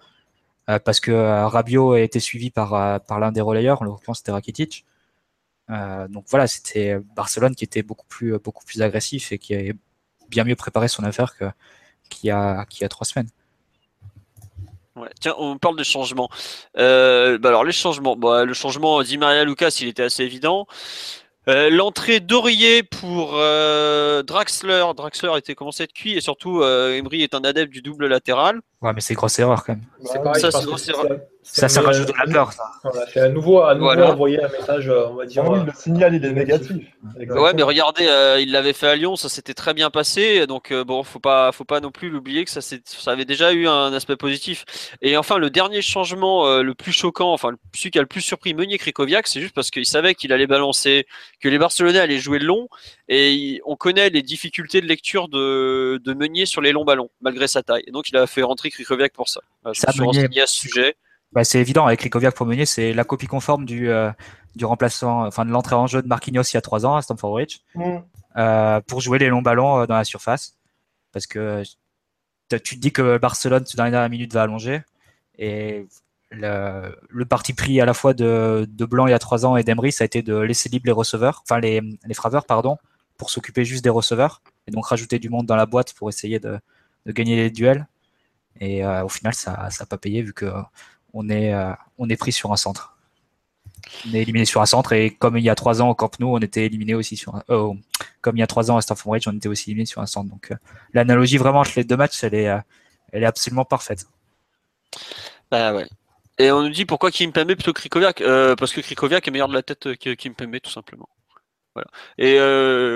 euh, 0.69 0.79
parce 0.79 0.99
que 0.99 1.11
Rabiot 1.45 1.93
a 1.93 2.01
été 2.01 2.19
suivi 2.19 2.51
par, 2.51 2.73
l'un 3.19 3.31
des 3.31 3.41
relayeurs, 3.41 3.81
en 3.81 3.85
l'occurrence 3.85 4.19
c'était 4.19 4.31
Rakitic. 4.31 4.85
Donc 6.09 6.25
voilà, 6.29 6.47
c'était 6.47 6.99
Barcelone 7.15 7.55
qui 7.55 7.63
était 7.63 7.83
beaucoup 7.83 8.07
plus, 8.07 8.37
beaucoup 8.39 8.65
plus 8.65 8.81
agressif 8.81 9.31
et 9.31 9.37
qui 9.37 9.53
avait 9.53 9.75
bien 10.29 10.43
mieux 10.43 10.55
préparé 10.55 10.87
son 10.87 11.03
affaire 11.03 11.35
que- 11.37 11.45
qu'il 12.09 12.27
y, 12.27 12.31
a, 12.31 12.65
qu'il 12.65 12.81
y 12.81 12.85
a 12.85 12.89
trois 12.89 13.05
semaines. 13.05 13.29
Ouais. 14.95 15.09
Tiens, 15.21 15.35
on 15.37 15.57
parle 15.57 15.77
de 15.77 15.83
changement. 15.83 16.29
Euh, 16.77 17.37
bah 17.37 17.49
alors 17.49 17.63
les 17.63 17.71
changements, 17.71 18.15
bah, 18.17 18.43
le 18.45 18.53
changement 18.53 19.01
Di 19.01 19.17
Maria 19.17 19.43
Lucas, 19.45 19.77
il 19.81 19.87
était 19.87 20.03
assez 20.03 20.23
évident. 20.23 20.67
Euh, 21.47 21.69
L'entrée 21.69 22.19
d'Aurier 22.19 22.83
pour 22.83 23.31
euh, 23.35 24.21
Draxler, 24.23 24.85
Draxler 24.95 25.31
était 25.37 25.55
commencé 25.55 25.83
à 25.83 25.85
être 25.85 25.93
cuit 25.93 26.13
et 26.17 26.21
surtout 26.21 26.61
euh, 26.61 26.93
Emery 26.95 27.23
est 27.23 27.33
un 27.33 27.43
adepte 27.43 27.71
du 27.71 27.81
double 27.81 28.07
latéral. 28.07 28.59
Ouais, 28.81 28.91
mais 28.93 29.01
c'est 29.01 29.13
grosse 29.13 29.39
erreur 29.39 29.63
quand 29.63 29.73
même. 29.73 29.85
Ouais, 30.25 30.39
ça, 30.39 30.51
c'est 30.51 30.65
que 30.65 31.07
bon, 31.07 31.19
Ça, 31.51 31.67
ça 31.67 31.81
rajoute 31.81 32.07
de 32.07 32.13
la 32.17 32.31
peur, 32.31 32.53
ça. 32.53 32.63
Voilà, 32.83 33.05
c'est 33.11 33.19
à 33.21 33.29
nouveau, 33.29 33.61
à 33.61 33.73
nouveau 33.73 33.85
Voilà. 33.85 34.11
envoyer 34.11 34.41
un 34.43 34.47
message, 34.49 34.87
euh, 34.87 35.07
on 35.09 35.15
va 35.15 35.25
dire. 35.25 35.43
Ah 35.45 35.51
oui, 35.51 35.59
euh, 35.59 35.63
le 35.65 35.71
signal, 35.75 36.13
il 36.13 36.23
est 36.23 36.31
négatif. 36.31 36.69
négatif. 36.71 36.93
Ouais, 37.03 37.23
Exactement. 37.23 37.51
mais 37.55 37.63
regardez, 37.63 38.07
euh, 38.07 38.39
il 38.39 38.51
l'avait 38.51 38.73
fait 38.73 38.87
à 38.87 38.95
Lyon, 38.95 39.15
ça 39.15 39.29
s'était 39.29 39.53
très 39.55 39.73
bien 39.73 39.89
passé. 39.89 40.45
Donc 40.47 40.71
euh, 40.71 40.83
bon, 40.83 41.03
faut 41.03 41.19
pas, 41.19 41.51
faut 41.51 41.63
pas 41.65 41.79
non 41.79 41.89
plus 41.91 42.09
l'oublier 42.09 42.45
que 42.45 42.51
ça, 42.51 42.61
ça 42.61 43.11
avait 43.11 43.25
déjà 43.25 43.51
eu 43.51 43.67
un 43.67 43.91
aspect 43.93 44.15
positif. 44.15 44.65
Et 45.01 45.17
enfin, 45.17 45.37
le 45.39 45.49
dernier 45.49 45.81
changement, 45.81 46.45
euh, 46.47 46.61
le 46.61 46.75
plus 46.75 46.91
choquant, 46.91 47.33
enfin 47.33 47.51
celui 47.73 47.91
qui 47.91 47.97
a 47.97 48.01
le 48.01 48.07
plus 48.07 48.21
surpris 48.21 48.53
Meunier 48.53 48.77
Krikoviak, 48.77 49.27
c'est 49.27 49.41
juste 49.41 49.55
parce 49.55 49.71
qu'il 49.71 49.85
savait 49.85 50.13
qu'il 50.15 50.31
allait 50.33 50.47
balancer, 50.47 51.07
que 51.41 51.49
les 51.49 51.57
Barcelonais 51.57 51.99
allaient 51.99 52.19
jouer 52.19 52.39
le 52.39 52.45
long, 52.45 52.67
et 53.07 53.31
il- 53.33 53.61
on 53.65 53.75
connaît 53.75 54.09
les 54.09 54.21
difficultés 54.21 54.81
de 54.81 54.85
lecture 54.87 55.27
de, 55.29 55.99
de 56.03 56.13
Meunier 56.13 56.45
sur 56.45 56.61
les 56.61 56.71
longs 56.71 56.85
ballons, 56.85 57.09
malgré 57.21 57.47
sa 57.47 57.63
taille. 57.63 57.83
Et 57.87 57.91
donc 57.91 58.09
il 58.09 58.17
a 58.17 58.27
fait 58.27 58.43
rentrer 58.43 58.69
Krikoviak 58.69 59.13
pour 59.13 59.29
ça. 59.29 59.41
Je 59.73 59.79
Ça, 59.79 59.87
me 59.89 59.93
suis 59.93 60.03
renseigné 60.03 60.41
à 60.41 60.47
ce 60.47 60.55
sujet. 60.57 60.95
Bah, 61.31 61.43
c'est 61.43 61.59
évident 61.59 61.85
avec 61.85 61.99
Krikoviak 61.99 62.35
pour 62.35 62.45
Meunier, 62.45 62.65
c'est 62.65 62.91
la 62.93 63.03
copie 63.03 63.27
conforme 63.27 63.65
du, 63.65 63.89
euh, 63.89 64.11
du 64.55 64.65
remplaçant, 64.65 65.27
enfin 65.27 65.45
de 65.45 65.51
l'entrée 65.51 65.75
en 65.75 65.85
jeu 65.85 66.01
de 66.01 66.07
Marquinhos 66.07 66.41
il 66.41 66.55
y 66.55 66.57
a 66.57 66.61
trois 66.61 66.85
ans 66.85 66.95
à 66.95 67.01
Stamford 67.01 67.31
Bridge. 67.31 67.59
Mm. 67.75 67.97
euh, 68.37 68.81
pour 68.81 69.01
jouer 69.01 69.19
les 69.19 69.27
longs 69.27 69.41
ballons 69.41 69.81
euh, 69.81 69.85
dans 69.85 69.95
la 69.95 70.03
surface. 70.03 70.57
Parce 71.11 71.27
que 71.27 71.63
tu 72.49 72.75
te 72.75 72.79
dis 72.79 72.91
que 72.91 73.17
Barcelone, 73.17 73.63
dans 73.75 73.85
les 73.85 73.91
dernières 73.91 74.09
minutes, 74.09 74.33
va 74.33 74.43
allonger. 74.43 74.81
Et 75.37 75.87
le, 76.31 76.95
le 77.09 77.25
parti 77.25 77.53
pris 77.53 77.79
à 77.81 77.85
la 77.85 77.93
fois 77.93 78.13
de, 78.13 78.67
de 78.69 78.85
Blanc 78.85 79.07
il 79.07 79.11
y 79.11 79.13
a 79.13 79.19
trois 79.19 79.45
ans 79.45 79.55
et 79.55 79.63
d'Emery, 79.63 79.91
ça 79.91 80.03
a 80.03 80.05
été 80.05 80.21
de 80.21 80.35
laisser 80.37 80.69
libre 80.69 80.85
les 80.85 80.91
receveurs, 80.91 81.41
enfin 81.43 81.59
les, 81.59 81.81
les 82.05 82.13
fraveurs, 82.13 82.45
pardon, 82.45 82.77
pour 83.17 83.29
s'occuper 83.29 83.65
juste 83.65 83.83
des 83.83 83.89
receveurs. 83.89 84.41
Et 84.67 84.71
donc 84.71 84.85
rajouter 84.85 85.19
du 85.19 85.29
monde 85.29 85.45
dans 85.45 85.55
la 85.55 85.65
boîte 85.65 85.93
pour 85.93 86.09
essayer 86.09 86.39
de, 86.39 86.59
de 87.05 87.11
gagner 87.11 87.35
les 87.35 87.49
duels. 87.49 87.87
Et 88.59 88.85
euh, 88.85 89.03
au 89.03 89.09
final, 89.09 89.33
ça 89.33 89.69
n'a 89.79 89.85
pas 89.85 89.97
payé 89.97 90.21
vu 90.21 90.33
que 90.33 90.51
on 91.13 91.29
est, 91.29 91.53
euh, 91.53 91.73
on 91.97 92.09
est 92.09 92.17
pris 92.17 92.31
sur 92.31 92.51
un 92.51 92.57
centre. 92.57 92.95
On 94.07 94.13
est 94.13 94.21
éliminé 94.21 94.45
sur 94.45 94.61
un 94.61 94.65
centre 94.65 94.93
et 94.93 95.11
comme 95.11 95.37
il 95.37 95.43
y 95.43 95.49
a 95.49 95.55
trois 95.55 95.81
ans 95.81 95.89
au 95.89 95.95
Camp 95.95 96.11
on 96.21 96.39
était 96.39 96.65
éliminé 96.65 96.93
aussi 96.93 97.17
sur 97.17 97.35
un, 97.35 97.43
euh, 97.49 97.73
comme 98.21 98.37
il 98.37 98.39
y 98.39 98.43
a 98.43 98.47
trois 98.47 98.71
ans 98.71 98.77
à 98.77 98.81
Stamford 98.81 99.11
Bridge, 99.11 99.27
on 99.27 99.35
était 99.35 99.49
aussi 99.49 99.71
éliminé 99.71 99.85
sur 99.85 100.01
un 100.01 100.05
centre. 100.05 100.29
Donc 100.29 100.51
euh, 100.51 100.55
l'analogie 100.93 101.37
vraiment 101.37 101.59
entre 101.59 101.71
les 101.75 101.83
deux 101.83 101.97
matchs, 101.97 102.23
elle 102.23 102.35
est, 102.35 102.49
euh, 102.49 102.59
elle 103.11 103.23
est 103.23 103.27
absolument 103.27 103.65
parfaite. 103.65 104.05
Bah 105.51 105.73
ouais. 105.73 105.87
Et 106.37 106.51
on 106.51 106.61
nous 106.61 106.69
dit 106.69 106.85
pourquoi 106.85 107.11
Kimpembe 107.11 107.53
plutôt 107.55 107.73
que 107.73 107.79
Krikoviak 107.79 108.23
Parce 108.57 108.71
que 108.71 108.81
Krikoviak 108.81 109.27
est 109.27 109.31
meilleur 109.31 109.49
de 109.49 109.53
la 109.53 109.63
tête 109.63 109.97
que 109.97 110.13
Kimpembe, 110.13 110.59
tout 110.61 110.71
simplement. 110.71 111.09
Voilà. 111.73 111.89
Et 112.17 112.39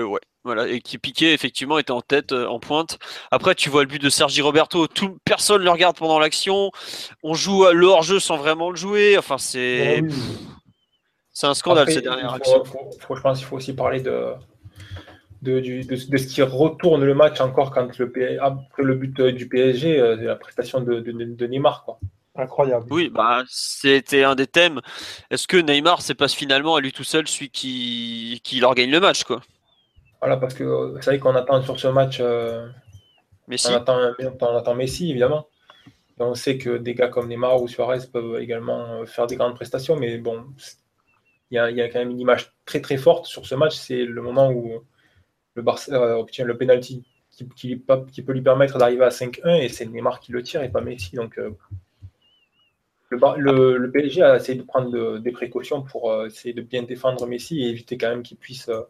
ouais, 0.04 0.20
voilà. 0.44 0.68
Et 0.68 0.80
qui 0.80 0.98
Piqué 0.98 1.32
effectivement 1.32 1.78
était 1.78 1.90
en 1.90 2.00
tête, 2.02 2.32
euh, 2.32 2.46
en 2.46 2.58
pointe. 2.60 2.98
Après, 3.30 3.54
tu 3.54 3.70
vois 3.70 3.82
le 3.82 3.88
but 3.88 4.00
de 4.02 4.10
Sergi 4.10 4.42
Roberto. 4.42 4.86
Tout, 4.86 5.18
personne 5.24 5.62
le 5.62 5.70
regarde 5.70 5.96
pendant 5.96 6.18
l'action. 6.18 6.70
On 7.22 7.34
joue 7.34 7.64
à- 7.64 7.72
le 7.72 7.86
hors-jeu 7.86 8.20
sans 8.20 8.36
vraiment 8.36 8.70
le 8.70 8.76
jouer. 8.76 9.16
Enfin, 9.18 9.38
c'est 9.38 9.98
Ah 9.98 10.02
oui. 10.02 10.14
c'est 11.32 11.46
un 11.46 11.54
scandale 11.54 11.82
Après, 11.82 11.94
ces 11.94 12.02
dernières 12.02 12.30
il 12.32 12.36
actions. 12.36 12.64
faut, 12.64 12.72
faut- 12.78 12.90
faut- 13.00 13.16
je 13.16 13.20
pense 13.22 13.38
qu'il 13.38 13.46
faut 13.46 13.56
aussi 13.56 13.72
parler 13.74 14.00
de, 14.00 14.32
de, 15.42 15.60
du- 15.60 15.84
de- 15.84 15.94
de 16.10 16.16
ce 16.16 16.26
qui 16.26 16.42
retourne 16.42 17.04
le 17.04 17.14
match 17.14 17.40
encore 17.40 17.70
quand 17.70 17.98
le, 17.98 18.10
P- 18.12 18.38
après 18.38 18.82
le 18.82 18.94
but 18.94 19.18
euh, 19.20 19.32
du 19.32 19.48
PSG, 19.48 19.98
euh, 19.98 20.16
c'est 20.18 20.24
la 20.24 20.36
prestation 20.36 20.80
de, 20.80 21.00
de- 21.00 21.12
de 21.12 21.46
Neymar. 21.46 21.84
Quoi. 21.84 21.98
Incroyable. 22.36 22.86
Oui, 22.90 23.10
bah 23.10 23.44
c'était 23.48 24.24
un 24.24 24.34
des 24.34 24.48
thèmes. 24.48 24.80
Est-ce 25.30 25.46
que 25.46 25.56
Neymar 25.56 26.02
c'est 26.02 26.14
pas 26.16 26.26
finalement 26.28 26.74
à 26.74 26.80
lui 26.80 26.90
tout 26.92 27.04
seul 27.04 27.28
celui 27.28 27.48
qui 27.50 28.40
qui 28.42 28.58
leur 28.58 28.74
gagne 28.74 28.90
le 28.90 28.98
match 29.00 29.22
quoi? 29.22 29.40
Voilà, 30.24 30.38
parce 30.38 30.54
que 30.54 30.64
euh, 30.64 30.94
c'est 31.02 31.10
vrai 31.10 31.18
qu'on 31.18 31.36
attend 31.36 31.60
sur 31.60 31.78
ce 31.78 31.86
match, 31.86 32.16
euh, 32.18 32.66
Mais 33.46 33.58
si. 33.58 33.68
on, 33.68 33.74
attend, 33.74 33.98
on 34.40 34.56
attend 34.56 34.74
Messi 34.74 35.10
évidemment. 35.10 35.48
Et 36.18 36.22
on 36.22 36.34
sait 36.34 36.56
que 36.56 36.78
des 36.78 36.94
gars 36.94 37.08
comme 37.08 37.28
Neymar 37.28 37.60
ou 37.60 37.68
Suarez 37.68 37.98
peuvent 38.10 38.40
également 38.40 39.02
euh, 39.02 39.04
faire 39.04 39.26
des 39.26 39.36
grandes 39.36 39.54
prestations, 39.54 39.96
mais 39.96 40.16
bon, 40.16 40.46
il 41.50 41.56
y 41.56 41.58
a, 41.58 41.70
il 41.70 41.76
y 41.76 41.82
a 41.82 41.90
quand 41.90 41.98
même 41.98 42.10
une 42.10 42.20
image 42.20 42.54
très 42.64 42.80
très 42.80 42.96
forte 42.96 43.26
sur 43.26 43.44
ce 43.44 43.54
match. 43.54 43.74
C'est 43.74 44.06
le 44.06 44.22
moment 44.22 44.50
où 44.50 44.82
le 45.56 45.62
Barça 45.62 46.18
obtient 46.18 46.46
le 46.46 46.56
penalty 46.56 47.04
qui, 47.30 47.46
qui, 47.50 47.84
qui 48.10 48.22
peut 48.22 48.32
lui 48.32 48.40
permettre 48.40 48.78
d'arriver 48.78 49.04
à 49.04 49.10
5-1 49.10 49.60
et 49.60 49.68
c'est 49.68 49.84
Neymar 49.84 50.20
qui 50.20 50.32
le 50.32 50.42
tire 50.42 50.62
et 50.62 50.70
pas 50.70 50.80
Messi. 50.80 51.16
Donc 51.16 51.36
euh, 51.36 51.50
Le, 53.10 53.76
le, 53.76 53.90
PSG 53.90 54.22
a 54.22 54.36
essayé 54.36 54.56
de 54.58 54.64
prendre 54.64 55.18
des 55.18 55.32
précautions 55.32 55.82
pour 55.82 56.10
euh, 56.10 56.28
essayer 56.28 56.54
de 56.54 56.62
bien 56.62 56.82
défendre 56.82 57.26
Messi 57.26 57.62
et 57.62 57.68
éviter 57.68 57.98
quand 57.98 58.08
même 58.08 58.22
qu'il 58.22 58.38
puisse 58.38 58.70
euh, 58.70 58.80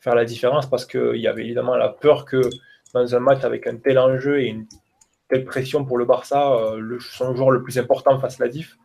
faire 0.00 0.14
la 0.14 0.24
différence 0.24 0.68
parce 0.68 0.86
qu'il 0.86 1.16
y 1.16 1.26
avait 1.26 1.44
évidemment 1.44 1.76
la 1.76 1.88
peur 1.88 2.24
que 2.24 2.40
dans 2.94 3.14
un 3.14 3.20
match 3.20 3.44
avec 3.44 3.66
un 3.66 3.76
tel 3.76 3.98
enjeu 3.98 4.40
et 4.40 4.46
une 4.46 4.66
telle 5.28 5.44
pression 5.44 5.84
pour 5.84 5.98
le 5.98 6.04
Barça, 6.04 6.52
euh, 6.52 6.78
le, 6.78 6.98
son 6.98 7.36
joueur 7.36 7.50
le 7.50 7.62
plus 7.62 7.78
important 7.78 8.18
fasse 8.18 8.38
la 8.38 8.48
diff. 8.48 8.76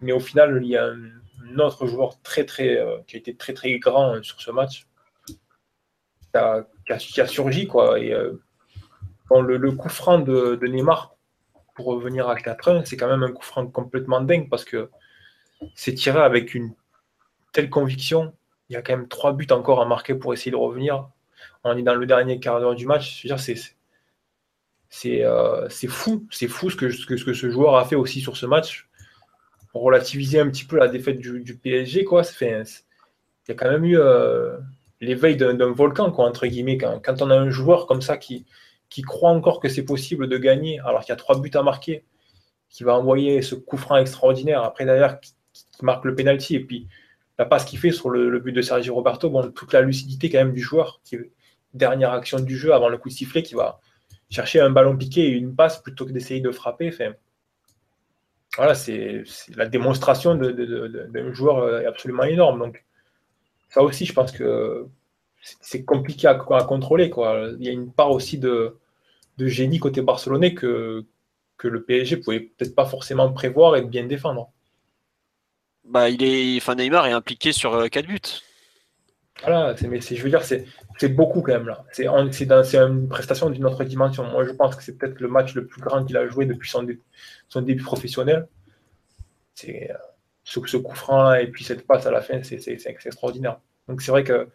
Mais 0.00 0.12
au 0.12 0.20
final, 0.20 0.60
il 0.62 0.68
y 0.68 0.76
a 0.76 0.86
un, 0.86 1.58
autre 1.58 1.86
joueur 1.86 2.20
très, 2.22 2.44
très, 2.44 2.78
qui 3.06 3.16
a 3.16 3.18
été 3.18 3.34
très 3.34 3.54
très 3.54 3.78
grand 3.78 4.22
sur 4.22 4.40
ce 4.40 4.50
match 4.50 4.86
qui 5.26 5.34
a, 6.34 6.66
qui 6.86 7.20
a, 7.20 7.26
surgi. 7.26 7.66
Quoi, 7.66 7.98
et, 7.98 8.10
le, 8.10 9.56
le, 9.56 9.72
coup 9.72 9.88
franc 9.88 10.18
de, 10.18 10.56
de 10.56 10.66
Neymar 10.66 11.14
pour 11.74 11.86
revenir 11.86 12.28
à 12.28 12.34
4-1, 12.34 12.84
c'est 12.84 12.96
quand 12.96 13.08
même 13.08 13.22
un 13.22 13.32
coup 13.32 13.44
franc 13.44 13.66
complètement 13.66 14.20
dingue 14.20 14.48
parce 14.48 14.64
que 14.64 14.90
c'est 15.74 15.94
tiré 15.94 16.18
avec 16.18 16.54
une 16.54 16.74
telle 17.52 17.70
conviction. 17.70 18.34
Il 18.68 18.74
y 18.74 18.76
a 18.76 18.82
quand 18.82 18.96
même 18.96 19.08
trois 19.08 19.32
buts 19.32 19.46
encore 19.50 19.80
à 19.80 19.86
marquer 19.86 20.14
pour 20.14 20.32
essayer 20.34 20.50
de 20.50 20.56
revenir. 20.56 21.08
On 21.64 21.76
est 21.76 21.82
dans 21.82 21.94
le 21.94 22.06
dernier 22.06 22.40
quart 22.40 22.60
d'heure 22.60 22.74
du 22.74 22.86
match. 22.86 23.26
C'est, 24.90 25.24
euh, 25.24 25.68
c'est 25.68 25.86
fou. 25.86 26.26
C'est 26.30 26.48
fou 26.48 26.70
ce 26.70 26.76
que, 26.76 26.90
ce, 26.90 27.06
que, 27.06 27.34
ce 27.34 27.50
joueur 27.50 27.76
a 27.76 27.84
fait 27.84 27.96
aussi 27.96 28.20
sur 28.20 28.36
ce 28.36 28.46
match. 28.46 28.88
Pour 29.72 29.82
relativiser 29.82 30.40
un 30.40 30.48
petit 30.48 30.64
peu 30.64 30.76
la 30.76 30.88
défaite 30.88 31.18
du, 31.18 31.56
PSG, 31.56 32.04
quoi. 32.04 32.22
Il 32.40 32.46
y 33.48 33.50
a 33.50 33.54
quand 33.54 33.70
même 33.70 33.84
eu 33.84 33.98
euh, 33.98 34.56
l'éveil 35.00 35.36
d'un, 35.36 35.54
volcan, 35.72 36.10
quoi, 36.10 36.26
entre 36.26 36.46
guillemets. 36.46 36.78
Quand, 36.78 37.00
quand 37.02 37.22
on 37.22 37.30
a 37.30 37.36
un 37.36 37.50
joueur 37.50 37.86
comme 37.86 38.02
ça 38.02 38.16
qui, 38.16 38.46
qui 38.88 39.02
croit 39.02 39.30
encore 39.30 39.60
que 39.60 39.68
c'est 39.68 39.84
possible 39.84 40.28
de 40.28 40.38
gagner 40.38 40.80
alors 40.80 41.00
qu'il 41.02 41.10
y 41.10 41.12
a 41.12 41.16
trois 41.16 41.38
buts 41.40 41.50
à 41.54 41.62
marquer, 41.62 42.04
qui 42.70 42.84
va 42.84 42.94
envoyer 42.96 43.42
ce 43.42 43.54
coup 43.54 43.76
franc 43.76 43.96
extraordinaire, 43.96 44.62
après 44.62 44.84
d'ailleurs 44.84 45.20
qui, 45.20 45.34
marque 45.82 46.04
le 46.04 46.14
penalty, 46.14 46.56
et 46.56 46.60
puis 46.60 46.88
la 47.38 47.44
passe 47.44 47.64
qu'il 47.64 47.78
fait 47.78 47.92
sur 47.92 48.10
le, 48.10 48.38
but 48.40 48.52
de 48.52 48.62
Sergio 48.62 48.94
Roberto, 48.94 49.30
bon, 49.30 49.50
toute 49.52 49.72
la 49.72 49.80
lucidité 49.80 50.28
quand 50.28 50.38
même 50.38 50.52
du 50.52 50.60
joueur, 50.60 51.00
qui 51.04 51.16
dernière 51.74 52.12
action 52.12 52.40
du 52.40 52.56
jeu 52.56 52.72
avant 52.74 52.88
le 52.88 52.98
coup 52.98 53.08
de 53.08 53.14
sifflet, 53.14 53.42
qui 53.42 53.54
va 53.54 53.80
chercher 54.30 54.60
un 54.60 54.70
ballon 54.70 54.96
piqué 54.96 55.28
et 55.28 55.30
une 55.30 55.54
passe 55.54 55.80
plutôt 55.80 56.06
que 56.06 56.12
d'essayer 56.12 56.40
de 56.40 56.50
frapper. 56.50 56.92
Voilà, 58.56 58.74
c'est 58.74 59.22
la 59.54 59.66
démonstration 59.66 60.34
d'un 60.34 61.32
joueur 61.32 61.58
euh, 61.58 61.86
absolument 61.86 62.24
énorme. 62.24 62.58
Donc, 62.58 62.84
ça 63.68 63.82
aussi, 63.82 64.06
je 64.06 64.12
pense 64.12 64.32
que 64.32 64.86
c'est 65.40 65.84
compliqué 65.84 66.26
à, 66.26 66.34
contrôler. 66.34 67.12
Il 67.60 67.64
y 67.64 67.68
a 67.68 67.72
une 67.72 67.92
part 67.92 68.10
aussi 68.10 68.38
de, 68.38 68.76
génie 69.38 69.78
côté 69.78 70.02
barcelonais 70.02 70.54
que, 70.54 71.04
que 71.56 71.68
le 71.68 71.84
PSG 71.84 72.16
pouvait 72.16 72.40
peut-être 72.40 72.74
pas 72.74 72.86
forcément 72.86 73.32
prévoir 73.32 73.76
et 73.76 73.82
bien 73.82 74.06
défendre. 74.06 74.50
Bah, 75.88 76.10
il 76.10 76.22
est, 76.22 76.56
enfin, 76.58 76.74
Neymar 76.74 77.06
est 77.06 77.12
impliqué 77.12 77.52
sur 77.52 77.88
4 77.90 78.04
euh, 78.04 78.08
buts. 78.08 78.20
Voilà, 79.42 79.74
mais 79.88 80.00
je 80.00 80.22
veux 80.22 80.30
dire, 80.30 80.42
c'est 80.42 81.08
beaucoup 81.08 81.42
quand 81.42 81.52
même 81.52 81.68
là. 81.68 81.84
C'est 81.92 82.06
une 82.06 83.08
prestation 83.08 83.50
d'une 83.50 83.64
autre 83.66 83.84
dimension. 83.84 84.24
Moi, 84.24 84.44
je 84.44 84.50
pense 84.50 84.74
que 84.74 84.82
c'est 84.82 84.98
peut-être 84.98 85.20
le 85.20 85.28
match 85.28 85.54
le 85.54 85.66
plus 85.66 85.80
grand 85.80 86.04
qu'il 86.04 86.16
a 86.16 86.26
joué 86.26 86.44
depuis 86.44 86.68
son, 86.68 86.82
début 87.62 87.82
professionnel. 87.82 88.48
C'est 89.54 89.90
euh, 89.90 89.94
ce, 90.42 90.76
coup 90.76 90.94
franc 90.94 91.34
et 91.34 91.46
puis 91.46 91.64
cette 91.64 91.86
passe 91.86 92.06
à 92.06 92.10
la 92.10 92.20
fin, 92.20 92.42
c'est 92.42 92.78
extraordinaire. 92.86 93.60
Donc 93.86 94.02
c'est 94.02 94.10
vrai 94.10 94.24
que 94.24 94.48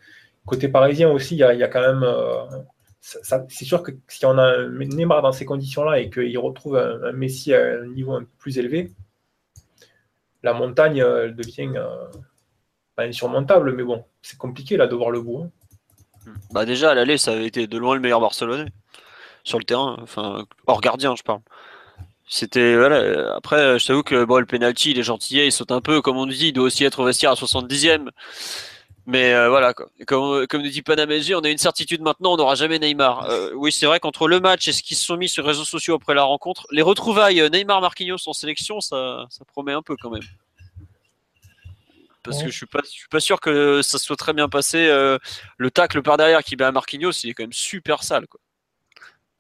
Côté 0.46 0.68
parisien 0.68 1.10
aussi, 1.10 1.36
il 1.36 1.40
y 1.40 1.44
a, 1.44 1.68
quand 1.70 1.82
même. 1.82 2.04
Euh, 2.04 2.46
c'est 3.00 3.66
sûr 3.66 3.82
que 3.82 3.92
si 4.10 4.26
on 4.26 4.38
a 4.38 4.68
Neymar 4.68 5.22
dans 5.22 5.32
ces 5.32 5.46
conditions-là 5.46 6.00
et 6.00 6.10
qu'il 6.10 6.38
retrouve 6.38 6.78
un, 6.78 7.14
Messi 7.14 7.54
à 7.54 7.80
un 7.80 7.88
niveau 7.88 8.14
un 8.14 8.22
peu 8.22 8.30
plus 8.40 8.58
élevé, 8.58 8.92
la 10.44 10.54
montagne 10.54 11.00
devient 11.00 11.72
euh, 11.76 12.08
pas 12.96 13.04
insurmontable, 13.04 13.74
mais 13.74 13.84
bon, 13.84 14.04
c'est 14.22 14.38
compliqué 14.38 14.78
là 14.78 14.88
de 14.88 14.96
voir 14.96 15.10
le 15.10 15.22
bout. 15.22 15.44
Hein. 15.44 16.32
Bah 16.52 16.66
déjà 16.66 16.92
à 16.92 16.94
l'aller, 16.94 17.18
ça 17.18 17.32
avait 17.32 17.48
été 17.48 17.68
de 17.68 17.78
loin 17.78 17.96
le 17.96 18.02
meilleur 18.02 18.22
Barcelonais 18.22 18.70
sur 19.44 19.58
le 19.58 19.66
terrain, 19.66 19.98
enfin 20.02 20.46
hors 20.68 20.80
gardien, 20.80 21.16
je 21.16 21.24
parle. 21.24 21.42
C'était 22.28 22.78
voilà. 22.78 23.36
Après, 23.36 23.78
je 23.78 23.86
t'avoue 23.86 24.04
que 24.04 24.24
bon, 24.24 24.40
le 24.40 24.46
penalty, 24.46 24.92
il 24.92 25.00
est 25.00 25.04
gentil, 25.04 25.46
il 25.46 25.52
saute 25.52 25.72
un 25.72 25.82
peu, 25.82 26.02
comme 26.02 26.18
on 26.18 26.26
dit, 26.26 26.48
il 26.48 26.54
doit 26.54 26.66
aussi 26.66 26.86
être 26.86 27.04
vestiaire 27.04 27.32
à 27.32 27.36
70e. 27.36 28.10
Mais 29.06 29.34
euh, 29.34 29.50
voilà, 29.50 29.74
quoi. 29.74 29.90
Comme, 30.08 30.48
comme 30.48 30.62
nous 30.62 30.70
dit 30.70 30.82
Panamesi, 30.82 31.36
on 31.36 31.42
a 31.42 31.50
une 31.50 31.58
certitude 31.58 32.02
maintenant, 32.02 32.34
on 32.34 32.38
n'aura 32.38 32.56
jamais 32.56 32.80
Neymar. 32.80 33.30
Euh, 33.30 33.52
oui, 33.54 33.72
c'est 33.72 33.86
vrai 33.86 34.00
qu'entre 34.00 34.28
le 34.28 34.40
match 34.40 34.68
et 34.68 34.72
ce 34.72 34.82
qui 34.82 34.96
se 34.96 35.04
sont 35.04 35.18
mis 35.18 35.28
sur 35.28 35.44
les 35.44 35.50
réseaux 35.50 35.66
sociaux 35.66 35.96
après 35.96 36.14
la 36.14 36.24
rencontre, 36.24 36.66
les 36.72 36.82
retrouvailles 36.82 37.42
euh, 37.42 37.50
Neymar-Marquinhos 37.50 38.28
en 38.28 38.34
sélection, 38.34 38.80
ça, 38.80 39.26
ça 39.30 39.44
promet 39.46 39.74
un 39.74 39.82
peu 39.82 39.98
quand 40.02 40.10
même. 40.10 40.24
Parce 42.24 42.42
que 42.42 42.50
je 42.50 42.56
suis 42.56 42.66
pas, 42.66 42.80
je 42.86 42.90
suis 42.90 43.10
pas 43.10 43.20
sûr 43.20 43.42
que 43.42 43.82
ça 43.82 43.98
soit 43.98 44.16
très 44.16 44.32
bien 44.32 44.48
passé. 44.48 44.88
le 45.58 45.72
tacle 45.72 46.02
par 46.02 46.16
derrière 46.16 46.42
qui 46.42 46.56
met 46.56 46.64
à 46.64 46.72
Marquinhos, 46.72 47.12
il 47.26 47.32
est 47.32 47.34
quand 47.34 47.44
même 47.44 47.52
super 47.52 48.04
sale, 48.04 48.28
quoi. 48.28 48.40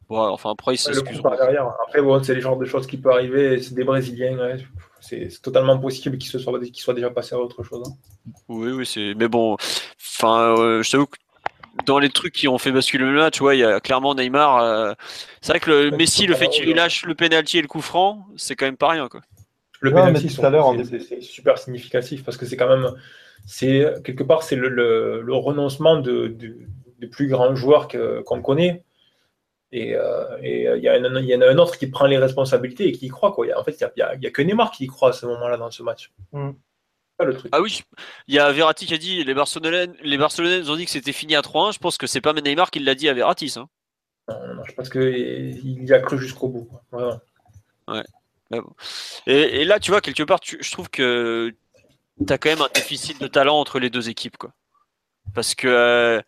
Bon, 0.09 0.19
enfin 0.19 0.51
après, 0.51 0.75
il 0.75 0.77
s'excuse. 0.77 1.21
Après, 1.23 2.01
bon, 2.01 2.21
c'est 2.21 2.35
les 2.35 2.41
genres 2.41 2.57
de 2.57 2.65
choses 2.65 2.85
qui 2.85 2.97
peuvent 2.97 3.13
arriver. 3.13 3.61
C'est 3.61 3.73
des 3.73 3.85
Brésiliens. 3.85 4.37
Ouais 4.37 4.57
c'est 5.03 5.41
totalement 5.41 5.77
possible 5.77 6.17
qu'il 6.17 6.29
soit, 6.29 6.39
soit 6.73 6.93
déjà 6.93 7.09
passé 7.09 7.35
à 7.35 7.39
autre 7.39 7.61
chose. 7.63 7.83
Hein. 7.85 8.31
Oui, 8.47 8.71
oui, 8.71 8.85
c'est. 8.85 9.13
Mais 9.15 9.27
bon, 9.27 9.57
enfin, 9.99 10.55
euh, 10.57 10.81
je 10.81 10.91
t'avoue 10.91 11.07
que 11.07 11.17
dans 11.85 11.99
les 11.99 12.09
trucs 12.09 12.33
qui 12.33 12.47
ont 12.47 12.57
fait 12.57 12.71
basculer 12.71 13.03
le 13.03 13.11
match, 13.11 13.41
ouais, 13.41 13.57
il 13.57 13.61
y 13.61 13.65
a 13.65 13.81
clairement 13.81 14.15
Neymar. 14.15 14.61
Euh, 14.61 14.93
c'est 15.41 15.51
vrai 15.51 15.59
que 15.59 15.69
le 15.69 15.91
Messi, 15.91 16.25
le 16.25 16.35
fait 16.35 16.47
qu'il 16.47 16.73
lâche 16.73 17.05
le 17.05 17.15
penalty 17.15 17.57
et 17.57 17.61
le 17.61 17.67
coup 17.67 17.81
franc, 17.81 18.25
c'est 18.37 18.55
quand 18.55 18.65
même 18.65 18.77
pas 18.77 18.89
rien, 18.89 19.09
quoi. 19.09 19.21
Le 19.81 19.91
penalty, 19.91 20.33
tout 20.33 20.45
à 20.45 20.49
l'heure, 20.49 20.73
c'est 20.85 21.21
super 21.21 21.57
significatif 21.57 22.23
parce 22.23 22.37
que 22.37 22.45
c'est 22.45 22.55
quand 22.55 22.69
même, 22.69 22.89
c'est 23.45 23.85
quelque 24.05 24.23
part, 24.23 24.43
c'est 24.43 24.55
le, 24.55 25.25
renoncement 25.29 25.97
de, 25.97 26.27
de, 26.27 27.07
plus 27.07 27.27
grands 27.27 27.53
joueurs 27.53 27.89
qu'on 28.25 28.41
connaît. 28.41 28.85
Et 29.75 29.95
euh, 29.95 30.37
euh, 30.37 30.77
il 30.77 30.83
y, 30.83 30.85
y, 30.85 31.35
en 31.35 31.41
a 31.41 31.47
un 31.47 31.57
autre 31.57 31.79
qui 31.79 31.87
prend 31.87 32.05
les 32.05 32.19
responsabilités 32.19 32.87
et 32.87 32.91
qui 32.91 33.07
y 33.07 33.09
croit. 33.09 33.31
Quoi. 33.31 33.47
en 33.57 33.63
fait, 33.63 33.75
il 33.81 34.19
n'y 34.19 34.27
a, 34.27 34.29
que 34.29 34.43
Neymar 34.43 34.69
qui 34.69 34.83
y 34.83 34.87
croit 34.87 35.09
à 35.09 35.13
ce 35.13 35.25
moment-là 35.25 35.57
dans 35.57 35.71
ce 35.71 35.81
match. 35.81 36.11
Mm. 36.31 36.51
Le 37.19 37.37
truc. 37.37 37.51
Ah 37.55 37.61
oui, 37.61 37.81
il 38.27 38.35
y 38.35 38.39
a 38.39 38.51
Verratti 38.51 38.85
qui 38.85 38.93
a 38.93 38.97
dit 38.97 39.23
les 39.23 39.33
Barcelonais, 39.33 39.87
les 40.01 40.17
Barcelonais 40.17 40.69
ont 40.69 40.75
dit 40.75 40.85
que 40.85 40.91
c'était 40.91 41.13
fini 41.13 41.35
à 41.35 41.41
3-1. 41.41 41.73
Je 41.73 41.79
pense 41.79 41.97
que 41.97 42.05
c'est 42.05 42.21
pas 42.21 42.33
Neymar 42.33 42.69
qui 42.69 42.79
l'a 42.79 42.95
dit 42.95 43.07
à 43.09 43.13
Verratti. 43.13 43.53
Hein. 43.55 43.67
Non, 44.27 44.55
non, 44.55 44.63
je 44.65 44.73
pense 44.73 44.89
qu'il 44.89 45.85
y 45.85 45.93
a 45.93 45.99
cru 45.99 46.19
jusqu'au 46.19 46.49
bout. 46.49 46.69
Ouais. 46.91 48.03
Et, 49.25 49.65
là, 49.65 49.79
tu 49.79 49.91
vois, 49.91 50.01
quelque 50.01 50.23
part, 50.23 50.39
je 50.43 50.71
trouve 50.71 50.89
que 50.89 51.53
tu 52.25 52.33
as 52.33 52.37
quand 52.37 52.49
même 52.49 52.61
un 52.61 52.69
déficit 52.73 53.19
de 53.19 53.27
talent 53.27 53.59
entre 53.59 53.79
les 53.79 53.89
deux 53.89 54.09
équipes. 54.09 54.37
Quoi. 54.37 54.51
Parce 55.33 55.55
que. 55.55 55.67
Euh, 55.67 56.21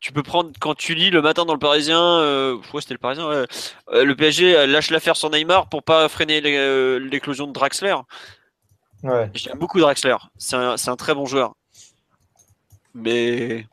tu 0.00 0.12
peux 0.12 0.22
prendre 0.22 0.50
quand 0.58 0.74
tu 0.74 0.94
lis 0.94 1.10
le 1.10 1.20
matin 1.20 1.44
dans 1.44 1.52
le 1.52 1.58
Parisien, 1.58 2.00
euh, 2.00 2.58
c'était 2.80 2.94
le 2.94 2.98
Parisien, 2.98 3.28
euh, 3.28 3.46
le 3.92 4.16
PSG 4.16 4.66
lâche 4.66 4.90
l'affaire 4.90 5.16
sur 5.16 5.30
Neymar 5.30 5.68
pour 5.68 5.82
pas 5.82 6.08
freiner 6.08 6.40
euh, 6.44 6.98
l'éclosion 6.98 7.46
de 7.46 7.52
Draxler. 7.52 7.94
Ouais. 9.02 9.30
J'aime 9.34 9.58
beaucoup 9.58 9.78
Draxler, 9.78 10.16
c'est 10.38 10.56
un, 10.56 10.74
un, 10.84 10.96
très 10.96 11.14
bon 11.14 11.26
joueur. 11.26 11.54
Mais 12.94 13.66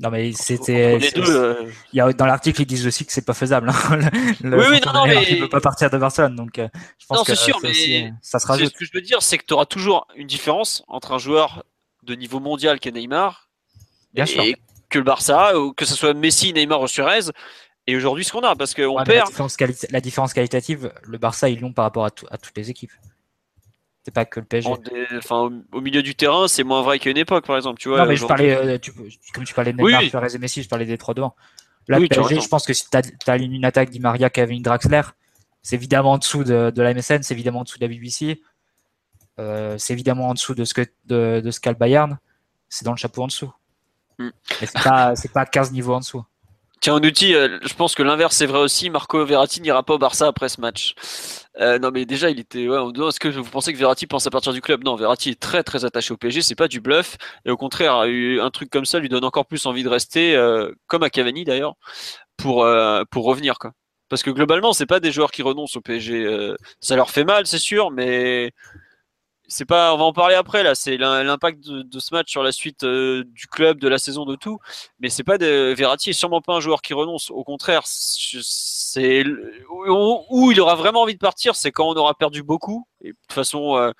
non 0.00 0.10
mais 0.10 0.32
c'était. 0.32 0.98
Euh, 1.16 1.70
il 1.92 1.96
y 1.96 2.00
a 2.00 2.12
dans 2.12 2.26
l'article 2.26 2.62
ils 2.62 2.66
disent 2.66 2.86
aussi 2.86 3.04
que 3.04 3.12
c'est 3.12 3.26
pas 3.26 3.34
faisable. 3.34 3.68
Hein. 3.68 3.98
Le, 4.40 4.58
oui 4.58 4.66
oui 4.70 4.80
non 4.86 4.92
non 4.92 5.06
mais 5.06 5.24
il 5.28 5.40
peut 5.40 5.48
pas 5.48 5.60
partir 5.60 5.90
de 5.90 5.98
Barcelone 5.98 6.34
donc 6.34 6.52
je 6.56 7.06
pense 7.06 7.18
non, 7.18 7.24
que 7.24 7.34
sûr, 7.34 7.58
mais 7.62 8.12
ça 8.22 8.38
se 8.38 8.46
rajoute. 8.46 8.72
Ce 8.72 8.78
que 8.78 8.84
je 8.84 8.90
veux 8.94 9.02
dire 9.02 9.22
c'est 9.22 9.38
que 9.38 9.44
tu 9.44 9.54
auras 9.54 9.66
toujours 9.66 10.06
une 10.16 10.26
différence 10.26 10.84
entre 10.88 11.12
un 11.12 11.18
joueur 11.18 11.64
de 12.04 12.14
niveau 12.14 12.40
mondial 12.40 12.78
qu'est 12.78 12.92
Neymar 12.92 13.50
Bien 14.14 14.26
sûr 14.26 14.44
que 14.92 14.98
le 14.98 15.04
Barça, 15.04 15.58
ou 15.58 15.72
que 15.72 15.84
ce 15.84 15.96
soit 15.96 16.14
Messi, 16.14 16.52
Neymar 16.52 16.80
ou 16.80 16.86
Suarez. 16.86 17.30
Et 17.86 17.96
aujourd'hui, 17.96 18.24
ce 18.24 18.32
qu'on 18.32 18.40
a, 18.40 18.54
parce 18.54 18.74
qu'on 18.74 19.02
perd. 19.02 19.28
La 19.90 20.00
différence, 20.00 20.32
qualitative, 20.32 20.92
le 21.02 21.18
Barça, 21.18 21.48
ils 21.48 21.60
l'ont 21.60 21.72
par 21.72 21.84
rapport 21.84 22.04
à, 22.04 22.10
à, 22.30 22.38
toutes 22.38 22.56
les 22.56 22.70
équipes. 22.70 22.92
C'est 24.04 24.14
pas 24.14 24.24
que 24.24 24.40
le 24.40 24.46
PSG. 24.46 24.70
Enfin, 25.16 25.50
au, 25.72 25.80
milieu 25.80 26.02
du 26.02 26.14
terrain, 26.14 26.48
c'est 26.48 26.64
moins 26.64 26.82
vrai 26.82 26.98
qu'à 26.98 27.10
une 27.10 27.16
époque, 27.16 27.46
par 27.46 27.56
exemple. 27.56 27.80
Tu 27.80 27.88
vois, 27.88 27.98
non, 27.98 28.06
mais 28.06 28.16
je 28.16 28.26
parlais, 28.26 28.54
euh, 28.54 28.78
comme 29.32 29.44
tu 29.44 29.54
parlais 29.54 29.72
de 29.72 29.78
Neymar, 29.78 30.02
Suarez 30.02 30.34
et 30.34 30.38
Messi, 30.38 30.62
je 30.62 30.68
parlais 30.68 30.86
des 30.86 30.98
trois 30.98 31.14
devant. 31.14 31.34
Là, 31.88 31.98
le 31.98 32.06
PSG, 32.06 32.40
je 32.40 32.48
pense 32.48 32.64
que 32.64 32.72
si 32.72 32.84
tu 32.88 32.96
as, 33.30 33.36
une 33.36 33.64
attaque 33.64 33.90
d'Imaria, 33.90 34.30
Kevin 34.30 34.62
Draxler, 34.62 35.02
c'est 35.62 35.76
évidemment 35.76 36.12
en 36.12 36.18
dessous 36.18 36.44
de, 36.44 36.70
de, 36.70 36.82
la 36.82 36.94
MSN, 36.94 37.22
c'est 37.22 37.34
évidemment 37.34 37.60
en 37.60 37.64
dessous 37.64 37.78
de 37.78 37.84
la 37.84 37.88
BBC, 37.88 38.40
euh, 39.38 39.76
c'est 39.78 39.92
évidemment 39.92 40.28
en 40.28 40.34
dessous 40.34 40.54
de 40.54 40.64
ce 40.64 40.74
que 40.74 40.82
de, 41.06 41.40
de 41.44 41.50
ce 41.50 41.60
qu'a 41.60 41.70
le 41.70 41.76
Bayern, 41.76 42.18
c'est 42.68 42.84
dans 42.84 42.92
le 42.92 42.96
chapeau 42.96 43.22
en 43.22 43.26
dessous. 43.26 43.52
Mm. 44.26 44.32
c'est 44.60 44.72
pas, 44.82 45.14
pas 45.34 45.46
15 45.46 45.72
niveaux 45.72 45.94
en 45.94 46.00
dessous. 46.00 46.24
Tiens, 46.80 46.96
on 46.96 47.04
outil, 47.04 47.34
euh, 47.34 47.60
je 47.62 47.74
pense 47.74 47.94
que 47.94 48.02
l'inverse 48.02 48.34
c'est 48.34 48.46
vrai 48.46 48.58
aussi. 48.58 48.90
Marco 48.90 49.24
Verratti 49.24 49.60
n'ira 49.60 49.84
pas 49.84 49.94
au 49.94 49.98
Barça 49.98 50.26
après 50.26 50.48
ce 50.48 50.60
match. 50.60 50.94
Euh, 51.60 51.78
non, 51.78 51.90
mais 51.92 52.04
déjà, 52.06 52.28
il 52.28 52.40
était. 52.40 52.66
Ouais, 52.68 52.78
Est-ce 53.08 53.20
que 53.20 53.28
vous 53.28 53.48
pensez 53.48 53.72
que 53.72 53.78
Verratti 53.78 54.08
pense 54.08 54.26
à 54.26 54.30
partir 54.30 54.52
du 54.52 54.60
club? 54.60 54.82
Non, 54.84 54.96
Verratti 54.96 55.30
est 55.30 55.40
très 55.40 55.62
très 55.62 55.84
attaché 55.84 56.12
au 56.12 56.16
PSG. 56.16 56.42
C'est 56.42 56.56
pas 56.56 56.66
du 56.66 56.80
bluff. 56.80 57.16
Et 57.44 57.50
au 57.50 57.56
contraire, 57.56 57.98
un 57.98 58.50
truc 58.50 58.68
comme 58.68 58.84
ça 58.84 58.98
lui 58.98 59.08
donne 59.08 59.24
encore 59.24 59.46
plus 59.46 59.64
envie 59.66 59.84
de 59.84 59.88
rester, 59.88 60.34
euh, 60.34 60.72
comme 60.88 61.04
à 61.04 61.10
Cavani 61.10 61.44
d'ailleurs, 61.44 61.74
pour 62.36 62.66
pour 63.10 63.24
revenir 63.24 63.58
quoi. 63.60 63.72
Parce 64.12 64.22
que 64.22 64.28
globalement, 64.30 64.74
c'est 64.74 64.84
pas 64.84 65.00
des 65.00 65.10
joueurs 65.10 65.30
qui 65.30 65.40
renoncent 65.40 65.74
au 65.76 65.80
PSG. 65.80 66.26
Euh, 66.26 66.54
ça 66.80 66.96
leur 66.96 67.08
fait 67.08 67.24
mal, 67.24 67.46
c'est 67.46 67.58
sûr, 67.58 67.90
mais 67.90 68.52
c'est 69.52 69.66
pas. 69.66 69.94
On 69.94 69.98
va 69.98 70.04
en 70.04 70.12
parler 70.12 70.34
après 70.34 70.62
là. 70.62 70.74
C'est 70.74 70.96
l'impact 70.96 71.60
de, 71.60 72.00
ce 72.00 72.14
match 72.14 72.30
sur 72.30 72.42
la 72.42 72.52
suite 72.52 72.84
euh, 72.84 73.22
du 73.26 73.46
club, 73.46 73.78
de 73.78 73.88
la 73.88 73.98
saison, 73.98 74.24
de 74.24 74.34
tout. 74.34 74.58
Mais 74.98 75.10
c'est 75.10 75.24
pas 75.24 75.38
de 75.38 75.74
Verratti 75.76 76.10
est 76.10 76.14
sûrement 76.14 76.40
pas 76.40 76.54
un 76.54 76.60
joueur 76.60 76.80
qui 76.80 76.94
renonce. 76.94 77.30
Au 77.30 77.44
contraire, 77.44 77.82
c'est 77.84 79.24
où 79.24 80.50
il 80.50 80.60
aura 80.60 80.74
vraiment 80.74 81.02
envie 81.02 81.14
de 81.14 81.18
partir, 81.18 81.54
c'est 81.54 81.70
quand 81.70 81.88
on 81.88 81.94
aura 81.94 82.14
perdu 82.14 82.42
beaucoup 82.42 82.86
de 83.04 83.12
façon 83.30 83.76
euh, 83.76 83.92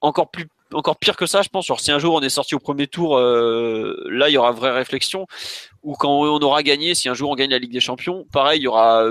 encore 0.00 0.30
plus 0.30 0.46
encore 0.74 0.96
pire 0.98 1.16
que 1.16 1.26
ça, 1.26 1.42
je 1.42 1.48
pense. 1.48 1.70
Si 1.78 1.92
un 1.92 1.98
jour 1.98 2.14
on 2.14 2.20
est 2.20 2.28
sorti 2.28 2.54
au 2.54 2.58
premier 2.58 2.88
tour, 2.88 3.16
euh, 3.16 3.96
là, 4.10 4.28
il 4.28 4.32
y 4.32 4.36
aura 4.36 4.52
vraie 4.52 4.72
réflexion. 4.72 5.26
Ou 5.82 5.94
quand 5.94 6.10
on 6.10 6.40
aura 6.40 6.62
gagné, 6.62 6.94
si 6.94 7.08
un 7.08 7.14
jour 7.14 7.30
on 7.30 7.36
gagne 7.36 7.50
la 7.50 7.58
Ligue 7.58 7.72
des 7.72 7.80
Champions, 7.80 8.26
pareil, 8.32 8.60
il 8.60 8.64
y 8.64 8.68
aura. 8.68 9.10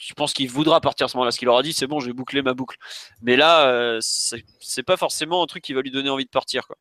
Je 0.00 0.14
pense 0.14 0.32
qu'il 0.32 0.50
voudra 0.50 0.80
partir 0.80 1.06
à 1.06 1.08
ce 1.08 1.16
moment-là. 1.16 1.30
Ce 1.30 1.38
qu'il 1.38 1.48
aura 1.48 1.62
dit, 1.62 1.72
c'est 1.72 1.86
bon, 1.86 2.00
j'ai 2.00 2.12
bouclé 2.12 2.42
ma 2.42 2.54
boucle. 2.54 2.76
Mais 3.22 3.36
là, 3.36 3.66
euh, 3.66 3.98
c'est 4.00 4.82
pas 4.82 4.96
forcément 4.96 5.42
un 5.42 5.46
truc 5.46 5.62
qui 5.62 5.72
va 5.72 5.82
lui 5.82 5.90
donner 5.90 6.10
envie 6.10 6.24
de 6.24 6.30
partir. 6.30 6.66
Quoi. 6.66 6.76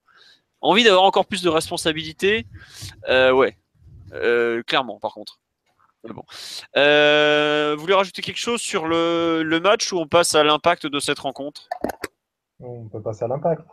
Envie 0.62 0.84
d'avoir 0.84 1.04
encore 1.04 1.26
plus 1.26 1.42
de 1.42 1.50
responsabilités, 1.50 2.48
euh, 3.10 3.32
ouais, 3.32 3.58
clairement. 4.66 5.00
Par 5.00 5.14
contre. 5.14 5.40
Bon. 6.04 6.24
vous 6.76 7.82
voulez 7.82 7.94
rajouter 7.94 8.22
quelque 8.22 8.38
chose 8.38 8.62
sur 8.62 8.88
le, 8.88 9.44
le 9.44 9.60
match 9.60 9.92
ou 9.92 9.98
on 9.98 10.08
passe 10.08 10.34
à 10.34 10.44
l'impact 10.44 10.88
de 10.88 11.00
cette 11.00 11.20
rencontre? 11.20 11.68
On 12.62 12.88
peut 12.88 13.02
passer 13.02 13.26
à 13.26 13.28
l'impact. 13.28 13.64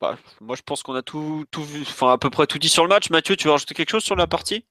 Bah, 0.00 0.16
moi, 0.40 0.56
je 0.56 0.62
pense 0.62 0.82
qu'on 0.82 0.94
a 0.94 1.02
tout, 1.02 1.44
tout 1.50 1.62
vu, 1.62 1.82
enfin 1.82 2.12
à 2.12 2.18
peu 2.18 2.30
près 2.30 2.46
tout 2.46 2.58
dit 2.58 2.70
sur 2.70 2.82
le 2.84 2.88
match. 2.88 3.10
Mathieu, 3.10 3.36
tu 3.36 3.44
veux 3.48 3.52
rajouter 3.52 3.74
quelque 3.74 3.90
chose 3.90 4.04
sur 4.04 4.16
la 4.16 4.26
partie? 4.26 4.64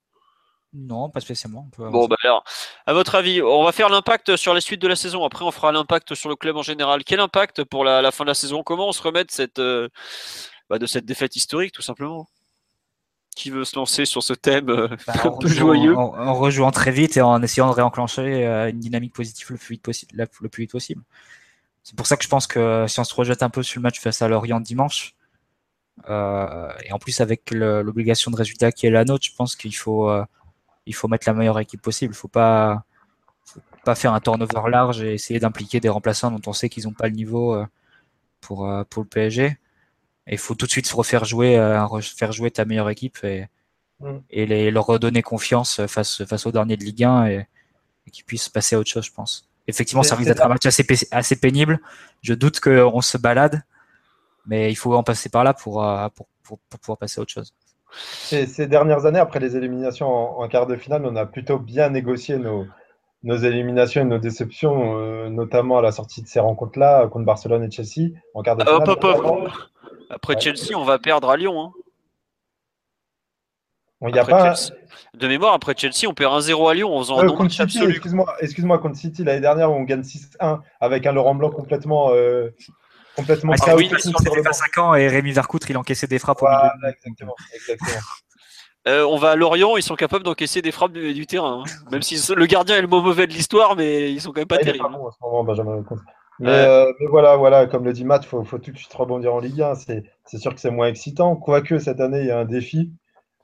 Non, 0.74 1.09
pas 1.09 1.20
spécialement. 1.20 1.67
bon, 1.78 2.07
bah 2.07 2.15
alors, 2.24 2.43
à 2.86 2.93
votre 2.93 3.15
avis, 3.15 3.41
on 3.41 3.63
va 3.63 3.72
faire 3.72 3.89
l'impact 3.89 4.36
sur 4.36 4.53
les 4.53 4.61
suites 4.61 4.82
de 4.82 4.88
la 4.88 4.95
saison. 4.95 5.26
Après, 5.26 5.43
on 5.43 5.51
fera 5.51 5.72
l'impact 5.72 6.13
sur 6.13 6.30
le 6.30 6.36
club 6.36 6.57
en 6.57 6.61
général. 6.61 7.03
Quel 7.03 7.20
impact 7.20 7.63
pour 7.63 7.84
la, 7.84 8.11
fin 8.11 8.24
de 8.24 8.30
la 8.30 8.36
saison? 8.36 8.61
Comment 8.61 8.89
on 8.89 8.91
se 8.91 9.01
remet 9.01 9.24
de 9.24 9.32
cette, 9.32 9.57
euh, 9.57 9.89
bah, 10.70 10.78
de 10.78 10.86
cette 10.86 11.05
défaite 11.05 11.36
historique, 11.36 11.72
tout 11.72 11.82
simplement? 11.82 12.28
Qui 13.36 13.49
veut 13.49 13.65
se 13.65 13.76
lancer 13.78 14.05
sur 14.05 14.22
ce 14.22 14.34
thème 14.34 14.70
euh, 14.70 14.89
bah, 15.07 15.13
un 15.24 15.32
peu 15.32 15.47
joyeux? 15.47 15.97
en, 15.97 16.34
rejouant 16.36 16.70
très 16.70 16.91
vite 16.91 17.17
et 17.17 17.22
en 17.22 17.41
essayant 17.41 17.67
de 17.67 17.74
réenclencher 17.74 18.45
euh, 18.45 18.70
une 18.70 18.80
dynamique 18.80 19.13
positive 19.13 19.47
le 19.49 19.57
plus 19.57 19.74
vite 19.74 19.82
possible. 19.82 20.11
Le 20.15 20.49
plus 20.49 20.63
vite 20.63 20.72
possible. 20.72 21.01
C'est 21.82 21.95
pour 21.95 22.05
ça 22.05 22.15
que 22.15 22.24
je 22.24 22.30
pense 22.30 22.45
que 22.45 22.86
si 22.88 22.99
on 22.99 23.03
se 23.03 23.13
projette 23.13 23.41
un 23.41 23.49
peu 23.49 23.63
sur 23.63 23.80
le 23.80 23.84
match 23.84 23.99
face 23.99 24.22
à 24.22 24.28
Lorient 24.28 24.59
dimanche, 24.59 25.15
et 26.07 26.93
en 26.93 26.99
plus, 26.99 27.20
avec 27.20 27.51
l'obligation 27.51 28.32
de 28.32 28.38
résultat 28.38 28.72
qui 28.72 28.86
est 28.88 28.89
la 28.89 29.03
nôtre, 29.03 29.26
je 29.26 29.36
pense 29.36 29.55
qu'il 29.55 29.76
faut, 29.76 30.09
il 30.89 30.95
faut 30.95 31.07
mettre 31.07 31.27
la 31.27 31.33
meilleure 31.33 31.59
équipe 31.59 31.81
possible. 31.81 32.13
Il 32.13 32.17
ne 32.17 32.19
faut 32.19 32.27
pas, 32.27 32.83
faut 33.45 33.61
pas 33.85 33.95
faire 33.95 34.13
un 34.13 34.19
turnover 34.19 34.69
large 34.69 35.01
et 35.01 35.13
essayer 35.13 35.39
d'impliquer 35.39 35.79
des 35.79 35.89
remplaçants 35.89 36.31
dont 36.31 36.41
on 36.47 36.53
sait 36.53 36.67
qu'ils 36.67 36.85
n'ont 36.85 36.93
pas 36.93 37.07
le 37.07 37.15
niveau 37.15 37.55
euh, 37.55 37.65
pour, 38.41 38.69
pour 38.89 39.03
le 39.03 39.07
PSG. 39.07 39.45
Et 39.45 40.33
il 40.33 40.37
faut 40.37 40.55
tout 40.55 40.65
de 40.65 40.71
suite 40.71 40.87
se 40.87 40.95
refaire 40.95 41.25
jouer, 41.25 41.55
faire 42.01 42.31
jouer 42.31 42.51
ta 42.51 42.65
meilleure 42.65 42.89
équipe 42.89 43.23
et, 43.23 43.47
mm. 43.99 44.17
et 44.29 44.45
les, 44.45 44.71
leur 44.71 44.85
redonner 44.85 45.21
confiance 45.21 45.85
face, 45.87 46.23
face 46.25 46.45
aux 46.45 46.51
derniers 46.51 46.77
de 46.77 46.83
Ligue 46.83 47.03
1 47.03 47.25
et, 47.27 47.47
qu'ils 48.11 48.25
puissent 48.25 48.49
passer 48.49 48.75
à 48.75 48.79
autre 48.79 48.89
chose, 48.89 49.05
je 49.05 49.11
pense. 49.11 49.47
Effectivement, 49.67 50.01
ça 50.01 50.15
risque 50.15 50.29
d'être 50.29 50.43
un 50.43 50.47
match 50.47 50.65
assez, 50.65 50.83
assez 51.11 51.35
pénible. 51.35 51.79
Je 52.23 52.33
doute 52.33 52.59
qu'on 52.59 53.01
se 53.01 53.19
balade. 53.19 53.63
Mais 54.49 54.71
il 54.71 54.75
faut 54.75 54.95
en 54.95 55.03
passer 55.03 55.29
par 55.29 55.43
là 55.43 55.53
pour, 55.53 55.83
euh, 55.83 56.09
pour, 56.09 56.27
pour, 56.43 56.59
pouvoir 56.79 56.97
passer 56.97 57.19
à 57.19 57.21
autre 57.21 57.31
chose. 57.31 57.53
Ces, 57.91 58.67
dernières 58.67 59.05
années, 59.05 59.19
après 59.19 59.39
les 59.39 59.55
éliminations 59.55 60.07
en, 60.39 60.47
quart 60.47 60.67
de 60.67 60.75
finale, 60.75 61.05
on 61.05 61.15
a 61.15 61.25
plutôt 61.25 61.57
bien 61.57 61.89
négocié 61.89 62.37
nos, 62.37 62.65
nos 63.23 63.35
éliminations 63.35 64.01
et 64.01 64.05
nos 64.05 64.19
déceptions, 64.19 64.97
euh, 64.99 65.29
notamment 65.29 65.79
à 65.79 65.81
la 65.81 65.91
sortie 65.91 66.21
de 66.21 66.27
ces 66.27 66.39
rencontres-là 66.39 67.07
contre 67.07 67.25
Barcelone 67.25 67.63
et 67.63 67.71
Chelsea 67.71 68.11
en 68.33 68.43
quart 68.43 68.55
de 68.55 68.63
finale. 68.63 69.51
Après 70.09 70.39
Chelsea, 70.39 70.75
on 70.75 70.85
va 70.85 70.99
perdre 70.99 71.29
à 71.29 71.37
Lyon. 71.37 71.73
Hein. 74.01 74.09
y 74.13 74.19
a 74.19 74.25
pas... 74.25 74.55
De 75.13 75.27
mémoire, 75.27 75.53
après 75.53 75.73
Chelsea, 75.75 76.07
on 76.07 76.13
perd 76.13 76.33
1-0 76.41 76.69
à 76.69 76.73
Lyon 76.73 76.95
en 76.95 76.99
faisant 76.99 77.19
un 77.19 77.27
contre 77.27 77.51
City, 77.51 77.79
Excuse-moi, 77.83 78.35
excuse 78.39 78.65
contre 78.65 78.95
City 78.95 79.23
l'année 79.23 79.41
dernière 79.41 79.71
on 79.71 79.83
gagne 79.83 80.01
6-1 80.01 80.59
avec 80.79 81.05
un 81.05 81.11
Laurent 81.11 81.35
Blanc 81.35 81.49
complètement 81.49 82.11
euh, 82.13 82.49
complètement 83.20 83.53
ah, 83.67 83.76
oui, 83.76 83.89
c'était 83.97 84.41
pas 84.41 84.53
5 84.53 84.78
ans 84.78 84.95
et 84.95 85.07
Rémi 85.07 85.32
Vercoutre, 85.32 85.70
il 85.70 85.78
encaissait 85.78 86.07
des 86.07 86.20
frappes 86.20 86.41
au 86.41 86.47
milieu. 86.47 86.89
Exactement, 86.89 87.36
exactement. 87.53 88.01
Euh, 88.88 89.03
on 89.03 89.17
va 89.17 89.32
à 89.32 89.36
Lorient, 89.36 89.76
ils 89.76 89.84
sont 89.84 89.95
capables 89.95 90.24
d'encaisser 90.24 90.61
des 90.61 90.72
frappes 90.72 90.93
du, 90.93 91.28
terrain. 91.28 91.63
Hein. 91.65 91.72
Même 91.91 92.01
si 92.01 92.15
le 92.34 92.45
gardien 92.45 92.78
est 92.78 92.82
le 92.82 92.88
mot 92.88 93.01
mauvais 93.01 93.28
de 93.28 93.34
l'histoire, 93.34 93.76
mais 93.76 94.11
ils 94.11 94.22
sont 94.22 94.32
quand 94.32 94.39
même 94.39 94.47
pas 94.47 94.57
ah, 94.59 94.63
terribles. 94.63 94.86
Pas 94.86 95.11
ce 95.11 95.26
moment, 95.26 95.43
Benjamin 95.43 95.84
mais, 96.41 96.49
euh, 96.49 96.93
mais, 97.01 97.07
voilà, 97.07 97.36
voilà, 97.36 97.67
comme 97.67 97.84
le 97.84 97.91
dit 97.91 98.05
Matt, 98.05 98.24
il 98.24 98.28
faut, 98.28 98.41
faut, 98.45 98.57
tout 98.57 98.72
de 98.72 98.78
suite 98.78 98.93
rebondir 98.93 99.34
en 99.34 99.39
Ligue 99.39 99.61
1. 99.61 99.76
C'est 99.76 100.38
sûr 100.38 100.55
que 100.55 100.61
c'est 100.61 100.72
moins 100.72 100.88
excitant. 100.88 101.36
Quoique 101.36 101.80
cette 101.80 101.99
année, 101.99 102.22
il 102.22 102.28
y 102.28 102.32
a 102.32 102.39
un 102.39 102.45
défi. 102.45 102.93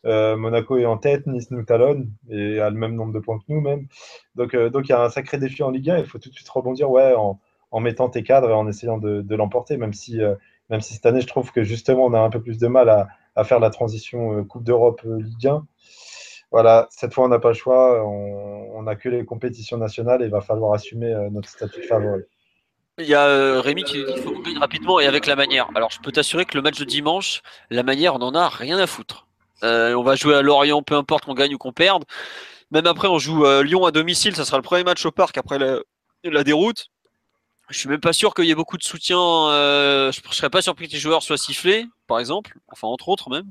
Euh, 0.06 0.38
Monaco 0.38 0.78
est 0.78 0.86
en 0.86 0.98
tête, 0.98 1.28
Nice 1.28 1.52
nous 1.52 1.64
talonne 1.64 2.10
et 2.30 2.60
a 2.62 2.70
le 2.70 2.78
même 2.78 2.96
nombre 2.96 3.12
de 3.12 3.20
points 3.20 3.38
que 3.40 3.44
nous 3.50 3.60
même. 3.60 3.88
Donc, 4.36 4.56
donc 4.56 4.88
il 4.88 4.92
y 4.92 4.94
a 4.94 5.04
un 5.04 5.10
sacré 5.10 5.38
défi 5.38 5.62
en 5.62 5.72
Ligue 5.72 5.90
1. 5.90 5.98
Il 5.98 6.06
faut 6.06 6.20
tout 6.20 6.30
de 6.30 6.36
suite 6.36 6.48
rebondir 6.48 6.90
ouais, 6.90 7.14
en, 7.14 7.42
en 7.76 7.82
mettant 7.82 8.08
tes 8.08 8.24
cadres 8.24 8.52
et 8.52 8.54
en 8.54 8.70
essayant 8.70 8.98
de, 8.98 9.36
l'emporter, 9.36 9.76
même 9.76 9.92
si, 9.92 10.22
euh, 10.22 10.36
même 10.70 10.80
si 10.80 10.94
cette 10.94 11.06
année, 11.06 11.20
je 11.20 11.28
trouve 11.28 11.52
que 11.52 11.64
justement, 11.64 12.06
on 12.06 12.14
a 12.14 12.20
un 12.20 12.30
peu 12.30 12.42
plus 12.42 12.58
de 12.58 12.68
mal 12.68 12.88
à, 13.36 13.44
faire 13.44 13.60
la 13.60 13.70
transition 13.70 14.40
euh, 14.40 14.44
Coupe 14.44 14.64
d'Europe 14.64 15.02
euh, 15.06 15.20
Ligue 15.22 15.48
1. 15.48 15.68
Voilà, 16.52 16.88
cette 16.90 17.14
fois, 17.14 17.26
on 17.26 17.28
n'a 17.28 17.38
pas 17.38 17.50
le 17.50 17.54
choix. 17.54 18.02
On 18.06 18.82
n'a 18.84 18.96
que 18.96 19.10
les 19.10 19.26
compétitions 19.26 19.78
nationales 19.78 20.22
et 20.22 20.26
il 20.26 20.32
va 20.32 20.40
falloir 20.40 20.74
assumer 20.74 21.14
notre 21.32 21.50
statut 21.50 21.82
de 21.82 21.86
favori. 21.86 22.22
Il 22.98 23.08
y 23.08 23.14
a 23.14 23.60
Rémi 23.60 23.84
qui 23.84 23.98
dit 23.98 24.06
qu'il 24.06 24.24
faut 24.24 24.42
gagner 24.42 24.58
rapidement 24.58 25.02
et 25.02 25.06
avec 25.06 25.26
la 25.26 25.36
manière. 25.36 25.70
Alors, 25.76 25.92
je 25.92 26.00
peux 26.00 26.14
t'assurer 26.14 26.46
que 26.46 26.56
le 26.56 26.62
match 26.62 26.80
de 26.80 26.86
dimanche, 26.86 27.42
la 27.72 27.84
manière, 27.84 28.16
on 28.16 28.20
n'en 28.20 28.34
a 28.36 28.48
rien 28.48 28.78
à 28.78 28.88
foutre. 28.88 29.28
on 29.64 30.04
va 30.04 30.16
jouer 30.16 30.36
à 30.36 30.42
Lorient, 30.42 30.82
peu 30.82 30.96
importe 30.96 31.26
qu'on 31.26 31.34
gagne 31.34 31.56
ou 31.56 31.58
qu'on 31.58 31.74
perde. 31.74 32.06
Même 32.72 32.88
après, 32.88 33.10
on 33.10 33.20
joue 33.20 33.44
Lyon 33.64 33.84
à 33.84 33.92
domicile. 33.92 34.34
Ça 34.34 34.46
sera 34.46 34.56
le 34.56 34.64
premier 34.64 34.86
match 34.86 35.06
au 35.06 35.12
parc 35.12 35.38
après 35.38 35.60
la 36.24 36.44
déroute. 36.46 36.90
Je 37.70 37.80
suis 37.80 37.90
même 37.90 38.00
pas 38.00 38.14
sûr 38.14 38.34
qu'il 38.34 38.46
y 38.46 38.52
ait 38.52 38.56
beaucoup 38.56 38.78
de 38.78 38.84
soutien. 38.84 39.18
Euh, 39.18 40.12
je, 40.12 40.22
ne 40.28 40.34
serais 40.34 40.50
pas 40.50 40.62
surpris 40.62 40.88
que 40.88 40.94
les 40.94 41.00
joueurs 41.00 41.24
soient 41.24 41.38
sifflés, 41.38 41.86
par 42.08 42.20
exemple, 42.20 42.58
enfin 42.72 42.88
entre 42.88 43.10
autres 43.10 43.30
même, 43.30 43.50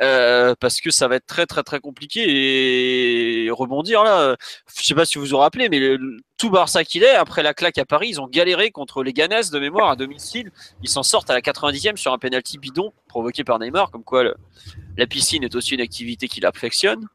euh, 0.00 0.54
parce 0.60 0.80
que 0.80 0.90
ça 0.90 1.08
va 1.08 1.16
être 1.16 1.26
très 1.26 1.46
très 1.46 1.62
très 1.62 1.80
compliqué 1.80 3.44
et 3.44 3.50
rebondir 3.50 4.04
là. 4.04 4.36
Je 4.76 4.84
sais 4.84 4.94
pas 4.94 5.04
si 5.04 5.18
vous 5.18 5.26
vous 5.26 5.36
rappelez, 5.36 5.68
mais 5.68 5.96
tout 6.38 6.50
Barça 6.50 6.84
qu'il 6.84 7.02
est 7.02 7.14
après 7.14 7.42
la 7.42 7.52
claque 7.52 7.78
à 7.78 7.84
Paris, 7.84 8.08
ils 8.10 8.20
ont 8.20 8.28
galéré 8.28 8.70
contre 8.70 9.02
les 9.02 9.12
Ganes 9.12 9.42
de 9.52 9.58
mémoire 9.58 9.90
à 9.90 9.96
domicile. 9.96 10.52
Ils 10.82 10.88
s'en 10.88 11.02
sortent 11.02 11.30
à 11.30 11.34
la 11.34 11.40
90e 11.40 11.96
sur 11.96 12.12
un 12.12 12.18
penalty 12.18 12.58
bidon 12.58 12.92
provoqué 13.08 13.42
par 13.44 13.58
Neymar, 13.58 13.90
comme 13.90 14.04
quoi 14.04 14.24
la 14.96 15.06
piscine 15.06 15.42
est 15.42 15.54
aussi 15.54 15.74
une 15.74 15.80
activité 15.80 16.28
qu'il 16.28 16.46
affectionne. 16.46 17.08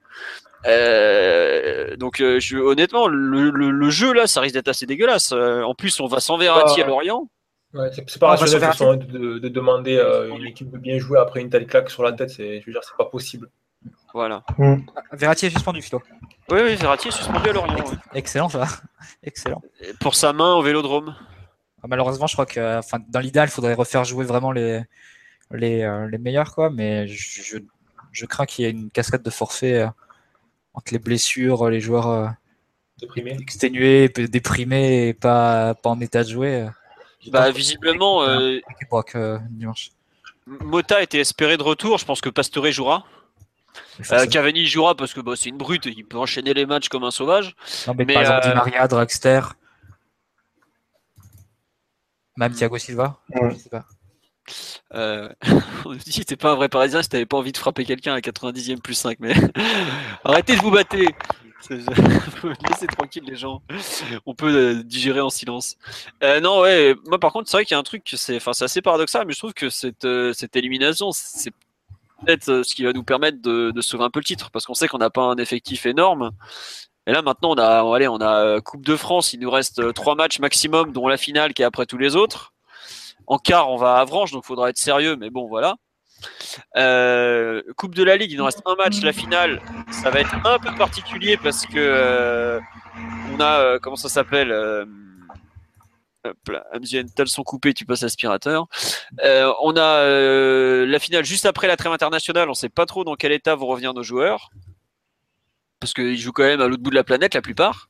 Euh, 0.66 1.96
donc 1.98 2.20
euh, 2.20 2.40
je, 2.40 2.58
honnêtement, 2.58 3.08
le, 3.08 3.90
jeu 3.90 4.14
là, 4.14 4.28
ça 4.28 4.42
risque 4.42 4.56
d'être 4.56 4.68
assez 4.68 4.86
dégueulasse. 4.86 5.32
Euh, 5.32 5.62
en 5.62 5.76
plus, 5.76 6.00
on 6.00 6.08
va 6.08 6.20
sans 6.20 6.38
Verratti 6.38 6.82
à 6.82 6.88
Lorient. 6.88 7.30
Ouais, 7.74 7.90
c'est 7.94 8.20
pas 8.20 8.36
rationnel 8.36 9.08
de, 9.08 9.40
de, 9.40 9.50
demander 9.50 9.98
une 10.36 10.46
équipe 10.46 10.72
de 10.72 10.78
bien 10.78 10.98
jouer 10.98 11.20
après 11.20 11.42
une 11.42 11.50
telle 11.50 11.68
claque 11.68 11.90
sur 11.90 12.04
la 12.04 12.14
tête. 12.14 12.34
Je 12.38 12.66
veux 12.66 12.72
dire, 12.72 12.84
c'est 12.84 12.98
pas 12.98 13.06
possible. 13.06 13.50
Voilà. 14.14 14.44
Mm. 14.58 14.78
Verratti 15.12 15.46
est 15.46 15.50
suspendu, 15.50 15.82
Philo. 15.82 16.02
Oui, 16.50 16.60
oui, 16.64 16.76
Verratti 16.76 17.10
est 17.10 17.12
suspendu 17.12 17.50
à 17.50 17.54
Lorient. 17.54 17.76
Excellent, 18.14 18.50
ça. 18.50 18.66
Excellent. 19.24 19.62
pour 20.00 20.16
sa 20.16 20.34
main 20.34 20.56
au 20.56 20.62
Vélodrome. 20.62 21.16
Ah, 21.84 21.88
malheureusement, 21.88 22.26
je 22.26 22.34
crois 22.34 22.46
que, 22.46 22.80
enfin, 22.80 23.00
dans 23.10 23.20
l'idéal, 23.20 23.48
il 23.50 23.52
faudrait 23.52 23.76
refaire 23.76 24.04
jouer 24.06 24.26
vraiment 24.26 24.52
les 24.52 24.82
les, 25.52 26.08
les 26.10 26.18
meilleurs, 26.18 26.56
quoi. 26.56 26.70
Mais 26.70 27.08
je, 27.08 27.42
je, 27.44 27.58
je 28.12 28.26
crains 28.26 28.46
qu'il 28.46 28.66
y 28.66 28.68
ait 28.68 28.72
une 28.72 28.90
cascade 28.90 29.22
de 29.22 29.30
forfaits 29.30 29.88
entre 30.78 30.94
les 30.94 31.00
blessures, 31.00 31.70
les 31.70 31.82
joueurs 31.82 32.08
euh, 32.08 32.28
exténués, 33.26 34.10
déprimés 34.10 35.08
et 35.08 35.14
pas, 35.14 35.74
pas 35.74 35.90
en 35.90 36.00
état 36.00 36.24
de 36.24 36.30
jouer. 36.30 36.62
Euh, 36.62 36.70
bah, 37.32 37.50
visiblement, 37.50 38.24
euh, 38.24 38.60
Mota 40.46 41.02
était 41.02 41.20
espéré 41.20 41.58
de 41.58 41.64
retour. 41.64 41.98
Je 41.98 42.06
pense 42.06 42.22
que 42.22 42.30
Pastore 42.30 42.72
jouera. 42.72 43.06
Cavani 44.32 44.68
jouera 44.68 44.96
parce 44.96 45.14
que 45.14 45.20
bah, 45.20 45.34
c'est 45.36 45.50
une 45.50 45.58
brute, 45.58 45.86
il 45.88 46.06
peut 46.06 46.18
enchaîner 46.18 46.54
les 46.54 46.68
matchs 46.68 46.90
comme 46.90 47.04
un 47.04 47.12
sauvage. 47.12 47.56
Non, 47.88 47.96
mais, 47.98 48.06
par 48.06 48.22
exemple, 48.22 48.48
Di 48.48 48.54
Maria, 48.54 48.88
Dragster, 48.88 49.42
même 52.38 52.54
Thiago 52.54 52.78
Silva, 52.78 53.20
je 53.34 53.56
sais 53.56 53.70
pas. 53.70 53.86
Euh, 54.94 55.30
on 55.86 55.92
nous 55.92 55.98
dit 55.98 56.26
t'es 56.26 56.36
pas 56.36 56.52
un 56.52 56.56
vrai 56.56 56.70
parisien 56.70 57.02
si 57.02 57.10
t'avais 57.10 57.26
pas 57.26 57.38
envie 57.38 57.52
de 57.52 57.58
frapper 57.58 57.86
quelqu'un 57.86 58.14
à 58.14 58.20
90e 58.20 58.82
plus 58.82 58.94
5 58.94 59.18
mais 59.20 59.34
arrêtez 60.24 60.56
de 60.56 60.62
vous 60.62 60.72
battre. 60.72 60.96
Laissez 61.70 62.88
tranquille 62.88 63.24
les 63.26 63.36
gens. 63.36 63.62
On 64.26 64.36
peut 64.36 64.54
euh, 64.54 64.84
digérer 64.84 65.22
en 65.22 65.30
silence. 65.30 65.76
Euh, 66.24 66.40
non 66.40 66.62
ouais 66.62 66.96
moi 67.06 67.20
par 67.20 67.34
contre 67.34 67.50
c'est 67.50 67.58
vrai 67.58 67.66
qu'il 67.66 67.74
y 67.74 67.78
a 67.78 67.80
un 67.80 67.84
truc 67.84 68.04
c'est 68.16 68.40
assez 68.62 68.82
paradoxal 68.82 69.26
mais 69.26 69.34
je 69.34 69.40
trouve 69.40 69.54
que 69.54 69.70
cette, 69.70 70.06
euh, 70.06 70.34
cette 70.34 70.56
élimination 70.56 71.12
c'est 71.12 71.52
peut-être 72.24 72.64
ce 72.64 72.76
qui 72.76 72.84
va 72.84 72.94
nous 72.94 73.04
permettre 73.04 73.42
de, 73.42 73.72
de, 73.72 73.82
sauver 73.82 74.04
un 74.04 74.10
peu 74.10 74.20
le 74.20 74.26
titre 74.26 74.50
parce 74.52 74.66
qu'on 74.66 74.74
sait 74.74 74.88
qu'on 74.88 74.98
n'a 74.98 75.10
pas 75.10 75.24
un 75.24 75.38
effectif 75.38 75.86
énorme. 75.86 76.32
Et 77.06 77.12
là 77.12 77.22
maintenant 77.22 77.52
on 77.52 77.58
a, 77.58 77.96
allez, 77.96 78.08
on 78.08 78.22
a 78.22 78.62
Coupe 78.62 78.86
de 78.86 78.96
France, 78.96 79.34
il 79.34 79.40
nous 79.40 79.52
reste 79.52 79.94
trois 79.94 80.16
matchs 80.16 80.40
maximum, 80.40 80.94
dont 80.94 81.08
la 81.08 81.18
finale 81.18 81.54
qui 81.54 81.62
est 81.64 81.66
après 81.66 81.86
tous 81.86 81.98
les 81.98 82.16
autres. 82.16 82.54
En 83.28 83.38
quart, 83.38 83.70
on 83.70 83.78
va 83.78 83.96
à 83.96 84.02
Avranches, 84.02 84.32
donc 84.32 84.46
faudra 84.46 84.70
être 84.70 84.78
sérieux, 84.78 85.16
mais 85.18 85.30
bon 85.30 85.48
voilà. 85.48 85.76
coupe 87.76 87.96
de 87.96 88.04
la 88.04 88.18
Ligue, 88.18 88.32
il 88.32 88.38
nous 88.38 88.46
reste 88.46 88.62
un 88.66 88.76
match, 88.76 89.02
la 89.02 89.14
finale, 89.14 89.62
ça 89.92 90.10
va 90.10 90.22
être 90.22 90.34
un 90.46 90.60
peu 90.60 90.74
particulier 90.76 91.38
parce 91.38 91.66
que 91.66 92.60
on 93.34 93.40
a 93.40 93.80
comment 93.80 93.98
ça 93.98 94.10
s'appelle 94.10 94.52
elles 97.18 97.28
sont 97.28 97.44
coupées, 97.44 97.74
tu 97.74 97.86
passes 97.86 98.02
l'aspirateur. 98.02 98.68
Euh, 99.24 99.52
on 99.62 99.76
a 99.76 99.82
euh, 99.82 100.86
la 100.86 101.00
finale 101.00 101.26
juste 101.26 101.46
après 101.46 101.68
la 101.68 101.78
trêve 101.78 101.92
internationale. 101.92 102.48
On 102.48 102.52
ne 102.52 102.56
sait 102.56 102.70
pas 102.70 102.86
trop 102.86 103.04
dans 103.04 103.16
quel 103.16 103.32
état 103.32 103.56
vont 103.56 103.68
revenir 103.68 103.94
nos 103.94 104.04
joueurs. 104.04 104.50
Parce 105.80 105.94
qu'ils 105.94 106.18
jouent 106.18 106.32
quand 106.32 106.44
même 106.44 106.62
à 106.62 106.68
l'autre 106.68 106.82
bout 106.82 106.90
de 106.90 106.96
la 106.96 107.04
planète, 107.04 107.34
la 107.34 107.42
plupart. 107.42 107.88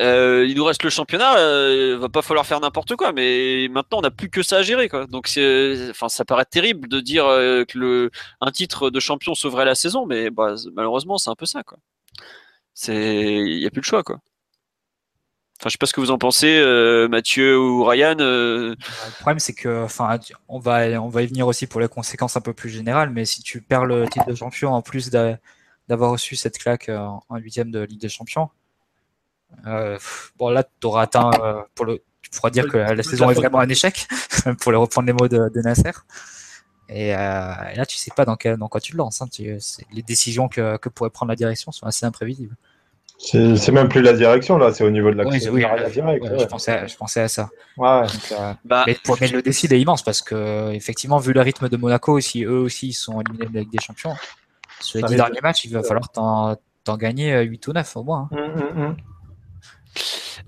Euh, 0.00 0.46
il 0.46 0.56
nous 0.56 0.64
reste 0.64 0.82
le 0.82 0.90
championnat, 0.90 1.34
il 1.70 1.96
va 1.96 2.08
pas 2.08 2.22
falloir 2.22 2.46
faire 2.46 2.60
n'importe 2.60 2.96
quoi, 2.96 3.12
mais 3.12 3.68
maintenant 3.70 3.98
on 3.98 4.02
n'a 4.02 4.10
plus 4.10 4.28
que 4.28 4.42
ça 4.42 4.58
à 4.58 4.62
gérer. 4.62 4.88
Quoi. 4.88 5.06
Donc 5.06 5.28
ça 5.28 6.24
paraît 6.24 6.44
terrible 6.44 6.88
de 6.88 7.00
dire 7.00 7.24
que 7.24 7.78
le, 7.78 8.10
un 8.40 8.50
titre 8.50 8.90
de 8.90 9.00
champion 9.00 9.34
sauverait 9.34 9.64
la 9.64 9.74
saison, 9.74 10.06
mais 10.06 10.30
bah, 10.30 10.54
malheureusement 10.74 11.18
c'est 11.18 11.30
un 11.30 11.34
peu 11.34 11.46
ça. 11.46 11.62
Il 12.88 13.58
n'y 13.58 13.66
a 13.66 13.70
plus 13.70 13.80
de 13.80 13.86
choix. 13.86 14.02
Quoi. 14.02 14.20
Enfin, 15.58 15.70
je 15.70 15.72
sais 15.72 15.78
pas 15.78 15.86
ce 15.86 15.94
que 15.94 16.00
vous 16.00 16.10
en 16.10 16.18
pensez, 16.18 16.58
euh, 16.58 17.08
Mathieu 17.08 17.58
ou 17.58 17.82
Ryan. 17.84 18.16
Euh. 18.20 18.74
Le 18.78 19.12
problème, 19.20 19.38
c'est 19.38 19.54
que, 19.54 19.86
on 20.48 20.58
va, 20.58 21.00
va 21.08 21.22
y 21.22 21.26
venir 21.26 21.46
aussi 21.46 21.66
pour 21.66 21.80
les 21.80 21.88
conséquences 21.88 22.36
un 22.36 22.42
peu 22.42 22.52
plus 22.52 22.68
générales, 22.68 23.08
mais 23.10 23.24
si 23.24 23.42
tu 23.42 23.62
perds 23.62 23.86
le 23.86 24.06
titre 24.06 24.26
de 24.26 24.34
champion 24.34 24.74
en 24.74 24.82
plus 24.82 25.08
d'avoir 25.08 26.10
reçu 26.10 26.36
cette 26.36 26.58
claque 26.58 26.90
euh, 26.90 26.98
en 27.28 27.36
huitième 27.38 27.70
de 27.70 27.80
Ligue 27.80 28.00
des 28.00 28.10
Champions, 28.10 28.50
bon 30.38 30.50
là, 30.50 30.64
tu 30.80 30.86
auras 30.86 31.02
atteint, 31.02 31.30
pour 31.74 31.86
le, 31.86 32.02
tu 32.22 32.30
pourras 32.30 32.50
dire 32.50 32.68
que 32.68 32.76
la 32.76 33.02
saison 33.02 33.30
est 33.30 33.34
vraiment 33.34 33.60
un 33.60 33.68
échec, 33.68 34.06
pour 34.60 34.72
les 34.72 34.78
reprendre 34.78 35.06
les 35.06 35.12
mots 35.12 35.28
de, 35.28 35.60
Nasser. 35.60 35.92
Et, 36.88 37.10
là, 37.10 37.86
tu 37.86 37.96
sais 37.96 38.12
pas 38.14 38.24
dans, 38.24 38.36
quel, 38.36 38.56
dans 38.56 38.68
quoi 38.68 38.80
tu 38.80 38.92
te 38.92 38.96
lances. 38.96 39.22
Hein. 39.22 39.26
les 39.38 40.02
décisions 40.02 40.48
que, 40.48 40.76
que 40.76 40.88
pourrait 40.88 41.10
prendre 41.10 41.30
la 41.30 41.36
direction 41.36 41.72
sont 41.72 41.86
assez 41.86 42.06
imprévisibles. 42.06 42.56
C'est 43.18 43.72
même 43.72 43.88
plus 43.88 44.02
la 44.02 44.12
direction 44.12 44.58
là, 44.58 44.72
c'est 44.72 44.84
au 44.84 44.90
niveau 44.90 45.10
de 45.10 45.16
la 45.16 45.24
oui, 45.24 45.40
oui, 45.50 45.62
je, 45.62 46.44
pensais 46.44 46.72
à, 46.72 46.86
je 46.86 46.96
pensais 46.96 47.22
à 47.22 47.28
ça. 47.28 47.48
Euh, 47.78 48.06
bah, 48.64 48.84
mais, 48.86 48.96
pour, 49.02 49.16
le 49.16 49.40
défi 49.40 49.66
est 49.66 49.80
immense 49.80 50.02
parce 50.02 50.20
que 50.20 50.70
effectivement, 50.72 51.18
vu 51.18 51.32
le 51.32 51.40
rythme 51.40 51.68
de 51.68 51.76
Monaco, 51.78 52.20
si 52.20 52.44
eux 52.44 52.58
aussi 52.58 52.92
sont 52.92 53.20
éliminés 53.22 53.46
de 53.46 53.54
la 53.54 53.60
Ligue 53.60 53.72
des 53.72 53.80
Champions, 53.80 54.14
sur 54.80 54.98
les 54.98 55.08
10 55.08 55.16
derniers 55.16 55.40
matchs, 55.40 55.64
il 55.64 55.72
va 55.72 55.82
falloir 55.82 56.10
t'en 56.10 56.96
gagner 56.96 57.42
8 57.42 57.68
ou 57.68 57.72
9 57.72 57.96
au 57.96 58.02
moins. 58.02 58.28
Hein. 58.32 58.52
Hum. 58.76 58.96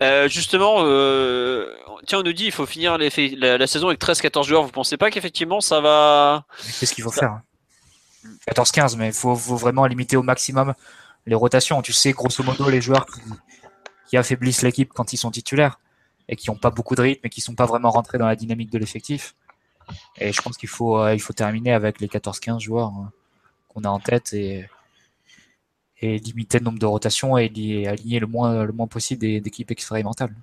Euh, 0.03 0.29
justement, 0.29 0.77
euh, 0.81 1.75
tiens, 2.07 2.21
on 2.21 2.23
nous 2.23 2.33
dit 2.33 2.47
il 2.47 2.53
faut 2.53 2.67
finir 2.67 2.99
la, 2.99 3.67
saison 3.67 3.89
avec 3.89 4.01
13-14 4.01 4.45
joueurs. 4.45 4.63
Vous 4.63 4.71
pensez 4.71 4.97
pas 4.97 5.11
qu'effectivement 5.11 5.61
ça 5.61 5.81
va 5.81 6.45
Qu'est-ce 6.79 6.95
qu'il 6.95 7.05
faut 7.05 7.11
faire 7.11 7.41
14-15, 8.53 8.81
hein. 8.81 8.97
mais 8.99 9.07
il 9.09 9.13
faut, 9.13 9.35
faut, 9.35 9.57
vraiment 9.57 9.87
limiter 9.87 10.17
au 10.17 10.23
maximum 10.23 10.75
les 11.27 11.35
rotations. 11.35 11.83
Tu 11.83 11.93
sais, 11.93 12.13
grosso 12.13 12.43
modo, 12.45 12.69
les 12.71 12.81
joueurs 12.81 13.07
qui, 14.09 14.17
affaiblissent 14.17 14.63
l'équipe 14.63 14.93
quand 14.95 15.13
ils 15.13 15.17
sont 15.19 15.31
titulaires 15.31 15.81
et 16.29 16.37
qui 16.37 16.51
n'ont 16.51 16.57
pas 16.57 16.71
beaucoup 16.71 16.95
de 16.95 17.03
rythme 17.03 17.27
et 17.27 17.31
qui 17.31 17.41
ne 17.41 17.45
sont 17.45 17.55
pas 17.55 17.67
vraiment 17.67 17.91
rentrés 17.91 18.19
dans 18.19 18.27
la 18.27 18.37
dynamique 18.37 18.71
de 18.71 18.79
l'effectif. 18.79 19.35
Et 20.19 20.33
je 20.33 20.43
pense 20.43 20.57
qu'il 20.57 20.69
faut, 20.69 20.99
euh, 20.99 21.15
il 21.15 21.21
faut 21.21 21.33
terminer 21.33 21.73
avec 21.73 22.01
les 22.01 22.09
14-15 22.09 22.61
joueurs 22.61 22.89
hein, 22.89 23.11
qu'on 23.69 23.83
a 23.83 23.89
en 23.89 24.01
tête 24.01 24.33
et, 24.33 24.69
et 26.01 26.19
limiter 26.19 26.59
le 26.59 26.65
nombre 26.65 26.79
de 26.79 26.87
rotations 26.87 27.37
et 27.39 27.47
aligner 27.87 28.21
le 28.21 28.27
moins, 28.27 28.65
le 28.65 28.73
moins 28.73 28.87
possible 28.87 29.21
d'équipes 29.21 29.71
expérimentales. 29.71 30.35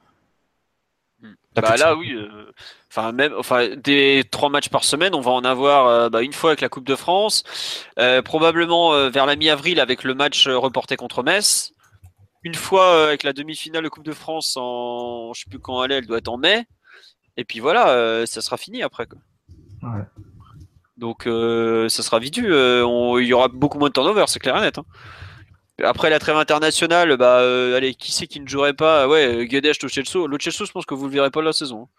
Bah 1.62 1.78
là, 1.78 1.96
oui. 1.96 2.14
Euh, 2.14 2.52
enfin, 2.92 3.12
même, 3.12 3.34
enfin, 3.38 3.70
des 3.78 4.24
trois 4.30 4.50
matchs 4.50 4.70
par 4.70 4.84
semaine, 4.84 5.16
on 5.16 5.22
va 5.22 5.32
en 5.32 5.44
avoir 5.44 5.88
euh, 5.88 6.10
bah, 6.10 6.22
une 6.22 6.34
fois 6.34 6.52
avec 6.52 6.62
la 6.62 6.70
Coupe 6.70 6.86
de 6.86 6.96
France, 6.96 7.44
euh, 7.98 8.22
probablement 8.22 9.10
vers 9.10 9.26
la 9.26 9.36
mi-avril 9.36 9.80
avec 9.80 10.04
le 10.04 10.14
match 10.14 10.48
reporté 10.48 10.98
contre 10.98 11.24
Metz, 11.24 11.74
une 12.44 12.56
fois 12.56 13.08
avec 13.08 13.24
la 13.24 13.34
demi-finale 13.34 13.84
de 13.84 13.90
Coupe 13.90 14.06
de 14.06 14.12
France 14.12 14.56
en, 14.58 15.34
je 15.34 15.42
sais 15.42 15.50
plus 15.50 15.60
quand 15.60 15.84
elle 15.84 15.92
est, 15.94 15.98
elle 16.00 16.08
doit 16.08 16.18
être 16.18 16.28
en 16.28 16.38
mai, 16.38 16.66
et 17.38 17.46
puis 17.46 17.60
voilà, 17.60 18.26
ça 18.26 18.42
sera 18.42 18.58
fini 18.58 18.84
après. 18.84 19.08
Quoi. 19.08 19.20
Ouais. 19.84 20.04
Donc, 20.98 21.24
ça 21.24 22.04
sera 22.04 22.20
vidu. 22.20 22.48
il 22.48 23.28
y 23.28 23.34
aura 23.34 23.48
beaucoup 23.48 23.80
moins 23.80 23.90
de 23.90 23.94
turnover, 23.94 24.26
c'est 24.28 24.40
clair 24.40 24.58
et 24.58 24.62
net. 24.62 24.78
Hein. 24.78 24.86
Après 25.84 26.10
la 26.10 26.20
trêve 26.20 26.38
internationale, 26.38 27.18
bah, 27.18 27.40
euh, 27.40 27.76
allez, 27.76 27.96
qui 27.96 28.14
c'est 28.14 28.28
qui 28.28 28.40
ne 28.40 28.48
jouerait 28.48 28.74
pas? 28.74 29.10
Ouais, 29.10 29.46
Guedes, 29.46 29.74
Lo 29.82 30.28
Lo 30.28 30.38
je 30.40 30.72
pense 30.72 30.86
que 30.86 30.94
vous 30.94 31.06
le 31.06 31.12
verrez 31.12 31.32
pas 31.32 31.42
la 31.42 31.52
saison. 31.52 31.90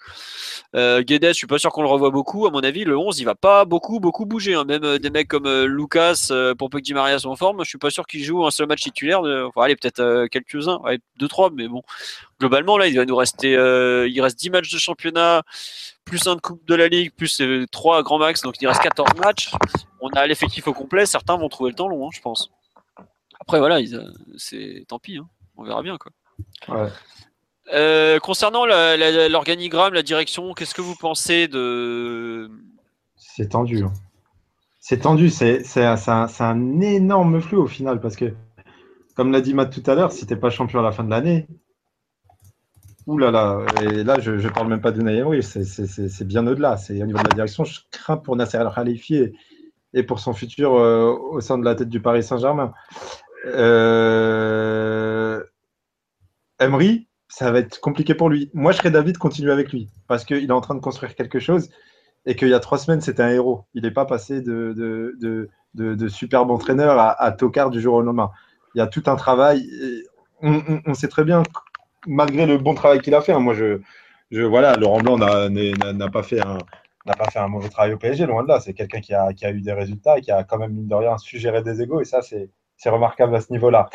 Euh, 0.74 1.02
Guedes, 1.02 1.28
je 1.28 1.32
suis 1.32 1.46
pas 1.46 1.58
sûr 1.58 1.70
qu'on 1.70 1.82
le 1.82 1.88
revoit 1.88 2.10
beaucoup. 2.10 2.46
À 2.46 2.50
mon 2.50 2.60
avis, 2.60 2.84
le 2.84 2.96
11, 2.96 3.18
il 3.20 3.24
va 3.24 3.34
pas 3.34 3.66
beaucoup, 3.66 4.00
beaucoup 4.00 4.24
bouger. 4.24 4.54
Hein. 4.54 4.64
Même 4.64 4.84
euh, 4.84 4.98
des 4.98 5.10
mecs 5.10 5.28
comme 5.28 5.46
euh, 5.46 5.66
Lucas, 5.66 6.30
pour 6.58 6.70
peu 6.70 6.78
que 6.78 6.84
Di 6.84 6.94
Maria 6.94 7.18
soit 7.18 7.30
en 7.30 7.36
forme, 7.36 7.64
je 7.64 7.68
suis 7.68 7.78
pas 7.78 7.90
sûr 7.90 8.06
qu'il 8.06 8.24
joue 8.24 8.46
un 8.46 8.50
seul 8.50 8.66
match 8.66 8.80
titulaire. 8.80 9.20
Enfin, 9.20 9.62
allez, 9.62 9.76
peut-être 9.76 10.26
quelques-uns, 10.28 10.78
ouais, 10.84 10.98
deux, 11.18 11.28
trois, 11.28 11.50
mais 11.50 11.68
bon. 11.68 11.82
Globalement, 12.40 12.78
là, 12.78 12.86
il 12.86 12.96
va 12.96 13.04
nous 13.04 13.16
rester, 13.16 13.52
il 13.52 14.20
reste 14.20 14.38
10 14.38 14.50
matchs 14.50 14.72
de 14.72 14.78
championnat, 14.78 15.42
plus 16.04 16.26
un 16.26 16.36
de 16.36 16.40
Coupe 16.40 16.66
de 16.66 16.74
la 16.74 16.88
Ligue, 16.88 17.12
plus 17.14 17.42
trois 17.70 18.02
grands 18.02 18.18
max, 18.18 18.42
donc 18.42 18.54
il 18.60 18.66
reste 18.66 18.82
14 18.82 19.14
matchs. 19.18 19.50
On 20.00 20.08
a 20.10 20.26
l'effectif 20.26 20.66
au 20.68 20.72
complet. 20.72 21.06
Certains 21.06 21.36
vont 21.36 21.48
trouver 21.48 21.70
le 21.70 21.76
temps 21.76 21.88
long, 21.88 22.06
hein, 22.06 22.10
je 22.12 22.20
pense. 22.20 22.50
Après, 23.46 23.60
voilà, 23.60 23.76
euh, 23.76 24.10
c'est 24.36 24.84
tant 24.88 24.98
pis, 24.98 25.18
hein. 25.18 25.28
on 25.56 25.62
verra 25.62 25.82
bien. 25.82 25.96
Quoi. 25.98 26.90
Euh, 27.72 28.18
concernant 28.18 28.66
l'organigramme, 28.66 29.94
la, 29.94 30.02
direction, 30.02 30.52
qu'est-ce 30.52 30.74
que 30.74 30.82
vous 30.82 30.96
pensez 30.96 31.46
de. 31.46 32.50
C'est 33.16 33.50
tendu. 33.50 33.84
Hein. 33.84 33.92
C'est 34.80 34.98
tendu, 34.98 35.30
c'est 35.30 35.62
un, 35.76 36.80
énorme 36.80 37.40
flou 37.40 37.62
au 37.62 37.66
final 37.66 38.00
parce 38.00 38.16
que, 38.16 38.34
comme 39.14 39.30
l'a 39.30 39.40
dit 39.40 39.54
Matt 39.54 39.72
tout 39.72 39.88
à 39.88 39.94
l'heure, 39.94 40.10
si 40.10 40.26
t'es 40.26 40.36
pas 40.36 40.50
champion 40.50 40.80
à 40.80 40.82
la 40.82 40.92
fin 40.92 41.04
de 41.04 41.10
l'année, 41.10 41.46
Ouh 43.06 43.18
là 43.18 43.30
là, 43.30 43.64
et 43.82 44.02
là 44.02 44.18
je 44.18 44.32
ne 44.32 44.48
parle 44.48 44.66
même 44.66 44.80
pas 44.80 44.90
de 44.90 45.00
Emery, 45.00 45.40
c'est 45.44 46.26
bien 46.26 46.44
au-delà. 46.44 46.76
C'est 46.76 47.00
au 47.00 47.06
niveau 47.06 47.18
de 47.18 47.28
la 47.28 47.34
direction, 47.34 47.62
je 47.62 47.80
crains 47.92 48.16
pour 48.16 48.34
Nasser 48.34 48.56
Al 48.56 48.72
Khalifi 48.74 49.32
et, 49.94 50.02
pour 50.02 50.18
son 50.18 50.34
futur 50.34 50.74
euh, 50.74 51.12
au 51.12 51.40
sein 51.40 51.56
de 51.56 51.64
la 51.64 51.76
tête 51.76 51.88
du 51.88 52.00
Paris 52.00 52.24
Saint-Germain. 52.24 52.72
Euh... 53.46 55.42
Emery, 56.58 57.08
ça 57.28 57.50
va 57.50 57.58
être 57.58 57.80
compliqué 57.80 58.14
pour 58.14 58.28
lui. 58.28 58.50
Moi, 58.54 58.72
je 58.72 58.78
serais 58.78 58.90
d'avis 58.90 59.12
de 59.12 59.18
continuer 59.18 59.52
avec 59.52 59.72
lui 59.72 59.88
parce 60.08 60.24
qu'il 60.24 60.44
est 60.44 60.52
en 60.52 60.60
train 60.60 60.74
de 60.74 60.80
construire 60.80 61.14
quelque 61.14 61.38
chose 61.38 61.68
et 62.24 62.34
qu'il 62.34 62.48
y 62.48 62.54
a 62.54 62.60
trois 62.60 62.78
semaines, 62.78 63.00
c'était 63.00 63.22
un 63.22 63.30
héros. 63.30 63.64
Il 63.74 63.82
n'est 63.82 63.90
pas 63.90 64.04
passé 64.04 64.40
de, 64.42 65.48
superbe 66.08 66.50
entraîneur 66.50 66.98
à, 66.98 67.32
tocard 67.32 67.70
du 67.70 67.80
jour 67.80 67.94
au 67.94 68.02
lendemain. 68.02 68.30
Il 68.74 68.78
y 68.78 68.80
a 68.80 68.86
tout 68.86 69.04
un 69.06 69.16
travail. 69.16 69.68
On, 70.42 70.94
sait 70.94 71.08
très 71.08 71.24
bien, 71.24 71.42
malgré 72.06 72.46
le 72.46 72.58
bon 72.58 72.74
travail 72.74 73.00
qu'il 73.00 73.14
a 73.14 73.20
fait, 73.20 73.32
hein, 73.32 73.38
moi, 73.38 73.54
je, 73.54 73.80
voilà, 74.42 74.76
Laurent 74.76 74.98
Blanc 74.98 75.18
n'a 75.18 76.10
pas 76.10 76.22
fait 76.22 76.40
un 76.40 76.58
n'a 77.06 77.48
mauvais 77.48 77.68
travail 77.68 77.94
au 77.94 77.98
PSG, 77.98 78.26
loin 78.26 78.42
de 78.42 78.48
là. 78.48 78.60
C'est 78.60 78.74
quelqu'un 78.74 79.00
qui 79.00 79.14
a, 79.14 79.30
eu 79.50 79.60
des 79.60 79.72
résultats 79.72 80.18
et 80.18 80.20
qui 80.20 80.30
a 80.30 80.42
quand 80.44 80.58
même, 80.58 80.72
mine 80.72 80.88
de 80.88 80.94
rien, 80.94 81.16
su 81.18 81.38
gérer 81.38 81.62
des 81.62 81.80
égaux. 81.80 82.00
Et 82.00 82.04
ça, 82.04 82.22
c'est 82.22 82.50
c'est 82.76 82.90
remarquable 82.90 83.34
à 83.34 83.40
ce 83.40 83.52
niveau-là. 83.52 83.88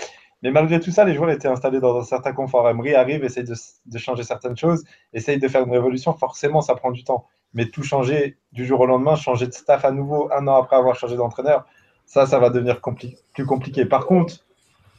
Mais 0.44 0.52
malgré 0.52 0.80
tout 0.80 0.92
ça, 0.92 1.04
les 1.06 1.14
joueurs 1.14 1.30
étaient 1.30 1.48
installés 1.48 1.80
dans 1.80 1.98
un 1.98 2.04
certain 2.04 2.34
confort. 2.34 2.68
Emery 2.68 2.96
arrive, 2.96 3.24
essaye 3.24 3.44
de, 3.44 3.98
changer 3.98 4.24
certaines 4.24 4.58
choses, 4.58 4.84
essaye 5.14 5.38
de 5.38 5.48
faire 5.48 5.64
une 5.64 5.72
révolution. 5.72 6.14
Forcément, 6.14 6.62
ça 6.62 6.74
prend 6.76 6.92
du 6.92 7.04
temps. 7.04 7.28
Mais 7.54 7.66
tout 7.66 7.84
changer 7.84 8.38
du 8.52 8.66
jour 8.66 8.80
au 8.80 8.86
lendemain, 8.88 9.16
changer 9.16 9.46
de 9.46 9.52
staff 9.52 9.86
à 9.86 9.92
nouveau 9.92 10.32
un 10.32 10.48
an 10.48 10.56
après 10.56 10.78
avoir 10.78 10.96
changé 10.96 11.16
d'entraîneur, 11.16 11.66
ça, 12.06 12.26
ça 12.26 12.40
va 12.40 12.50
devenir 12.50 12.82
plus 13.34 13.46
compliqué. 13.46 13.86
Par 13.86 14.08
contre, 14.08 14.44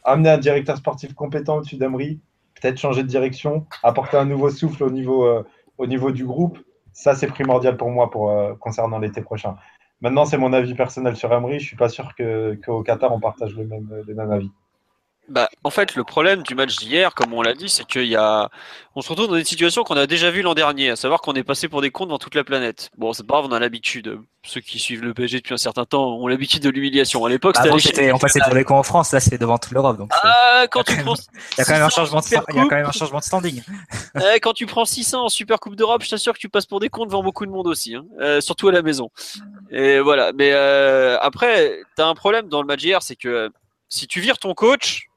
amener 0.04 0.30
un 0.30 0.38
directeur 0.38 0.76
sportif 0.76 1.14
compétent 1.14 1.56
au-dessus 1.56 1.76
d'Emery, 1.76 2.20
peut-être 2.54 2.78
changer 2.78 3.02
de 3.02 3.08
direction, 3.08 3.66
apporter 3.82 4.16
un 4.16 4.24
nouveau 4.24 4.50
souffle 4.50 4.84
au 4.84 4.90
niveau, 4.90 5.24
euh, 5.24 5.44
du 6.12 6.24
groupe, 6.24 6.58
ça, 6.92 7.14
c'est 7.14 7.26
primordial 7.26 7.76
pour 7.76 7.90
moi 7.90 8.10
euh, 8.14 8.54
concernant 8.56 8.98
l'été 8.98 9.22
prochain. 9.22 9.56
Maintenant, 10.02 10.24
c'est 10.24 10.36
mon 10.36 10.52
avis 10.52 10.74
personnel 10.74 11.16
sur 11.16 11.32
Emery. 11.32 11.60
Je 11.60 11.66
suis 11.66 11.76
pas 11.76 11.88
sûr 11.88 12.14
qu'au 12.16 12.82
Qatar, 12.82 13.12
on 13.14 13.20
partage 13.20 13.54
le 13.56 13.64
même, 13.64 13.88
le 14.04 14.14
même 14.14 14.30
avis. 14.32 14.50
Bah, 15.28 15.48
en 15.62 15.70
fait, 15.70 15.94
le 15.94 16.02
problème 16.02 16.42
du 16.42 16.56
match 16.56 16.76
d'hier, 16.76 17.14
comme 17.14 17.32
on 17.32 17.42
l'a 17.42 17.54
dit, 17.54 17.68
c'est 17.68 17.86
qu'il 17.86 18.06
y 18.06 18.16
a, 18.16 18.50
on 18.96 19.02
se 19.02 19.08
retrouve 19.08 19.28
dans 19.28 19.36
des 19.36 19.44
situations 19.44 19.84
qu'on 19.84 19.96
a 19.96 20.08
déjà 20.08 20.32
vues 20.32 20.42
l'an 20.42 20.54
dernier, 20.54 20.90
à 20.90 20.96
savoir 20.96 21.20
qu'on 21.20 21.34
est 21.34 21.44
passé 21.44 21.68
pour 21.68 21.80
des 21.80 21.92
comptes 21.92 22.08
dans 22.08 22.18
toute 22.18 22.34
la 22.34 22.42
planète. 22.42 22.90
Bon, 22.98 23.12
c'est 23.12 23.24
pas 23.24 23.34
grave, 23.34 23.46
on 23.48 23.52
a 23.52 23.60
l'habitude. 23.60 24.18
Ceux 24.44 24.60
qui 24.60 24.80
suivent 24.80 25.04
le 25.04 25.14
PSG 25.14 25.38
depuis 25.38 25.54
un 25.54 25.58
certain 25.58 25.84
temps 25.84 26.16
ont 26.16 26.26
l'habitude 26.26 26.60
de 26.64 26.70
l'humiliation. 26.70 27.24
À 27.24 27.28
l'époque, 27.28 27.56
c'était 27.78 28.12
on 28.12 28.18
passait 28.18 28.40
pour 28.40 28.52
des 28.52 28.64
cons 28.64 28.76
en 28.76 28.82
France, 28.82 29.12
là, 29.12 29.20
c'est 29.20 29.38
devant 29.38 29.58
toute 29.58 29.70
l'Europe. 29.70 29.96
Donc 29.96 30.10
ah, 30.24 30.66
quand 30.68 30.82
tu 30.82 30.96
prends, 30.96 31.14
il 31.14 31.58
y 31.58 31.60
a 31.60 31.64
quand 31.64 31.72
même 31.72 31.82
un 31.82 31.88
changement 31.88 32.18
de, 32.18 32.26
il 32.26 32.32
y 32.32 32.36
a 32.36 32.42
quand 32.42 32.76
même 32.76 32.86
un 32.86 32.92
changement 32.92 33.18
de 33.18 33.24
standing. 33.24 33.62
Eh, 34.34 34.40
quand 34.40 34.52
tu 34.52 34.66
prends 34.66 34.84
600 34.84 35.24
en 35.24 35.28
Super 35.30 35.58
Coupe 35.58 35.74
d'Europe, 35.74 36.02
je 36.02 36.10
t'assure 36.10 36.34
que 36.34 36.38
tu 36.38 36.50
passes 36.50 36.66
pour 36.66 36.80
des 36.80 36.90
comptes 36.90 37.08
devant 37.08 37.22
beaucoup 37.22 37.46
de 37.46 37.50
monde 37.50 37.66
aussi, 37.66 37.94
hein. 37.94 38.04
euh, 38.20 38.42
surtout 38.42 38.68
à 38.68 38.72
la 38.72 38.82
maison. 38.82 39.10
Et 39.70 40.00
voilà. 40.00 40.32
Mais 40.32 40.52
euh, 40.52 41.18
après, 41.20 41.80
t'as 41.96 42.06
un 42.06 42.14
problème 42.14 42.48
dans 42.48 42.60
le 42.60 42.66
match 42.66 42.80
d'hier, 42.80 43.02
c'est 43.02 43.16
que 43.16 43.50
si 43.88 44.06
tu 44.06 44.20
vires 44.20 44.38
ton 44.38 44.52
coach 44.52 45.08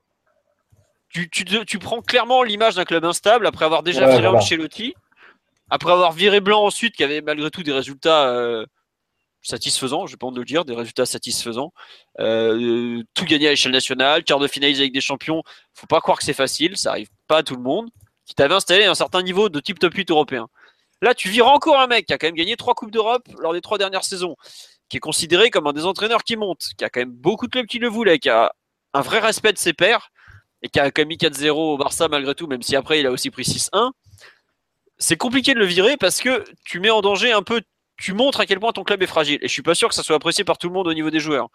tu, 1.16 1.46
tu, 1.46 1.66
tu 1.66 1.80
prends 1.80 2.02
clairement 2.02 2.44
l'image 2.44 2.76
d'un 2.76 2.84
club 2.84 3.06
instable 3.06 3.48
après 3.48 3.64
avoir 3.64 3.84
déjà 3.84 4.02
Ouais, 4.02 4.12
viré 4.12 4.24
voilà. 4.24 4.40
Ancelotti, 4.40 4.96
après 5.70 5.92
avoir 5.92 6.12
viré 6.12 6.42
Blanc 6.42 6.64
ensuite, 6.64 6.96
qui 6.96 7.04
avait 7.04 7.22
malgré 7.22 7.50
tout 7.50 7.64
des 7.64 7.72
résultats 7.72 8.28
euh, 8.28 8.66
satisfaisants, 9.42 10.08
je 10.08 10.12
vais 10.14 10.18
pas 10.18 10.28
honte 10.28 10.36
de 10.36 10.40
le 10.40 10.46
dire, 10.46 10.66
des 10.66 10.76
résultats 10.76 11.06
satisfaisants. 11.06 11.72
Euh, 12.20 13.02
tout 13.14 13.24
gagné 13.24 13.48
à 13.48 13.52
l'échelle 13.52 13.72
nationale, 13.72 14.26
quart 14.26 14.40
de 14.40 14.48
finaliste 14.48 14.82
avec 14.82 14.92
des 14.92 15.00
champions. 15.00 15.42
Faut 15.74 15.88
pas 15.88 16.02
croire 16.02 16.18
que 16.18 16.26
c'est 16.26 16.34
facile, 16.34 16.76
ça 16.76 16.92
arrive 16.92 17.08
pas 17.28 17.38
à 17.38 17.44
tout 17.44 17.56
le 17.56 17.62
monde. 17.62 17.90
Qui 18.26 18.34
t'avait 18.34 18.56
installé 18.56 18.84
à 18.84 18.92
un 18.92 18.96
certain 18.96 19.22
niveau 19.22 19.50
de 19.50 19.60
type 19.60 19.80
top 19.80 19.94
8 19.94 20.10
européen. 20.10 20.48
Là, 21.02 21.14
tu 21.14 21.30
vires 21.30 21.48
encore 21.48 21.80
un 21.80 21.88
mec 21.88 22.08
qui 22.08 22.14
a 22.14 22.18
quand 22.18 22.28
même 22.28 22.36
gagné 22.36 22.58
trois 22.58 22.74
coupes 22.74 22.92
d'Europe 22.92 23.28
lors 23.40 23.54
des 23.54 23.62
trois 23.62 23.78
dernières 23.78 24.04
saisons, 24.04 24.36
qui 24.90 24.98
est 24.98 25.00
considéré 25.00 25.52
comme 25.52 25.68
un 25.68 25.74
des 25.74 25.86
entraîneurs 25.86 26.24
qui 26.24 26.36
monte, 26.36 26.70
qui 26.78 26.84
a 26.84 26.90
quand 26.90 27.02
même 27.02 27.12
beaucoup 27.12 27.46
de 27.46 27.52
clubs 27.52 27.68
qui 27.68 27.78
le 27.78 27.88
voulaient, 27.88 28.18
qui 28.18 28.30
a 28.30 28.52
un 28.94 29.02
vrai 29.02 29.20
respect 29.20 29.54
de 29.54 29.60
ses 29.60 29.74
pairs 29.74 30.10
et 30.66 30.70
qui 30.70 30.80
a 30.80 30.90
quand 30.90 31.02
même 31.02 31.10
mis 31.10 31.18
4-0 31.18 31.52
au 31.52 31.78
Barça 31.78 32.08
malgré 32.08 32.34
tout, 32.34 32.48
même 32.48 32.64
si 32.64 32.76
après 32.76 33.00
il 33.00 33.06
a 33.06 33.12
aussi 33.12 33.30
pris 33.30 33.44
6-1. 33.44 33.92
C'est 34.98 35.16
compliqué 35.16 35.54
de 35.54 35.60
le 35.60 35.66
virer 35.66 35.96
parce 35.96 36.20
que 36.20 36.44
tu 36.66 36.80
mets 36.80 36.90
en 36.90 37.02
danger 37.02 37.32
un 37.32 37.44
peu, 37.44 37.62
tu 37.98 38.14
montres 38.14 38.40
à 38.40 38.48
quel 38.48 38.60
point 38.60 38.72
ton 38.72 38.84
club 38.84 39.04
est 39.04 39.08
fragile. 39.08 39.38
Et 39.44 39.48
je 39.48 39.54
suis 39.54 39.62
pas 39.62 39.76
sûr 39.76 39.90
que 39.90 39.94
ça 39.94 40.02
soit 40.02 40.16
apprécié 40.16 40.44
par 40.44 40.58
tout 40.58 40.68
le 40.68 40.74
monde 40.74 40.88
au 40.88 40.94
niveau 40.96 41.12
des 41.12 41.20
joueurs. 41.20 41.50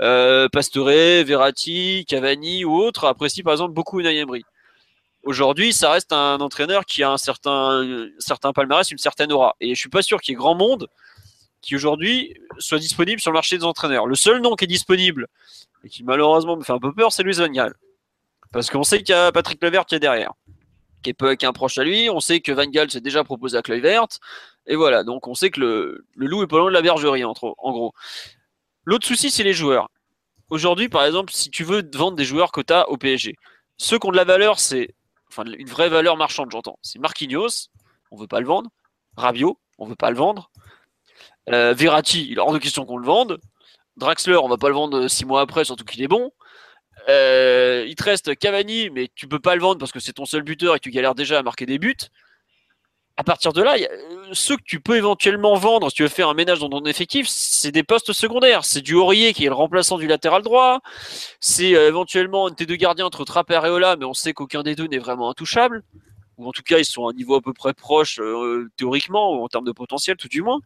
Euh, 0.00 0.48
Pastore, 0.48 0.88
Verratti, 0.88 2.04
Cavani 2.08 2.64
ou 2.64 2.74
autres 2.74 3.04
apprécient 3.04 3.44
par 3.44 3.52
exemple 3.52 3.72
beaucoup 3.72 4.00
Unai 4.00 4.16
Emery. 4.16 4.42
Aujourd'hui, 5.22 5.72
ça 5.72 5.92
reste 5.92 6.12
un 6.12 6.40
entraîneur 6.40 6.84
qui 6.86 7.04
a 7.04 7.12
un 7.12 7.18
certain, 7.18 8.52
palmarès, 8.52 8.90
une 8.90 8.98
certaine 8.98 9.30
aura. 9.30 9.54
Et 9.60 9.76
je 9.76 9.78
suis 9.78 9.88
pas 9.88 10.02
sûr 10.02 10.20
qu'il 10.20 10.32
y 10.32 10.34
ait 10.34 10.38
grand 10.38 10.56
monde 10.56 10.88
qui 11.62 11.76
aujourd'hui 11.76 12.34
soit 12.58 12.78
disponible 12.78 13.20
sur 13.20 13.30
le 13.30 13.36
marché 13.36 13.58
des 13.58 13.64
entraîneurs. 13.64 14.06
Le 14.06 14.16
seul 14.16 14.40
nom 14.40 14.56
qui 14.56 14.64
est 14.64 14.68
disponible 14.68 15.28
et 15.84 15.88
qui 15.88 16.02
malheureusement 16.02 16.56
me 16.56 16.64
fait 16.64 16.72
un 16.72 16.78
peu 16.78 16.92
peur, 16.92 17.12
c'est 17.12 17.22
Luis 17.22 17.34
Van. 17.34 17.70
Parce 18.52 18.70
qu'on 18.70 18.82
sait 18.82 18.98
qu'il 18.98 19.14
y 19.14 19.18
a 19.18 19.32
Patrick 19.32 19.62
Levert 19.62 19.86
qui 19.86 19.94
est 19.94 20.00
derrière, 20.00 20.32
qui 21.02 21.10
est, 21.10 21.14
peu, 21.14 21.34
qui 21.34 21.46
un 21.46 21.52
proche 21.52 21.78
à 21.78 21.84
lui. 21.84 22.08
On 22.10 22.20
sait 22.20 22.40
que 22.40 22.52
Van 22.52 22.66
Gaal 22.66 22.90
s'est 22.90 23.00
déjà 23.00 23.24
proposé 23.24 23.56
à 23.56 23.62
Kluivert. 23.62 24.06
Et 24.66 24.76
voilà, 24.76 25.04
donc 25.04 25.26
on 25.28 25.34
sait 25.34 25.50
que 25.50 25.60
le, 25.60 26.06
loup 26.16 26.42
est 26.42 26.46
pas 26.46 26.58
loin 26.58 26.68
de 26.68 26.74
la 26.74 26.82
bergerie, 26.82 27.24
entre, 27.24 27.54
en 27.58 27.72
gros. 27.72 27.92
L'autre 28.84 29.06
souci, 29.06 29.30
c'est 29.30 29.44
les 29.44 29.52
joueurs. 29.52 29.88
Aujourd'hui, 30.48 30.88
par 30.88 31.04
exemple, 31.04 31.32
si 31.32 31.50
tu 31.50 31.64
veux 31.64 31.88
vendre 31.94 32.16
des 32.16 32.24
joueurs 32.24 32.52
que 32.52 32.60
au 32.88 32.96
PSG, 32.96 33.36
ceux 33.78 33.98
qui 33.98 34.06
ont 34.06 34.12
de 34.12 34.16
la 34.16 34.24
valeur, 34.24 34.60
c'est 34.60 34.94
enfin 35.28 35.44
une 35.44 35.68
vraie 35.68 35.88
valeur 35.88 36.16
marchande, 36.16 36.50
j'entends. 36.50 36.78
C'est 36.82 36.98
Marquinhos, 36.98 37.68
on 38.10 38.16
veut 38.16 38.28
pas 38.28 38.40
le 38.40 38.46
vendre. 38.46 38.70
Rabiot, 39.16 39.58
on 39.78 39.86
veut 39.86 39.96
pas 39.96 40.10
le 40.10 40.16
vendre. 40.16 40.50
Euh, 41.50 41.74
Verratti, 41.74 42.26
il 42.30 42.38
est 42.38 42.40
hors 42.40 42.52
de 42.52 42.58
question 42.58 42.84
qu'on 42.84 42.98
le 42.98 43.06
vende. 43.06 43.40
Draxler, 43.96 44.36
on 44.36 44.48
va 44.48 44.56
pas 44.56 44.68
le 44.68 44.74
vendre 44.74 45.08
six 45.08 45.24
mois 45.24 45.40
après, 45.40 45.64
surtout 45.64 45.84
qu'il 45.84 46.02
est 46.02 46.08
bon. 46.08 46.30
Euh, 47.08 47.84
il 47.86 47.94
te 47.94 48.02
reste 48.02 48.36
Cavani, 48.36 48.90
mais 48.90 49.08
tu 49.14 49.28
peux 49.28 49.38
pas 49.38 49.54
le 49.54 49.60
vendre 49.60 49.78
parce 49.78 49.92
que 49.92 50.00
c'est 50.00 50.12
ton 50.12 50.26
seul 50.26 50.42
buteur 50.42 50.74
et 50.74 50.78
que 50.78 50.84
tu 50.84 50.90
galères 50.90 51.14
déjà 51.14 51.38
à 51.38 51.42
marquer 51.42 51.66
des 51.66 51.78
buts. 51.78 51.94
À 53.18 53.24
partir 53.24 53.52
de 53.54 53.62
là, 53.62 53.78
y 53.78 53.86
a, 53.86 53.90
euh, 53.90 54.26
ceux 54.32 54.56
que 54.58 54.62
tu 54.64 54.78
peux 54.78 54.96
éventuellement 54.96 55.54
vendre, 55.54 55.88
si 55.88 55.96
tu 55.96 56.02
veux 56.02 56.08
faire 56.10 56.28
un 56.28 56.34
ménage 56.34 56.58
dans 56.58 56.68
ton 56.68 56.84
effectif, 56.84 57.26
c'est 57.28 57.72
des 57.72 57.82
postes 57.82 58.12
secondaires. 58.12 58.64
C'est 58.64 58.82
du 58.82 58.94
Aurier 58.94 59.32
qui 59.32 59.44
est 59.46 59.48
le 59.48 59.54
remplaçant 59.54 59.96
du 59.96 60.06
latéral 60.06 60.42
droit. 60.42 60.80
C'est 61.40 61.74
euh, 61.74 61.88
éventuellement 61.88 62.48
un 62.48 62.50
de 62.50 62.56
tes 62.56 62.66
deux 62.66 62.76
gardiens 62.76 63.06
entre 63.06 63.24
Trapp 63.24 63.50
et 63.50 63.54
Areola, 63.54 63.96
mais 63.96 64.04
on 64.04 64.12
sait 64.12 64.34
qu'aucun 64.34 64.62
des 64.62 64.74
deux 64.74 64.86
n'est 64.86 64.98
vraiment 64.98 65.30
intouchable. 65.30 65.82
Ou 66.36 66.46
en 66.46 66.52
tout 66.52 66.62
cas, 66.62 66.76
ils 66.78 66.84
sont 66.84 67.06
à 67.06 67.10
un 67.10 67.14
niveau 67.14 67.36
à 67.36 67.40
peu 67.40 67.54
près 67.54 67.72
proche, 67.72 68.18
euh, 68.20 68.68
théoriquement, 68.76 69.32
ou 69.32 69.42
en 69.44 69.48
termes 69.48 69.64
de 69.64 69.72
potentiel, 69.72 70.18
tout 70.18 70.28
du 70.28 70.42
moins. 70.42 70.58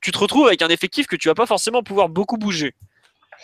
Tu 0.00 0.12
te 0.12 0.18
retrouves 0.18 0.46
avec 0.46 0.62
un 0.62 0.68
effectif 0.68 1.06
que 1.06 1.16
tu 1.16 1.28
vas 1.28 1.34
pas 1.34 1.44
forcément 1.46 1.82
pouvoir 1.82 2.08
beaucoup 2.08 2.38
bouger. 2.38 2.72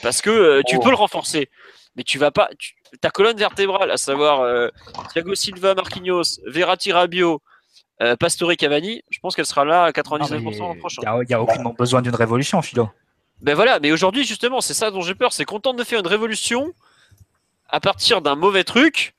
Parce 0.00 0.22
que 0.22 0.62
tu 0.66 0.76
Oh. 0.76 0.80
peux 0.80 0.88
le 0.88 0.96
renforcer. 0.96 1.50
Mais 1.96 2.04
tu 2.04 2.18
vas 2.18 2.30
pas. 2.30 2.48
tu- 2.58 2.74
ta 3.00 3.10
colonne 3.10 3.36
vertébrale, 3.36 3.90
à 3.90 3.96
savoir 3.96 4.40
euh, 4.40 4.68
Thiago 5.12 5.34
Silva, 5.34 5.74
Marquinhos, 5.74 6.40
Verratti, 6.46 6.92
Rabiot, 6.92 7.40
euh, 8.02 8.16
Pastore, 8.16 8.52
Cavani, 8.56 9.02
je 9.10 9.18
pense 9.20 9.34
qu'elle 9.36 9.46
sera 9.46 9.64
là 9.64 9.84
à 9.84 9.90
99% 9.92 10.58
l'an 10.60 10.76
prochain. 10.76 11.02
Il 11.22 11.26
n'y 11.28 11.34
a, 11.34 11.42
aucunement 11.42 11.74
besoin 11.78 12.02
d'une 12.02 12.14
révolution, 12.14 12.60
Philo. 12.62 12.88
Ben 13.40 13.54
voilà, 13.54 13.78
mais 13.80 13.92
aujourd'hui, 13.92 14.24
justement, 14.24 14.60
c'est 14.60 14.74
ça 14.74 14.90
dont 14.90 15.00
j'ai 15.02 15.14
peur. 15.14 15.32
C'est 15.32 15.44
qu'on 15.44 15.60
tente 15.60 15.76
de 15.76 15.84
faire 15.84 16.00
une 16.00 16.06
révolution 16.06 16.72
à 17.68 17.80
partir 17.80 18.20
d'un 18.22 18.34
mauvais 18.36 18.64
truc, 18.64 19.14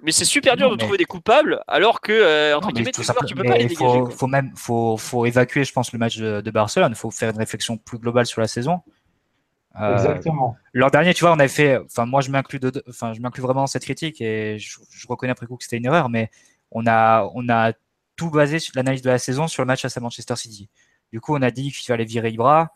mais 0.00 0.12
c'est 0.12 0.24
super 0.24 0.56
dur 0.56 0.66
Non, 0.66 0.72
de 0.72 0.76
mais- 0.76 0.82
trouver 0.84 0.98
des 0.98 1.04
coupables, 1.04 1.62
alors 1.68 2.00
que, 2.00 2.12
euh, 2.12 2.56
entre 2.56 2.68
Non, 2.68 2.72
guillemets, 2.72 2.92
simple- 2.92 3.26
tu 3.26 3.34
peux 3.34 3.42
mais 3.42 3.48
pas 3.50 3.58
les 3.58 3.64
dégager. 3.66 3.84
faut, 3.84 4.04
quoi. 4.04 4.10
faut 4.10 4.26
même 4.26 4.52
faut, 4.56 4.96
faut 4.96 5.26
évacuer, 5.26 5.64
je 5.64 5.72
pense, 5.72 5.92
le 5.92 5.98
match 5.98 6.16
de, 6.18 6.40
de 6.40 6.50
Barcelone. 6.50 6.92
Il 6.92 6.98
faut 6.98 7.10
faire 7.10 7.30
une 7.30 7.38
réflexion 7.38 7.76
plus 7.76 7.98
globale 7.98 8.26
sur 8.26 8.40
la 8.40 8.48
saison. 8.48 8.80
Euh, 9.80 9.94
Exactement. 9.94 10.56
L'an 10.72 10.88
dernier, 10.88 11.14
tu 11.14 11.24
vois, 11.24 11.32
on 11.32 11.38
avait 11.38 11.48
fait. 11.48 11.78
Enfin, 11.78 12.06
moi, 12.06 12.20
je 12.20 12.30
m'inclus 12.30 12.58
de, 12.58 12.82
enfin, 12.88 13.12
je 13.12 13.20
m'inclus 13.20 13.42
vraiment 13.42 13.60
dans 13.60 13.66
cette 13.66 13.84
critique 13.84 14.20
et 14.20 14.58
je, 14.58 14.78
je 14.90 15.06
reconnais 15.06 15.32
après 15.32 15.46
coup 15.46 15.56
que 15.56 15.64
c'était 15.64 15.76
une 15.76 15.86
erreur, 15.86 16.08
mais 16.08 16.30
on 16.70 16.86
a, 16.86 17.30
on 17.34 17.48
a 17.48 17.72
tout 18.16 18.30
basé 18.30 18.58
sur 18.58 18.72
l'analyse 18.76 19.02
de 19.02 19.10
la 19.10 19.18
saison 19.18 19.46
sur 19.46 19.62
le 19.62 19.66
match 19.66 19.82
face 19.82 19.96
à 19.96 20.00
Manchester 20.00 20.36
City. 20.36 20.68
Du 21.12 21.20
coup, 21.20 21.34
on 21.34 21.42
a 21.42 21.50
dit 21.50 21.70
qu'il 21.72 21.86
fallait 21.86 22.04
virer 22.04 22.30
Ibra, 22.30 22.72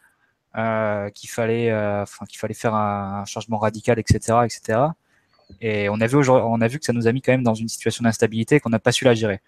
euh, 0.57 1.11
qu'il 1.11 1.29
fallait, 1.31 1.71
euh, 1.71 2.03
enfin, 2.03 2.25
qu'il 2.27 2.39
fallait 2.39 2.55
faire 2.55 2.75
un, 2.75 3.23
un 3.23 3.25
changement 3.25 3.59
radical, 3.59 3.99
etc., 3.99 4.39
etc. 4.45 4.79
Et 5.61 5.89
on 5.89 6.01
a 6.01 6.07
vu 6.07 6.17
on 6.29 6.61
a 6.61 6.69
vu 6.69 6.79
que 6.79 6.85
ça 6.85 6.93
nous 6.93 7.07
a 7.07 7.13
mis 7.13 7.21
quand 7.21 7.33
même 7.33 7.43
dans 7.43 7.55
une 7.55 7.69
situation 7.69 8.05
d'instabilité 8.05 8.61
qu'on 8.61 8.71
n'a 8.71 8.79
pas 8.79 8.93
su 8.93 9.05
la 9.05 9.15
gérer, 9.15 9.41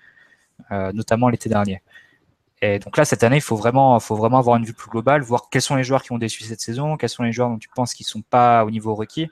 euh, 0.72 0.92
notamment 0.92 1.28
l'été 1.28 1.48
dernier. 1.48 1.82
Et 2.62 2.78
donc 2.78 2.96
là, 2.96 3.04
cette 3.04 3.22
année, 3.22 3.36
il 3.36 3.42
faut 3.42 3.56
vraiment, 3.56 3.98
faut 4.00 4.16
vraiment 4.16 4.38
avoir 4.38 4.56
une 4.56 4.64
vue 4.64 4.74
plus 4.74 4.90
globale, 4.90 5.22
voir 5.22 5.48
quels 5.50 5.62
sont 5.62 5.74
les 5.74 5.84
joueurs 5.84 6.02
qui 6.02 6.12
ont 6.12 6.18
déçu 6.18 6.44
cette 6.44 6.60
saison, 6.60 6.96
quels 6.96 7.08
sont 7.08 7.22
les 7.22 7.32
joueurs 7.32 7.48
dont 7.48 7.58
tu 7.58 7.68
penses 7.74 7.94
qu'ils 7.94 8.06
sont 8.06 8.22
pas 8.22 8.64
au 8.64 8.70
niveau 8.70 8.94
requis. 8.94 9.30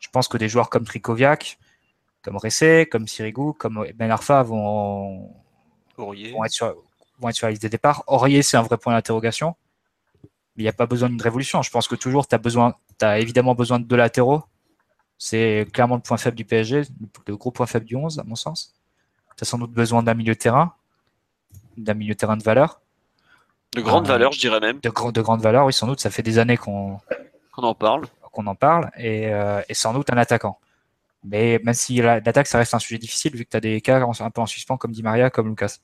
Je 0.00 0.08
pense 0.08 0.28
que 0.28 0.36
des 0.36 0.48
joueurs 0.48 0.70
comme 0.70 0.84
Trikoviak, 0.84 1.58
comme 2.22 2.36
Ressé, 2.36 2.88
comme 2.90 3.06
Sirigu, 3.06 3.52
comme 3.58 3.86
Ben 3.94 4.10
Arfa 4.10 4.42
vont, 4.42 5.30
Aurier. 5.96 6.32
vont, 6.32 6.44
être 6.44 6.52
sur, 6.52 6.74
vont 7.18 7.28
être 7.28 7.36
sur 7.36 7.46
la 7.46 7.50
liste 7.52 7.62
des 7.62 7.68
départs. 7.68 8.02
Aurier, 8.06 8.42
c'est 8.42 8.56
un 8.56 8.62
vrai 8.62 8.78
point 8.78 8.92
d'interrogation. 8.92 9.54
Mais 10.56 10.62
il 10.62 10.64
n'y 10.64 10.68
a 10.68 10.72
pas 10.72 10.86
besoin 10.86 11.08
d'une 11.08 11.22
révolution. 11.22 11.62
Je 11.62 11.70
pense 11.70 11.86
que 11.86 11.94
toujours, 11.94 12.26
tu 12.26 12.34
as 12.34 12.38
besoin, 12.38 12.74
as 13.00 13.20
évidemment 13.20 13.54
besoin 13.54 13.78
de 13.78 13.84
deux 13.84 13.96
latéraux. 13.96 14.42
C'est 15.18 15.66
clairement 15.72 15.96
le 15.96 16.02
point 16.02 16.16
faible 16.16 16.36
du 16.36 16.44
PSG, 16.44 16.82
le 17.26 17.36
gros 17.36 17.50
point 17.50 17.66
faible 17.66 17.86
du 17.86 17.96
11, 17.96 18.18
à 18.18 18.24
mon 18.24 18.34
sens. 18.34 18.74
Tu 19.36 19.42
as 19.42 19.44
sans 19.44 19.58
doute 19.58 19.72
besoin 19.72 20.02
d'un 20.02 20.14
milieu 20.14 20.34
de 20.34 20.38
terrain, 20.38 20.74
d'un 21.76 21.94
milieu 21.94 22.14
de 22.14 22.18
terrain 22.18 22.36
de 22.36 22.42
valeur, 22.42 22.80
De 23.74 23.80
grande 23.82 24.06
Euh, 24.06 24.12
valeur, 24.12 24.32
je 24.32 24.38
dirais 24.40 24.60
même, 24.60 24.78
de, 24.80 25.10
de 25.10 25.20
grande 25.20 25.40
valeur. 25.42 25.66
Oui, 25.66 25.72
sans 25.72 25.86
doute, 25.86 26.00
ça 26.00 26.10
fait 26.10 26.22
des 26.22 26.38
années 26.38 26.56
qu'on 26.56 26.98
qu'on 27.52 27.62
en 27.62 27.74
parle. 27.74 28.06
qu'on 28.32 28.46
en 28.46 28.54
parle, 28.54 28.90
et, 28.98 29.32
euh, 29.32 29.60
et 29.68 29.74
sans 29.74 29.92
doute 29.94 30.10
un 30.12 30.16
attaquant. 30.18 30.58
Mais 31.24 31.58
même 31.64 31.74
si 31.74 31.96
la- 31.96 32.20
l'attaque, 32.20 32.46
ça 32.46 32.58
reste 32.58 32.74
un 32.74 32.78
sujet 32.78 32.98
difficile, 32.98 33.34
vu 33.34 33.44
que 33.44 33.50
tu 33.50 33.56
as 33.56 33.60
des 33.60 33.80
cas 33.80 34.00
un 34.00 34.30
peu 34.30 34.40
en 34.40 34.46
suspens 34.46 34.76
comme 34.76 34.92
Di 34.92 35.02
Maria, 35.02 35.30
comme 35.30 35.48
Lucas. 35.48 35.78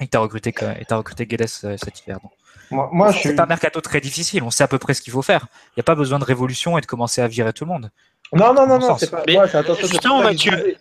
Et 0.00 0.06
que 0.06 0.10
tu 0.10 0.16
as 0.16 0.20
recruté, 0.20 0.50
et 0.80 0.84
t'as 0.84 0.96
recruté 0.96 1.26
Guedes 1.26 1.46
euh, 1.64 1.76
cet 1.78 2.00
hiver. 2.00 2.18
Donc, 2.20 2.32
Moi, 2.70 2.88
moi, 2.92 3.12
je 3.12 3.18
c'est 3.18 3.28
suis. 3.28 3.36
pas 3.36 3.44
un 3.44 3.46
mercato 3.46 3.80
très 3.80 4.00
difficile, 4.00 4.42
on 4.42 4.50
sait 4.50 4.64
à 4.64 4.68
peu 4.68 4.78
près 4.78 4.92
ce 4.94 5.00
qu'il 5.00 5.12
faut 5.12 5.22
faire. 5.22 5.46
Il 5.70 5.78
n'y 5.78 5.80
a 5.80 5.84
pas 5.84 5.94
besoin 5.94 6.18
de 6.18 6.24
révolution 6.24 6.76
et 6.76 6.80
de 6.80 6.86
commencer 6.86 7.20
à 7.22 7.28
virer 7.28 7.52
tout 7.52 7.64
le 7.64 7.70
monde. 7.72 7.90
Non, 8.32 8.52
non, 8.52 8.66
non, 8.66 8.78
non, 8.78 8.96
pas. 8.96 9.22
Mais, 9.26 9.34
moi, 9.34 9.44
attention, 9.44 9.86
justement, 9.86 10.22
Mathieu. 10.22 10.76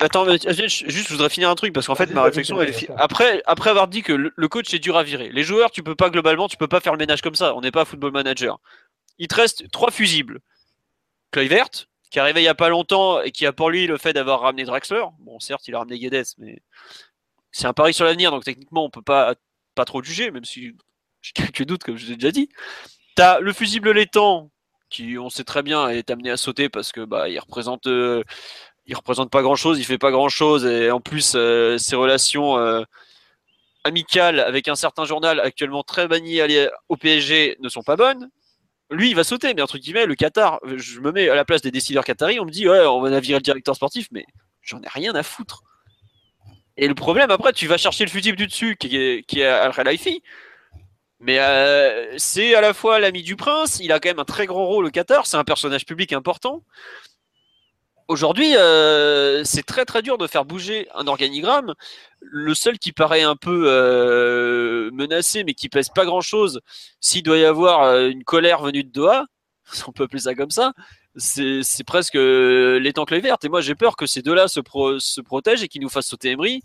Attends, 0.00 0.24
mais, 0.24 0.44
euh, 0.46 0.52
juste, 0.68 0.88
je 0.88 1.12
voudrais 1.12 1.28
finir 1.28 1.50
un 1.50 1.54
truc 1.54 1.72
parce 1.72 1.86
qu'en 1.86 1.94
fait, 1.94 2.10
ma 2.10 2.22
réflexion, 2.22 2.60
elle 2.60 2.70
est 2.70 2.90
après, 2.96 3.42
après 3.46 3.70
avoir 3.70 3.88
dit 3.88 4.02
que 4.02 4.12
le, 4.12 4.32
le 4.34 4.48
coach 4.48 4.72
est 4.74 4.78
dur 4.78 4.96
à 4.96 5.02
virer. 5.02 5.30
Les 5.30 5.44
joueurs, 5.44 5.70
tu 5.70 5.82
peux 5.82 5.94
pas 5.94 6.10
globalement, 6.10 6.48
tu 6.48 6.56
peux 6.56 6.68
pas 6.68 6.80
faire 6.80 6.92
le 6.92 6.98
ménage 6.98 7.22
comme 7.22 7.34
ça. 7.34 7.54
On 7.54 7.60
n'est 7.60 7.70
pas 7.70 7.84
football 7.84 8.12
manager. 8.12 8.58
Il 9.18 9.28
te 9.28 9.34
reste 9.34 9.70
trois 9.70 9.90
fusibles. 9.90 10.40
Kluivert, 11.30 11.68
qui 12.10 12.18
est 12.18 12.20
arrivé 12.20 12.42
il 12.42 12.44
y 12.44 12.48
a 12.48 12.54
pas 12.54 12.68
longtemps 12.68 13.20
et 13.22 13.32
qui 13.32 13.46
a 13.46 13.52
pour 13.52 13.70
lui 13.70 13.86
le 13.86 13.96
fait 13.96 14.12
d'avoir 14.12 14.40
ramené 14.40 14.64
Draxler. 14.64 15.04
Bon, 15.20 15.40
certes, 15.40 15.66
il 15.68 15.74
a 15.74 15.78
ramené 15.78 15.98
Guedes, 15.98 16.26
mais 16.38 16.62
c'est 17.50 17.66
un 17.66 17.72
pari 17.72 17.94
sur 17.94 18.04
l'avenir, 18.04 18.30
donc 18.30 18.44
techniquement, 18.44 18.84
on 18.84 18.90
peut 18.90 19.02
pas 19.02 19.34
pas 19.74 19.84
trop 19.84 20.02
juger, 20.02 20.30
même 20.30 20.44
si 20.44 20.76
j'ai 21.22 21.32
quelques 21.32 21.64
doutes, 21.64 21.84
comme 21.84 21.96
je 21.96 22.06
l'ai 22.06 22.16
déjà 22.16 22.30
dit. 22.30 22.48
T'as 23.14 23.40
le 23.40 23.52
fusible 23.52 23.92
laitant, 23.92 24.50
qui 24.90 25.18
on 25.18 25.30
sait 25.30 25.44
très 25.44 25.62
bien 25.62 25.88
est 25.88 26.10
amené 26.10 26.30
à 26.30 26.36
sauter 26.36 26.68
parce 26.68 26.92
que 26.92 27.04
bah 27.04 27.28
il 27.28 27.38
représente 27.38 27.86
euh, 27.86 28.22
il 28.86 28.96
représente 28.96 29.30
pas 29.30 29.42
grand 29.42 29.56
chose, 29.56 29.78
il 29.78 29.84
fait 29.84 29.98
pas 29.98 30.10
grand 30.10 30.28
chose 30.28 30.64
et 30.66 30.90
en 30.90 31.00
plus 31.00 31.34
euh, 31.34 31.78
ses 31.78 31.96
relations 31.96 32.58
euh, 32.58 32.82
amicales 33.84 34.40
avec 34.40 34.68
un 34.68 34.74
certain 34.74 35.04
journal 35.04 35.40
actuellement 35.40 35.82
très 35.82 36.08
banni 36.08 36.40
au 36.88 36.96
PSG 36.96 37.56
ne 37.60 37.68
sont 37.68 37.82
pas 37.82 37.96
bonnes. 37.96 38.30
Lui, 38.90 39.08
il 39.10 39.16
va 39.16 39.24
sauter, 39.24 39.54
mais 39.54 39.62
entre 39.62 39.78
guillemets, 39.78 40.04
le 40.04 40.14
Qatar, 40.14 40.60
je 40.76 41.00
me 41.00 41.12
mets 41.12 41.28
à 41.28 41.34
la 41.34 41.46
place 41.46 41.62
des 41.62 41.70
décideurs 41.70 42.04
qataris, 42.04 42.38
on 42.40 42.44
me 42.44 42.50
dit 42.50 42.68
ouais, 42.68 42.84
on 42.86 43.00
va 43.00 43.20
virer 43.20 43.38
le 43.38 43.42
directeur 43.42 43.74
sportif, 43.74 44.08
mais 44.10 44.26
j'en 44.60 44.82
ai 44.82 44.88
rien 44.88 45.14
à 45.14 45.22
foutre. 45.22 45.62
Et 46.76 46.88
le 46.88 46.94
problème 46.94 47.30
après, 47.30 47.52
tu 47.52 47.66
vas 47.66 47.78
chercher 47.78 48.04
le 48.04 48.10
fusible 48.10 48.36
du 48.36 48.46
dessus 48.46 48.76
qui 48.76 48.96
est, 48.96 49.22
qui 49.26 49.40
est 49.40 49.46
Al 49.46 49.72
Khelaifi. 49.72 50.22
Mais 51.20 51.38
euh, 51.38 52.18
c'est 52.18 52.54
à 52.54 52.60
la 52.60 52.74
fois 52.74 52.98
l'ami 52.98 53.22
du 53.22 53.36
prince, 53.36 53.78
il 53.80 53.92
a 53.92 54.00
quand 54.00 54.08
même 54.08 54.18
un 54.18 54.24
très 54.24 54.46
grand 54.46 54.66
rôle 54.66 54.86
au 54.86 54.90
Qatar, 54.90 55.26
c'est 55.26 55.36
un 55.36 55.44
personnage 55.44 55.86
public 55.86 56.12
important. 56.12 56.64
Aujourd'hui, 58.12 58.58
euh, 58.58 59.42
c'est 59.42 59.62
très 59.62 59.86
très 59.86 60.02
dur 60.02 60.18
de 60.18 60.26
faire 60.26 60.44
bouger 60.44 60.86
un 60.94 61.06
organigramme. 61.06 61.72
Le 62.20 62.52
seul 62.52 62.78
qui 62.78 62.92
paraît 62.92 63.22
un 63.22 63.36
peu 63.36 63.64
euh, 63.68 64.90
menacé, 64.92 65.44
mais 65.44 65.54
qui 65.54 65.70
pèse 65.70 65.88
pas 65.88 66.04
grand 66.04 66.20
chose, 66.20 66.60
s'il 67.00 67.22
doit 67.22 67.38
y 67.38 67.44
avoir 67.46 67.84
euh, 67.84 68.10
une 68.10 68.22
colère 68.22 68.60
venue 68.60 68.84
de 68.84 68.90
Doha, 68.90 69.24
on 69.88 69.92
peut 69.92 70.04
appeler 70.04 70.20
ça 70.20 70.34
comme 70.34 70.50
ça, 70.50 70.74
c'est 71.16 71.84
presque 71.86 72.16
l'étang 72.16 73.06
verte. 73.08 73.46
Et 73.46 73.48
moi, 73.48 73.62
j'ai 73.62 73.74
peur 73.74 73.96
que 73.96 74.04
ces 74.04 74.20
deux-là 74.20 74.46
se, 74.46 74.60
se 74.98 75.20
protègent 75.22 75.62
et 75.62 75.68
qu'ils 75.68 75.80
nous 75.80 75.88
fassent 75.88 76.08
sauter 76.08 76.32
Emery, 76.32 76.60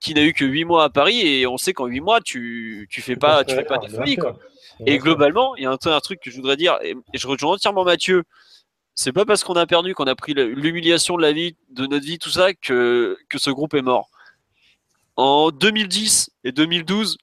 qui 0.00 0.12
n'a 0.12 0.22
eu 0.22 0.34
que 0.34 0.44
8 0.44 0.66
mois 0.66 0.84
à 0.84 0.90
Paris. 0.90 1.26
Et 1.26 1.46
on 1.46 1.56
sait 1.56 1.72
qu'en 1.72 1.86
8 1.86 2.00
mois, 2.00 2.20
tu, 2.20 2.86
tu 2.90 3.00
fais 3.00 3.16
pas, 3.16 3.42
tu 3.42 3.54
fais 3.54 3.64
pas 3.64 3.78
des 3.78 3.88
folies. 3.88 4.16
Quoi. 4.16 4.38
Et 4.84 4.98
globalement, 4.98 5.56
il 5.56 5.62
y 5.62 5.66
a 5.66 5.70
un, 5.70 6.00
truc 6.00 6.20
que 6.20 6.30
je 6.30 6.36
voudrais 6.36 6.56
dire, 6.58 6.78
et, 6.82 6.94
je 7.14 7.26
rejoins 7.26 7.54
entièrement 7.54 7.84
Mathieu. 7.84 8.24
C'est 9.02 9.14
pas 9.14 9.24
parce 9.24 9.44
qu'on 9.44 9.54
a 9.54 9.64
perdu, 9.64 9.94
qu'on 9.94 10.04
a 10.04 10.14
pris 10.14 10.34
l'humiliation 10.34 11.16
de 11.16 11.22
la 11.22 11.32
vie, 11.32 11.56
de 11.70 11.86
notre 11.86 12.04
vie, 12.04 12.18
tout 12.18 12.28
ça, 12.28 12.52
que, 12.52 13.16
que 13.30 13.38
ce 13.38 13.48
groupe 13.48 13.72
est 13.72 13.80
mort. 13.80 14.10
En 15.16 15.50
2010 15.50 16.30
et 16.44 16.52
2012, 16.52 17.16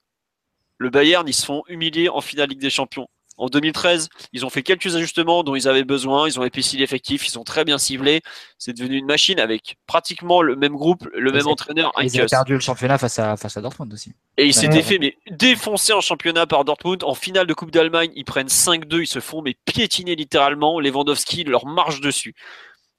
le 0.80 0.90
Bayern, 0.90 1.28
ils 1.28 1.36
se 1.36 1.46
font 1.46 1.62
humilier 1.68 2.10
en 2.10 2.20
finale 2.20 2.50
Ligue 2.50 2.62
des 2.62 2.72
Champions. 2.72 3.08
En 3.38 3.48
2013, 3.48 4.10
ils 4.34 4.46
ont 4.46 4.50
fait 4.50 4.64
quelques 4.64 4.96
ajustements 4.96 5.44
dont 5.44 5.56
ils 5.56 5.68
avaient 5.68 5.84
besoin. 5.84 6.28
Ils 6.28 6.40
ont 6.40 6.44
épaissi 6.44 6.78
l'effectif. 6.78 7.28
Ils 7.28 7.38
ont 7.38 7.44
très 7.44 7.64
bien 7.66 7.78
ciblé. 7.78 8.22
C'est 8.58 8.74
devenu 8.74 8.98
une 8.98 9.06
machine 9.06 9.40
avec 9.40 9.78
pratiquement 9.86 10.42
le 10.42 10.56
même 10.56 10.74
groupe, 10.74 11.08
le 11.14 11.32
même 11.32 11.48
entraîneur. 11.48 11.92
Ils 12.02 12.20
ont 12.20 12.26
perdu 12.26 12.54
le 12.54 12.60
championnat 12.60 12.98
face 12.98 13.20
à, 13.20 13.38
face 13.38 13.56
à 13.56 13.62
Dortmund 13.62 13.94
aussi. 13.94 14.14
Et 14.38 14.46
ils 14.46 14.54
s'étaient 14.54 14.82
fait 14.82 14.98
mais 14.98 15.18
défoncer 15.30 15.94
en 15.94 16.02
championnat 16.02 16.48
par 16.48 16.66
Dortmund. 16.66 17.04
En 17.04 17.14
finale 17.14 17.46
de 17.46 17.54
Coupe 17.54 17.72
d'Allemagne, 17.72 18.12
ils 18.16 18.26
prennent 18.26 18.48
5-2. 18.48 19.02
Ils 19.02 19.08
se 19.08 19.20
font 19.20 19.44
mais 19.44 19.56
piétiner 19.66 20.16
littéralement. 20.16 20.80
Lewandowski 20.80 21.44
leur 21.44 21.68
marche 21.68 22.02
dessus. 22.02 22.34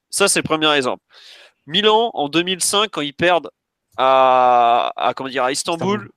Ça, 0.09 0.27
c'est 0.27 0.39
le 0.39 0.43
premier 0.43 0.73
exemple. 0.73 1.03
Milan, 1.67 2.11
en 2.13 2.29
2005, 2.29 2.89
quand 2.89 3.01
ils 3.01 3.13
perdent 3.13 3.51
à, 3.97 4.91
à 4.95 5.13
comment 5.13 5.29
dire, 5.29 5.43
à 5.43 5.51
Istanbul, 5.51 6.09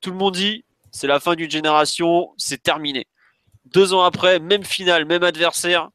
tout 0.00 0.10
le 0.10 0.16
monde 0.16 0.34
dit 0.34 0.64
c'est 0.90 1.06
la 1.06 1.20
fin 1.20 1.34
d'une 1.34 1.50
génération, 1.50 2.30
c'est 2.38 2.62
terminé. 2.62 3.06
Deux 3.66 3.92
ans 3.94 4.02
après, 4.02 4.38
même 4.38 4.64
finale, 4.64 5.04
même 5.04 5.22
adversaire, 5.22 5.90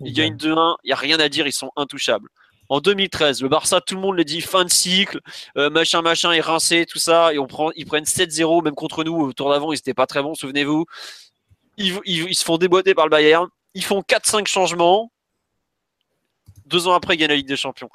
il 0.00 0.12
gagne 0.12 0.36
2-1, 0.36 0.76
il 0.82 0.88
n'y 0.88 0.92
a 0.92 0.96
rien 0.96 1.20
à 1.20 1.28
dire, 1.28 1.46
ils 1.46 1.52
sont 1.52 1.70
intouchables. 1.76 2.28
En 2.68 2.80
2013, 2.80 3.42
le 3.42 3.48
Barça, 3.48 3.80
tout 3.80 3.94
le 3.94 4.00
monde 4.00 4.16
le 4.16 4.24
dit, 4.24 4.40
fin 4.40 4.64
de 4.64 4.70
cycle, 4.70 5.20
euh, 5.58 5.68
machin, 5.68 6.00
machin, 6.00 6.32
est 6.32 6.40
rincé, 6.40 6.86
tout 6.86 6.98
ça, 6.98 7.32
et 7.34 7.38
on 7.38 7.46
prend, 7.46 7.70
ils 7.76 7.84
prennent 7.84 8.04
7-0, 8.04 8.64
même 8.64 8.74
contre 8.74 9.04
nous, 9.04 9.14
au 9.14 9.32
tour 9.32 9.50
d'avant, 9.50 9.72
ils 9.72 9.76
n'étaient 9.76 9.94
pas 9.94 10.06
très 10.06 10.22
bons, 10.22 10.34
souvenez-vous. 10.34 10.86
Ils, 11.76 12.34
se 12.34 12.44
font 12.44 12.58
déboîter 12.58 12.94
par 12.94 13.06
le 13.06 13.10
Bayern, 13.10 13.48
ils 13.74 13.84
font 13.84 14.00
4-5 14.00 14.46
changements, 14.46 15.12
deux 16.66 16.88
ans 16.88 16.94
après, 16.94 17.14
ils 17.14 17.18
gagnent 17.18 17.30
la 17.30 17.36
Ligue 17.36 17.48
des 17.48 17.56
Champions. 17.56 17.90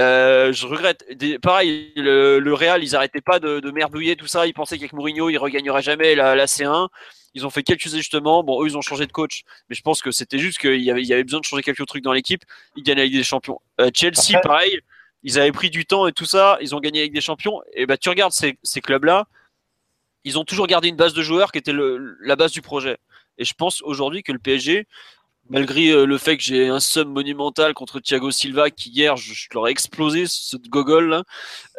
Euh, 0.00 0.52
je 0.52 0.66
regrette. 0.66 1.04
pareil, 1.40 1.92
le, 1.96 2.52
Real, 2.52 2.82
ils 2.84 2.92
n'arrêtaient 2.92 3.20
pas 3.20 3.38
de, 3.38 3.70
merdouiller 3.70 4.16
tout 4.16 4.26
ça. 4.26 4.46
Ils 4.46 4.54
pensaient 4.54 4.76
qu'avec 4.76 4.92
Mourinho, 4.92 5.28
ils 5.30 5.38
regagneraient 5.38 5.82
jamais 5.82 6.14
la, 6.14 6.34
la 6.34 6.46
C1. 6.46 6.88
Ils 7.34 7.46
ont 7.46 7.50
fait 7.50 7.62
quelques 7.62 7.94
ajustements. 7.94 8.42
Bon, 8.42 8.62
eux, 8.62 8.68
ils 8.68 8.76
ont 8.76 8.82
changé 8.82 9.06
de 9.06 9.12
coach, 9.12 9.42
mais 9.68 9.74
je 9.74 9.82
pense 9.82 10.02
que 10.02 10.10
c'était 10.10 10.38
juste 10.38 10.58
qu'il 10.58 10.82
y 10.82 10.90
avait, 10.90 11.02
il 11.02 11.08
y 11.08 11.12
avait 11.12 11.24
besoin 11.24 11.40
de 11.40 11.44
changer 11.44 11.62
quelques 11.62 11.86
trucs 11.86 12.04
dans 12.04 12.12
l'équipe. 12.12 12.44
Ils 12.76 12.82
gagnent 12.82 13.00
Ligue 13.00 13.14
des 13.14 13.24
Champions. 13.24 13.60
Euh, 13.80 13.90
Chelsea, 13.94 14.38
pareil, 14.42 14.80
ils 15.22 15.38
avaient 15.38 15.52
pris 15.52 15.70
du 15.70 15.86
temps 15.86 16.06
et 16.06 16.12
tout 16.12 16.24
ça. 16.24 16.58
Ils 16.60 16.74
ont 16.74 16.80
gagné 16.80 17.04
Ligue 17.04 17.14
des 17.14 17.20
Champions. 17.20 17.62
Et 17.74 17.86
bah, 17.86 17.96
tu 17.96 18.08
regardes 18.08 18.32
ces, 18.32 18.58
ces 18.62 18.80
clubs-là, 18.80 19.26
ils 20.24 20.38
ont 20.38 20.44
toujours 20.44 20.66
gardé 20.66 20.88
une 20.88 20.96
base 20.96 21.14
de 21.14 21.22
joueurs 21.22 21.52
qui 21.52 21.58
était 21.58 21.72
le, 21.72 22.16
la 22.20 22.36
base 22.36 22.52
du 22.52 22.62
projet. 22.62 22.98
Et 23.38 23.44
je 23.44 23.54
pense 23.54 23.82
aujourd'hui 23.82 24.22
que 24.22 24.32
le 24.32 24.38
PSG, 24.38 24.86
malgré 25.50 25.90
euh, 25.90 26.06
le 26.06 26.18
fait 26.18 26.36
que 26.36 26.42
j'ai 26.42 26.68
un 26.68 26.80
sum 26.80 27.08
monumental 27.08 27.74
contre 27.74 28.00
Thiago 28.00 28.30
Silva 28.30 28.70
qui 28.70 28.90
hier 28.90 29.16
je, 29.16 29.48
leur 29.52 29.68
ai 29.68 29.70
explosé 29.70 30.26
ce 30.26 30.56
gogol 30.56 31.08
là, 31.08 31.24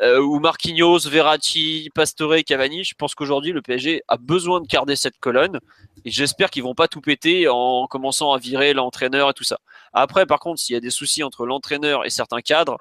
euh, 0.01 0.19
ou 0.19 0.39
Marquinhos, 0.39 0.99
Verratti, 1.09 1.89
Pastore, 1.95 2.35
Cavani, 2.45 2.83
je 2.83 2.93
pense 2.95 3.15
qu'aujourd'hui 3.15 3.51
le 3.51 3.61
PSG 3.61 4.03
a 4.07 4.17
besoin 4.17 4.61
de 4.61 4.67
garder 4.67 4.95
cette 4.95 5.17
colonne 5.19 5.59
et 6.05 6.11
j'espère 6.11 6.49
qu'ils 6.49 6.63
vont 6.63 6.75
pas 6.75 6.87
tout 6.87 7.01
péter 7.01 7.47
en 7.47 7.87
commençant 7.87 8.33
à 8.33 8.37
virer 8.37 8.73
l'entraîneur 8.73 9.29
et 9.29 9.33
tout 9.33 9.45
ça. 9.45 9.59
Après 9.93 10.25
par 10.25 10.39
contre 10.39 10.59
s'il 10.59 10.73
y 10.73 10.77
a 10.77 10.81
des 10.81 10.89
soucis 10.89 11.23
entre 11.23 11.45
l'entraîneur 11.45 12.05
et 12.05 12.09
certains 12.09 12.41
cadres, 12.41 12.77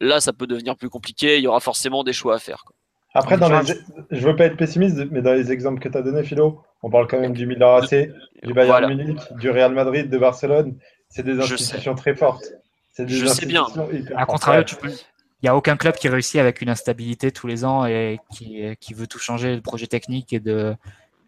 là 0.00 0.20
ça 0.20 0.32
peut 0.32 0.46
devenir 0.46 0.76
plus 0.76 0.90
compliqué, 0.90 1.36
il 1.38 1.42
y 1.44 1.46
aura 1.46 1.60
forcément 1.60 2.04
des 2.04 2.12
choix 2.12 2.34
à 2.34 2.38
faire. 2.38 2.64
Après, 3.14 3.38
dans 3.38 3.48
les... 3.48 3.74
je 4.10 4.26
veux 4.26 4.34
pas 4.34 4.46
être 4.46 4.56
pessimiste, 4.56 4.98
mais 5.10 5.22
dans 5.22 5.32
les 5.32 5.52
exemples 5.52 5.80
que 5.80 5.88
tu 5.88 5.96
as 5.96 6.02
donnés, 6.02 6.24
Philo, 6.24 6.62
on 6.82 6.90
parle 6.90 7.06
quand 7.06 7.20
même 7.20 7.32
du 7.32 7.46
Milan 7.46 7.76
AC, 7.76 8.10
du 8.42 8.52
Bayern 8.52 8.88
Munich, 8.88 9.20
du 9.38 9.50
Real 9.50 9.72
Madrid, 9.72 10.10
de 10.10 10.18
Barcelone. 10.18 10.76
C'est 11.08 11.22
des 11.22 11.38
institutions 11.38 11.94
très 11.94 12.14
fortes. 12.14 12.44
Des 12.98 13.08
je 13.08 13.26
sais 13.26 13.46
bien. 13.46 13.66
À 14.16 14.26
contrario, 14.26 14.64
il 14.82 15.46
n'y 15.46 15.48
a 15.48 15.56
aucun 15.56 15.76
club 15.76 15.94
qui 15.94 16.08
réussit 16.08 16.40
avec 16.40 16.62
une 16.62 16.70
instabilité 16.70 17.30
tous 17.30 17.46
les 17.46 17.64
ans 17.64 17.86
et 17.86 18.18
qui, 18.32 18.64
qui 18.80 18.94
veut 18.94 19.06
tout 19.06 19.18
changer 19.18 19.54
de 19.54 19.60
projet 19.60 19.86
technique 19.86 20.32
et 20.32 20.40
de, 20.40 20.74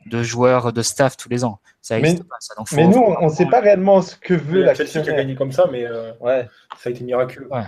de 0.06 0.22
joueurs, 0.22 0.72
de 0.72 0.82
staff 0.82 1.16
tous 1.16 1.28
les 1.28 1.44
ans. 1.44 1.60
Ça 1.82 1.98
mais, 2.00 2.16
pas. 2.16 2.36
Ça, 2.40 2.54
mais 2.72 2.86
nous, 2.86 2.98
on 2.98 3.26
ne 3.26 3.30
sait 3.30 3.46
pas 3.46 3.60
réellement 3.60 4.02
ce 4.02 4.16
que 4.16 4.34
veut 4.34 4.62
la 4.62 4.74
Chelsea 4.74 5.02
qui 5.02 5.10
a 5.10 5.14
gagné 5.14 5.34
comme 5.34 5.52
ça, 5.52 5.68
mais 5.70 5.84
euh, 5.86 6.12
ouais. 6.20 6.48
ça 6.78 6.88
a 6.88 6.92
été 6.92 7.04
miraculeux. 7.04 7.48
Ouais. 7.52 7.64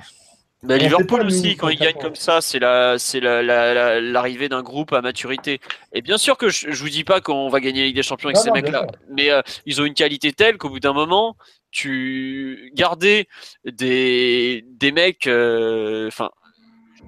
Bah, 0.64 0.76
Liverpool 0.76 1.22
aussi, 1.22 1.56
quand 1.56 1.68
il 1.68 1.78
gagne 1.78 1.94
comme 2.00 2.16
ça, 2.16 2.40
c'est 2.40 2.58
la, 2.58 2.98
c'est 2.98 3.20
l'arrivée 3.20 4.48
d'un 4.48 4.62
groupe 4.62 4.92
à 4.92 5.00
maturité. 5.00 5.60
Et 5.92 6.02
bien 6.02 6.18
sûr 6.18 6.36
que 6.36 6.48
je, 6.48 6.70
je 6.70 6.82
vous 6.82 6.88
dis 6.88 7.04
pas 7.04 7.20
qu'on 7.20 7.48
va 7.48 7.60
gagner 7.60 7.80
la 7.80 7.86
Ligue 7.86 7.96
des 7.96 8.02
Champions 8.02 8.28
avec 8.28 8.38
ces 8.38 8.50
mecs-là, 8.50 8.86
mais 9.16 9.30
euh, 9.30 9.40
ils 9.66 9.80
ont 9.80 9.84
une 9.84 9.94
qualité 9.94 10.32
telle 10.32 10.58
qu'au 10.58 10.68
bout 10.68 10.80
d'un 10.80 10.92
moment, 10.92 11.36
tu 11.70 12.72
gardais 12.74 13.28
des, 13.64 14.64
des 14.68 14.92
mecs, 14.92 15.26
euh, 15.26 16.08
enfin. 16.08 16.30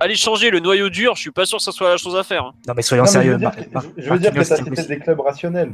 Aller 0.03 0.15
changer 0.15 0.49
le 0.49 0.61
noyau 0.61 0.89
dur, 0.89 1.15
je 1.15 1.21
suis 1.21 1.31
pas 1.31 1.45
sûr 1.45 1.59
que 1.59 1.65
ça 1.65 1.73
soit 1.73 1.91
la 1.91 1.99
chose 1.99 2.17
à 2.17 2.23
faire. 2.23 2.45
Hein. 2.45 2.55
Non 2.67 2.73
mais 2.75 2.81
soyons 2.81 3.05
sérieux. 3.05 3.37
Je 3.99 4.09
veux 4.09 4.19
dire 4.19 4.33
que, 4.33 4.43
ça 4.45 4.57
c'était 4.57 4.85
des 4.85 4.99
clubs 4.99 5.21
rationnels. 5.21 5.73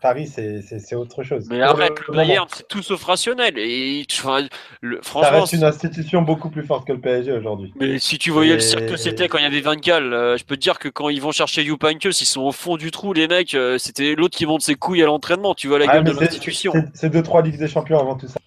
Paris, 0.00 0.26
c'est 0.26 0.94
autre 0.94 1.22
chose. 1.22 1.46
Mais 1.50 1.60
arrête, 1.60 1.92
le, 2.08 2.14
Bayern, 2.14 2.46
c'est 2.52 2.66
tout 2.68 2.82
sauf 2.82 3.02
rationnel. 3.04 3.58
Et, 3.58 4.06
le, 4.80 5.00
franchement, 5.02 5.30
ça 5.30 5.40
reste 5.40 5.52
une 5.52 5.64
institution 5.64 6.22
beaucoup 6.22 6.50
plus 6.50 6.64
forte 6.64 6.86
que 6.86 6.92
le 6.92 7.00
PSG 7.00 7.32
aujourd'hui. 7.32 7.72
Mais 7.78 7.98
si 7.98 8.18
tu 8.18 8.30
voyais 8.30 8.54
le 8.54 8.60
cirque 8.60 8.86
que 8.86 8.96
c'était 8.96 9.28
quand 9.28 9.38
il 9.38 9.44
y 9.44 9.46
avait 9.46 9.60
Van 9.60 9.74
Gaal, 9.74 10.12
euh, 10.12 10.36
je 10.36 10.44
peux 10.44 10.56
te 10.56 10.60
dire 10.60 10.78
que 10.78 10.88
quand 10.88 11.08
ils 11.08 11.20
vont 11.20 11.32
chercher 11.32 11.62
Youpankes, 11.62 12.04
ils 12.04 12.12
sont 12.12 12.42
au 12.42 12.52
fond 12.52 12.76
du 12.76 12.90
trou, 12.90 13.12
les 13.12 13.28
mecs. 13.28 13.54
Euh, 13.54 13.78
c'était 13.78 14.14
l'autre 14.14 14.36
qui 14.36 14.46
monte 14.46 14.62
ses 14.62 14.74
couilles 14.74 15.02
à 15.02 15.06
l'entraînement. 15.06 15.54
Tu 15.54 15.68
vois 15.68 15.78
la 15.78 15.86
ah, 15.88 15.94
gueule 15.94 16.14
de 16.14 16.20
l'institution. 16.20 16.72
C'est 16.94 17.12
2-3 17.12 17.44
Ligues 17.44 17.58
des 17.58 17.68
Champions 17.68 17.98
avant 17.98 18.16
tout 18.16 18.28
ça. 18.28 18.38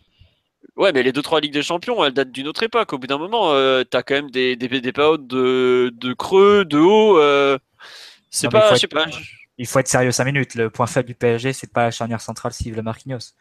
Ouais, 0.78 0.92
mais 0.94 1.04
les 1.04 1.12
2-3 1.12 1.42
Ligues 1.42 1.54
des 1.54 1.64
Champions, 1.64 2.04
elles 2.04 2.14
datent 2.14 2.32
d'une 2.32 2.48
autre 2.48 2.64
époque. 2.64 2.94
Au 2.94 2.98
bout 2.98 3.08
d'un 3.08 3.18
moment, 3.18 3.52
euh, 3.52 3.84
t'as 3.84 4.04
quand 4.04 4.16
même 4.16 4.32
des, 4.32 4.56
des, 4.56 4.68
des 4.68 4.92
périodes 4.92 5.28
de, 5.28 5.92
de 5.94 6.14
creux, 6.14 6.66
de 6.66 6.78
haut. 6.78 7.20
Euh, 7.20 7.58
c'est 8.30 8.50
pas, 8.50 8.74
je 8.74 8.80
sais 8.80 8.88
pas 8.88 9.06
il 9.62 9.68
faut 9.68 9.78
être 9.78 9.88
sérieux 9.88 10.12
5 10.12 10.26
minutes. 10.26 10.56
Le 10.56 10.72
point 10.72 10.88
faible 10.88 11.08
du 11.08 11.14
PSG, 11.14 11.54
c'est 11.54 11.72
pas 11.72 11.84
la 11.84 11.92
charnière 11.92 12.20
centrale 12.20 12.52
Steve 12.52 12.82
Marquinhos. 12.82 13.36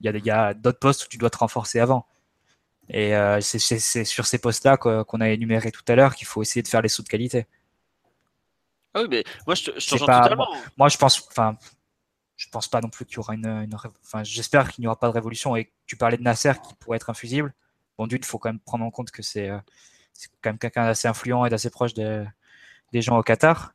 Il 0.00 0.10
y 0.26 0.30
a, 0.30 0.52
d'autres 0.52 0.80
postes 0.80 1.04
où 1.04 1.08
tu 1.08 1.16
dois 1.16 1.30
te 1.30 1.38
renforcer 1.38 1.78
avant. 1.78 2.06
Et 2.88 3.14
euh, 3.14 3.40
c'est 3.40 4.04
sur 4.04 4.26
ces 4.26 4.38
postes-là 4.38 4.76
qu'on 4.76 5.20
a 5.20 5.28
énuméré 5.28 5.70
tout 5.70 5.84
à 5.86 5.94
l'heure 5.94 6.16
qu'il 6.16 6.26
faut 6.26 6.42
essayer 6.42 6.62
de 6.62 6.66
faire 6.66 6.82
les 6.82 6.88
sauts 6.88 7.04
de 7.04 7.08
qualité. 7.08 7.46
Ah 8.94 9.02
oui, 9.02 9.06
mais 9.08 9.24
moi 9.46 9.54
je, 9.54 9.70
je 9.76 9.96
totalement. 9.96 10.48
Moi, 10.76 10.88
je 10.88 10.98
pense, 10.98 11.24
enfin, 11.28 11.56
je 12.36 12.48
pense 12.48 12.66
pas 12.66 12.80
non 12.80 12.88
plus 12.88 13.04
qu'il 13.04 13.16
y 13.16 13.18
aura 13.20 13.34
une, 13.34 13.68
enfin, 14.04 14.24
j'espère 14.24 14.72
qu'il 14.72 14.82
n'y 14.82 14.88
aura 14.88 14.98
pas 14.98 15.06
de 15.06 15.12
révolution. 15.12 15.54
Et 15.54 15.72
tu 15.86 15.96
parlais 15.96 16.16
de 16.16 16.22
Nasser 16.22 16.54
qui 16.66 16.74
pourrait 16.74 16.96
être 16.96 17.10
infusible. 17.10 17.54
Bon, 17.96 18.08
d'une, 18.08 18.18
il 18.18 18.24
faut 18.24 18.38
quand 18.38 18.48
même 18.48 18.58
prendre 18.58 18.84
en 18.84 18.90
compte 18.90 19.12
que 19.12 19.22
c'est 19.22 19.48
euh, 19.48 19.58
quand 20.40 20.50
même 20.50 20.58
quelqu'un 20.58 20.84
d'assez 20.84 21.06
influent 21.06 21.44
et 21.44 21.50
d'assez 21.50 21.70
proche 21.70 21.94
des 21.94 22.26
gens 23.02 23.16
au 23.16 23.22
Qatar. 23.22 23.72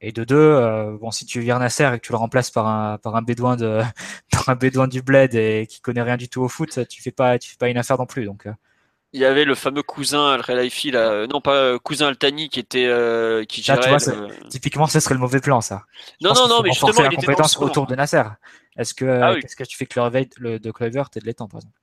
Et 0.00 0.12
de 0.12 0.22
deux, 0.22 0.36
euh, 0.36 0.96
bon, 1.00 1.10
si 1.10 1.26
tu 1.26 1.40
vires 1.40 1.58
Nasser 1.58 1.90
et 1.92 1.98
que 1.98 2.06
tu 2.06 2.12
le 2.12 2.18
remplaces 2.18 2.52
par 2.52 2.68
un, 2.68 2.98
par 2.98 3.16
un 3.16 3.22
bédouin 3.22 3.56
de, 3.56 3.80
par 4.30 4.48
un 4.48 4.54
bédouin 4.54 4.86
du 4.86 5.02
bled 5.02 5.34
et 5.34 5.66
qui 5.68 5.80
connaît 5.80 6.02
rien 6.02 6.16
du 6.16 6.28
tout 6.28 6.40
au 6.40 6.48
foot, 6.48 6.86
tu 6.88 7.02
fais 7.02 7.10
pas, 7.10 7.38
tu 7.38 7.50
fais 7.50 7.56
pas 7.56 7.68
une 7.68 7.78
affaire 7.78 7.98
non 7.98 8.06
plus. 8.06 8.24
Donc, 8.24 8.46
euh. 8.46 8.52
il 9.12 9.20
y 9.20 9.24
avait 9.24 9.44
le 9.44 9.56
fameux 9.56 9.82
cousin 9.82 10.30
Al 10.30 10.40
Relaifi, 10.40 10.92
là, 10.92 11.10
euh, 11.10 11.26
non 11.26 11.40
pas 11.40 11.76
cousin 11.80 12.06
Altani 12.06 12.48
qui 12.48 12.60
était 12.60 12.88
qui 13.48 13.62
gérait. 13.62 13.80
tu 13.80 13.88
vois, 13.88 14.28
Typiquement, 14.48 14.86
ce 14.86 15.00
serait 15.00 15.14
le 15.14 15.20
mauvais 15.20 15.40
plan, 15.40 15.60
ça. 15.60 15.82
non, 16.20 16.32
non, 16.32 16.46
non, 16.46 16.62
mais 16.62 16.70
justement, 16.70 17.02
la 17.02 17.10
compétence 17.10 17.58
autour 17.58 17.86
de 17.86 17.96
Nasser. 17.96 18.22
Est-ce 18.76 18.94
que, 18.94 19.04
ah 19.04 19.34
qu'est-ce 19.40 19.56
que 19.56 19.64
tu 19.64 19.76
fais 19.76 19.86
que 19.86 19.98
le 19.98 20.04
réveil 20.04 20.28
le, 20.36 20.60
de 20.60 20.70
Clover 20.70 21.02
et 21.16 21.18
de 21.18 21.24
l'étang, 21.24 21.48
par 21.48 21.58
exemple? 21.58 21.74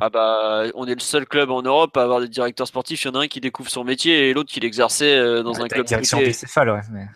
Ah 0.00 0.10
bah, 0.10 0.64
on 0.74 0.86
est 0.86 0.94
le 0.94 1.00
seul 1.00 1.26
club 1.26 1.50
en 1.50 1.62
Europe 1.62 1.96
à 1.96 2.02
avoir 2.02 2.20
des 2.20 2.28
directeurs 2.28 2.68
sportifs. 2.68 3.02
Il 3.04 3.08
y 3.08 3.10
en 3.10 3.14
a 3.14 3.24
un 3.24 3.26
qui 3.26 3.40
découvre 3.40 3.70
son 3.70 3.82
métier 3.82 4.28
et 4.28 4.34
l'autre 4.34 4.52
qui 4.52 4.60
l'exerçait 4.60 5.42
dans 5.42 5.60
un 5.60 5.66
club. 5.66 5.86
Direction 5.86 6.18
bicéphale, 6.18 6.70
ouais. 6.70 6.80
Mais... 6.92 7.08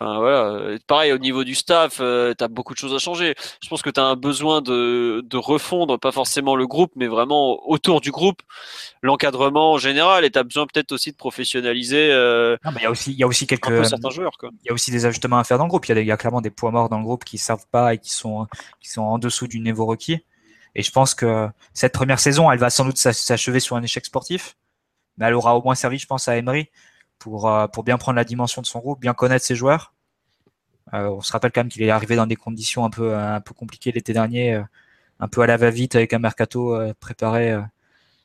Enfin 0.00 0.18
voilà, 0.18 0.44
euh, 0.44 0.78
pareil 0.86 1.12
au 1.12 1.18
niveau 1.18 1.42
du 1.42 1.56
staff, 1.56 1.98
euh, 2.00 2.32
tu 2.38 2.44
as 2.44 2.46
beaucoup 2.46 2.72
de 2.72 2.78
choses 2.78 2.94
à 2.94 2.98
changer. 2.98 3.34
Je 3.60 3.68
pense 3.68 3.82
que 3.82 3.90
tu 3.90 3.98
as 3.98 4.04
un 4.04 4.14
besoin 4.14 4.62
de, 4.62 5.24
de, 5.26 5.36
refondre, 5.36 5.98
pas 5.98 6.12
forcément 6.12 6.54
le 6.54 6.68
groupe, 6.68 6.92
mais 6.94 7.08
vraiment 7.08 7.68
autour 7.68 8.00
du 8.00 8.12
groupe, 8.12 8.40
l'encadrement 9.02 9.72
en 9.72 9.78
général, 9.78 10.24
et 10.24 10.30
tu 10.30 10.38
as 10.38 10.44
besoin 10.44 10.66
peut-être 10.66 10.92
aussi 10.92 11.10
de 11.10 11.16
professionnaliser. 11.16 12.12
Euh, 12.12 12.56
il 12.76 12.82
y 12.82 12.86
a 12.86 12.90
aussi, 12.92 13.10
il 13.10 13.18
y 13.18 13.24
a 13.24 13.26
aussi 13.26 13.48
quelques 13.48 13.84
certains 13.86 14.10
joueurs. 14.10 14.30
Il 14.42 14.68
y 14.68 14.70
a 14.70 14.72
aussi 14.72 14.92
des 14.92 15.04
ajustements 15.04 15.38
à 15.38 15.44
faire 15.44 15.58
dans 15.58 15.64
le 15.64 15.70
groupe. 15.70 15.88
Il 15.88 15.98
y, 15.98 16.12
a, 16.12 16.16
clairement 16.16 16.42
des 16.42 16.50
poids 16.50 16.70
morts 16.70 16.88
dans 16.88 16.98
le 16.98 17.04
groupe 17.04 17.24
qui 17.24 17.36
servent 17.36 17.66
pas 17.72 17.94
et 17.94 17.98
qui 17.98 18.10
sont 18.10 18.46
qui 18.80 18.90
sont 18.90 19.02
en 19.02 19.18
dessous 19.18 19.48
du 19.48 19.58
niveau 19.58 19.84
requis. 19.84 20.20
Et 20.76 20.82
je 20.84 20.92
pense 20.92 21.16
que 21.16 21.48
cette 21.74 21.92
première 21.92 22.20
saison, 22.20 22.52
elle 22.52 22.60
va 22.60 22.70
sans 22.70 22.84
doute 22.84 22.98
s'achever 22.98 23.58
sur 23.58 23.74
un 23.74 23.82
échec 23.82 24.06
sportif, 24.06 24.54
mais 25.16 25.26
elle 25.26 25.34
aura 25.34 25.56
au 25.56 25.62
moins 25.62 25.74
servi, 25.74 25.98
je 25.98 26.06
pense, 26.06 26.28
à 26.28 26.36
Emery 26.36 26.68
pour, 27.18 27.48
euh, 27.48 27.66
pour 27.66 27.84
bien 27.84 27.98
prendre 27.98 28.16
la 28.16 28.24
dimension 28.24 28.62
de 28.62 28.66
son 28.66 28.78
groupe, 28.80 29.00
bien 29.00 29.14
connaître 29.14 29.44
ses 29.44 29.54
joueurs. 29.54 29.92
Euh, 30.94 31.08
on 31.10 31.20
se 31.20 31.32
rappelle 31.32 31.52
quand 31.52 31.60
même 31.60 31.68
qu'il 31.68 31.82
est 31.82 31.90
arrivé 31.90 32.16
dans 32.16 32.26
des 32.26 32.36
conditions 32.36 32.84
un 32.84 32.90
peu, 32.90 33.14
un 33.14 33.40
peu 33.40 33.54
compliquées 33.54 33.92
l'été 33.92 34.12
dernier, 34.12 34.62
un 35.20 35.28
peu 35.28 35.42
à 35.42 35.46
la 35.46 35.56
va-vite 35.56 35.96
avec 35.96 36.12
un 36.12 36.18
mercato 36.18 36.78
préparé 36.98 37.54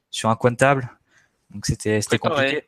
sur 0.09 0.29
un 0.29 0.35
coin 0.35 0.51
de 0.51 0.55
table. 0.55 0.89
Donc 1.51 1.65
c'était 1.65 1.99
compliqué. 2.17 2.67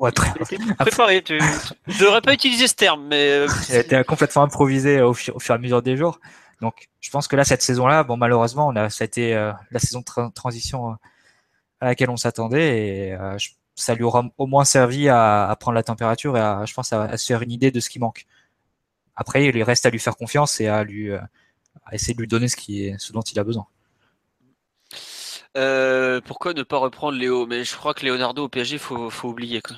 Ouais, 0.00 0.10
préparé. 0.78 1.22
Tu 1.22 1.34
ne 1.34 2.00
devrais 2.00 2.22
pas 2.22 2.32
utiliser 2.32 2.66
ce 2.66 2.74
terme, 2.74 3.06
mais. 3.06 3.46
Il 3.68 3.76
a 3.76 3.80
été 3.80 4.02
complètement 4.04 4.42
improvisé 4.42 5.00
au, 5.02 5.12
fur 5.12 5.36
et 5.48 5.52
à 5.52 5.58
mesure 5.58 5.82
des 5.82 5.96
jours. 5.96 6.18
Donc, 6.60 6.88
je 7.00 7.10
pense 7.10 7.28
que 7.28 7.36
là, 7.36 7.44
cette 7.44 7.62
saison-là, 7.62 8.02
bon, 8.02 8.16
malheureusement, 8.16 8.66
on 8.66 8.76
a, 8.76 8.90
ça 8.90 9.04
a 9.04 9.06
été 9.06 9.34
la 9.34 9.78
saison 9.78 10.00
de 10.00 10.32
transition 10.32 10.96
à 11.80 11.86
laquelle 11.86 12.10
on 12.10 12.16
s'attendait 12.16 13.10
et 13.10 13.16
ça 13.80 13.94
lui 13.94 14.04
aura 14.04 14.24
au 14.38 14.46
moins 14.46 14.64
servi 14.64 15.08
à, 15.08 15.56
prendre 15.60 15.74
la 15.74 15.82
température 15.82 16.36
et 16.36 16.40
à, 16.40 16.64
je 16.66 16.74
pense, 16.74 16.92
à, 16.92 17.16
se 17.16 17.26
faire 17.26 17.42
une 17.42 17.52
idée 17.52 17.70
de 17.70 17.80
ce 17.80 17.90
qui 17.90 17.98
manque. 17.98 18.26
Après, 19.16 19.44
il 19.46 19.62
reste 19.62 19.86
à 19.86 19.90
lui 19.90 19.98
faire 19.98 20.16
confiance 20.16 20.60
et 20.60 20.68
à 20.68 20.84
lui 20.84 21.10
essayer 21.92 22.14
de 22.14 22.20
lui 22.20 22.28
donner 22.28 22.48
ce, 22.48 22.56
qui 22.56 22.84
est, 22.84 22.98
ce 22.98 23.12
dont 23.12 23.20
il 23.20 23.38
a 23.38 23.44
besoin. 23.44 23.66
Euh, 25.56 26.20
pourquoi 26.24 26.54
ne 26.54 26.62
pas 26.62 26.78
reprendre 26.78 27.18
Léo? 27.18 27.46
Mais 27.46 27.64
je 27.64 27.76
crois 27.76 27.94
que 27.94 28.06
Leonardo 28.06 28.44
au 28.44 28.48
PSG, 28.48 28.78
faut, 28.78 29.10
faut 29.10 29.28
oublier. 29.28 29.60
Quoi. 29.60 29.76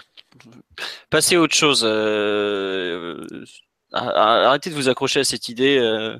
Passez 1.10 1.36
à 1.36 1.40
autre 1.40 1.54
chose. 1.54 1.82
Euh, 1.86 3.24
arrêtez 3.92 4.70
de 4.70 4.74
vous 4.74 4.88
accrocher 4.88 5.20
à 5.20 5.24
cette 5.24 5.48
idée. 5.48 5.78
Euh. 5.78 6.18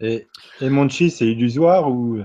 Et, 0.00 0.26
et 0.60 0.68
Monchi, 0.68 1.10
c'est 1.10 1.26
illusoire 1.26 1.90
ou 1.90 2.22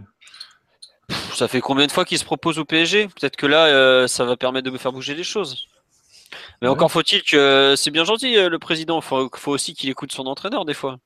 Ça 1.34 1.48
fait 1.48 1.62
combien 1.62 1.88
de 1.88 1.92
fois 1.92 2.06
qu'il 2.06 2.18
se 2.18 2.26
propose 2.26 2.60
au 2.60 2.66
PSG 2.66 3.08
Peut-être 3.08 3.36
que 3.36 3.46
là, 3.46 4.08
ça 4.08 4.26
va 4.26 4.38
permettre 4.38 4.66
de 4.66 4.72
me 4.72 4.78
faire 4.78 4.92
bouger 4.92 5.16
les 5.16 5.24
choses. 5.24 5.68
Mais 6.62 6.68
encore 6.68 6.92
faut-il 6.92 7.24
que 7.24 7.74
c'est 7.78 7.92
bien 7.92 8.04
gentil 8.04 8.36
le 8.36 8.60
président. 8.60 9.02
Faut, 9.02 9.30
faut 9.36 9.52
aussi 9.52 9.74
qu'il 9.74 9.90
écoute 9.90 10.12
son 10.12 10.28
entraîneur 10.28 10.66
des 10.66 10.74
fois. 10.74 11.00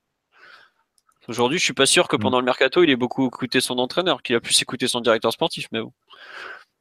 Aujourd'hui, 1.28 1.58
je 1.58 1.64
suis 1.64 1.74
pas 1.74 1.86
sûr 1.86 2.08
que 2.08 2.18
pendant 2.18 2.40
le 2.40 2.46
mercato, 2.46 2.84
il 2.84 2.90
ait 2.90 2.98
beaucoup 2.98 3.28
écouté 3.28 3.62
son 3.62 3.78
entraîneur, 3.78 4.22
qu'il 4.22 4.36
a 4.36 4.42
pu 4.42 4.54
s'écouter 4.54 4.88
son 4.88 5.00
directeur 5.00 5.32
sportif, 5.32 5.68
mais 5.72 5.82
bon. 5.82 5.94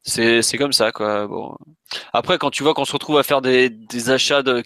C'est, 0.05 0.57
comme 0.57 0.73
ça, 0.73 0.91
quoi. 0.91 1.27
Bon. 1.27 1.55
Après, 2.11 2.37
quand 2.37 2.51
tu 2.51 2.61
vois 2.61 2.73
qu'on 2.73 2.83
se 2.83 2.91
retrouve 2.91 3.17
à 3.17 3.23
faire 3.23 3.41
des, 3.41 3.71
achats 4.09 4.43
de, 4.43 4.61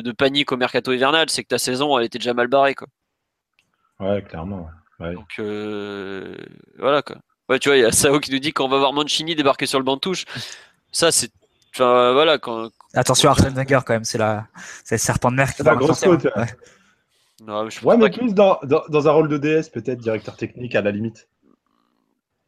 de, 0.00 0.12
panique 0.12 0.52
au 0.52 0.56
mercato 0.56 0.92
hivernal, 0.92 1.28
c'est 1.28 1.42
que 1.42 1.48
ta 1.48 1.58
saison, 1.58 1.98
elle 1.98 2.04
était 2.04 2.18
déjà 2.18 2.34
mal 2.34 2.46
barrée, 2.46 2.76
quoi. 2.76 2.86
Ouais, 3.98 4.22
clairement. 4.22 4.68
Donc, 5.00 5.34
euh, 5.40 6.36
voilà, 6.78 7.02
quoi. 7.02 7.16
Ouais, 7.48 7.58
tu 7.58 7.68
vois, 7.68 7.76
il 7.76 7.82
y 7.82 7.84
a 7.84 7.92
Sao 7.92 8.20
qui 8.20 8.32
nous 8.32 8.38
dit 8.38 8.52
qu'on 8.52 8.68
va 8.68 8.78
voir 8.78 8.92
Mancini 8.92 9.34
débarquer 9.34 9.66
sur 9.66 9.78
le 9.78 9.84
banc 9.84 9.96
de 9.96 10.00
touche. 10.00 10.24
Ça, 10.92 11.12
c'est. 11.12 11.30
Enfin, 11.74 12.12
voilà, 12.12 12.38
quand. 12.38 12.70
Attention, 12.94 13.30
Arsène 13.30 13.54
Wenger, 13.54 13.80
quand 13.84 13.94
même, 13.94 14.04
c'est 14.04 14.18
la, 14.18 14.46
c'est 14.84 14.94
le 14.94 15.00
serpent 15.00 15.30
de 15.30 15.36
mer 15.36 15.54
qui 15.54 15.62
la 15.62 15.74
grosse 15.74 16.00
côte. 16.00 16.26
ouais, 17.84 17.96
mais 17.96 18.10
plus 18.10 18.32
dans, 18.32 18.58
dans, 18.62 19.08
un 19.08 19.12
rôle 19.12 19.28
de 19.28 19.38
DS, 19.38 19.70
peut-être, 19.70 19.98
directeur 19.98 20.36
technique 20.36 20.74
à 20.74 20.80
la 20.80 20.90
limite. 20.90 21.28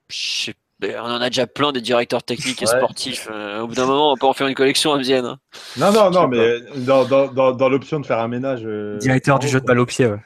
Je 0.09 0.53
on 0.83 1.11
en 1.11 1.21
a 1.21 1.31
déjà 1.31 1.47
plein 1.47 1.73
des 1.73 1.81
directeurs 1.81 2.23
techniques 2.23 2.63
et 2.63 2.67
sportifs. 2.67 3.29
Euh, 3.31 3.61
au 3.61 3.67
bout 3.67 3.75
d'un 3.75 3.87
moment, 3.87 4.13
on 4.13 4.17
peut 4.17 4.27
en 4.27 4.35
faire 4.35 4.47
une 4.47 4.55
collection 4.55 4.93
à 4.93 4.99
Vienne. 4.99 5.25
Hein. 5.25 5.39
Non, 5.77 5.93
non, 5.93 6.11
non, 6.11 6.29
mais 6.29 6.61
dans, 6.77 7.05
dans, 7.05 7.53
dans, 7.53 7.69
l'option 7.69 7.99
de 8.01 8.07
faire 8.07 8.19
un 8.19 8.29
ménage. 8.29 8.61
Euh, 8.65 8.99
directeur 8.99 9.39
du 9.39 9.49
jeu 9.49 9.61
de 9.61 9.65
balle 9.65 9.79
au 9.79 9.87
pied, 9.87 10.07
ouais. 10.07 10.21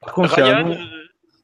Par 0.00 0.12
contre, 0.12 0.34
Ryan, 0.34 0.70
euh, 0.70 0.76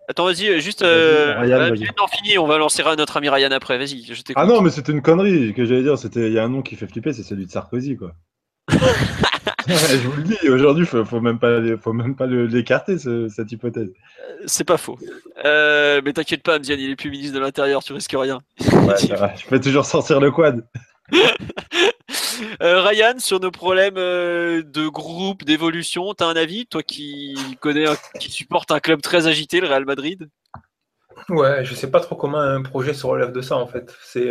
Attends, 0.08 0.24
vas-y, 0.24 0.60
juste. 0.60 0.82
Ryan, 0.82 1.70
non, 1.98 2.06
fini, 2.06 2.38
on 2.38 2.46
va 2.46 2.58
lancer 2.58 2.82
notre 2.96 3.16
ami 3.16 3.28
Ryan 3.28 3.50
après, 3.50 3.78
vas-y. 3.78 4.04
ah 4.36 4.46
non, 4.46 4.60
mais 4.60 4.70
c'était 4.70 4.92
une 4.92 5.02
connerie 5.02 5.52
que 5.54 5.64
j'allais 5.64 5.82
dire. 5.82 5.94
Il 6.14 6.32
y 6.32 6.38
a 6.38 6.44
un 6.44 6.48
nom 6.48 6.62
qui 6.62 6.76
fait 6.76 6.86
flipper, 6.86 7.12
c'est 7.12 7.22
celui 7.22 7.46
de 7.46 7.50
Sarkozy, 7.50 7.96
quoi. 7.96 8.12
je 9.68 10.08
vous 10.08 10.16
le 10.16 10.22
dis, 10.22 10.48
aujourd'hui, 10.48 10.86
faut, 10.86 11.04
faut 11.04 11.20
même 11.20 11.38
pas, 11.38 11.60
faut 11.80 11.92
même 11.92 12.14
pas 12.14 12.26
l'écarter 12.26 12.98
cette 12.98 13.52
hypothèse. 13.52 13.88
Euh, 13.88 14.44
c'est 14.46 14.64
pas 14.64 14.76
faux. 14.76 14.98
Euh, 15.44 16.00
mais 16.04 16.12
t'inquiète 16.12 16.42
pas, 16.42 16.54
Amzian, 16.54 16.76
il 16.78 16.90
est 16.90 16.96
plus 16.96 17.10
ministre 17.10 17.34
de 17.34 17.40
l'Intérieur, 17.40 17.82
tu 17.82 17.92
risques 17.92 18.14
rien. 18.16 18.40
je 18.60 19.46
peux 19.48 19.60
toujours 19.60 19.84
sortir 19.84 20.20
le 20.20 20.30
quad. 20.30 20.66
Euh, 22.62 22.80
Ryan, 22.80 23.18
sur 23.18 23.40
nos 23.40 23.50
problèmes 23.50 23.96
de 23.96 24.88
groupe, 24.88 25.44
d'évolution, 25.44 26.14
t'as 26.14 26.26
un 26.26 26.36
avis, 26.36 26.66
toi 26.66 26.82
qui 26.82 27.36
connais, 27.60 27.84
qui 28.18 28.30
supporte 28.30 28.70
un 28.70 28.80
club 28.80 29.02
très 29.02 29.26
agité, 29.26 29.60
le 29.60 29.66
Real 29.66 29.84
Madrid? 29.84 30.28
Ouais, 31.28 31.64
je 31.64 31.74
sais 31.74 31.90
pas 31.90 32.00
trop 32.00 32.16
comment 32.16 32.38
un 32.38 32.62
projet 32.62 32.94
se 32.94 33.06
relève 33.06 33.32
de 33.32 33.40
ça 33.40 33.56
en 33.56 33.66
fait. 33.66 33.94
C'est 34.02 34.30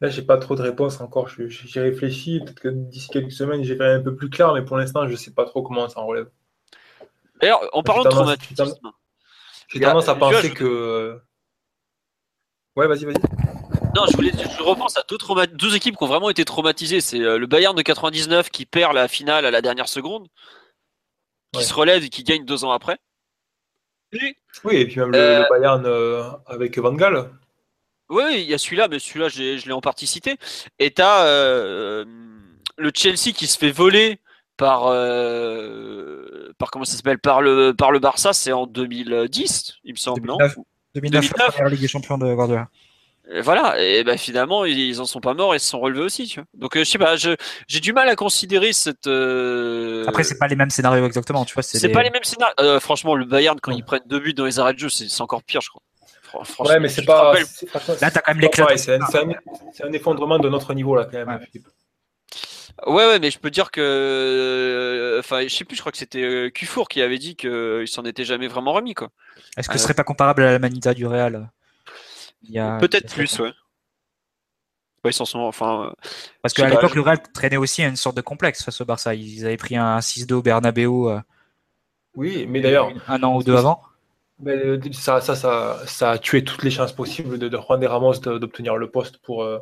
Là, 0.00 0.08
j'ai 0.08 0.22
pas 0.22 0.36
trop 0.36 0.54
de 0.54 0.62
réponses 0.62 1.00
encore. 1.00 1.28
J'ai 1.28 1.80
réfléchi. 1.80 2.40
Peut-être 2.40 2.60
que 2.60 2.68
d'ici 2.68 3.08
quelques 3.08 3.32
semaines, 3.32 3.64
j'ai 3.64 3.76
un 3.80 4.00
peu 4.00 4.14
plus 4.14 4.30
clair, 4.30 4.54
mais 4.54 4.62
pour 4.62 4.76
l'instant, 4.76 5.08
je 5.08 5.16
sais 5.16 5.32
pas 5.32 5.44
trop 5.44 5.62
comment 5.62 5.88
ça 5.88 6.00
en 6.00 6.06
relève. 6.06 6.28
D'ailleurs, 7.40 7.62
en 7.72 7.82
parlant 7.82 8.04
de 8.04 8.08
traumatisme, 8.08 8.92
j'ai 9.68 9.80
tendance 9.80 10.08
à 10.08 10.14
penser 10.14 10.50
que. 10.50 11.20
Ouais, 12.76 12.86
vas-y, 12.86 13.06
vas-y. 13.06 13.47
Non, 13.98 14.06
je 14.06 14.14
voulais, 14.14 14.30
je 14.30 14.62
repense 14.62 14.96
à 14.96 15.02
deux, 15.08 15.18
deux, 15.54 15.74
équipes 15.74 15.96
qui 15.96 16.04
ont 16.04 16.06
vraiment 16.06 16.30
été 16.30 16.44
traumatisées. 16.44 17.00
C'est 17.00 17.20
euh, 17.20 17.36
le 17.36 17.48
Bayern 17.48 17.74
de 17.74 17.82
99 17.82 18.48
qui 18.48 18.64
perd 18.64 18.94
la 18.94 19.08
finale 19.08 19.44
à 19.44 19.50
la 19.50 19.60
dernière 19.60 19.88
seconde, 19.88 20.28
qui 21.52 21.64
se 21.64 21.74
relève 21.74 22.04
et 22.04 22.08
qui 22.08 22.22
gagne 22.22 22.44
deux 22.44 22.64
ans 22.64 22.70
après. 22.70 22.98
oui, 24.12 24.76
et 24.76 24.86
puis 24.86 25.00
même 25.00 25.10
le, 25.10 25.18
euh, 25.18 25.44
Bayern 25.50 25.84
euh, 25.84 26.30
avec 26.46 26.78
Van 26.78 26.92
Gaal. 26.92 27.28
Oui, 28.08 28.22
il 28.34 28.48
y 28.48 28.54
a 28.54 28.58
celui-là, 28.58 28.86
mais 28.86 29.00
celui-là, 29.00 29.28
je 29.30 29.66
l'ai 29.66 29.72
en 29.72 29.80
partie 29.80 30.06
cité. 30.06 30.36
Et 30.78 30.94
tu 30.94 31.02
as 31.02 31.24
euh, 31.24 32.04
le 32.76 32.92
Chelsea 32.94 33.32
qui 33.34 33.48
se 33.48 33.58
fait 33.58 33.72
voler 33.72 34.20
par, 34.56 34.86
euh, 34.86 36.52
par 36.58 36.70
comment 36.70 36.84
ça 36.84 36.96
s'appelle 36.96 37.18
par 37.18 37.42
le, 37.42 37.74
par 37.74 37.90
le 37.90 37.98
Barça, 37.98 38.32
c'est 38.32 38.52
en 38.52 38.68
2010, 38.68 39.78
il 39.82 39.92
me 39.92 39.98
semble. 39.98 40.20
2009, 40.20 40.56
2009, 40.94 41.32
2009. 41.32 41.58
la 41.58 41.68
Ligue 41.68 41.80
des 41.80 41.88
Champions 41.88 42.16
de 42.16 42.32
Guardiola. 42.32 42.68
Voilà, 43.42 43.80
et 43.80 44.04
ben 44.04 44.16
finalement, 44.16 44.64
ils 44.64 45.00
en 45.00 45.04
sont 45.04 45.20
pas 45.20 45.34
morts 45.34 45.54
et 45.54 45.58
se 45.58 45.68
sont 45.68 45.80
relevés 45.80 46.00
aussi. 46.02 46.26
Tu 46.26 46.40
vois. 46.40 46.46
Donc, 46.54 46.76
euh, 46.76 46.80
je 46.80 46.90
sais 46.90 46.98
pas, 46.98 47.16
j'ai 47.16 47.80
du 47.80 47.92
mal 47.92 48.08
à 48.08 48.16
considérer 48.16 48.72
cette. 48.72 49.06
Après, 50.06 50.24
c'est 50.24 50.38
pas 50.38 50.48
les 50.48 50.56
mêmes 50.56 50.70
scénarios 50.70 51.06
exactement, 51.06 51.44
tu 51.44 51.54
vois. 51.54 51.62
C'est 51.62 51.88
pas 51.90 52.02
les 52.02 52.10
mêmes 52.10 52.24
scénarios. 52.24 52.80
franchement, 52.80 53.14
le 53.14 53.24
Bayern, 53.24 53.58
quand 53.60 53.72
ils 53.72 53.84
prennent 53.84 54.06
deux 54.06 54.20
buts 54.20 54.34
dans 54.34 54.46
les 54.46 54.58
arrêts 54.58 54.74
de 54.74 54.78
jeu, 54.78 54.88
c'est 54.88 55.20
encore 55.20 55.42
pire, 55.42 55.60
je 55.60 55.68
crois. 55.68 55.82
Ouais, 56.60 56.80
mais 56.80 56.88
c'est 56.88 57.04
pas. 57.04 57.34
Là, 58.00 58.10
t'as 58.10 58.20
quand 58.20 58.32
même 58.32 58.40
l'éclat. 58.40 58.76
c'est 58.76 58.92
un, 58.92 59.92
effondrement 59.92 60.38
de 60.38 60.48
notre 60.48 60.74
niveau, 60.74 60.96
là, 60.96 61.06
quand 61.10 61.18
même. 61.18 61.28
Ouais. 61.28 61.62
Ouais, 62.86 63.18
mais 63.18 63.30
je 63.30 63.38
peux 63.38 63.50
dire 63.50 63.70
que. 63.70 63.80
Euh, 63.80 65.18
enfin, 65.18 65.42
je 65.42 65.48
sais 65.48 65.64
plus, 65.64 65.76
je 65.76 65.80
crois 65.80 65.92
que 65.92 65.98
c'était 65.98 66.22
euh, 66.22 66.50
Cufour 66.50 66.88
qui 66.88 67.02
avait 67.02 67.18
dit 67.18 67.34
qu'il 67.34 67.88
s'en 67.88 68.04
était 68.04 68.24
jamais 68.24 68.46
vraiment 68.46 68.72
remis, 68.72 68.94
quoi. 68.94 69.10
Est-ce 69.56 69.68
que 69.68 69.74
ce 69.74 69.80
euh, 69.80 69.82
serait 69.84 69.94
pas 69.94 70.04
comparable 70.04 70.42
à 70.42 70.52
la 70.52 70.58
Manita 70.58 70.94
du 70.94 71.06
Real? 71.06 71.50
Peut-être 72.52 73.12
plus, 73.12 73.38
ouais. 73.40 73.52
Ouais, 75.04 75.10
ils 75.10 75.14
sont. 75.14 75.38
Enfin. 75.38 75.92
Parce 76.42 76.54
qu'à 76.54 76.68
l'époque, 76.68 76.94
le 76.94 77.02
Real 77.02 77.22
traînait 77.32 77.56
aussi 77.56 77.82
à 77.82 77.88
une 77.88 77.96
sorte 77.96 78.16
de 78.16 78.20
complexe 78.20 78.64
face 78.64 78.80
au 78.80 78.84
Barça. 78.84 79.14
Ils 79.14 79.46
avaient 79.46 79.56
pris 79.56 79.76
un 79.76 79.98
6-2 79.98 80.34
au 80.34 80.42
Bernabeu. 80.42 81.20
Oui, 82.14 82.46
mais 82.48 82.60
d'ailleurs. 82.60 82.90
Un 83.06 83.22
an 83.22 83.36
ou 83.36 83.42
deux 83.42 83.56
avant. 83.56 83.80
Euh, 84.46 84.80
ça, 84.92 85.20
ça, 85.20 85.34
ça, 85.34 85.80
ça, 85.86 86.12
a 86.12 86.18
tué 86.18 86.44
toutes 86.44 86.62
les 86.62 86.70
chances 86.70 86.92
possibles 86.92 87.38
de, 87.38 87.48
de 87.48 87.56
Juan 87.56 87.80
de 87.80 87.86
Ramos 87.86 88.18
d'obtenir 88.18 88.76
le 88.76 88.88
poste 88.88 89.18
pour, 89.18 89.42
euh, 89.42 89.58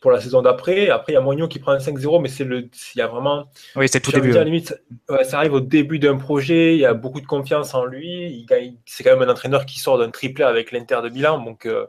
pour 0.00 0.10
la 0.10 0.20
saison 0.20 0.42
d'après. 0.42 0.88
Après, 0.88 1.12
il 1.12 1.14
y 1.14 1.18
a 1.18 1.20
Moignon 1.20 1.46
qui 1.46 1.58
prend 1.58 1.72
un 1.72 1.78
5-0, 1.78 2.20
mais 2.22 2.28
c'est 2.28 2.44
le, 2.44 2.68
il 2.94 2.98
y 2.98 3.02
a 3.02 3.06
vraiment. 3.06 3.50
Oui, 3.76 3.88
c'est 3.88 4.00
tout 4.00 4.12
début. 4.12 4.32
limite, 4.32 4.74
ça 5.22 5.38
arrive 5.38 5.54
au 5.54 5.60
début 5.60 5.98
d'un 5.98 6.16
projet, 6.16 6.74
il 6.74 6.80
y 6.80 6.86
a 6.86 6.94
beaucoup 6.94 7.20
de 7.20 7.26
confiance 7.26 7.74
en 7.74 7.84
lui. 7.84 8.46
C'est 8.86 9.04
quand 9.04 9.16
même 9.16 9.28
un 9.28 9.32
entraîneur 9.32 9.66
qui 9.66 9.78
sort 9.78 9.98
d'un 9.98 10.10
triplé 10.10 10.44
avec 10.44 10.72
l'Inter 10.72 11.00
de 11.04 11.10
Milan, 11.10 11.42
donc 11.44 11.66
euh, 11.66 11.86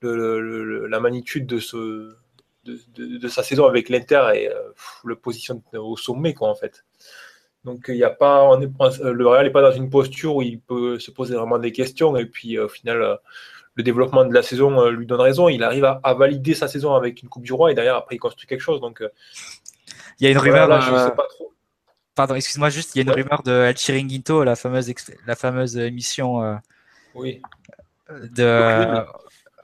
le, 0.00 0.86
la 0.86 1.00
magnitude 1.00 1.46
de, 1.46 1.58
ce, 1.58 2.16
de, 2.64 2.78
de, 2.96 3.28
sa 3.28 3.42
saison 3.42 3.66
avec 3.66 3.88
l'Inter 3.88 4.28
et 4.34 4.50
le 5.04 5.16
positionne 5.16 5.62
au 5.74 5.96
sommet, 5.96 6.34
quoi, 6.34 6.48
en 6.48 6.54
fait. 6.54 6.84
Donc 7.64 7.86
il 7.88 7.96
y 7.96 8.04
a 8.04 8.10
pas, 8.10 8.44
on 8.44 8.58
le 8.58 9.26
Real 9.26 9.44
n'est 9.44 9.52
pas 9.52 9.62
dans 9.62 9.72
une 9.76 9.90
posture 9.90 10.36
où 10.36 10.42
il 10.42 10.60
peut 10.60 10.98
se 10.98 11.10
poser 11.10 11.34
vraiment 11.34 11.58
des 11.58 11.72
questions. 11.72 12.16
Et 12.16 12.26
puis 12.26 12.56
euh, 12.56 12.66
au 12.66 12.68
final, 12.68 13.02
euh, 13.02 13.16
le 13.78 13.84
développement 13.84 14.24
de 14.24 14.34
la 14.34 14.42
saison 14.42 14.80
euh, 14.80 14.90
lui 14.90 15.06
donne 15.06 15.20
raison. 15.20 15.48
Il 15.48 15.62
arrive 15.62 15.84
à, 15.84 16.14
valider 16.14 16.54
sa 16.54 16.68
saison 16.68 16.94
avec 16.94 17.22
une 17.22 17.28
Coupe 17.28 17.44
du 17.44 17.52
Roi 17.52 17.70
et 17.70 17.74
derrière 17.74 17.96
après 17.96 18.16
il 18.16 18.18
construit 18.18 18.46
quelque 18.46 18.60
chose. 18.60 18.80
Donc 18.80 19.02
il 20.20 20.24
y 20.24 20.26
a 20.26 20.30
une 20.30 20.38
rumeur. 20.38 20.80
je 20.82 20.90
sais 20.90 21.14
pas 21.14 21.26
trop. 21.28 21.54
Pardon, 22.14 22.34
excuse-moi 22.34 22.68
juste, 22.68 22.94
il 22.94 22.98
y 22.98 23.00
a 23.00 23.02
une 23.04 23.16
rumeur 23.16 23.42
de 23.44 23.52
El 23.52 23.76
Chiringuito, 23.76 24.42
la 24.42 24.56
fameuse, 24.56 24.92
la 25.24 25.36
fameuse 25.36 25.76
émission 25.76 26.58
oui. 27.14 27.40
de, 28.10 29.04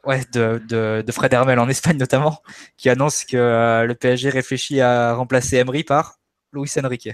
ouais, 0.04 0.20
de, 0.32 0.62
de, 0.68 1.02
de, 1.04 1.12
Fred 1.12 1.32
Hermel 1.32 1.58
en 1.58 1.68
Espagne 1.68 1.96
notamment, 1.96 2.40
qui 2.76 2.88
annonce 2.88 3.24
que 3.24 3.84
le 3.84 3.94
PSG 3.96 4.30
réfléchit 4.30 4.80
à 4.80 5.14
remplacer 5.14 5.56
Emery 5.56 5.82
par 5.82 6.20
Luis 6.52 6.70
Enrique. 6.80 7.10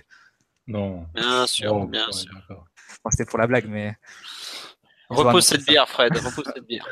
Non. 0.66 1.06
Bien 1.14 1.46
sûr, 1.46 1.74
oh, 1.74 1.86
bien 1.86 2.12
sûr. 2.12 2.30
C'était 3.10 3.24
pour 3.24 3.38
la 3.38 3.46
blague, 3.46 3.66
mais. 3.66 3.96
Repose 5.10 5.44
cette 5.44 5.66
bière, 5.66 5.88
Fred. 5.88 6.16
Repose 6.16 6.44
cette 6.54 6.66
bière. 6.66 6.86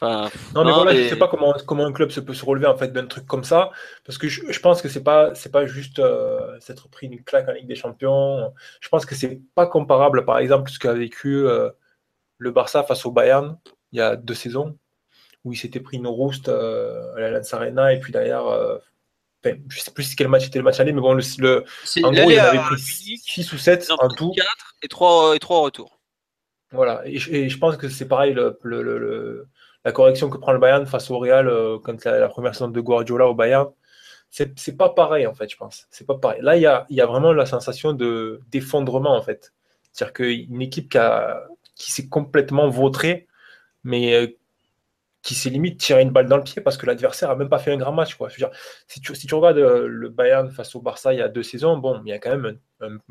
Enfin, 0.00 0.28
non, 0.54 0.64
mais 0.64 0.72
voilà, 0.72 0.94
je 0.94 1.02
ne 1.02 1.08
sais 1.08 1.16
pas 1.16 1.28
comment, 1.28 1.54
comment 1.66 1.86
un 1.86 1.92
club 1.92 2.10
se 2.10 2.18
peut 2.18 2.34
se 2.34 2.44
relever 2.44 2.66
en 2.66 2.76
fait 2.76 2.88
d'un 2.88 3.06
truc 3.06 3.26
comme 3.26 3.44
ça, 3.44 3.70
parce 4.04 4.18
que 4.18 4.26
je, 4.26 4.42
je 4.50 4.58
pense 4.58 4.82
que 4.82 4.88
c'est 4.88 5.04
pas 5.04 5.36
c'est 5.36 5.52
pas 5.52 5.66
juste 5.66 6.00
euh, 6.00 6.58
s'être 6.58 6.88
pris 6.88 7.06
une 7.06 7.22
claque 7.22 7.48
en 7.48 7.52
Ligue 7.52 7.68
des 7.68 7.76
Champions. 7.76 8.52
Je 8.80 8.88
pense 8.88 9.06
que 9.06 9.14
c'est 9.14 9.40
pas 9.54 9.68
comparable, 9.68 10.24
par 10.24 10.38
exemple, 10.38 10.68
ce 10.70 10.80
qu'a 10.80 10.94
vécu 10.94 11.46
euh, 11.46 11.70
le 12.38 12.50
Barça 12.50 12.82
face 12.82 13.06
au 13.06 13.12
Bayern 13.12 13.56
il 13.92 13.98
y 13.98 14.02
a 14.02 14.16
deux 14.16 14.34
saisons, 14.34 14.76
où 15.44 15.52
il 15.52 15.56
s'était 15.56 15.78
pris 15.78 15.98
une 15.98 16.08
rouste 16.08 16.48
à 16.48 17.14
la 17.20 17.30
Lance 17.30 17.54
Arena 17.54 17.92
et 17.92 18.00
puis 18.00 18.12
derrière, 18.12 18.44
je 19.68 19.80
sais 19.80 19.90
plus 19.90 20.14
quel 20.14 20.28
match 20.28 20.46
était 20.46 20.58
le 20.58 20.64
match 20.64 20.80
aller, 20.80 20.92
mais 20.92 21.00
bon, 21.00 21.14
le, 21.14 21.22
le 21.38 21.64
en 22.04 22.12
gros, 22.12 22.30
il 22.30 22.38
avait 22.38 22.58
pris 22.58 22.78
6 22.78 23.52
ou 23.52 23.58
7 23.58 23.92
en 24.00 24.08
tout. 24.08 24.32
4 24.34 24.48
et 24.82 24.88
3, 24.88 25.36
et 25.36 25.38
3 25.38 25.60
retours. 25.60 25.93
Voilà, 26.74 27.02
et, 27.06 27.18
je 27.18 27.58
pense 27.58 27.76
que 27.76 27.88
c'est 27.88 28.08
pareil, 28.08 28.34
la 28.34 29.92
correction 29.92 30.30
que 30.30 30.38
prend 30.38 30.52
le 30.52 30.58
Bayern 30.58 30.86
face 30.86 31.10
au 31.10 31.18
Real 31.18 31.50
quand 31.82 32.04
la, 32.04 32.28
première 32.28 32.54
saison 32.54 32.68
de 32.68 32.80
Guardiola 32.80 33.28
au 33.28 33.34
Bayern, 33.34 33.70
c'est 34.30 34.76
pas 34.76 34.88
pareil 34.88 35.26
en 35.26 35.34
fait, 35.34 35.50
je 35.50 35.56
pense. 35.56 35.86
C'est 35.90 36.06
pas 36.06 36.16
pareil. 36.18 36.40
Là, 36.42 36.56
il 36.56 36.62
y 36.62 37.00
a, 37.00 37.06
vraiment 37.06 37.32
la 37.32 37.46
sensation 37.46 37.92
de 37.92 38.40
d'effondrement 38.50 39.16
en 39.16 39.22
fait. 39.22 39.52
C'est-à-dire 39.92 40.12
qu'une 40.14 40.60
équipe 40.60 40.96
qui, 41.76 41.92
s'est 41.92 42.08
complètement 42.08 42.68
vautrée, 42.68 43.28
mais 43.84 44.14
euh, 44.14 44.26
qui 45.22 45.34
s'est 45.34 45.50
limite 45.50 45.80
tiré 45.80 46.02
une 46.02 46.10
balle 46.10 46.28
dans 46.28 46.36
le 46.36 46.42
pied 46.42 46.60
parce 46.60 46.76
que 46.76 46.84
l'adversaire 46.86 47.30
a 47.30 47.36
même 47.36 47.48
pas 47.48 47.58
fait 47.58 47.72
un 47.72 47.76
grand 47.78 47.92
match. 47.92 48.14
Quoi. 48.16 48.28
Si, 48.88 49.00
tu, 49.00 49.34
regardes 49.34 49.58
euh, 49.58 49.86
le 49.86 50.08
Bayern 50.08 50.50
face 50.50 50.74
au 50.74 50.80
Barça 50.82 51.14
il 51.14 51.20
y 51.20 51.22
a 51.22 51.28
deux 51.28 51.42
saisons, 51.42 51.78
bon, 51.78 52.02
il 52.04 52.10
y 52.10 52.12
a 52.12 52.18
quand 52.18 52.36
même 52.36 52.58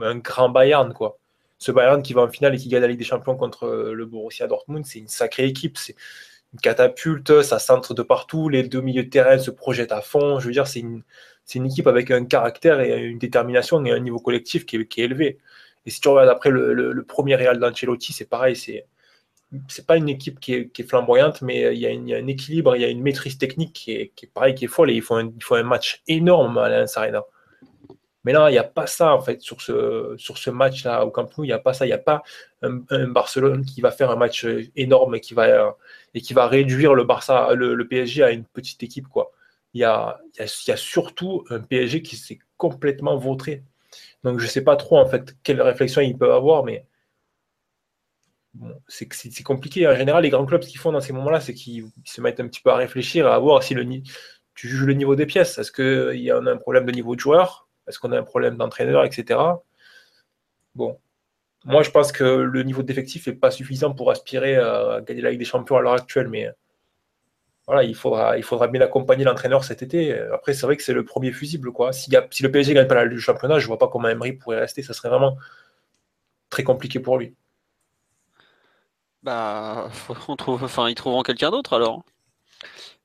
un, 0.01 0.17
grand 0.17 0.49
Bayern. 0.49 0.93
Quoi. 0.93 1.17
Ce 1.63 1.71
Bayern 1.71 2.03
qui 2.03 2.11
va 2.11 2.23
en 2.23 2.27
finale 2.27 2.55
et 2.55 2.57
qui 2.57 2.67
gagne 2.67 2.81
la 2.81 2.89
Ligue 2.89 2.99
des 2.99 3.05
Champions 3.05 3.37
contre 3.37 3.67
euh, 3.67 3.93
le 3.93 4.05
Borussia 4.05 4.47
Dortmund, 4.47 4.85
c'est 4.85 4.99
une 4.99 5.07
sacrée 5.07 5.45
équipe. 5.45 5.77
C'est 5.77 5.95
une 6.51 6.59
catapulte, 6.59 7.41
ça 7.41 7.57
centre 7.57 7.93
de 7.93 8.01
partout, 8.03 8.49
les 8.49 8.63
deux 8.63 8.81
milieux 8.81 9.05
de 9.05 9.09
terrain 9.09 9.37
se 9.37 9.49
projettent 9.49 9.93
à 9.93 10.01
fond. 10.01 10.41
Je 10.41 10.47
veux 10.47 10.51
dire, 10.51 10.67
c'est 10.67 10.81
une, 10.81 11.03
équipe 11.65 11.87
avec 11.87 12.11
un 12.11 12.25
caractère 12.25 12.81
et 12.81 13.05
une 13.05 13.17
détermination 13.17 13.83
et 13.85 13.91
un 13.91 13.99
niveau 13.99 14.19
collectif 14.19 14.65
qui 14.65 14.75
est, 14.75 14.97
élevé. 14.97 15.37
Et 15.85 15.89
si 15.89 16.01
tu 16.01 16.09
regardes 16.09 16.27
après 16.27 16.49
le, 16.49 17.01
premier 17.07 17.35
Real 17.37 17.57
d'Ancelotti, 17.57 18.11
c'est 18.11 18.29
pareil, 18.29 18.57
c'est 18.57 18.85
c'est 19.69 19.85
pas 19.85 19.95
une 19.95 20.09
équipe 20.09 20.41
qui 20.41 20.53
est, 20.53 20.83
flamboyante, 20.89 21.41
mais 21.43 21.73
il 21.73 21.79
y, 21.79 21.85
a 21.85 21.91
il 21.91 22.09
y, 22.09 22.13
a 22.13 22.17
un 22.17 22.27
équilibre, 22.27 22.75
il 22.75 22.81
y 22.81 22.85
a 22.85 22.89
une 22.89 23.03
maîtrise 23.03 23.37
technique 23.37 23.71
qui 23.71 23.91
est, 23.93 24.11
pareil, 24.33 24.55
qui 24.55 24.65
est 24.65 24.67
folle, 24.67 24.89
et 24.91 24.95
il 24.95 25.01
faut 25.01 25.15
un, 25.15 25.63
match 25.63 26.01
énorme 26.07 26.57
à. 26.57 26.85
Mais 28.23 28.33
là, 28.33 28.49
il 28.49 28.53
n'y 28.53 28.59
a 28.59 28.63
pas 28.63 28.87
ça, 28.87 29.13
en 29.13 29.21
fait, 29.21 29.41
sur 29.41 29.61
ce, 29.61 30.15
sur 30.17 30.37
ce 30.37 30.49
match-là 30.49 31.05
au 31.05 31.11
Camp 31.11 31.29
Nou, 31.37 31.43
il 31.43 31.47
n'y 31.47 31.53
a 31.53 31.59
pas 31.59 31.73
ça, 31.73 31.85
il 31.85 31.89
n'y 31.89 31.93
a 31.93 31.97
pas 31.97 32.23
un, 32.61 32.79
Barcelone 33.07 33.65
qui 33.65 33.81
va 33.81 33.91
faire 33.91 34.11
un 34.11 34.15
match 34.15 34.45
énorme 34.75 35.15
et 35.15 35.19
qui 35.19 35.33
va, 35.33 35.75
et 36.13 36.21
qui 36.21 36.33
va 36.33 36.47
réduire 36.47 36.93
le, 36.95 37.03
Barça, 37.03 37.53
le, 37.53 37.87
PSG 37.87 38.23
à 38.23 38.31
une 38.31 38.45
petite 38.45 38.81
équipe, 38.83 39.07
quoi 39.07 39.31
il 39.73 39.81
y 39.81 39.83
a, 39.83 40.21
y 40.39 40.71
a, 40.71 40.77
surtout 40.77 41.45
un 41.49 41.59
PSG 41.59 42.01
qui 42.01 42.15
s'est 42.15 42.39
complètement 42.57 43.17
vautré. 43.17 43.63
Donc 44.23 44.39
je 44.39 44.45
ne 44.45 44.49
sais 44.49 44.63
pas 44.63 44.75
trop 44.75 44.97
en 44.97 45.05
fait 45.05 45.35
quelle 45.43 45.61
réflexion 45.61 46.01
ils 46.01 46.17
peuvent 46.17 46.31
avoir, 46.31 46.63
mais 46.63 46.85
bon, 48.53 48.73
c'est 48.87 49.43
compliqué. 49.43 49.87
En 49.87 49.95
général, 49.95 50.23
les 50.23 50.29
grands 50.29 50.45
clubs, 50.45 50.63
ce 50.63 50.69
qu'ils 50.69 50.79
font 50.79 50.91
dans 50.91 51.01
ces 51.01 51.13
moments-là, 51.13 51.41
c'est 51.41 51.53
qu'ils 51.53 51.85
se 52.05 52.21
mettent 52.21 52.39
un 52.39 52.47
petit 52.47 52.61
peu 52.61 52.71
à 52.71 52.75
réfléchir, 52.75 53.27
à 53.27 53.37
voir 53.39 53.63
si 53.63 53.73
le, 53.73 53.83
tu 54.55 54.67
juges 54.67 54.85
le 54.85 54.93
niveau 54.93 55.15
des 55.15 55.25
pièces. 55.25 55.57
Est-ce 55.57 55.71
qu'il 55.71 56.21
y 56.21 56.31
a 56.31 56.37
un 56.37 56.57
problème 56.57 56.85
de 56.85 56.91
niveau 56.91 57.15
de 57.15 57.19
joueur? 57.19 57.62
Est-ce 57.87 57.99
qu'on 57.99 58.11
a 58.11 58.19
un 58.19 58.23
problème 58.23 58.57
d'entraîneur, 58.57 59.05
etc. 59.05 59.39
Bon. 60.75 60.99
Moi, 61.65 61.83
je 61.83 61.91
pense 61.91 62.11
que 62.11 62.23
le 62.23 62.63
niveau 62.63 62.83
d'effectif 62.83 63.27
n'est 63.27 63.33
pas 63.33 63.51
suffisant 63.51 63.93
pour 63.93 64.11
aspirer 64.11 64.57
à 64.57 65.01
gagner 65.05 65.21
la 65.21 65.31
Ligue 65.31 65.39
des 65.39 65.45
Champions 65.45 65.77
à 65.77 65.81
l'heure 65.81 65.93
actuelle, 65.93 66.27
mais 66.27 66.49
voilà, 67.67 67.83
il 67.83 67.95
faudra, 67.95 68.37
il 68.37 68.43
faudra 68.43 68.67
bien 68.67 68.81
accompagner 68.81 69.23
l'entraîneur 69.23 69.63
cet 69.63 69.81
été. 69.81 70.13
Après, 70.33 70.53
c'est 70.53 70.65
vrai 70.65 70.75
que 70.75 70.83
c'est 70.83 70.93
le 70.93 71.05
premier 71.05 71.31
fusible. 71.31 71.71
Quoi. 71.71 71.93
Si, 71.93 72.11
le 72.11 72.51
PSG 72.51 72.73
ne 72.73 72.79
gagne 72.79 72.87
pas 72.87 73.05
le 73.05 73.17
championnat, 73.17 73.59
je 73.59 73.67
vois 73.67 73.77
pas 73.77 73.87
comment 73.87 74.09
Emery 74.09 74.33
pourrait 74.33 74.59
rester. 74.59 74.83
Ça 74.83 74.93
serait 74.93 75.09
vraiment 75.09 75.37
très 76.49 76.63
compliqué 76.63 76.99
pour 76.99 77.17
lui. 77.17 77.35
Bah, 79.23 79.89
on 80.27 80.35
trouve, 80.35 80.63
enfin, 80.63 80.89
ils 80.89 80.95
trouveront 80.95 81.23
quelqu'un 81.23 81.51
d'autre 81.51 81.73
alors. 81.73 82.03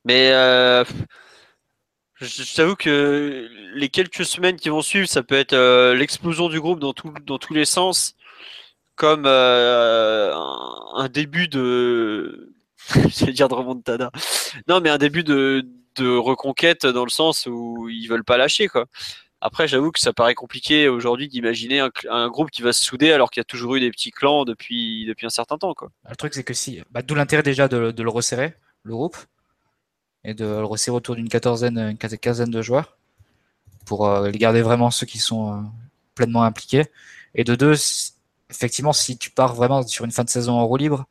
Mais 0.05 0.33
euh, 0.33 0.85
je 2.20 2.55
t'avoue 2.55 2.77
que 2.77 3.49
les 3.74 3.89
quelques 3.89 4.24
semaines 4.24 4.57
qui 4.57 4.69
vont 4.69 4.82
suivre, 4.82 5.09
ça 5.09 5.23
peut 5.23 5.36
être 5.36 5.53
euh, 5.53 5.95
l'explosion 5.95 6.49
du 6.49 6.61
groupe 6.61 6.81
dans, 6.81 6.95
dans 7.27 7.39
tous 7.39 7.55
les 7.55 7.65
sens, 7.65 8.15
comme 8.97 9.24
euh, 9.27 10.35
un 10.35 11.09
début 11.09 11.49
de 11.49 12.53
j'allais 13.09 13.32
dire 13.32 13.49
de 13.49 13.55
remontada. 13.55 14.11
Non, 14.66 14.81
mais 14.81 14.90
un 14.90 14.99
début 14.99 15.24
de, 15.24 15.66
de 15.97 16.16
reconquête 16.16 16.86
dans 16.86 17.05
le 17.05 17.11
sens 17.11 17.47
où 17.47 17.89
ils 17.89 18.07
veulent 18.07 18.24
pas 18.24 18.36
lâcher, 18.36 18.69
quoi. 18.69 18.86
Après, 19.40 19.69
j'avoue 19.69 19.93
que 19.93 20.01
ça 20.01 20.12
paraît 20.12 20.35
compliqué 20.35 20.89
aujourd'hui 20.89 21.28
d'imaginer 21.28 21.81
un, 22.11 22.28
groupe 22.28 22.51
qui 22.51 22.62
va 22.62 22.73
se 22.73 22.82
souder 22.82 23.12
alors 23.12 23.31
qu'il 23.31 23.40
y 23.40 23.43
a 23.43 23.45
toujours 23.45 23.77
eu 23.77 23.81
des 23.81 23.90
petits 23.90 24.11
clans 24.11 24.45
depuis, 24.45 25.07
depuis 25.07 25.27
un 25.27 25.31
certain 25.31 25.59
temps. 25.59 25.74
Quoi. 25.74 25.90
Le 26.11 26.16
truc, 26.16 26.35
c'est 26.35 26.43
que 26.43 26.55
si, 26.55 26.82
bah, 26.90 27.03
d'où 27.03 27.15
l'intérêt 27.15 27.45
déjà 27.45 27.69
de, 27.69 27.93
de, 27.93 28.03
le 28.03 28.11
resserrer, 28.11 28.55
le 28.82 28.95
groupe, 28.95 29.16
et 30.24 30.35
de 30.35 30.45
le 30.45 30.65
resserrer 30.65 30.97
autour 30.97 31.16
d'une 31.16 31.28
quatorzaine, 31.28 31.78
une 31.78 31.97
quinzaine 31.97 32.51
de 32.51 32.62
joueurs 32.62 32.99
pour 33.89 34.07
euh, 34.07 34.31
les 34.31 34.39
garder 34.39 34.62
vraiment 34.62 34.90
ceux 34.90 35.07
qui 35.07 35.19
sont 35.19 35.53
euh, 35.53 35.61
pleinement 36.15 36.43
impliqués. 36.45 36.85
Et 37.35 37.45
de 37.45 37.55
deux, 37.55 37.74
effectivement, 38.51 38.93
si 38.93 39.16
tu 39.16 39.31
pars 39.31 39.55
vraiment 39.55 39.82
sur 39.82 40.05
une 40.05 40.11
fin 40.11 40.24
de 40.24 40.28
saison 40.28 40.55
en 40.55 40.66
roue 40.66 40.77
libre, 40.77 41.07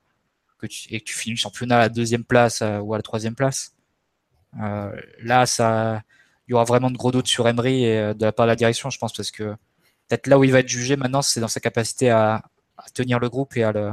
et 0.90 1.00
que 1.00 1.06
tu 1.06 1.16
finis 1.16 1.36
le 1.36 1.40
championnat 1.40 1.78
à 1.78 1.80
la 1.80 1.90
deuxième 1.90 2.24
place 2.24 2.62
euh, 2.62 2.80
ou 2.80 2.94
à 2.94 2.98
la 2.98 3.04
troisième 3.04 3.36
place, 3.36 3.74
là, 4.54 5.46
ça, 5.46 6.02
il 6.48 6.52
y 6.52 6.54
aura 6.54 6.64
vraiment 6.64 6.90
de 6.90 6.98
gros 6.98 7.12
doutes 7.12 7.28
sur 7.28 7.48
Emery 7.48 7.84
et 7.84 8.14
de 8.16 8.26
la 8.26 8.32
part 8.32 8.48
de 8.48 8.52
la 8.52 8.56
direction, 8.56 8.90
je 8.90 8.98
pense, 8.98 9.14
parce 9.14 9.30
que 9.30 9.56
peut-être 10.08 10.26
là 10.26 10.40
où 10.40 10.44
il 10.44 10.52
va 10.52 10.60
être 10.60 10.68
jugé 10.68 10.96
maintenant, 10.96 11.22
c'est 11.22 11.40
dans 11.40 11.48
sa 11.48 11.60
capacité 11.60 12.10
à, 12.10 12.44
tenir 12.94 13.20
le 13.20 13.30
groupe 13.30 13.56
et 13.56 13.64
à 13.64 13.72
le, 13.72 13.92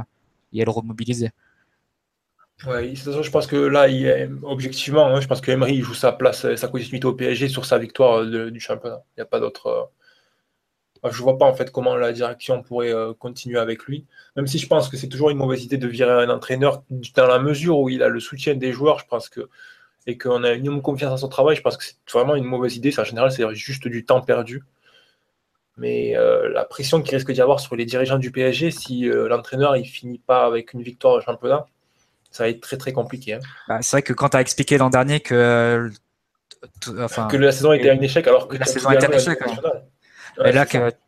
et 0.53 0.61
à 0.61 0.65
le 0.65 0.71
remobiliser. 0.71 1.31
Oui, 2.67 2.95
je 2.95 3.29
pense 3.29 3.47
que 3.47 3.57
là, 3.57 3.87
objectivement, 4.43 5.07
hein, 5.07 5.19
je 5.19 5.27
pense 5.27 5.41
que 5.41 5.51
Emery 5.51 5.81
joue 5.81 5.93
sa 5.93 6.13
place, 6.13 6.55
sa 6.55 6.67
continuité 6.67 7.05
au 7.05 7.13
PSG 7.13 7.49
sur 7.49 7.65
sa 7.65 7.77
victoire 7.77 8.25
du 8.25 8.59
championnat. 8.59 9.03
Il 9.09 9.19
n'y 9.19 9.23
a 9.23 9.25
pas 9.25 9.39
d'autre 9.39 9.91
je 11.11 11.21
vois 11.21 11.37
pas 11.37 11.45
en 11.45 11.53
fait 11.53 11.71
comment 11.71 11.95
la 11.95 12.11
direction 12.13 12.61
pourrait 12.63 12.93
euh, 12.93 13.13
continuer 13.13 13.59
avec 13.59 13.83
lui. 13.83 14.05
Même 14.35 14.47
si 14.47 14.57
je 14.57 14.67
pense 14.67 14.89
que 14.89 14.97
c'est 14.97 15.09
toujours 15.09 15.29
une 15.29 15.37
mauvaise 15.37 15.63
idée 15.63 15.77
de 15.77 15.87
virer 15.87 16.11
un 16.11 16.29
entraîneur 16.29 16.83
dans 17.15 17.27
la 17.27 17.39
mesure 17.39 17.79
où 17.79 17.89
il 17.89 18.03
a 18.03 18.09
le 18.09 18.19
soutien 18.19 18.55
des 18.55 18.71
joueurs, 18.71 18.99
je 18.99 19.05
pense 19.05 19.29
que 19.29 19.49
et 20.07 20.17
qu'on 20.17 20.43
a 20.43 20.51
une 20.53 20.81
confiance 20.83 21.11
en 21.11 21.17
son 21.17 21.29
travail, 21.29 21.55
je 21.55 21.61
pense 21.61 21.77
que 21.77 21.83
c'est 21.83 21.97
vraiment 22.11 22.35
une 22.35 22.43
mauvaise 22.43 22.75
idée. 22.77 22.93
en 22.99 23.03
général, 23.03 23.31
c'est 23.31 23.43
juste 23.55 23.87
du 23.87 24.05
temps 24.05 24.21
perdu. 24.21 24.63
Mais 25.77 26.15
euh, 26.15 26.49
la 26.49 26.63
pression 26.63 27.01
qu'il 27.01 27.15
risque 27.15 27.31
d'y 27.31 27.41
avoir 27.41 27.59
sur 27.59 27.75
les 27.75 27.85
dirigeants 27.85 28.19
du 28.19 28.31
PSG, 28.31 28.71
si 28.71 29.09
euh, 29.09 29.27
l'entraîneur 29.27 29.75
il 29.75 29.85
finit 29.85 30.19
pas 30.19 30.45
avec 30.45 30.73
une 30.73 30.81
victoire 30.83 31.15
au 31.15 31.21
championnat, 31.21 31.65
ça 32.35 32.43
va 32.43 32.49
être 32.49 32.59
très 32.59 32.75
très 32.75 32.91
compliqué. 32.91 33.35
Hein. 33.35 33.39
Bah, 33.69 33.81
c'est 33.81 33.91
vrai 33.91 34.01
que 34.01 34.11
quand 34.11 34.29
tu 34.29 34.37
as 34.37 34.41
expliqué 34.41 34.77
l'an 34.77 34.89
dernier 34.89 35.21
que, 35.21 35.89
enfin, 36.99 37.27
que 37.27 37.37
la 37.37 37.53
saison 37.53 37.71
était 37.71 37.89
un 37.89 38.01
échec, 38.01 38.27
alors 38.27 38.49
que 38.49 38.57
la 38.57 38.65
saison 38.65 38.91
était 38.91 39.05
un 39.05 39.11
échec. 39.11 39.39
Et 40.43 40.51
là, 40.51 40.65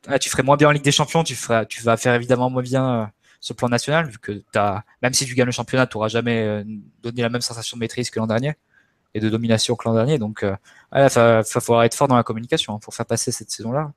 ah, 0.08 0.20
tu 0.20 0.30
ferais 0.30 0.44
moins 0.44 0.56
bien 0.56 0.70
en 0.70 0.72
Ligue 0.72 0.86
des 0.86 0.94
Champions, 0.94 1.26
tu, 1.26 1.36
feras, 1.36 1.66
tu 1.66 1.84
vas 1.84 1.98
faire 1.98 2.14
évidemment 2.14 2.50
moins 2.50 2.62
bien 2.62 3.02
euh, 3.02 3.06
sur 3.42 3.56
le 3.56 3.58
plan 3.58 3.68
national, 3.68 4.08
vu 4.08 4.20
que 4.20 4.42
as, 4.56 4.86
même 5.02 5.12
si 5.12 5.26
tu 5.26 5.36
gagnes 5.36 5.48
le 5.48 5.52
championnat, 5.52 5.86
tu 5.86 5.98
n'auras 5.98 6.08
jamais 6.08 6.44
euh, 6.44 6.64
donné 7.04 7.24
la 7.24 7.30
même 7.30 7.42
sensation 7.42 7.76
de 7.76 7.82
maîtrise 7.82 8.10
que 8.10 8.20
l'an 8.20 8.28
dernier 8.28 8.54
et 9.14 9.20
de 9.20 9.28
domination 9.30 9.76
que 9.76 9.86
l'an 9.86 9.96
dernier. 9.96 10.18
Donc, 10.18 10.44
euh, 10.44 10.56
il 10.96 11.02
va, 11.10 11.44
falloir 11.44 11.84
être 11.84 11.94
fort 11.94 12.08
dans 12.08 12.16
la 12.16 12.24
communication 12.24 12.76
hein, 12.76 12.80
pour 12.82 12.94
faire 12.94 13.06
passer 13.06 13.34
cette 13.34 13.52
saison-là. 13.52 13.92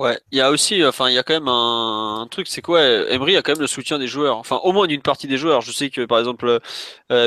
Ouais, 0.00 0.18
il 0.32 0.38
y 0.38 0.40
a 0.40 0.50
aussi, 0.50 0.82
enfin, 0.84 1.10
il 1.10 1.14
y 1.14 1.18
a 1.18 1.22
quand 1.22 1.34
même 1.34 1.48
un, 1.48 2.26
truc, 2.30 2.46
c'est 2.48 2.62
quoi 2.62 2.82
Emery 2.82 3.36
a 3.36 3.42
quand 3.42 3.52
même 3.52 3.60
le 3.60 3.66
soutien 3.66 3.98
des 3.98 4.06
joueurs, 4.06 4.38
enfin, 4.38 4.56
au 4.64 4.72
moins 4.72 4.86
d'une 4.86 5.02
partie 5.02 5.26
des 5.26 5.36
joueurs. 5.36 5.60
Je 5.60 5.72
sais 5.72 5.90
que, 5.90 6.06
par 6.06 6.18
exemple, 6.18 6.58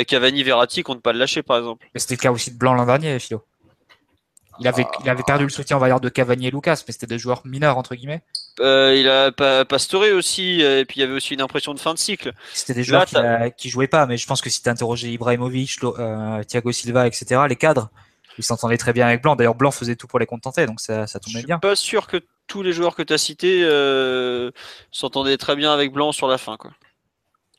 Cavani, 0.07 0.41
Verratti 0.41 0.81
comptent 0.81 1.03
pas 1.03 1.13
le 1.13 1.19
lâcher, 1.19 1.43
par 1.43 1.57
exemple. 1.57 1.85
Mais 1.93 1.99
c'était 1.99 2.15
le 2.15 2.21
cas 2.21 2.31
aussi 2.31 2.51
de 2.51 2.57
Blanc 2.57 2.73
l'an 2.73 2.87
dernier, 2.87 3.19
Philo. 3.19 3.43
Il 4.59 4.67
avait, 4.67 4.85
il 5.03 5.09
avait 5.09 5.23
perdu 5.23 5.43
le 5.43 5.49
soutien, 5.49 5.77
on 5.77 5.79
va 5.79 5.87
dire, 5.87 5.99
de 5.99 6.09
Cavani 6.09 6.47
et 6.47 6.51
Lucas, 6.51 6.83
mais 6.87 6.93
c'était 6.93 7.07
des 7.07 7.17
joueurs 7.17 7.41
mineurs, 7.45 7.77
entre 7.77 7.95
guillemets. 7.95 8.21
Euh, 8.59 8.95
il 8.97 9.09
a 9.09 9.31
pas 9.31 9.65
Pastore 9.65 10.05
aussi, 10.15 10.63
euh, 10.63 10.79
et 10.79 10.85
puis 10.85 10.97
il 10.97 11.01
y 11.01 11.03
avait 11.03 11.13
aussi 11.13 11.33
une 11.33 11.41
impression 11.41 11.73
de 11.73 11.79
fin 11.79 11.93
de 11.93 11.99
cycle. 11.99 12.33
C'était 12.53 12.75
des 12.75 12.83
joueurs 12.83 13.05
qui, 13.57 13.69
jouaient 13.69 13.87
pas, 13.87 14.05
mais 14.05 14.17
je 14.17 14.27
pense 14.27 14.41
que 14.41 14.49
si 14.49 14.61
tu 14.61 14.69
interrogé 14.69 15.09
Ibrahimovic, 15.09 15.79
euh, 15.83 16.43
Thiago 16.43 16.71
Silva, 16.71 17.07
etc., 17.07 17.41
les 17.49 17.55
cadres, 17.55 17.89
ils 18.37 18.43
s'entendaient 18.43 18.77
très 18.77 18.93
bien 18.93 19.07
avec 19.07 19.21
Blanc. 19.21 19.35
D'ailleurs, 19.35 19.55
Blanc 19.55 19.71
faisait 19.71 19.95
tout 19.95 20.07
pour 20.07 20.19
les 20.19 20.25
contenter, 20.25 20.65
donc 20.65 20.79
ça, 20.79 21.07
ça 21.07 21.19
tombait 21.19 21.43
bien. 21.43 21.59
Je 21.61 21.67
suis 21.67 21.71
pas 21.71 21.75
sûr 21.75 22.07
que 22.07 22.17
tous 22.47 22.63
les 22.63 22.73
joueurs 22.73 22.95
que 22.95 23.03
tu 23.03 23.13
as 23.13 23.17
cités 23.17 23.61
s'entendaient 24.91 25.37
très 25.37 25.55
bien 25.55 25.73
avec 25.73 25.91
Blanc 25.91 26.11
sur 26.11 26.27
la 26.27 26.37
fin. 26.37 26.57
Quoi. 26.57 26.71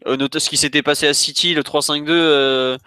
note 0.06 0.38
ce 0.38 0.48
qui 0.48 0.56
s'était 0.56 0.82
passé 0.82 1.06
à 1.06 1.14
City, 1.14 1.54
le 1.54 1.62
3-5-2 1.62 2.78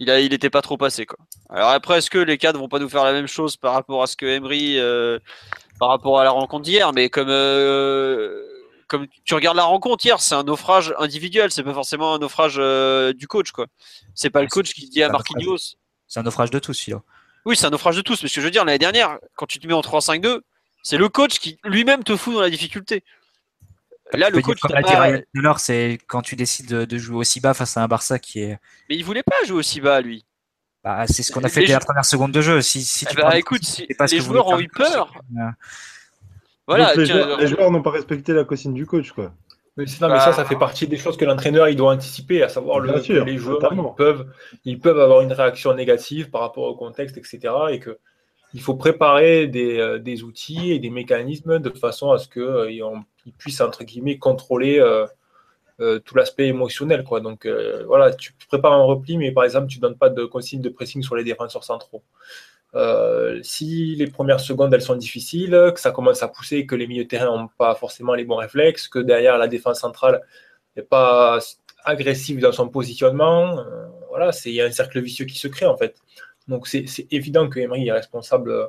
il 0.00 0.10
a, 0.10 0.20
il 0.20 0.32
était 0.32 0.50
pas 0.50 0.62
trop 0.62 0.76
passé 0.76 1.06
quoi. 1.06 1.18
Alors 1.50 1.70
après, 1.70 1.98
est-ce 1.98 2.10
que 2.10 2.18
les 2.18 2.38
cadres 2.38 2.60
vont 2.60 2.68
pas 2.68 2.78
nous 2.78 2.88
faire 2.88 3.04
la 3.04 3.12
même 3.12 3.26
chose 3.26 3.56
par 3.56 3.72
rapport 3.72 4.02
à 4.02 4.06
ce 4.06 4.16
que 4.16 4.26
Emery, 4.26 4.78
euh, 4.78 5.18
par 5.78 5.88
rapport 5.88 6.20
à 6.20 6.24
la 6.24 6.30
rencontre 6.30 6.64
d'hier, 6.64 6.92
mais 6.92 7.08
comme 7.08 7.28
euh, 7.30 8.44
comme 8.86 9.06
tu 9.24 9.34
regardes 9.34 9.56
la 9.56 9.64
rencontre 9.64 10.04
hier, 10.04 10.20
c'est 10.20 10.34
un 10.34 10.44
naufrage 10.44 10.94
individuel, 10.98 11.50
c'est 11.50 11.62
pas 11.62 11.74
forcément 11.74 12.14
un 12.14 12.18
naufrage 12.18 12.56
euh, 12.58 13.12
du 13.12 13.26
coach 13.26 13.50
quoi. 13.50 13.66
C'est 14.14 14.30
pas 14.30 14.42
le 14.42 14.48
coach 14.48 14.72
qui 14.72 14.88
dit 14.88 15.02
à 15.02 15.08
Marquinhos. 15.08 15.76
C'est 16.08 16.20
un 16.20 16.22
naufrage 16.24 16.50
de 16.50 16.58
tous, 16.58 16.78
Philo. 16.80 17.02
Oui, 17.44 17.56
c'est 17.56 17.66
un 17.66 17.70
naufrage 17.70 17.96
de 17.96 18.00
tous, 18.02 18.22
mais 18.22 18.28
ce 18.28 18.34
que 18.34 18.40
je 18.40 18.46
veux 18.46 18.50
dire 18.50 18.64
l'année 18.64 18.78
dernière, 18.78 19.18
quand 19.36 19.46
tu 19.46 19.58
te 19.58 19.66
mets 19.66 19.74
en 19.74 19.80
3-5-2, 19.80 20.40
c'est 20.82 20.96
le 20.96 21.08
coach 21.08 21.38
qui 21.38 21.58
lui-même 21.64 22.02
te 22.04 22.16
fout 22.16 22.34
dans 22.34 22.40
la 22.40 22.50
difficulté. 22.50 23.04
Là, 24.14 24.30
le 24.30 24.40
coach, 24.40 24.58
comme 24.60 24.72
l'a 24.72 24.82
dit 24.82 24.90
pas- 24.90 25.00
Ryan 25.02 25.18
tout 25.18 25.38
à 25.40 25.42
l'heure, 25.42 25.60
c'est 25.60 25.98
quand 26.06 26.22
tu 26.22 26.34
décides 26.34 26.66
de, 26.68 26.84
de 26.86 26.98
jouer 26.98 27.16
aussi 27.18 27.40
bas 27.40 27.52
face 27.52 27.76
à 27.76 27.82
un 27.82 27.88
Barça 27.88 28.18
qui 28.18 28.40
est. 28.40 28.58
mais 28.88 28.96
il 28.96 29.04
voulait 29.04 29.22
pas 29.22 29.36
jouer 29.46 29.58
aussi 29.58 29.80
bas, 29.82 30.00
lui. 30.00 30.24
Bah, 30.82 31.06
c'est 31.06 31.22
ce 31.22 31.30
qu'on 31.32 31.44
a 31.44 31.48
fait 31.50 31.60
Les 31.60 31.66
dès 31.66 31.72
la 31.74 31.80
première 31.80 32.04
seconde 32.06 32.32
de 32.32 32.40
jeu. 32.40 32.62
Si, 32.62 32.82
si 32.82 33.04
Eh 33.06 33.10
tu 33.14 33.16
bah, 33.20 33.36
écoute, 33.38 33.64
si 33.64 33.86
pas 33.98 34.06
les 34.06 34.20
joueurs 34.20 34.46
ont 34.46 34.58
eu 34.58 34.68
peur. 34.68 35.12
coach. 35.12 35.22
Voilà, 36.66 36.94
les, 36.94 37.04
tiens, 37.04 37.14
joueurs, 37.16 37.38
euh, 37.38 37.40
les 37.42 37.46
joueurs 37.48 37.70
n'ont 37.70 37.82
pas 37.82 37.90
respecté 37.90 38.32
la 38.32 38.44
consigne 38.44 38.74
du 38.74 38.86
coach, 38.86 39.12
quoi. 39.12 39.34
Mais, 39.78 39.84
non, 40.00 40.08
mais 40.08 40.14
Bah, 40.14 40.20
ça, 40.20 40.32
ça 40.32 40.44
fait 40.44 40.58
partie 40.58 40.86
des 40.86 40.98
choses 40.98 41.16
que 41.16 41.24
l'entraîneur 41.24 41.68
il 41.68 41.76
doit 41.76 41.92
anticiper, 41.92 42.42
à 42.42 42.48
savoir 42.48 42.80
le, 42.80 42.92
Bien 42.92 43.00
sûr, 43.00 43.24
que 43.24 43.30
les 43.30 43.38
joueurs 43.38 43.72
ils 43.72 43.94
peuvent, 43.96 44.26
ils 44.64 44.78
peuvent 44.80 45.00
avoir 45.00 45.20
une 45.22 45.32
réaction 45.32 45.72
négative 45.72 46.30
par 46.30 46.40
rapport 46.40 46.64
au 46.64 46.74
contexte, 46.74 47.16
etc. 47.16 47.54
Et 47.70 47.78
que 47.78 47.98
il 48.54 48.60
faut 48.60 48.74
préparer 48.74 49.46
des, 49.46 49.78
euh, 49.78 49.98
des 49.98 50.24
outils 50.24 50.72
et 50.72 50.78
des 50.78 50.90
mécanismes 50.90 51.58
de 51.58 51.70
façon 51.70 52.10
à 52.10 52.18
ce 52.18 52.28
qu'ils 52.28 53.32
puissent 53.38 53.60
entre 53.60 53.84
guillemets 53.84 54.18
contrôler 54.18 54.80
euh, 54.80 55.06
euh, 55.80 56.00
tout 56.00 56.16
l'aspect 56.16 56.48
émotionnel. 56.48 57.04
Quoi. 57.04 57.20
Donc 57.20 57.46
euh, 57.46 57.84
voilà, 57.86 58.12
tu 58.12 58.32
prépares 58.48 58.72
un 58.72 58.82
repli, 58.82 59.16
mais 59.16 59.30
par 59.30 59.44
exemple, 59.44 59.68
tu 59.68 59.78
donnes 59.78 59.96
pas 59.96 60.08
de 60.08 60.24
consigne 60.24 60.60
de 60.60 60.70
pressing 60.70 61.04
sur 61.04 61.14
les 61.14 61.22
défenseurs 61.22 61.62
centraux. 61.62 62.02
Euh, 62.74 63.40
si 63.42 63.94
les 63.96 64.06
premières 64.08 64.40
secondes 64.40 64.74
elles 64.74 64.82
sont 64.82 64.96
difficiles, 64.96 65.72
que 65.74 65.80
ça 65.80 65.90
commence 65.90 66.22
à 66.22 66.28
pousser, 66.28 66.66
que 66.66 66.74
les 66.74 66.86
milieux 66.86 67.04
de 67.04 67.08
terrain 67.08 67.26
n'ont 67.26 67.48
pas 67.48 67.74
forcément 67.74 68.14
les 68.14 68.24
bons 68.24 68.36
réflexes, 68.36 68.88
que 68.88 68.98
derrière 68.98 69.38
la 69.38 69.48
défense 69.48 69.80
centrale 69.80 70.22
n'est 70.76 70.82
pas 70.82 71.38
agressive 71.84 72.40
dans 72.40 72.52
son 72.52 72.68
positionnement, 72.68 73.58
euh, 73.60 73.86
voilà, 74.08 74.30
il 74.44 74.52
y 74.52 74.60
a 74.60 74.66
un 74.66 74.70
cercle 74.70 75.00
vicieux 75.00 75.24
qui 75.24 75.38
se 75.38 75.48
crée 75.48 75.66
en 75.66 75.76
fait. 75.76 75.96
Donc 76.46 76.66
c'est 76.68 76.86
évident 77.10 77.48
que 77.48 77.58
Emery 77.60 77.88
est 77.88 77.92
responsable. 77.92 78.50
euh, 78.50 78.66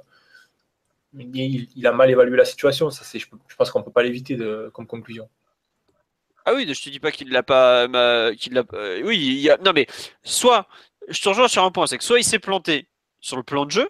Il, 1.14 1.68
il 1.76 1.88
a 1.88 1.92
mal 1.92 2.10
évalué 2.10 2.38
la 2.38 2.46
situation. 2.46 2.90
Ça, 2.92 3.04
je, 3.18 3.26
je 3.48 3.56
pense 3.56 3.72
qu'on 3.72 3.84
peut 3.84 3.92
pas 3.92 4.04
l'éviter 4.04 4.38
comme 4.74 4.88
conclusion. 4.88 5.30
Ah 6.46 6.54
oui, 6.54 6.72
je 6.74 6.84
te 6.84 6.90
dis 6.90 7.00
pas 7.00 7.12
qu'il 7.12 7.30
l'a 7.32 7.44
pas, 7.44 7.88
qu'il 8.36 8.54
l'a. 8.54 8.64
oui, 9.04 9.18
il 9.18 9.40
y 9.40 9.50
a. 9.50 9.58
Non 9.58 9.74
mais 9.74 9.88
soit, 10.24 10.68
je 11.08 11.22
te 11.22 11.30
rejoins 11.30 11.48
sur 11.48 11.64
un 11.64 11.72
point, 11.72 11.88
c'est 11.88 11.98
que 11.98 12.04
soit 12.04 12.20
il 12.20 12.24
s'est 12.24 12.40
planté 12.40 12.89
sur 13.22 13.38
le 13.38 13.44
plan 13.44 13.66
de 13.66 13.72
jeu, 13.72 13.90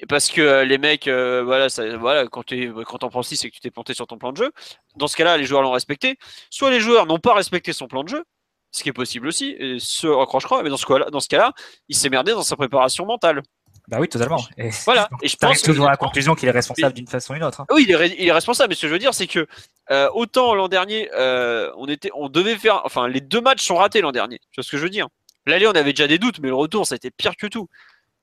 et 0.00 0.06
parce 0.06 0.28
que 0.30 0.40
euh, 0.40 0.64
les 0.64 0.78
mecs, 0.78 1.08
euh, 1.08 1.42
voilà, 1.44 1.68
ça, 1.68 1.96
voilà, 1.96 2.26
quand 2.28 2.44
tu 2.44 2.72
quand 2.86 2.98
t'en 2.98 3.08
prends 3.10 3.22
6 3.22 3.36
c'est 3.36 3.50
que 3.50 3.54
tu 3.54 3.60
t'es 3.60 3.70
planté 3.70 3.94
sur 3.94 4.06
ton 4.06 4.16
plan 4.16 4.32
de 4.32 4.36
jeu. 4.36 4.52
Dans 4.96 5.08
ce 5.08 5.16
cas-là, 5.16 5.36
les 5.36 5.44
joueurs 5.44 5.62
l'ont 5.62 5.72
respecté. 5.72 6.16
Soit 6.50 6.70
les 6.70 6.80
joueurs 6.80 7.06
n'ont 7.06 7.18
pas 7.18 7.34
respecté 7.34 7.72
son 7.72 7.88
plan 7.88 8.04
de 8.04 8.08
jeu, 8.08 8.24
ce 8.70 8.82
qui 8.82 8.88
est 8.88 8.92
possible 8.92 9.26
aussi, 9.26 9.56
et 9.58 9.78
ce 9.80 10.06
accroche 10.06 10.44
crois 10.44 10.62
mais 10.62 10.70
dans 10.70 10.76
ce 10.76 10.86
cas-là, 10.86 11.06
dans 11.10 11.20
ce 11.20 11.28
cas-là, 11.28 11.52
il 11.88 11.96
s'est 11.96 12.10
merdé 12.10 12.32
dans 12.32 12.42
sa 12.44 12.54
préparation 12.56 13.06
mentale. 13.06 13.42
Bah 13.88 13.96
oui, 14.00 14.08
totalement. 14.08 14.38
Et 14.58 14.68
Voilà. 14.84 15.08
Et 15.22 15.28
je 15.28 15.36
pense 15.36 15.62
toujours 15.62 15.86
à 15.86 15.90
la 15.90 15.96
conclusion 15.96 16.34
qu'il 16.34 16.46
est 16.46 16.52
responsable 16.52 16.92
d'une 16.94 17.06
façon 17.06 17.32
ou 17.32 17.36
d'une 17.36 17.44
autre. 17.44 17.62
hein. 17.62 17.66
Oui, 17.70 17.86
il 17.88 17.90
est, 17.90 18.16
il 18.18 18.28
est 18.28 18.32
responsable. 18.32 18.68
Mais 18.68 18.74
ce 18.74 18.82
que 18.82 18.88
je 18.88 18.92
veux 18.92 18.98
dire, 18.98 19.14
c'est 19.14 19.26
que 19.26 19.46
euh, 19.90 20.10
autant 20.12 20.54
l'an 20.54 20.68
dernier, 20.68 21.08
euh, 21.14 21.72
on 21.78 21.86
était, 21.88 22.10
on 22.14 22.28
devait 22.28 22.56
faire, 22.56 22.82
enfin, 22.84 23.08
les 23.08 23.22
deux 23.22 23.40
matchs 23.40 23.64
sont 23.64 23.76
ratés 23.76 24.02
l'an 24.02 24.12
dernier. 24.12 24.38
Tu 24.52 24.56
vois 24.60 24.64
ce 24.64 24.70
que 24.70 24.76
je 24.76 24.82
veux 24.82 24.90
dire? 24.90 25.08
L'aller, 25.46 25.66
on 25.66 25.70
avait 25.72 25.94
déjà 25.94 26.06
des 26.06 26.18
doutes, 26.18 26.38
mais 26.40 26.48
le 26.48 26.54
retour, 26.54 26.86
ça 26.86 26.94
a 26.94 26.96
été 26.96 27.10
pire 27.10 27.34
que 27.34 27.46
tout. 27.46 27.68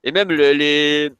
Et 0.06 0.12
même 0.12 0.30
le- 0.30 0.52
les, 0.52 1.12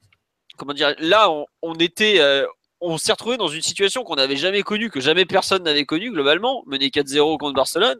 comment 0.56 0.72
dire, 0.72 0.94
là, 0.98 1.28
on, 1.30 1.44
on 1.60 1.74
était, 1.74 2.20
euh, 2.20 2.46
on 2.80 2.96
s'est 2.98 3.12
retrouvé 3.12 3.36
dans 3.36 3.48
une 3.48 3.60
situation 3.62 4.04
qu'on 4.04 4.14
n'avait 4.14 4.36
jamais 4.36 4.62
connue, 4.62 4.88
que 4.90 5.00
jamais 5.00 5.26
personne 5.26 5.62
n'avait 5.64 5.84
connue 5.84 6.10
globalement, 6.12 6.62
mené 6.66 6.88
4-0 6.88 7.36
contre 7.36 7.54
Barcelone. 7.54 7.98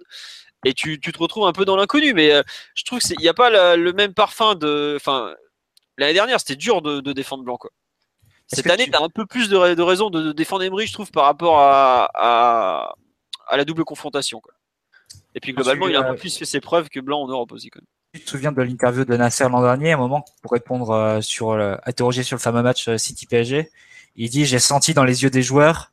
Et 0.65 0.73
tu, 0.73 0.99
tu 1.01 1.13
te 1.13 1.19
retrouves 1.19 1.47
un 1.47 1.53
peu 1.53 1.65
dans 1.65 1.77
l'inconnu, 1.77 2.15
mais 2.15 2.33
euh, 2.33 2.43
je 2.75 2.85
trouve 2.85 3.01
qu'il 3.01 3.19
n'y 3.19 3.29
a 3.29 3.35
pas 3.35 3.51
la- 3.51 3.77
le 3.77 3.93
même 3.93 4.15
parfum 4.15 4.55
de. 4.55 4.95
Enfin, 4.97 5.35
l'année 5.99 6.15
dernière, 6.15 6.41
c'était 6.41 6.57
dur 6.57 6.81
de, 6.83 7.01
de 7.01 7.13
défendre 7.13 7.45
Blanc. 7.45 7.57
Quoi. 7.59 7.71
Cette 8.47 8.65
année, 8.71 8.85
tu- 8.85 8.97
as 8.97 9.03
un 9.03 9.09
peu 9.09 9.27
plus 9.27 9.49
de, 9.49 9.75
de 9.75 9.83
raison 9.83 10.09
de, 10.09 10.23
de 10.23 10.33
défendre 10.33 10.63
Emery, 10.63 10.87
je 10.87 10.93
trouve, 10.93 11.11
par 11.11 11.25
rapport 11.25 11.59
à, 11.61 12.09
à, 12.15 12.95
à 13.49 13.57
la 13.57 13.65
double 13.65 13.85
confrontation. 13.85 14.41
Quoi. 14.41 14.55
Et 15.35 15.41
puis 15.41 15.53
globalement, 15.53 15.87
il 15.89 15.97
a 15.97 16.01
un 16.01 16.03
peu 16.15 16.21
plus 16.21 16.37
fait 16.39 16.45
ses 16.47 16.61
preuves 16.61 16.89
que 16.89 17.01
Blanc 17.01 17.21
en 17.23 17.29
Europe 17.29 17.51
aussi. 17.53 17.71
Quand 17.71 17.81
même. 17.81 17.87
Tu 18.19 18.25
te 18.25 18.31
souviens 18.31 18.53
de 18.53 18.63
l'interview 18.63 19.05
de 19.05 19.17
Nasser 19.17 19.49
l'an 19.49 19.63
dernier, 19.63 19.93
à 19.93 19.95
un 19.95 19.99
moment, 19.99 20.25
pour 20.43 20.53
répondre 20.53 20.91
euh, 20.91 21.21
sur, 21.21 21.55
le- 21.57 21.79
interrogé 21.87 22.23
sur 22.23 22.37
le 22.37 22.41
fameux 22.41 22.63
match 22.63 22.89
euh, 22.89 22.99
City-PSG. 22.99 23.71
Il 24.17 24.31
dit 24.31 24.45
J'ai 24.47 24.59
senti 24.59 24.95
dans 24.95 25.05
les 25.05 25.23
yeux 25.23 25.31
des 25.31 25.43
joueurs 25.43 25.93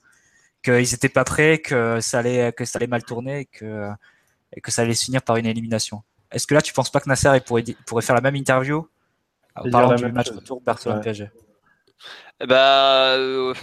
qu'ils 0.63 0.93
étaient 0.93 1.09
pas 1.09 1.23
prêts, 1.25 1.57
que 1.59 1.99
ça 1.99 2.19
allait, 2.19 2.53
que 2.53 2.63
ça 2.65 2.77
allait 2.77 2.87
mal 2.87 3.03
tourner 3.03 3.41
et 3.41 3.45
que, 3.45 3.89
et 4.55 4.61
que 4.61 4.71
ça 4.71 4.83
allait 4.83 4.93
se 4.93 5.05
finir 5.05 5.21
par 5.21 5.35
une 5.37 5.45
élimination. 5.45 6.03
Est-ce 6.31 6.47
que 6.47 6.53
là, 6.53 6.61
tu 6.61 6.73
penses 6.73 6.89
pas 6.89 6.99
que 6.99 7.09
Nasser 7.09 7.29
il 7.35 7.41
pourrait, 7.41 8.01
faire 8.01 8.15
la 8.15 8.21
même 8.21 8.35
interview 8.35 8.87
en 9.55 9.69
parlant 9.69 9.89
la 9.91 9.95
du 9.97 10.11
match 10.11 10.27
chose. 10.27 10.37
retour 10.37 10.61
Barcelone-PSG 10.61 11.29
Bah, 12.45 13.13
euh, 13.15 13.53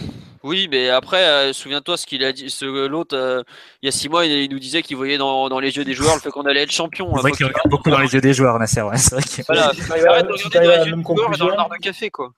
oui, 0.43 0.67
mais 0.71 0.89
après, 0.89 1.23
euh, 1.23 1.53
souviens-toi 1.53 1.97
ce 1.97 2.05
qu'il 2.05 2.23
a 2.23 2.31
dit. 2.31 2.49
Ce, 2.49 2.65
l'autre, 2.87 3.15
euh, 3.15 3.43
il 3.81 3.85
y 3.85 3.89
a 3.89 3.91
six 3.91 4.09
mois, 4.09 4.25
il, 4.25 4.31
il 4.31 4.49
nous 4.51 4.59
disait 4.59 4.81
qu'il 4.81 4.97
voyait 4.97 5.17
dans, 5.17 5.49
dans 5.49 5.59
les 5.59 5.75
yeux 5.77 5.83
des 5.83 5.93
joueurs 5.93 6.15
le 6.15 6.21
fait 6.21 6.31
qu'on 6.31 6.43
allait 6.45 6.63
être 6.63 6.71
champion. 6.71 7.09
C'est 7.11 7.17
hein, 7.17 7.21
vrai 7.21 7.31
qu'il 7.33 7.45
regarde 7.45 7.69
beaucoup 7.69 7.89
dans 7.91 7.99
les 7.99 8.11
yeux 8.13 8.21
des 8.21 8.33
joueurs, 8.33 8.57
Nasser. 8.57 8.81
Ouais, 8.81 8.97
c'est 8.97 9.15
vrai 9.15 9.23
que- 9.23 9.43
Voilà, 9.47 9.71
Si 9.73 9.87
t'arrives 9.87 10.05
à- 10.05 10.11
arrête 10.11 10.27
de 10.27 10.37
si 10.37 10.43
regarder 10.45 10.67
t'arrives 10.67 10.67
dans 10.67 10.73
à 10.73 10.77
les 10.77 10.79
la 10.79 10.85
yeux 10.85 10.91
même 10.95 11.03
des 11.03 11.05
joueurs 11.05 11.33
et 11.33 11.37
dans 11.37 11.45
le 11.45 11.51
conclusion- 11.51 11.55
bar 11.57 11.69
de 11.69 11.75
café, 11.83 12.09
quoi. 12.09 12.33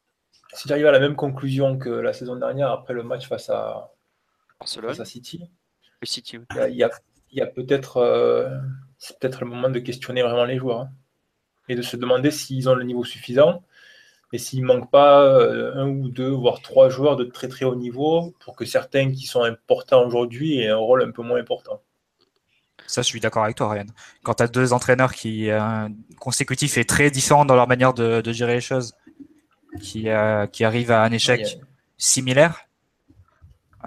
Si 0.54 0.68
tu 0.68 0.74
arrives 0.74 0.86
à 0.88 0.92
la 0.92 1.00
même 1.00 1.16
conclusion 1.16 1.78
que 1.78 1.90
la 1.90 2.14
saison 2.14 2.36
dernière 2.36 2.70
après 2.72 2.94
le 2.94 3.04
match 3.04 3.28
face 3.28 3.50
à, 3.50 3.92
Barcelone, 4.60 4.90
face 4.90 5.00
à 5.00 5.06
City, 5.06 5.42
et 6.02 6.06
City. 6.06 6.38
oui. 6.38 6.46
il 6.52 6.58
y 6.58 6.60
a, 6.62 6.68
il 6.70 6.76
y 6.78 6.84
a- 6.84 6.92
il 7.32 7.38
y 7.40 7.42
a 7.42 7.48
peut-être 7.48 7.98
euh, 7.98 8.50
c'est 9.00 9.18
peut-être 9.18 9.42
le 9.42 9.48
moment 9.48 9.70
de 9.70 9.80
questionner 9.80 10.22
vraiment 10.22 10.46
les 10.46 10.58
joueurs 10.60 10.82
hein, 10.82 10.90
et 11.70 11.76
de 11.76 11.82
se 11.82 11.96
demander 11.98 12.30
s'ils 12.30 12.70
ont 12.70 12.76
le 12.76 12.84
niveau 12.84 13.04
suffisant 13.04 13.64
et 14.34 14.40
s'il 14.40 14.64
manque 14.66 14.90
pas 14.92 15.24
euh, 15.24 15.76
un 15.76 15.88
ou 15.88 16.10
deux 16.10 16.30
voire 16.30 16.60
trois 16.62 16.90
joueurs 16.90 17.16
de 17.16 17.24
très 17.24 17.48
très 17.48 17.66
haut 17.66 17.76
niveau 17.76 18.34
pour 18.44 18.56
que 18.56 18.66
certains 18.66 19.12
qui 19.12 19.26
sont 19.28 19.44
importants 19.44 20.06
aujourd'hui 20.06 20.60
aient 20.60 20.70
un 20.70 20.78
rôle 20.78 21.04
un 21.04 21.12
peu 21.12 21.22
moins 21.22 21.40
important. 21.40 21.82
Ça, 22.88 23.02
je 23.02 23.08
suis 23.08 23.20
d'accord 23.20 23.44
avec 23.44 23.56
toi, 23.56 23.70
Ryan. 23.70 23.86
Quand 24.24 24.34
tu 24.34 24.44
as 24.44 24.48
deux 24.48 24.74
entraîneurs 24.74 25.14
qui 25.14 25.50
euh, 25.50 25.88
consécutifs 26.20 26.78
et 26.78 26.84
très 26.84 27.12
différents 27.12 27.46
dans 27.46 27.56
leur 27.56 27.68
manière 27.68 27.94
de, 27.94 28.22
de 28.22 28.34
gérer 28.34 28.56
les 28.56 28.62
choses, 28.62 28.94
qui, 29.80 30.10
euh, 30.10 30.48
qui 30.48 30.64
arrivent 30.64 30.92
à 30.92 31.04
un 31.04 31.12
échec 31.12 31.42
a- 31.42 31.66
similaire, 31.98 32.68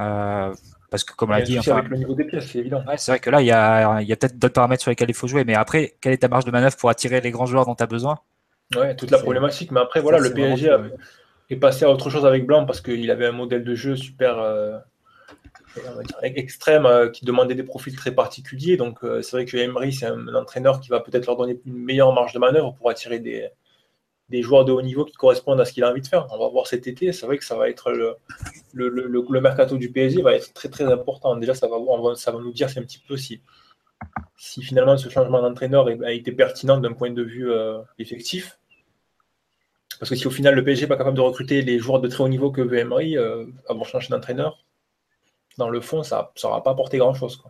euh, 0.00 0.54
parce 0.90 1.04
que 1.04 1.14
comme 1.14 1.30
on 1.30 1.32
l'a 1.32 1.42
dit, 1.42 1.58
enfin, 1.58 1.76
avec 1.78 1.90
le 1.90 1.96
niveau 1.98 2.14
des 2.14 2.24
pièces, 2.24 2.48
c'est 2.50 2.58
évident. 2.60 2.82
ouais, 2.86 2.96
c'est 2.96 3.10
vrai 3.10 3.18
que 3.18 3.30
là, 3.30 3.42
il 3.42 3.46
y 3.46 3.52
a, 3.52 4.00
il 4.00 4.08
y 4.08 4.12
a 4.12 4.16
peut-être 4.16 4.38
d'autres 4.38 4.54
paramètres 4.54 4.82
sur 4.82 4.90
lesquels 4.90 5.10
il 5.10 5.14
faut 5.14 5.26
jouer, 5.26 5.44
mais 5.44 5.54
après, 5.54 5.96
quelle 6.00 6.12
est 6.12 6.18
ta 6.18 6.28
marge 6.28 6.44
de 6.44 6.50
manœuvre 6.50 6.76
pour 6.76 6.88
attirer 6.90 7.20
les 7.20 7.30
grands 7.30 7.46
joueurs 7.46 7.66
dont 7.66 7.74
tu 7.74 7.82
as 7.82 7.86
besoin? 7.86 8.18
Ouais, 8.74 8.96
toute 8.96 9.10
la 9.10 9.18
problématique. 9.18 9.70
Mais 9.70 9.80
après, 9.80 10.00
voilà, 10.00 10.18
Ça, 10.18 10.28
le 10.28 10.34
PSG 10.34 10.70
a- 10.70 10.82
est 11.50 11.56
passé 11.56 11.84
à 11.84 11.90
autre 11.90 12.10
chose 12.10 12.26
avec 12.26 12.46
Blanc 12.46 12.66
parce 12.66 12.80
qu'il 12.80 13.10
avait 13.10 13.26
un 13.26 13.32
modèle 13.32 13.64
de 13.64 13.74
jeu 13.74 13.96
super 13.96 14.38
euh, 14.38 14.78
extrême 16.22 16.86
euh, 16.86 17.08
qui 17.08 17.24
demandait 17.24 17.54
des 17.54 17.62
profils 17.62 17.94
très 17.94 18.12
particuliers. 18.12 18.76
Donc, 18.76 19.04
euh, 19.04 19.22
c'est 19.22 19.36
vrai 19.36 19.44
que 19.44 19.56
Emery, 19.56 19.92
c'est 19.92 20.06
un, 20.06 20.34
entraîneur 20.34 20.80
qui 20.80 20.88
va 20.88 21.00
peut-être 21.00 21.26
leur 21.26 21.36
donner 21.36 21.60
une 21.64 21.74
meilleure 21.76 22.12
marge 22.12 22.32
de 22.32 22.38
manœuvre 22.38 22.74
pour 22.74 22.90
attirer 22.90 23.20
des, 23.20 23.48
des 24.28 24.42
joueurs 24.42 24.64
de 24.64 24.72
haut 24.72 24.82
niveau 24.82 25.04
qui 25.04 25.14
correspondent 25.14 25.60
à 25.60 25.64
ce 25.64 25.72
qu'il 25.72 25.84
a 25.84 25.90
envie 25.90 26.00
de 26.02 26.06
faire. 26.08 26.26
On 26.32 26.38
va 26.38 26.48
voir 26.48 26.66
cet 26.66 26.86
été. 26.86 27.12
C'est 27.12 27.26
vrai 27.26 27.38
que 27.38 27.44
ça 27.44 27.56
va 27.56 27.68
être 27.68 27.92
le, 27.92 28.16
le, 28.72 28.88
le, 28.88 29.06
le- 29.06 29.24
le 29.28 29.40
mercato 29.40 29.76
du 29.76 29.90
PSG 29.90 30.22
va 30.22 30.34
être 30.34 30.52
très 30.52 30.68
très 30.68 30.84
important. 30.84 31.36
Déjà, 31.36 31.54
ça 31.54 31.68
va, 31.68 31.76
on 31.76 32.02
va- 32.02 32.16
ça 32.16 32.32
va 32.32 32.40
nous 32.40 32.52
dire 32.52 32.70
c'est 32.70 32.80
un 32.80 32.84
petit 32.84 33.02
peu 33.06 33.16
si, 33.16 33.40
si 34.36 34.62
finalement 34.62 34.96
ce 34.96 35.08
changement 35.08 35.40
d'entraîneur 35.40 35.88
a 36.04 36.12
été 36.12 36.32
pertinent 36.32 36.78
d'un 36.78 36.92
point 36.92 37.10
de 37.10 37.22
vue 37.22 37.50
euh, 37.50 37.80
effectif. 37.98 38.58
Parce 39.98 40.10
que 40.10 40.16
si 40.16 40.26
au 40.26 40.30
final 40.30 40.54
le 40.54 40.62
PSG 40.62 40.82
n'est 40.82 40.88
pas 40.88 40.96
capable 40.96 41.16
de 41.16 41.22
recruter 41.22 41.62
les 41.62 41.78
joueurs 41.78 42.00
de 42.00 42.08
très 42.08 42.22
haut 42.22 42.28
niveau 42.28 42.50
que 42.50 42.60
veut 42.60 42.78
euh, 42.78 43.46
avoir 43.68 43.88
changé 43.88 44.08
d'entraîneur, 44.08 44.64
dans 45.56 45.70
le 45.70 45.80
fond, 45.80 46.02
ça 46.02 46.32
n'aura 46.42 46.62
pas 46.62 46.70
apporté 46.72 46.98
grand-chose. 46.98 47.42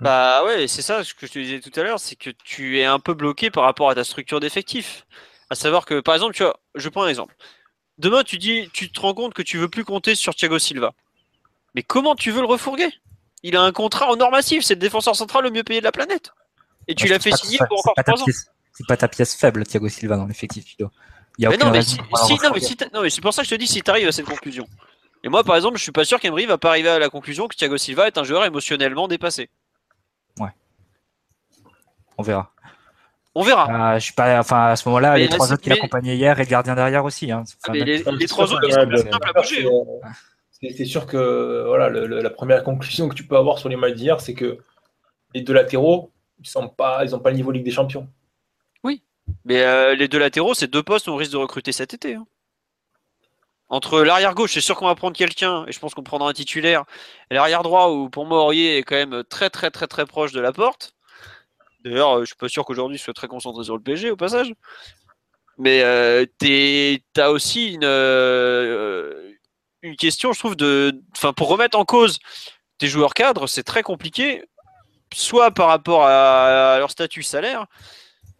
Bah 0.00 0.44
ouais, 0.44 0.68
c'est 0.68 0.82
ça 0.82 1.02
ce 1.04 1.14
que 1.14 1.26
je 1.26 1.32
te 1.32 1.38
disais 1.38 1.60
tout 1.60 1.72
à 1.78 1.82
l'heure, 1.82 2.00
c'est 2.00 2.16
que 2.16 2.30
tu 2.44 2.78
es 2.78 2.84
un 2.84 2.98
peu 2.98 3.14
bloqué 3.14 3.50
par 3.50 3.64
rapport 3.64 3.88
à 3.88 3.94
ta 3.94 4.04
structure 4.04 4.40
d'effectif. 4.40 5.06
À 5.50 5.54
savoir 5.54 5.86
que, 5.86 6.00
par 6.00 6.14
exemple, 6.14 6.34
tu 6.34 6.42
vois, 6.42 6.58
je 6.74 6.88
prends 6.88 7.04
un 7.04 7.08
exemple. 7.08 7.36
Demain, 7.98 8.24
tu 8.24 8.38
dis, 8.38 8.68
tu 8.72 8.90
te 8.90 9.00
rends 9.00 9.14
compte 9.14 9.34
que 9.34 9.42
tu 9.42 9.56
veux 9.56 9.68
plus 9.68 9.84
compter 9.84 10.14
sur 10.14 10.34
Thiago 10.34 10.58
Silva. 10.58 10.92
Mais 11.74 11.82
comment 11.82 12.16
tu 12.16 12.30
veux 12.30 12.40
le 12.40 12.46
refourguer? 12.46 12.88
Il 13.46 13.56
a 13.56 13.62
un 13.62 13.70
contrat 13.72 14.10
en 14.10 14.18
or 14.20 14.30
massif, 14.32 14.64
c'est 14.64 14.74
le 14.74 14.80
défenseur 14.80 15.14
central 15.14 15.44
le 15.44 15.50
mieux 15.50 15.62
payé 15.62 15.80
de 15.80 15.84
la 15.84 15.92
planète. 15.92 16.32
Et 16.88 16.94
tu 16.94 17.04
Ouais, 17.04 17.10
l'as 17.10 17.18
fait 17.20 17.30
signer 17.32 17.58
pour 17.68 17.78
encore 17.78 17.94
ta 17.94 18.02
3 18.02 18.22
ans. 18.22 18.26
C'est 18.72 18.86
pas 18.88 18.96
ta 18.96 19.06
pièce 19.06 19.34
faible, 19.36 19.64
Thiago 19.64 19.88
Silva, 19.88 20.16
dans 20.16 20.26
l'effectif, 20.26 20.64
Fido. 20.64 20.90
Il 21.38 21.42
y 21.44 21.46
a 21.46 21.50
Mais 21.50 21.56
non, 21.58 21.66
mais 21.66 21.78
raison 21.78 21.90
si, 21.92 21.98
pour 21.98 22.08
pas 22.08 22.20
le 22.22 22.26
si- 22.26 22.32
non, 22.32 22.38
mais 22.40 22.46
refourguer. 22.48 22.66
si 22.66 22.76
t'as- 22.76 22.88
non, 22.92 23.02
mais 23.02 23.10
c'est 23.10 23.20
pour 23.20 23.32
ça 23.34 23.42
que 23.42 23.48
je 23.48 23.54
te 23.54 23.58
dis 23.60 23.66
si 23.66 23.82
tu 23.82 23.90
arrives 23.90 24.08
à 24.08 24.12
cette 24.12 24.24
conclusion. 24.26 24.66
Et 25.22 25.28
moi, 25.28 25.44
par 25.44 25.56
exemple, 25.56 25.76
je 25.78 25.82
suis 25.82 25.92
pas 25.92 26.04
sûr 26.04 26.18
qu'Emery 26.20 26.46
va 26.46 26.58
pas 26.58 26.70
arriver 26.70 26.88
à 26.88 26.98
la 26.98 27.08
conclusion 27.10 27.46
que 27.48 27.54
Thiago 27.54 27.76
Silva 27.76 28.06
est 28.08 28.18
un 28.18 28.24
joueur 28.24 28.44
émotionnellement 28.44 29.06
dépassé. 29.08 29.48
On 32.16 32.22
verra. 32.22 32.52
On 33.34 33.42
verra. 33.42 33.66
Ah, 33.68 33.98
je 33.98 34.04
suis 34.04 34.12
pas, 34.12 34.38
enfin, 34.38 34.66
à 34.66 34.76
ce 34.76 34.88
moment-là, 34.88 35.18
les 35.18 35.26
là, 35.26 35.34
trois 35.34 35.52
autres 35.52 35.60
qui 35.62 35.68
mais- 35.68 35.74
l'accompagnaient 35.74 36.14
hier 36.16 36.38
et 36.38 36.44
le 36.44 36.48
gardien 36.48 36.76
derrière 36.76 37.04
aussi. 37.04 37.32
Hein. 37.32 37.42
Enfin, 37.42 37.52
Ah, 37.66 37.72
mais 37.72 37.80
les, 37.84 38.02
trois 38.28 38.44
autres, 38.52 38.60
ils 38.64 38.72
sont 38.72 38.78
ouais, 38.78 38.82
à 39.24 39.32
bouger. 39.32 39.68
C'est- 40.72 40.84
sûr 40.84 41.06
que 41.06 41.64
voilà, 41.66 41.88
le- 41.88 42.06
le- 42.06 42.20
la 42.20 42.30
première 42.30 42.62
conclusion 42.64 43.08
que 43.08 43.14
tu 43.14 43.26
peux 43.26 43.36
avoir 43.36 43.58
sur 43.58 43.68
les 43.68 43.76
matchs 43.76 43.94
d'hier, 43.94 44.20
c'est 44.20 44.34
que 44.34 44.58
les 45.34 45.42
deux 45.42 45.52
latéraux, 45.52 46.12
ils 46.40 46.48
sont 46.48 46.68
pas, 46.68 47.04
ils 47.04 47.14
ont 47.14 47.18
pas 47.20 47.30
le 47.30 47.36
niveau 47.36 47.50
Ligue 47.50 47.64
des 47.64 47.70
Champions. 47.70 48.08
Mais 49.46 49.62
euh, 49.62 49.94
les 49.94 50.06
deux 50.06 50.18
latéraux, 50.18 50.52
c'est 50.54 50.66
deux 50.66 50.82
postes 50.82 51.06
qu'on 51.06 51.16
risque 51.16 51.32
de 51.32 51.38
recruter 51.38 51.72
cet 51.72 51.94
été. 51.94 52.14
hein. 52.14 52.26
Entre 53.70 54.02
l'arrière 54.02 54.34
gauche, 54.34 54.52
c'est 54.52 54.60
sûr 54.60 54.76
qu'on 54.76 54.86
va 54.86 54.94
prendre 54.94 55.16
quelqu'un, 55.16 55.64
et 55.66 55.72
je 55.72 55.80
pense 55.80 55.94
qu'on 55.94 56.02
prendra 56.02 56.28
un 56.28 56.32
titulaire. 56.34 56.84
Et 57.30 57.34
l'arrière 57.34 57.62
droit, 57.62 57.88
où 57.90 58.10
pour 58.10 58.26
moi, 58.26 58.42
Aurier 58.44 58.76
est 58.78 58.82
quand 58.82 58.94
même 58.96 59.24
très 59.24 59.48
très 59.50 59.70
très 59.70 59.86
très 59.86 60.04
proche 60.06 60.32
de 60.32 60.40
la 60.40 60.52
porte. 60.52 60.94
D'ailleurs, 61.84 62.20
je 62.20 62.26
suis 62.26 62.36
pas 62.36 62.48
sûr 62.48 62.64
qu'aujourd'hui 62.64 62.96
il 62.96 63.00
soit 63.00 63.14
très 63.14 63.28
concentré 63.28 63.64
sur 63.64 63.74
le 63.76 63.82
PSG 63.82 64.10
au 64.10 64.16
passage. 64.16 64.52
Mais 65.58 65.82
euh, 65.82 66.26
tu 66.38 67.00
as 67.16 67.30
aussi 67.30 67.72
une, 67.74 67.84
euh, 67.84 69.30
une 69.84 69.96
question, 69.96 70.32
je 70.32 70.38
trouve, 70.38 70.56
de, 70.56 71.00
enfin, 71.16 71.32
pour 71.32 71.48
remettre 71.48 71.78
en 71.78 71.84
cause 71.84 72.18
tes 72.78 72.88
joueurs 72.88 73.14
cadres, 73.14 73.46
c'est 73.46 73.62
très 73.62 73.82
compliqué, 73.82 74.42
soit 75.12 75.50
par 75.50 75.68
rapport 75.68 76.04
à, 76.06 76.76
leur 76.78 76.90
statut 76.90 77.22
salaire, 77.22 77.66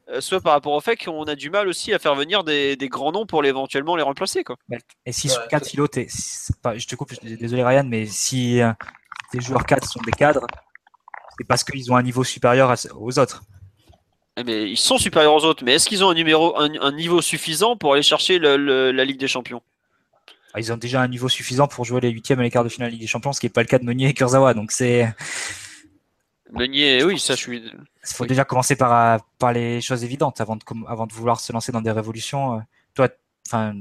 euh, 0.09 0.21
soit 0.21 0.41
par 0.41 0.55
rapport 0.55 0.73
au 0.73 0.81
fait 0.81 0.97
qu'on 0.97 1.25
a 1.25 1.35
du 1.35 1.51
mal 1.51 1.69
aussi 1.69 1.93
à 1.93 1.99
faire 1.99 2.15
venir 2.15 2.45
des, 2.45 2.77
grands 2.91 3.13
noms 3.13 3.27
pour 3.27 3.45
éventuellement 3.45 3.95
les 3.95 4.03
remplacer. 4.03 4.43
Quoi. 4.43 4.57
Et 5.05 5.13
si 5.13 5.29
sur 5.29 5.47
4 5.47 5.69
kilos, 5.69 5.89
je 5.95 6.87
te 6.87 6.95
coupe, 6.97 7.13
désolé 7.23 7.63
Ryan, 7.63 7.85
mais 7.87 8.07
si 8.07 8.61
tes 9.31 9.41
joueurs 9.41 9.67
cadres 9.67 9.87
sont 9.87 10.01
des 10.01 10.13
cadres, 10.13 10.47
c'est 11.39 11.47
parce 11.47 11.63
qu'ils 11.63 11.93
ont 11.93 11.97
un 11.97 12.03
niveau 12.03 12.25
supérieur 12.25 12.75
aux 12.99 13.19
autres. 13.19 13.43
Mais 14.37 14.65
eh 14.65 14.71
ils 14.71 14.77
sont 14.77 14.99
supérieurs 14.99 15.35
aux 15.35 15.45
autres, 15.45 15.63
mais 15.63 15.75
est-ce 15.75 15.89
qu'ils 15.89 16.03
ont 16.03 16.11
un, 16.11 16.15
numéro, 16.15 16.59
un, 16.59 16.93
niveau 16.93 17.23
suffisant 17.23 17.77
pour 17.77 17.93
aller 17.93 18.03
chercher 18.03 18.41
la 18.41 19.05
Ligue 19.05 19.21
des 19.21 19.29
Champions? 19.29 19.63
Ils 20.57 20.73
ont 20.73 20.77
déjà 20.77 21.03
un 21.03 21.09
niveau 21.09 21.29
suffisant 21.29 21.67
pour 21.67 21.85
jouer 21.85 22.01
les 22.01 22.11
huitièmes 22.11 22.41
et 22.41 22.45
les 22.45 22.51
quarts 22.51 22.65
de 22.65 22.69
finale 22.69 22.91
Ligue 22.91 23.01
des 23.01 23.07
Champions, 23.07 23.33
ce 23.33 23.41
qui 23.41 23.47
n'est 23.47 23.51
pas 23.51 23.63
le 23.63 23.67
cas 23.67 23.79
de 23.79 23.85
Meunier 23.85 24.09
et 24.09 24.15
Kurzawa. 24.15 24.55
Donc 24.55 24.71
c'est. 24.71 25.13
Meunier, 26.53 27.03
oui, 27.03 27.19
ça 27.19 27.35
je 27.35 27.41
suis. 27.41 27.59
Il 27.59 28.15
faut 28.15 28.27
déjà 28.27 28.45
commencer 28.45 28.77
par, 28.77 29.25
par 29.39 29.53
les 29.53 29.81
choses 29.81 30.05
évidentes 30.05 30.41
avant 30.41 30.57
de, 30.57 30.63
avant 30.87 31.07
de 31.07 31.13
vouloir 31.13 31.41
se 31.41 31.53
lancer 31.53 31.73
dans 31.73 31.81
des 31.81 31.91
révolutions. 31.91 32.63
Toi, 32.95 33.09
enfin, 33.49 33.75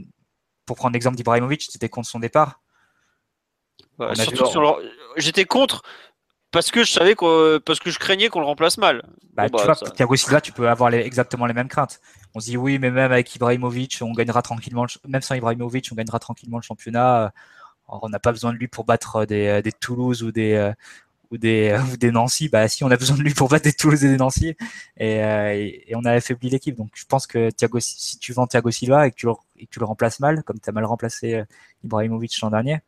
pour 0.65 0.77
prendre 0.77 0.93
l'exemple 0.93 1.15
d'Ibrahimovic, 1.15 1.61
tu 1.61 1.75
étais 1.75 1.89
contre 1.89 2.07
son 2.07 2.19
départ. 2.19 2.61
J'étais 5.17 5.45
contre 5.45 5.83
parce 6.51 6.71
que 6.71 6.83
je 6.83 6.91
savais 6.91 7.15
que 7.15 7.57
parce 7.59 7.79
que 7.79 7.91
je 7.91 7.99
craignais 7.99 8.29
qu'on 8.29 8.39
le 8.39 8.45
remplace 8.45 8.77
mal. 8.77 9.03
Bah, 9.33 9.49
tu 9.49 9.57
bah, 9.57 9.63
vois, 9.65 9.91
Thiago 9.91 10.15
Silva, 10.15 10.41
tu 10.41 10.51
peux 10.51 10.69
avoir 10.69 10.93
exactement 10.93 11.45
les 11.45 11.53
mêmes 11.53 11.67
craintes. 11.67 11.99
On 12.35 12.39
se 12.39 12.47
dit 12.47 12.57
oui, 12.57 12.79
mais 12.79 12.89
même 12.89 13.11
avec 13.11 13.35
Ibrahimovic, 13.35 13.99
on 14.01 14.11
gagnera 14.11 14.41
tranquillement. 14.41 14.85
Même 15.07 15.21
sans 15.21 15.35
Ibrahimovic, 15.35 15.89
on 15.91 15.95
gagnera 15.95 16.19
tranquillement 16.19 16.57
le 16.57 16.63
championnat. 16.63 17.31
on 17.87 18.09
n'a 18.09 18.19
pas 18.19 18.31
besoin 18.31 18.53
de 18.53 18.57
lui 18.57 18.67
pour 18.67 18.85
battre 18.85 19.25
des, 19.25 19.61
des 19.61 19.71
Toulouse 19.71 20.23
ou 20.23 20.31
des 20.31 20.53
euh, 20.53 20.73
ou 21.31 21.37
des 21.37 21.77
ou 21.93 21.97
des 21.97 22.11
Nancy. 22.11 22.49
Bah 22.49 22.67
si, 22.67 22.83
on 22.83 22.91
a 22.91 22.97
besoin 22.97 23.17
de 23.17 23.23
lui 23.23 23.33
pour 23.33 23.49
battre 23.49 23.65
des 23.65 23.73
Toulouse 23.73 24.03
et 24.03 24.09
des 24.09 24.17
Nancy. 24.17 24.55
Et, 24.97 25.23
euh, 25.23 25.69
on 25.95 26.05
a 26.05 26.13
affaibli 26.13 26.49
l'équipe. 26.49 26.75
Donc 26.75 26.89
je 26.95 27.05
pense 27.05 27.27
que 27.27 27.51
Thiago, 27.51 27.79
si 27.79 28.17
tu 28.17 28.33
vends 28.33 28.47
Thiago 28.47 28.71
Silva 28.71 29.07
et 29.07 29.11
que 29.11 29.17
tu 29.17 29.27
le, 29.79 29.85
remplaces 29.85 30.19
mal, 30.19 30.43
comme 30.43 30.59
tu 30.59 30.69
as 30.69 30.73
mal 30.73 30.85
remplacé 30.85 31.35
euh, 31.35 31.45
Ibrahimovic 31.83 32.39
l'an 32.41 32.49
dernier, 32.49 32.79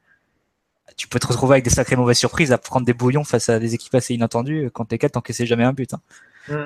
tu 0.98 1.08
peux 1.08 1.20
te 1.20 1.28
retrouver 1.28 1.56
avec 1.56 1.66
des 1.66 1.72
sacrées 1.72 1.96
mauvaises 1.96 2.18
surprises 2.18 2.52
à 2.52 2.58
prendre 2.58 2.86
des 2.86 2.94
bouillons 2.94 3.24
face 3.24 3.50
à 3.50 3.60
des 3.60 3.74
équipes 3.76 3.96
assez 3.96 4.14
inattendues 4.14 4.70
quand 4.74 4.86
t'es 4.86 4.98
4 4.98 5.14
tant 5.14 5.22
que 5.22 5.34
c'est 5.34 5.46
jamais 5.46 5.64
un 5.64 5.74
but. 5.74 5.94
Hein. 5.94 6.02
Mm. 6.50 6.66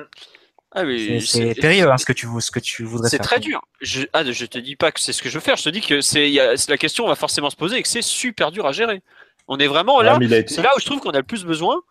Ah, 0.72 0.82
c'est 1.20 1.54
périlleux 1.54 1.90
hein, 1.90 1.98
ce, 1.98 2.04
que 2.04 2.12
tu, 2.12 2.28
ce 2.38 2.50
que 2.52 2.60
tu 2.60 2.84
voudrais 2.84 3.10
faire. 3.10 3.18
C'est 3.18 3.28
très 3.28 3.40
dur. 3.40 3.60
Je, 3.80 4.02
ah, 4.12 4.22
je 4.24 4.46
te 4.46 4.58
dis 4.58 4.76
pas 4.76 4.92
que 4.92 5.00
c'est 5.00 5.12
ce 5.12 5.20
que 5.20 5.28
je 5.28 5.34
veux 5.34 5.40
faire. 5.40 5.56
Je 5.56 5.64
te 5.64 5.68
dis 5.68 5.80
que 5.80 6.00
c'est 6.00 6.30
la 6.30 6.78
question 6.78 7.08
va 7.08 7.16
forcément 7.16 7.50
se 7.50 7.56
poser 7.56 7.78
et 7.78 7.82
que 7.82 7.88
c'est 7.88 8.02
super 8.02 8.52
dur 8.52 8.66
à 8.66 8.72
gérer. 8.72 9.02
On 9.48 9.58
est 9.58 9.66
vraiment 9.66 10.00
là. 10.00 10.18
C'est 10.46 10.62
là 10.62 10.70
où 10.76 10.80
je 10.80 10.86
trouve 10.86 11.00
qu'on 11.00 11.10
a 11.10 11.18
le 11.18 11.24
plus 11.24 11.44
besoin 11.44 11.82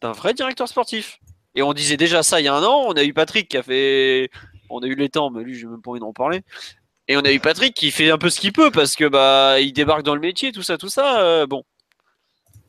d'un 0.00 0.12
vrai 0.12 0.32
directeur 0.32 0.66
sportif. 0.66 1.18
Et 1.54 1.62
on 1.62 1.74
disait 1.74 1.98
déjà 1.98 2.22
ça 2.22 2.40
il 2.40 2.44
y 2.44 2.48
a 2.48 2.54
un 2.54 2.64
an. 2.64 2.84
On 2.86 2.92
a 2.92 3.04
eu 3.04 3.12
Patrick 3.12 3.48
qui 3.48 3.58
a 3.58 3.62
fait. 3.62 4.30
On 4.70 4.80
a 4.80 4.86
eu 4.86 4.94
les 4.94 5.10
temps, 5.10 5.30
mais 5.30 5.44
lui, 5.44 5.54
j'ai 5.54 5.66
même 5.66 5.82
pas 5.82 5.90
envie 5.90 6.00
d'en 6.00 6.14
parler. 6.14 6.40
Et 7.08 7.18
on 7.18 7.20
a 7.20 7.32
eu 7.32 7.40
Patrick 7.40 7.74
qui 7.74 7.90
fait 7.90 8.10
un 8.10 8.16
peu 8.16 8.30
ce 8.30 8.40
qu'il 8.40 8.52
peut 8.54 8.70
parce 8.70 8.96
que 8.96 9.04
bah 9.04 9.60
il 9.60 9.74
débarque 9.74 10.04
dans 10.04 10.14
le 10.14 10.20
métier, 10.22 10.52
tout 10.52 10.62
ça, 10.62 10.78
tout 10.78 10.88
ça. 10.88 11.20
Euh, 11.20 11.46
bon, 11.46 11.64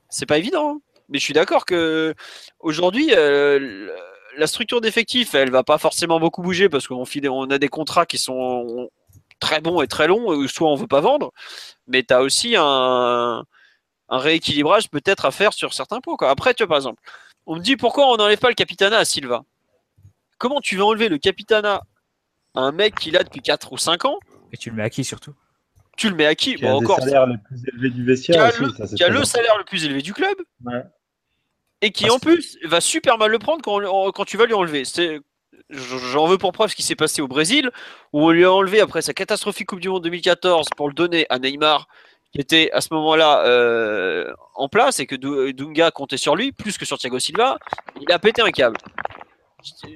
c'est 0.10 0.26
pas 0.26 0.38
évident. 0.38 0.76
Hein. 0.76 0.82
Mais 1.08 1.20
je 1.20 1.24
suis 1.24 1.34
d'accord 1.34 1.66
que 1.66 2.14
aujourd'hui, 2.60 3.12
euh, 3.16 3.88
la 4.38 4.48
structure 4.48 4.82
d'effectifs, 4.82 5.34
elle 5.34 5.52
va 5.52 5.64
pas 5.64 5.78
forcément 5.78 6.20
beaucoup 6.20 6.42
bouger 6.42 6.70
parce 6.70 6.88
qu'on 6.88 7.04
on 7.04 7.50
a 7.50 7.58
des 7.58 7.68
contrats 7.68 8.06
qui 8.06 8.18
sont 8.18 8.90
très 9.40 9.62
bons 9.62 9.82
et 9.82 9.88
très 9.88 10.08
longs, 10.08 10.48
soit 10.48 10.70
on 10.70 10.76
veut 10.76 10.88
pas 10.88 11.02
vendre, 11.02 11.32
mais 11.88 12.04
tu 12.04 12.14
as 12.14 12.22
aussi 12.22 12.56
un, 12.58 13.44
rééquilibrage 14.10 14.90
peut-être 14.90 15.26
à 15.26 15.32
faire 15.32 15.54
sur 15.54 15.74
certains 15.74 16.00
points. 16.00 16.16
Après, 16.22 16.54
tu 16.54 16.64
vois, 16.64 16.70
par 16.70 16.78
exemple, 16.78 17.02
on 17.46 17.56
me 17.56 17.62
dit 17.62 17.76
pourquoi 17.78 18.12
on 18.12 18.18
n'enlève 18.18 18.40
pas 18.40 18.50
le 18.50 18.56
capitana 18.56 18.98
à 18.98 19.06
Silva? 19.06 19.44
Comment 20.38 20.62
tu 20.62 20.76
veux 20.76 20.84
enlever 20.84 21.10
le 21.10 21.18
capitana 21.18 21.82
à 22.56 22.62
un 22.62 22.72
mec 22.72 22.96
qui 22.96 23.12
l'a 23.12 23.24
depuis 23.24 23.42
4 23.42 23.74
ou 23.74 23.78
5 23.78 24.06
ans? 24.06 24.20
Et 24.52 24.58
tu 24.58 24.70
le 24.70 24.76
mets 24.76 24.84
à 24.84 24.90
qui 24.90 25.04
surtout? 25.04 25.34
Tu 25.98 26.10
le 26.10 26.16
mets 26.16 26.26
à 26.26 26.36
qui? 26.36 26.56
Qui 26.56 26.66
a 26.66 26.80
le 26.80 26.86
salaire 26.88 27.28
le 27.28 27.38
plus 27.38 27.64
élevé 27.68 27.90
du 27.90 28.04
vestiaire. 28.04 28.52
Qui 28.52 29.04
a, 29.04 29.10
le, 29.10 29.26
salaire 29.26 29.58
le 29.58 29.64
plus 29.64 29.86
élevé 29.86 30.02
du 30.02 30.14
club? 30.14 30.36
Et 31.84 31.92
qui 31.92 32.10
en 32.10 32.18
plus 32.18 32.58
va 32.64 32.80
super 32.80 33.18
mal 33.18 33.30
le 33.30 33.40
prendre 33.40 33.62
quand, 33.62 34.12
quand 34.14 34.24
tu 34.24 34.38
vas 34.38 34.46
lui 34.46 34.54
enlever. 34.54 34.84
J'en 35.70 36.28
veux 36.28 36.38
pour 36.38 36.54
preuve 36.54 36.70
ce 36.70 36.78
qui 36.78 36.82
s'est 36.82 36.96
passé 36.96 37.22
au 37.22 37.28
Brésil, 37.28 37.72
où 38.14 38.22
on 38.22 38.30
lui 38.32 38.46
a 38.46 38.54
enlevé 38.54 38.80
après 38.80 39.02
sa 39.02 39.14
catastrophique 39.14 39.68
Coupe 39.68 39.82
du 39.82 39.90
Monde 39.90 40.04
2014 40.04 40.68
pour 40.78 40.88
le 40.88 40.94
donner 40.94 41.26
à 41.30 41.40
Neymar, 41.40 41.90
qui 42.32 42.40
était 42.40 42.70
à 42.72 42.80
ce 42.80 42.88
moment-là 42.94 43.46
euh, 43.46 44.34
en 44.56 44.70
place 44.70 45.02
et 45.02 45.06
que 45.06 45.16
Dunga 45.52 45.92
comptait 45.92 46.16
sur 46.16 46.38
lui, 46.38 46.54
plus 46.54 46.78
que 46.78 46.86
sur 46.86 46.98
Thiago 46.98 47.20
Silva. 47.20 47.58
Il 48.00 48.10
a 48.14 48.18
pété 48.20 48.42
un 48.42 48.52
câble. 48.52 48.78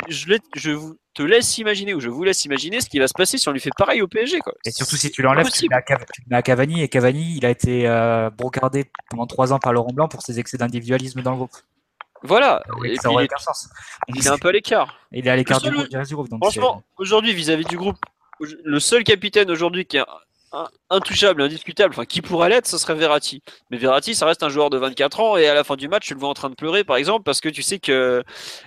Je, 0.10 0.38
je, 0.56 0.72
vous, 0.72 0.98
te 1.14 1.24
laisse 1.24 1.58
imaginer, 1.58 1.94
ou 1.94 2.02
je 2.02 2.10
vous 2.10 2.24
laisse 2.24 2.44
imaginer 2.44 2.82
ce 2.82 2.90
qui 2.90 3.00
va 3.00 3.08
se 3.08 3.14
passer 3.14 3.38
si 3.38 3.48
on 3.48 3.54
lui 3.54 3.62
fait 3.62 3.72
pareil 3.78 4.02
au 4.02 4.08
PSG. 4.08 4.40
Quoi. 4.40 4.54
Et 4.66 4.72
surtout 4.72 4.98
si 4.98 5.10
tu 5.10 5.22
l'enlèves, 5.22 5.50
tu, 5.52 5.68
mets 5.70 6.36
à 6.36 6.42
Cavani, 6.42 6.82
et 6.82 6.90
Cavani, 6.90 7.36
il 7.38 7.46
a 7.46 7.50
été 7.50 7.88
euh, 7.88 8.30
brocardé 8.30 8.92
pendant 9.10 9.26
trois 9.26 9.54
ans 9.54 9.60
par 9.60 9.72
Laurent 9.72 9.94
Blanc 9.94 10.10
pour 10.10 10.22
ses 10.22 10.38
excès 10.38 10.58
d'individualisme 10.58 11.22
dans 11.22 11.32
le 11.32 11.38
groupe. 11.38 11.56
Voilà, 12.24 12.64
il, 12.84 12.92
est, 12.92 13.06
un 13.06 14.38
peu 14.38 14.50
à 14.50 14.52
l'écart. 14.52 14.98
Il 15.12 15.28
est 15.28 15.30
à 15.30 15.36
l'écart 15.36 15.62
du, 15.62 15.70
groupe. 15.72 16.30
franchement, 16.42 16.84
aujourd'hui, 16.98 17.34
vis-à-vis 17.34 17.66
du 17.66 17.78
groupe, 17.78 17.98
le 18.40 18.80
seul 18.80 19.04
capitaine 19.04 19.50
aujourd'hui 19.52 19.86
qui 19.86 19.98
a 19.98 20.08
intouchable, 20.90 21.42
indiscutable, 21.42 21.94
enfin 21.94 22.06
qui 22.06 22.22
pourrait 22.22 22.50
l'être, 22.50 22.68
ce 22.68 22.78
serait 22.78 22.96
Verratti. 22.96 23.42
Mais 23.70 23.78
Verratti, 23.78 24.16
ça 24.16 24.26
reste 24.26 24.44
un 24.44 24.50
joueur 24.50 24.70
de 24.70 24.78
24 24.78 25.20
ans 25.20 25.38
et 25.38 25.48
à 25.48 25.54
la 25.54 25.64
fin 25.64 25.76
du 25.76 25.88
match, 25.88 26.08
tu 26.08 26.14
le 26.14 26.20
vois 26.20 26.30
en 26.30 26.34
train 26.34 26.50
de 26.50 26.56
pleurer, 26.56 26.84
par 26.84 26.98
exemple, 26.98 27.24
parce 27.24 27.42
que 27.42 27.50
tu 27.50 27.62
sais 27.62 27.80
que 27.80 28.24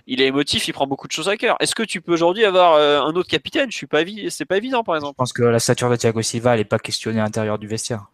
il 0.07 0.21
est 0.21 0.27
émotif, 0.27 0.69
il 0.69 0.73
prend 0.73 0.87
beaucoup 0.87 1.07
de 1.09 1.13
choses 1.13 1.29
à 1.29 1.37
cœur. 1.37 1.57
Est-ce 1.61 1.75
que 1.75 1.83
tu 1.83 2.01
peux 2.01 2.13
aujourd'hui 2.13 2.45
avoir 2.45 2.75
euh, 2.75 3.01
un 3.01 3.15
autre 3.15 3.29
capitaine? 3.29 3.71
Je 3.71 3.77
suis 3.77 3.87
pas 3.87 4.01
c'est 4.29 4.45
pas 4.45 4.57
évident, 4.57 4.85
par 4.85 4.97
exemple. 4.97 5.15
Je 5.15 5.19
pense 5.19 5.33
que 5.33 5.43
la 5.43 5.59
stature 5.59 5.91
de 5.91 5.97
Thiago 5.97 6.23
Silva, 6.23 6.55
elle 6.55 6.61
est 6.61 6.65
pas 6.65 6.79
questionnée 6.79 7.21
à 7.21 7.25
l'intérieur 7.25 7.59
du 7.59 7.67
vestiaire. 7.67 8.07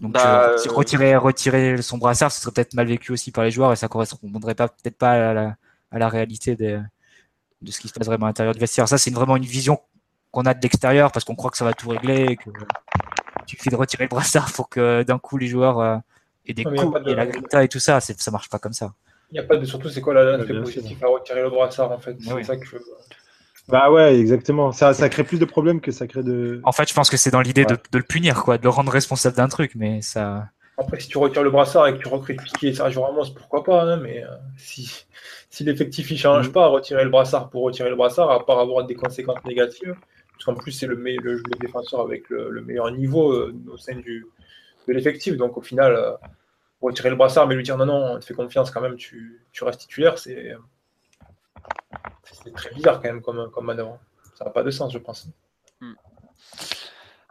Donc 0.00 0.12
bah, 0.12 0.50
euh, 0.50 0.56
retirer, 0.70 1.16
retirer 1.16 1.82
son 1.82 1.98
brassard, 1.98 2.30
ce 2.30 2.40
serait 2.40 2.52
peut-être 2.52 2.74
mal 2.74 2.86
vécu 2.86 3.12
aussi 3.12 3.32
par 3.32 3.44
les 3.44 3.50
joueurs 3.50 3.72
et 3.72 3.76
ça 3.76 3.88
correspondrait 3.88 4.54
pas 4.54 4.68
peut-être 4.68 4.96
pas 4.96 5.30
à 5.30 5.34
la, 5.34 5.56
à 5.90 5.98
la 5.98 6.08
réalité 6.08 6.54
de 6.54 6.80
ce 7.66 7.80
qui 7.80 7.88
se 7.88 7.92
passe 7.92 8.06
vraiment 8.06 8.26
à 8.26 8.28
l'intérieur 8.28 8.54
du 8.54 8.60
vestiaire. 8.60 8.88
Ça, 8.88 8.98
c'est 8.98 9.10
vraiment 9.10 9.36
une 9.36 9.44
vision 9.44 9.80
qu'on 10.30 10.42
a 10.42 10.54
de 10.54 10.60
l'extérieur 10.62 11.10
parce 11.10 11.24
qu'on 11.24 11.34
croit 11.34 11.50
que 11.50 11.56
ça 11.56 11.64
va 11.64 11.72
tout 11.72 11.88
régler, 11.88 12.36
que 12.36 12.50
tu 13.46 13.56
fais 13.56 13.70
de 13.70 13.76
retirer 13.76 14.04
le 14.04 14.08
brassard 14.08 14.52
pour 14.52 14.68
que 14.68 15.02
d'un 15.02 15.18
coup 15.18 15.36
les 15.36 15.48
joueurs 15.48 15.80
euh, 15.80 15.96
aient 16.46 16.54
des 16.54 16.64
coups 16.64 16.96
et 17.06 17.14
la 17.14 17.26
grinta 17.26 17.64
et 17.64 17.68
tout 17.68 17.80
ça, 17.80 18.00
ça 18.00 18.30
marche 18.30 18.48
pas 18.48 18.58
comme 18.58 18.72
ça. 18.72 18.92
Il 19.30 19.34
n'y 19.34 19.40
a 19.40 19.42
pas 19.42 19.56
de 19.56 19.64
surtout 19.64 19.88
c'est 19.88 20.00
quoi 20.00 20.14
la 20.14 20.38
positif 20.38 21.02
à 21.02 21.08
retirer 21.08 21.42
le 21.42 21.50
brassard 21.50 21.90
en 21.90 21.98
fait? 21.98 22.16
C'est 22.20 22.44
ça 22.44 22.56
que 22.56 22.64
je... 22.64 22.76
Bah 23.68 23.90
ouais, 23.90 24.18
exactement. 24.18 24.72
Ça, 24.72 24.94
ça 24.94 25.08
crée 25.10 25.24
plus 25.24 25.38
de 25.38 25.44
problèmes 25.44 25.80
que 25.80 25.92
ça 25.92 26.06
crée 26.06 26.22
de. 26.22 26.60
En 26.64 26.72
fait, 26.72 26.88
je 26.88 26.94
pense 26.94 27.10
que 27.10 27.18
c'est 27.18 27.30
dans 27.30 27.42
l'idée 27.42 27.66
de, 27.66 27.76
le 27.92 28.02
punir, 28.02 28.42
quoi, 28.42 28.56
de 28.56 28.62
le 28.62 28.70
rendre 28.70 28.90
responsable 28.90 29.36
d'un 29.36 29.48
truc, 29.48 29.72
mais 29.74 30.00
ça. 30.00 30.48
Après, 30.78 31.00
si 31.00 31.08
tu 31.08 31.18
retires 31.18 31.42
le 31.42 31.50
brassard 31.50 31.88
et 31.88 31.92
que 31.92 31.98
tu 31.98 32.08
recrutes 32.08 32.40
Piqué 32.40 32.68
et 32.68 32.74
Sergio 32.74 33.02
Ramos, 33.02 33.26
pourquoi 33.36 33.64
pas, 33.64 33.82
hein, 33.82 33.96
mais 33.96 34.22
euh, 34.22 34.28
si, 34.56 35.06
si 35.50 35.64
l'effectif 35.64 36.10
ne 36.10 36.16
change 36.16 36.48
mm. 36.48 36.52
pas, 36.52 36.68
retirer 36.68 37.02
le 37.04 37.10
brassard 37.10 37.50
pour 37.50 37.62
retirer 37.64 37.90
le 37.90 37.96
brassard, 37.96 38.30
à 38.30 38.46
part 38.46 38.60
avoir 38.60 38.86
des 38.86 38.94
conséquences 38.94 39.44
négatives, 39.44 39.96
parce 40.32 40.44
qu'en 40.44 40.54
plus 40.54 40.70
c'est 40.70 40.86
le, 40.86 40.94
le, 40.94 41.42
défenseur 41.58 42.00
avec 42.00 42.30
le, 42.30 42.62
meilleur 42.62 42.92
niveau 42.92 43.32
euh, 43.32 43.52
au 43.72 43.76
sein 43.76 43.96
du, 43.96 44.24
de 44.86 44.92
l'effectif. 44.92 45.36
Donc 45.36 45.58
au 45.58 45.62
final, 45.62 45.94
euh, 45.94 46.12
retirer 46.80 47.10
le 47.10 47.16
brassard, 47.16 47.48
mais 47.48 47.56
lui 47.56 47.64
dire 47.64 47.76
non, 47.76 47.86
non, 47.86 48.12
on 48.12 48.20
te 48.20 48.24
fait 48.24 48.34
confiance 48.34 48.70
quand 48.70 48.80
même, 48.80 48.94
tu, 48.94 49.42
tu 49.50 49.64
restes 49.64 49.80
titulaire, 49.80 50.16
c'est 50.16 50.54
très 52.54 52.70
bizarre 52.74 53.00
quand 53.00 53.08
même 53.08 53.22
comme, 53.22 53.50
comme 53.50 53.66
manœuvre. 53.66 53.98
Ça 54.34 54.44
n'a 54.44 54.50
pas 54.50 54.62
de 54.62 54.70
sens, 54.70 54.92
je 54.92 54.98
pense. 54.98 55.26
Hmm. 55.80 55.94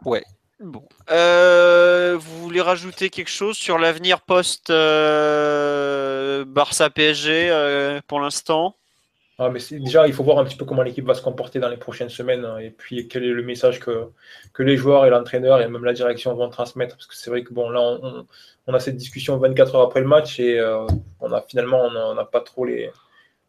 Ouais. 0.04 0.24
Bon. 0.60 0.82
Euh, 1.10 2.16
vous 2.18 2.42
voulez 2.42 2.60
rajouter 2.60 3.10
quelque 3.10 3.30
chose 3.30 3.56
sur 3.56 3.78
l'avenir 3.78 4.20
post 4.20 4.68
Barça 6.46 6.90
PSG 6.90 8.00
pour 8.06 8.20
l'instant? 8.20 8.74
Ah, 9.40 9.50
mais 9.50 9.60
déjà, 9.70 10.08
il 10.08 10.12
faut 10.12 10.24
voir 10.24 10.38
un 10.40 10.44
petit 10.44 10.56
peu 10.56 10.64
comment 10.64 10.82
l'équipe 10.82 11.04
va 11.04 11.14
se 11.14 11.22
comporter 11.22 11.60
dans 11.60 11.68
les 11.68 11.76
prochaines 11.76 12.08
semaines 12.08 12.44
hein, 12.44 12.58
et 12.58 12.70
puis 12.70 13.06
quel 13.06 13.22
est 13.22 13.28
le 13.28 13.44
message 13.44 13.78
que, 13.78 14.08
que 14.52 14.64
les 14.64 14.76
joueurs 14.76 15.06
et 15.06 15.10
l'entraîneur 15.10 15.60
et 15.60 15.68
même 15.68 15.84
la 15.84 15.92
direction 15.92 16.34
vont 16.34 16.50
transmettre. 16.50 16.96
Parce 16.96 17.06
que 17.06 17.14
c'est 17.14 17.30
vrai 17.30 17.44
que 17.44 17.54
bon, 17.54 17.70
là, 17.70 17.80
on, 17.80 18.26
on, 18.66 18.74
a 18.74 18.80
cette 18.80 18.96
discussion 18.96 19.38
24 19.38 19.76
heures 19.76 19.82
après 19.82 20.00
le 20.00 20.08
match 20.08 20.40
et 20.40 20.58
euh, 20.58 20.84
on 21.20 21.32
a 21.32 21.40
finalement, 21.42 21.82
on 21.82 22.14
n'a 22.14 22.24
pas 22.24 22.40
trop 22.40 22.64
les. 22.64 22.90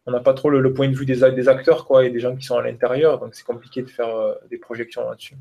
On 0.05 0.11
n'a 0.11 0.19
pas 0.19 0.33
trop 0.33 0.49
le, 0.49 0.73
point 0.73 0.87
de 0.87 0.95
vue 0.95 1.05
des, 1.05 1.23
acteurs 1.23 1.85
quoi, 1.85 2.05
et 2.05 2.09
des 2.09 2.19
gens 2.19 2.35
qui 2.35 2.45
sont 2.45 2.57
à 2.57 2.63
l'intérieur, 2.63 3.19
donc 3.19 3.35
c'est 3.35 3.45
compliqué 3.45 3.81
de 3.81 3.89
faire 3.89 4.07
euh, 4.07 4.33
des 4.49 4.57
projections 4.57 5.07
là-dessus. 5.07 5.35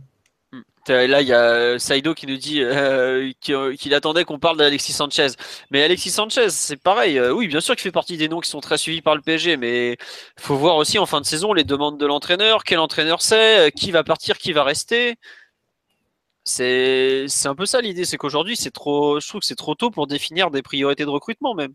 Hmm. 0.53 0.63
Là, 0.89 1.21
il 1.21 1.29
y 1.29 1.33
a 1.35 1.79
Saido 1.79 2.15
qui 2.15 2.27
nous 2.27 2.37
dit 2.39 2.63
euh, 2.63 3.31
qu'il 3.41 3.95
attendait 3.95 4.25
qu'on 4.25 4.39
parle 4.39 4.57
d'Alexis 4.57 4.93
Sanchez. 4.93 5.29
Mais 5.71 5.83
Alexis 5.83 6.11
Sanchez, 6.11 6.49
c'est 6.51 6.77
pareil. 6.79 7.19
Euh, 7.19 7.33
oui, 7.33 7.49
bien 7.49 7.61
sûr 7.61 7.75
qu'il 7.77 7.83
fait 7.83 7.93
partie 7.93 8.17
des 8.17 8.29
noms 8.29 8.41
qui 8.41 8.49
sont 8.49 8.61
très 8.61 8.79
suivis 8.79 9.03
par 9.03 9.15
le 9.15 9.21
PSG, 9.21 9.59
mais 9.59 9.93
il 9.93 10.43
faut 10.43 10.57
voir 10.57 10.77
aussi 10.77 10.99
en 10.99 11.05
fin 11.07 11.21
de 11.21 11.27
saison 11.27 11.53
les 11.53 11.65
demandes 11.65 11.99
de 12.01 12.07
l'entraîneur, 12.07 12.65
quel 12.65 12.79
entraîneur 12.79 13.21
c'est, 13.21 13.69
euh, 13.69 13.71
qui 13.71 13.91
va 13.91 14.05
partir, 14.05 14.39
qui 14.39 14.53
va 14.53 14.65
rester. 14.65 15.17
C'est 16.45 17.27
un 17.45 17.55
peu 17.55 17.67
ça 17.67 17.81
l'idée, 17.83 18.05
c'est 18.07 18.17
qu'aujourd'hui, 18.17 18.57
c'est 18.57 18.71
trop, 18.71 19.21
je 19.21 19.29
trouve 19.29 19.41
que 19.43 19.47
c'est 19.47 19.55
trop 19.55 19.75
tôt 19.75 19.91
pour 19.91 20.07
définir 20.07 20.51
des 20.51 20.63
priorités 20.63 21.05
de 21.05 21.11
recrutement 21.11 21.55
même. 21.55 21.75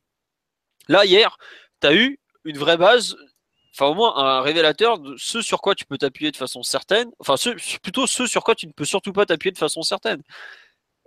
Là, 0.88 1.06
hier, 1.06 1.38
tu 1.82 1.88
as 1.88 1.94
eu 1.94 2.20
une 2.46 2.58
vraie 2.58 2.78
base 2.78 3.16
enfin 3.74 3.88
au 3.88 3.96
moins 3.96 4.16
un 4.18 4.42
révélateur 4.42 5.00
de 5.00 5.16
ce 5.18 5.42
sur 5.42 5.62
quoi 5.62 5.76
tu 5.76 5.86
peux 5.86 5.98
t'appuyer 5.98 6.32
de 6.32 6.38
façon 6.38 6.64
certaine, 6.64 7.10
enfin 7.20 7.36
plutôt 7.82 8.08
ce 8.08 8.28
sur 8.28 8.44
quoi 8.44 8.56
tu 8.56 8.68
ne 8.68 8.72
peux 8.72 8.86
surtout 8.86 9.14
pas 9.14 9.26
t'appuyer 9.26 9.52
de 9.52 9.58
façon 9.58 9.82
certaine. 9.82 10.22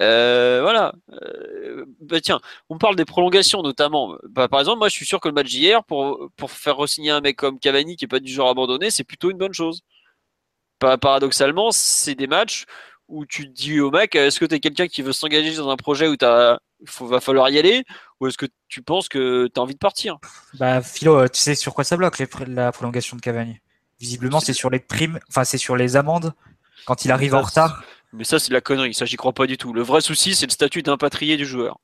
Euh, 0.02 0.60
voilà. 0.62 0.92
Euh, 1.12 1.86
bah 2.00 2.20
tiens, 2.20 2.40
on 2.68 2.78
parle 2.78 2.96
des 2.96 3.04
prolongations 3.06 3.62
notamment. 3.62 4.16
Bah, 4.28 4.48
par 4.48 4.60
exemple, 4.60 4.78
moi 4.78 4.88
je 4.88 4.94
suis 4.94 5.06
sûr 5.06 5.20
que 5.20 5.28
le 5.28 5.34
match 5.34 5.48
d'hier, 5.48 5.84
pour, 5.84 6.28
pour 6.36 6.50
faire 6.50 6.76
re-signer 6.76 7.10
un 7.10 7.20
mec 7.20 7.36
comme 7.36 7.58
Cavani 7.58 7.96
qui 7.96 8.04
est 8.04 8.08
pas 8.08 8.20
du 8.20 8.32
genre 8.32 8.48
abandonné, 8.50 8.90
c'est 8.90 9.04
plutôt 9.04 9.30
une 9.30 9.38
bonne 9.38 9.54
chose. 9.54 9.82
Paradoxalement, 10.78 11.70
c'est 11.72 12.14
des 12.14 12.26
matchs 12.26 12.66
où 13.08 13.24
tu 13.24 13.46
dis 13.46 13.80
au 13.80 13.90
mec, 13.90 14.14
est-ce 14.14 14.40
que 14.40 14.44
tu 14.44 14.54
es 14.54 14.60
quelqu'un 14.60 14.88
qui 14.88 15.02
veut 15.02 15.12
s'engager 15.12 15.54
dans 15.56 15.70
un 15.70 15.76
projet 15.76 16.08
où 16.08 16.14
il 16.14 17.06
va 17.06 17.20
falloir 17.20 17.48
y 17.50 17.58
aller 17.58 17.84
ou 18.20 18.26
est-ce 18.26 18.38
que 18.38 18.46
tu 18.68 18.82
penses 18.82 19.08
que 19.08 19.48
tu 19.52 19.60
as 19.60 19.62
envie 19.62 19.74
de 19.74 19.78
partir? 19.78 20.18
Bah 20.54 20.82
Philo, 20.82 21.18
euh, 21.18 21.28
tu 21.28 21.40
sais 21.40 21.54
sur 21.54 21.74
quoi 21.74 21.84
ça 21.84 21.96
bloque 21.96 22.18
la 22.46 22.72
prolongation 22.72 23.16
de 23.16 23.20
Cavani? 23.20 23.58
Visiblement, 24.00 24.40
c'est 24.40 24.52
sur 24.52 24.70
les 24.70 24.80
primes, 24.80 25.20
enfin 25.28 25.44
c'est 25.44 25.58
sur 25.58 25.76
les 25.76 25.96
amendes 25.96 26.34
quand 26.84 27.04
il 27.04 27.12
arrive 27.12 27.34
en 27.34 27.42
retard. 27.42 27.82
Mais 28.12 28.24
ça 28.24 28.38
c'est 28.38 28.48
de 28.48 28.54
la 28.54 28.60
connerie, 28.60 28.94
ça 28.94 29.04
j'y 29.04 29.16
crois 29.16 29.32
pas 29.32 29.46
du 29.46 29.56
tout. 29.58 29.72
Le 29.72 29.82
vrai 29.82 30.00
souci, 30.00 30.34
c'est 30.34 30.46
le 30.46 30.52
statut 30.52 30.82
d'impatrié 30.82 31.36
du 31.36 31.46
joueur 31.46 31.78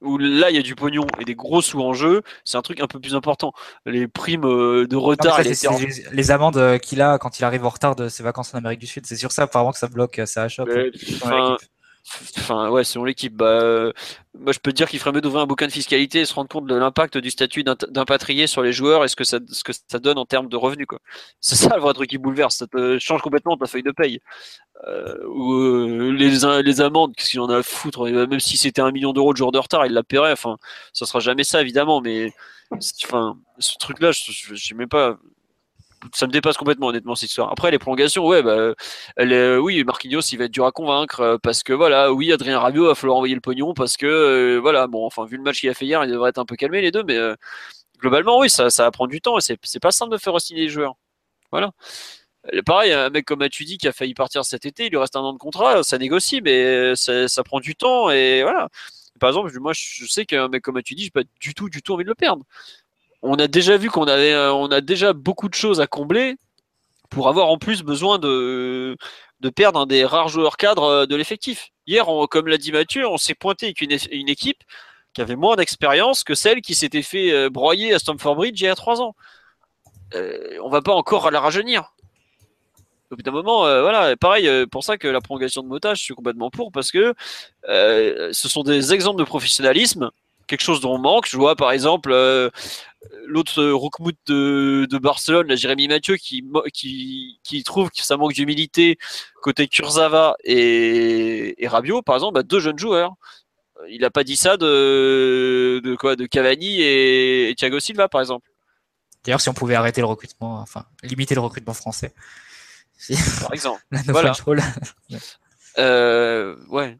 où 0.00 0.18
là 0.18 0.50
il 0.50 0.56
y 0.56 0.58
a 0.58 0.62
du 0.62 0.74
pognon 0.74 1.06
et 1.18 1.24
des 1.24 1.34
gros 1.34 1.62
sous 1.62 1.80
en 1.80 1.92
jeu, 1.92 2.22
c'est 2.44 2.56
un 2.56 2.62
truc 2.62 2.80
un 2.80 2.86
peu 2.86 3.00
plus 3.00 3.14
important. 3.14 3.52
Les 3.86 4.08
primes 4.08 4.44
euh, 4.44 4.86
de 4.86 4.96
retard, 4.96 5.40
les, 5.42 6.30
amendes 6.30 6.56
euh, 6.56 6.78
qu'il 6.78 7.02
a 7.02 7.18
quand 7.18 7.38
il 7.38 7.44
arrive 7.44 7.64
en 7.64 7.70
retard 7.70 7.96
de 7.96 8.08
ses 8.08 8.22
vacances 8.22 8.54
en 8.54 8.58
Amérique 8.58 8.80
du 8.80 8.86
Sud, 8.86 9.06
c'est 9.06 9.16
sur 9.16 9.32
ça 9.32 9.42
apparemment 9.42 9.72
que 9.72 9.78
ça 9.78 9.88
bloque, 9.88 10.20
ça 10.26 10.44
achoppe. 10.44 10.68
Enfin, 12.38 12.70
ouais, 12.70 12.84
selon 12.84 13.04
l'équipe. 13.04 13.34
Bah, 13.34 13.92
moi, 14.34 14.52
je 14.52 14.58
peux 14.58 14.70
te 14.72 14.76
dire 14.76 14.88
qu'il 14.88 14.98
ferait 14.98 15.12
mieux 15.12 15.20
d'ouvrir 15.20 15.42
un 15.42 15.46
bouquin 15.46 15.66
de 15.66 15.72
fiscalité 15.72 16.20
et 16.20 16.24
se 16.24 16.34
rendre 16.34 16.48
compte 16.48 16.66
de 16.66 16.74
l'impact 16.74 17.18
du 17.18 17.30
statut 17.30 17.64
d'impatrié 17.64 18.46
sur 18.46 18.62
les 18.62 18.72
joueurs 18.72 19.04
et 19.04 19.08
ce 19.08 19.16
que 19.16 19.24
ça, 19.24 19.38
donne 19.98 20.18
en 20.18 20.24
termes 20.24 20.48
de 20.48 20.56
revenus. 20.56 20.86
C'est 21.40 21.56
ça 21.56 21.74
le 21.74 21.82
vrai 21.82 21.92
truc 21.94 22.08
qui 22.10 22.18
bouleverse. 22.18 22.56
Ça 22.56 22.66
te 22.66 22.98
change 22.98 23.20
complètement 23.20 23.56
ta 23.56 23.66
feuille 23.66 23.82
de 23.82 23.90
paye. 23.90 24.20
Euh, 24.86 25.16
ou 25.26 25.52
euh, 25.54 26.12
les, 26.12 26.62
les 26.62 26.80
amendes, 26.80 27.14
qu'est-ce 27.16 27.30
qu'il 27.30 27.40
en 27.40 27.48
a 27.50 27.58
à 27.58 27.62
foutre 27.62 28.08
Même 28.08 28.40
si 28.40 28.56
c'était 28.56 28.80
un 28.80 28.92
million 28.92 29.12
d'euros 29.12 29.32
de 29.32 29.38
jour 29.38 29.52
de 29.52 29.58
retard, 29.58 29.86
il 29.86 29.92
la 29.92 30.02
paierait. 30.02 30.32
Enfin, 30.32 30.56
ça 30.92 31.04
sera 31.04 31.20
jamais 31.20 31.44
ça, 31.44 31.60
évidemment. 31.60 32.00
Mais 32.00 32.32
enfin, 33.04 33.36
ce 33.58 33.76
truc-là, 33.78 34.12
je, 34.12 34.32
je 34.32 34.54
sais 34.54 34.74
même 34.74 34.88
pas 34.88 35.18
ça 36.14 36.26
me 36.26 36.32
dépasse 36.32 36.56
complètement 36.56 36.88
honnêtement 36.88 37.14
cette 37.14 37.30
histoire. 37.30 37.50
Après 37.50 37.70
les 37.70 37.78
prolongations, 37.78 38.26
ouais, 38.26 38.42
bah, 38.42 38.74
est, 39.16 39.56
oui, 39.56 39.82
Marquinhos, 39.84 40.20
il 40.20 40.38
va 40.38 40.44
être 40.44 40.52
dur 40.52 40.66
à 40.66 40.72
convaincre 40.72 41.20
euh, 41.20 41.38
parce 41.42 41.62
que 41.62 41.72
voilà, 41.72 42.12
oui, 42.12 42.32
Adrien 42.32 42.58
Rabiot 42.58 42.86
va 42.86 42.94
falloir 42.94 43.16
envoyer 43.16 43.34
le 43.34 43.40
pognon 43.40 43.74
parce 43.74 43.96
que 43.96 44.06
euh, 44.06 44.58
voilà, 44.60 44.86
bon, 44.86 45.04
enfin 45.06 45.24
vu 45.26 45.36
le 45.36 45.42
match 45.42 45.60
qu'il 45.60 45.70
a 45.70 45.74
fait 45.74 45.86
hier, 45.86 46.04
il 46.04 46.10
devrait 46.10 46.30
être 46.30 46.38
un 46.38 46.44
peu 46.44 46.56
calmé 46.56 46.80
les 46.80 46.90
deux, 46.90 47.02
mais 47.04 47.16
euh, 47.16 47.34
globalement, 47.98 48.38
oui, 48.38 48.50
ça, 48.50 48.70
ça 48.70 48.90
du 49.08 49.20
temps 49.20 49.38
et 49.38 49.40
c'est 49.40 49.80
pas 49.80 49.90
simple 49.90 50.12
de 50.12 50.18
faire 50.18 50.40
signer 50.40 50.62
les 50.62 50.68
joueurs. 50.68 50.94
Voilà. 51.52 51.72
Pareil, 52.64 52.92
un 52.92 53.10
mec 53.10 53.26
comme 53.26 53.40
Matuidi 53.40 53.78
qui 53.78 53.88
a 53.88 53.92
failli 53.92 54.14
partir 54.14 54.44
cet 54.44 54.64
été, 54.66 54.86
il 54.86 54.90
lui 54.90 54.98
reste 54.98 55.16
un 55.16 55.20
an 55.20 55.32
de 55.32 55.38
contrat, 55.38 55.82
ça 55.82 55.98
négocie, 55.98 56.40
mais 56.42 56.94
ça, 56.96 57.28
ça 57.28 57.42
prend 57.44 57.60
du 57.60 57.74
temps 57.76 58.10
et 58.10 58.42
voilà. 58.42 58.68
Par 59.20 59.30
exemple, 59.30 59.52
moi, 59.60 59.72
je 59.74 60.06
sais 60.06 60.24
qu'un 60.24 60.48
mec 60.48 60.62
comme 60.62 60.76
Matuidi, 60.76 61.04
j'ai 61.04 61.10
pas 61.10 61.24
du 61.40 61.54
tout, 61.54 61.68
du 61.68 61.82
tout 61.82 61.94
envie 61.94 62.04
de 62.04 62.08
le 62.08 62.14
perdre 62.14 62.44
on 63.22 63.34
a 63.34 63.48
déjà 63.48 63.76
vu 63.76 63.90
qu'on 63.90 64.04
avait, 64.04 64.32
euh, 64.32 64.52
on 64.52 64.68
a 64.68 64.80
déjà 64.80 65.12
beaucoup 65.12 65.48
de 65.48 65.54
choses 65.54 65.80
à 65.80 65.86
combler 65.86 66.36
pour 67.10 67.28
avoir 67.28 67.48
en 67.48 67.58
plus 67.58 67.82
besoin 67.82 68.18
de, 68.18 68.96
perdre 69.56 69.80
un 69.80 69.86
des 69.86 70.04
rares 70.04 70.28
joueurs 70.28 70.56
cadres 70.56 70.84
euh, 70.84 71.06
de 71.06 71.16
l'effectif. 71.16 71.70
Hier, 71.86 72.06
comme 72.30 72.48
l'a 72.48 72.58
dit 72.58 72.70
Mathieu, 72.70 73.08
on 73.08 73.16
s'est 73.16 73.34
pointé 73.34 73.66
avec 73.66 73.80
une, 73.80 74.28
équipe 74.28 74.62
qui 75.14 75.22
avait 75.22 75.36
moins 75.36 75.56
d'expérience 75.56 76.22
que 76.22 76.34
celle 76.34 76.60
qui 76.60 76.74
s'était 76.74 77.02
fait 77.02 77.32
euh, 77.32 77.48
broyer 77.48 77.94
à 77.94 77.98
Stamford 77.98 78.36
Bridge 78.36 78.60
il 78.60 78.64
y 78.64 78.68
a 78.68 78.74
trois 78.74 79.00
ans. 79.00 79.14
On 80.14 80.70
va 80.70 80.80
pas 80.80 80.94
encore 80.94 81.30
la 81.30 81.40
rajeunir. 81.40 81.92
Au 83.10 83.16
bout 83.16 83.22
d'un 83.22 83.30
moment, 83.30 83.60
voilà, 83.60 84.16
pareil, 84.16 84.66
pour 84.66 84.84
ça 84.84 84.96
que 84.96 85.08
la 85.08 85.20
prolongation 85.20 85.62
de 85.62 85.68
motage, 85.68 85.98
je 85.98 86.04
suis 86.04 86.14
complètement 86.14 86.50
pour, 86.50 86.72
parce 86.72 86.90
que 86.90 87.14
ce 87.66 88.48
sont 88.48 88.62
des 88.62 88.94
exemples 88.94 89.18
de 89.18 89.24
professionnalisme, 89.24 90.10
quelque 90.46 90.62
chose 90.62 90.80
dont 90.80 90.94
on 90.94 90.98
manque. 90.98 91.26
Je 91.28 91.36
vois 91.36 91.56
par 91.56 91.72
exemple 91.72 92.10
l'autre 93.26 93.60
euh, 93.60 93.74
Roukmout 93.74 94.16
de, 94.26 94.86
de, 94.90 94.98
Barcelone, 94.98 95.46
la 95.46 95.56
Jérémy 95.56 95.88
Mathieu, 95.88 96.16
qui, 96.16 96.44
qui, 96.72 97.40
qui, 97.42 97.62
trouve 97.62 97.90
que 97.90 98.02
ça 98.02 98.16
manque 98.16 98.32
d'humilité 98.32 98.98
côté 99.42 99.68
Kurzawa 99.68 100.36
et, 100.44 101.62
et 101.62 101.68
Rabiot, 101.68 102.02
par 102.02 102.16
exemple, 102.16 102.34
bah, 102.34 102.42
deux 102.42 102.60
jeunes 102.60 102.78
joueurs. 102.78 103.14
Il 103.88 104.00
n'a 104.00 104.10
pas 104.10 104.24
dit 104.24 104.36
ça 104.36 104.56
de, 104.56 105.80
de, 105.84 105.94
quoi, 105.94 106.16
de 106.16 106.26
Cavani 106.26 106.80
et, 106.80 107.54
Thiago 107.56 107.78
Silva, 107.78 108.08
par 108.08 108.20
exemple. 108.20 108.48
D'ailleurs, 109.24 109.40
si 109.40 109.48
on 109.48 109.54
pouvait 109.54 109.74
arrêter 109.74 110.00
le 110.00 110.06
recrutement, 110.06 110.58
enfin, 110.58 110.84
limiter 111.02 111.34
le 111.34 111.40
recrutement 111.40 111.74
français. 111.74 112.12
Par 113.42 113.52
exemple. 113.52 113.80
voilà. 114.06 114.32
euh, 115.78 116.56
ouais. 116.68 116.98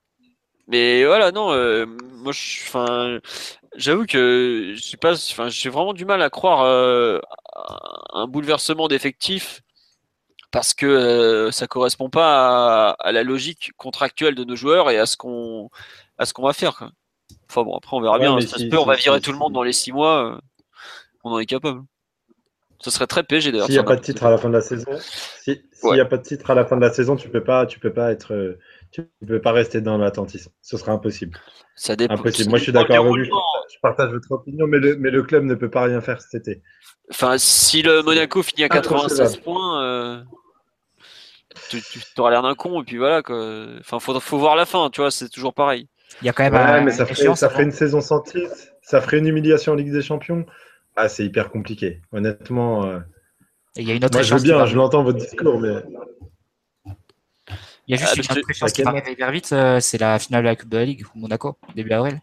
Mais 0.68 1.04
voilà, 1.04 1.32
non, 1.32 1.52
euh, 1.52 1.86
moi, 1.86 2.32
enfin, 2.32 3.18
J'avoue 3.76 4.06
que 4.06 4.74
je 4.76 4.96
pas, 4.96 5.12
enfin, 5.12 5.48
j'ai 5.48 5.68
vraiment 5.68 5.92
du 5.92 6.04
mal 6.04 6.22
à 6.22 6.30
croire 6.30 6.62
euh, 6.62 7.20
un 8.12 8.26
bouleversement 8.26 8.88
d'effectifs 8.88 9.62
parce 10.50 10.74
que 10.74 10.86
euh, 10.86 11.50
ça 11.50 11.66
correspond 11.66 12.08
pas 12.08 12.90
à, 12.90 13.12
la 13.12 13.22
logique 13.22 13.72
contractuelle 13.76 14.34
de 14.34 14.44
nos 14.44 14.56
joueurs 14.56 14.90
et 14.90 14.98
à 14.98 15.06
ce 15.06 15.16
qu'on 15.16 15.68
à 16.16 16.24
ce 16.24 16.32
qu'on 16.32 16.42
va 16.42 16.52
faire. 16.52 16.90
Enfin 17.50 17.62
bon, 17.62 17.76
après 17.76 17.96
on 17.96 18.00
verra 18.00 18.18
bien. 18.18 18.40
Ça 18.40 18.58
se 18.58 18.64
peut, 18.64 18.78
on 18.78 18.86
va 18.86 18.96
virer 18.96 19.20
tout 19.20 19.32
le 19.32 19.38
monde 19.38 19.52
dans 19.52 19.62
les 19.62 19.72
six 19.72 19.92
mois. 19.92 20.32
Euh, 20.32 20.38
on 21.24 21.32
en 21.32 21.38
est 21.38 21.46
capable. 21.46 21.82
Ce 22.80 22.90
serait 22.90 23.06
très 23.06 23.22
PSG 23.22 23.52
d'ailleurs. 23.52 23.66
S'il 23.66 23.74
n'y 23.74 23.80
a 23.80 23.84
pas 23.84 23.96
de 23.96 24.00
titre 24.00 24.24
à 24.24 24.30
la 24.30 24.38
fin 24.38 24.48
de 24.48 24.54
la 24.54 24.60
saison, 24.60 24.86
s'il 25.42 25.60
n'y 25.82 26.00
a 26.00 26.04
pas 26.04 26.16
de 26.16 26.22
titre 26.22 26.50
à 26.50 26.54
la 26.54 26.64
fin 26.64 26.76
de 26.76 26.80
la 26.80 26.92
saison, 26.92 27.16
tu 27.16 27.28
peux 27.28 27.42
pas, 27.42 27.66
tu 27.66 27.80
peux 27.80 27.92
pas 27.92 28.12
être, 28.12 28.56
tu 28.92 29.08
peux 29.26 29.40
pas 29.40 29.52
rester 29.52 29.80
dans 29.80 29.98
l'attentisme. 29.98 30.50
Ce 30.62 30.76
sera 30.76 30.92
impossible. 30.92 31.38
Ça 31.74 31.96
dépend. 31.96 32.14
Impossible. 32.14 32.50
Moi, 32.50 32.58
je 32.58 32.64
suis 32.64 32.72
d'accord 32.72 33.06
avec 33.06 33.12
lui 33.14 33.30
je 33.72 33.78
partage 33.80 34.10
votre 34.10 34.32
opinion, 34.32 34.66
mais 34.66 34.78
le, 34.78 34.96
mais 34.96 35.10
le 35.10 35.22
club 35.22 35.44
ne 35.44 35.54
peut 35.54 35.70
pas 35.70 35.84
rien 35.84 36.00
faire 36.00 36.20
cet 36.20 36.48
été. 36.48 36.62
Enfin, 37.10 37.38
si 37.38 37.82
le 37.82 38.02
Monaco 38.02 38.42
finit 38.42 38.64
à 38.64 38.68
96 38.68 39.36
points, 39.38 39.82
euh, 39.82 40.22
tu, 41.70 41.80
auras 42.18 42.30
l'air 42.30 42.42
d'un 42.42 42.54
con, 42.54 42.82
et 42.82 42.84
puis 42.84 42.98
voilà. 42.98 43.22
Quoi. 43.22 43.66
Enfin, 43.80 43.98
faut, 43.98 44.18
faut 44.20 44.38
voir 44.38 44.56
la 44.56 44.66
fin, 44.66 44.90
tu 44.90 45.00
vois, 45.00 45.10
c'est 45.10 45.28
toujours 45.28 45.54
pareil. 45.54 45.88
Il 46.22 46.26
y 46.26 46.28
a 46.28 46.32
quand 46.32 46.44
même. 46.44 46.54
Ouais, 46.54 46.80
mais 46.82 46.90
ça 46.90 47.06
ferait, 47.06 47.34
ça 47.34 47.50
ferait 47.50 47.64
une 47.64 47.72
saison 47.72 48.00
sans 48.00 48.20
titre, 48.20 48.54
ça 48.82 49.00
ferait 49.00 49.18
une 49.18 49.26
humiliation 49.26 49.72
en 49.72 49.76
Ligue 49.76 49.92
des 49.92 50.02
Champions. 50.02 50.44
Ah, 51.00 51.08
c'est 51.08 51.24
hyper 51.24 51.50
compliqué, 51.50 52.02
honnêtement. 52.10 52.84
Euh. 52.84 52.98
il 53.76 53.86
y 53.86 53.92
a 53.92 53.94
une 53.94 54.04
autre 54.04 54.14
Moi, 54.14 54.22
je 54.22 54.34
veux 54.34 54.42
bien, 54.42 54.66
je 54.66 54.74
l'entends 54.74 55.04
votre 55.04 55.18
discours, 55.18 55.60
mais. 55.60 55.76
Il 57.86 57.92
y 57.92 57.94
a 57.94 57.96
juste 57.98 58.26
ah, 58.28 58.34
une 58.34 58.40
autre 58.40 58.72
qui 58.72 58.82
va 58.82 58.90
arriver 58.90 59.12
hyper 59.12 59.30
vite, 59.30 59.52
euh, 59.52 59.78
c'est 59.78 59.98
la 59.98 60.18
finale 60.18 60.42
de 60.42 60.48
la 60.48 60.56
Coupe 60.56 60.70
de 60.70 60.76
la 60.76 60.84
Ligue, 60.84 61.04
Monaco, 61.14 61.56
début 61.76 61.92
avril. 61.92 62.20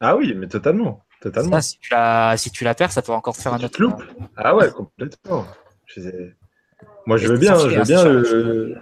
Ah 0.00 0.16
oui, 0.16 0.34
mais 0.34 0.48
totalement. 0.48 1.04
totalement. 1.20 1.60
si, 1.60 1.78
tu 1.78 1.92
la, 1.92 2.36
si 2.36 2.50
tu 2.50 2.64
la 2.64 2.74
perds, 2.74 2.90
ça 2.90 3.00
peut 3.00 3.12
encore 3.12 3.36
faire 3.36 3.54
un 3.54 3.62
autre. 3.62 3.80
Ah 4.36 4.56
ouais, 4.56 4.72
complètement. 4.72 5.46
Moi, 7.06 7.18
je 7.18 7.28
veux 7.28 7.38
bien, 7.38 7.56
je 7.56 7.76
veux 7.76 7.84
bien 7.84 8.04
le. 8.04 8.76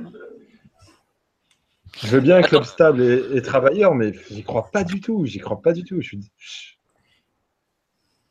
Je 2.03 2.09
veux 2.09 2.21
bien 2.21 2.39
un 2.39 2.43
club 2.43 2.65
stable 2.65 3.03
et, 3.03 3.43
travailleur, 3.43 3.95
mais 3.95 4.15
j'y 4.31 4.43
crois 4.43 4.71
pas 4.71 4.85
du 4.85 5.03
tout. 5.03 5.27
J'y 5.27 5.39
crois 5.39 5.61
pas 5.61 5.75
du 5.75 5.85
tout. 5.85 6.01
Je 6.01 6.09
suis. 6.09 6.31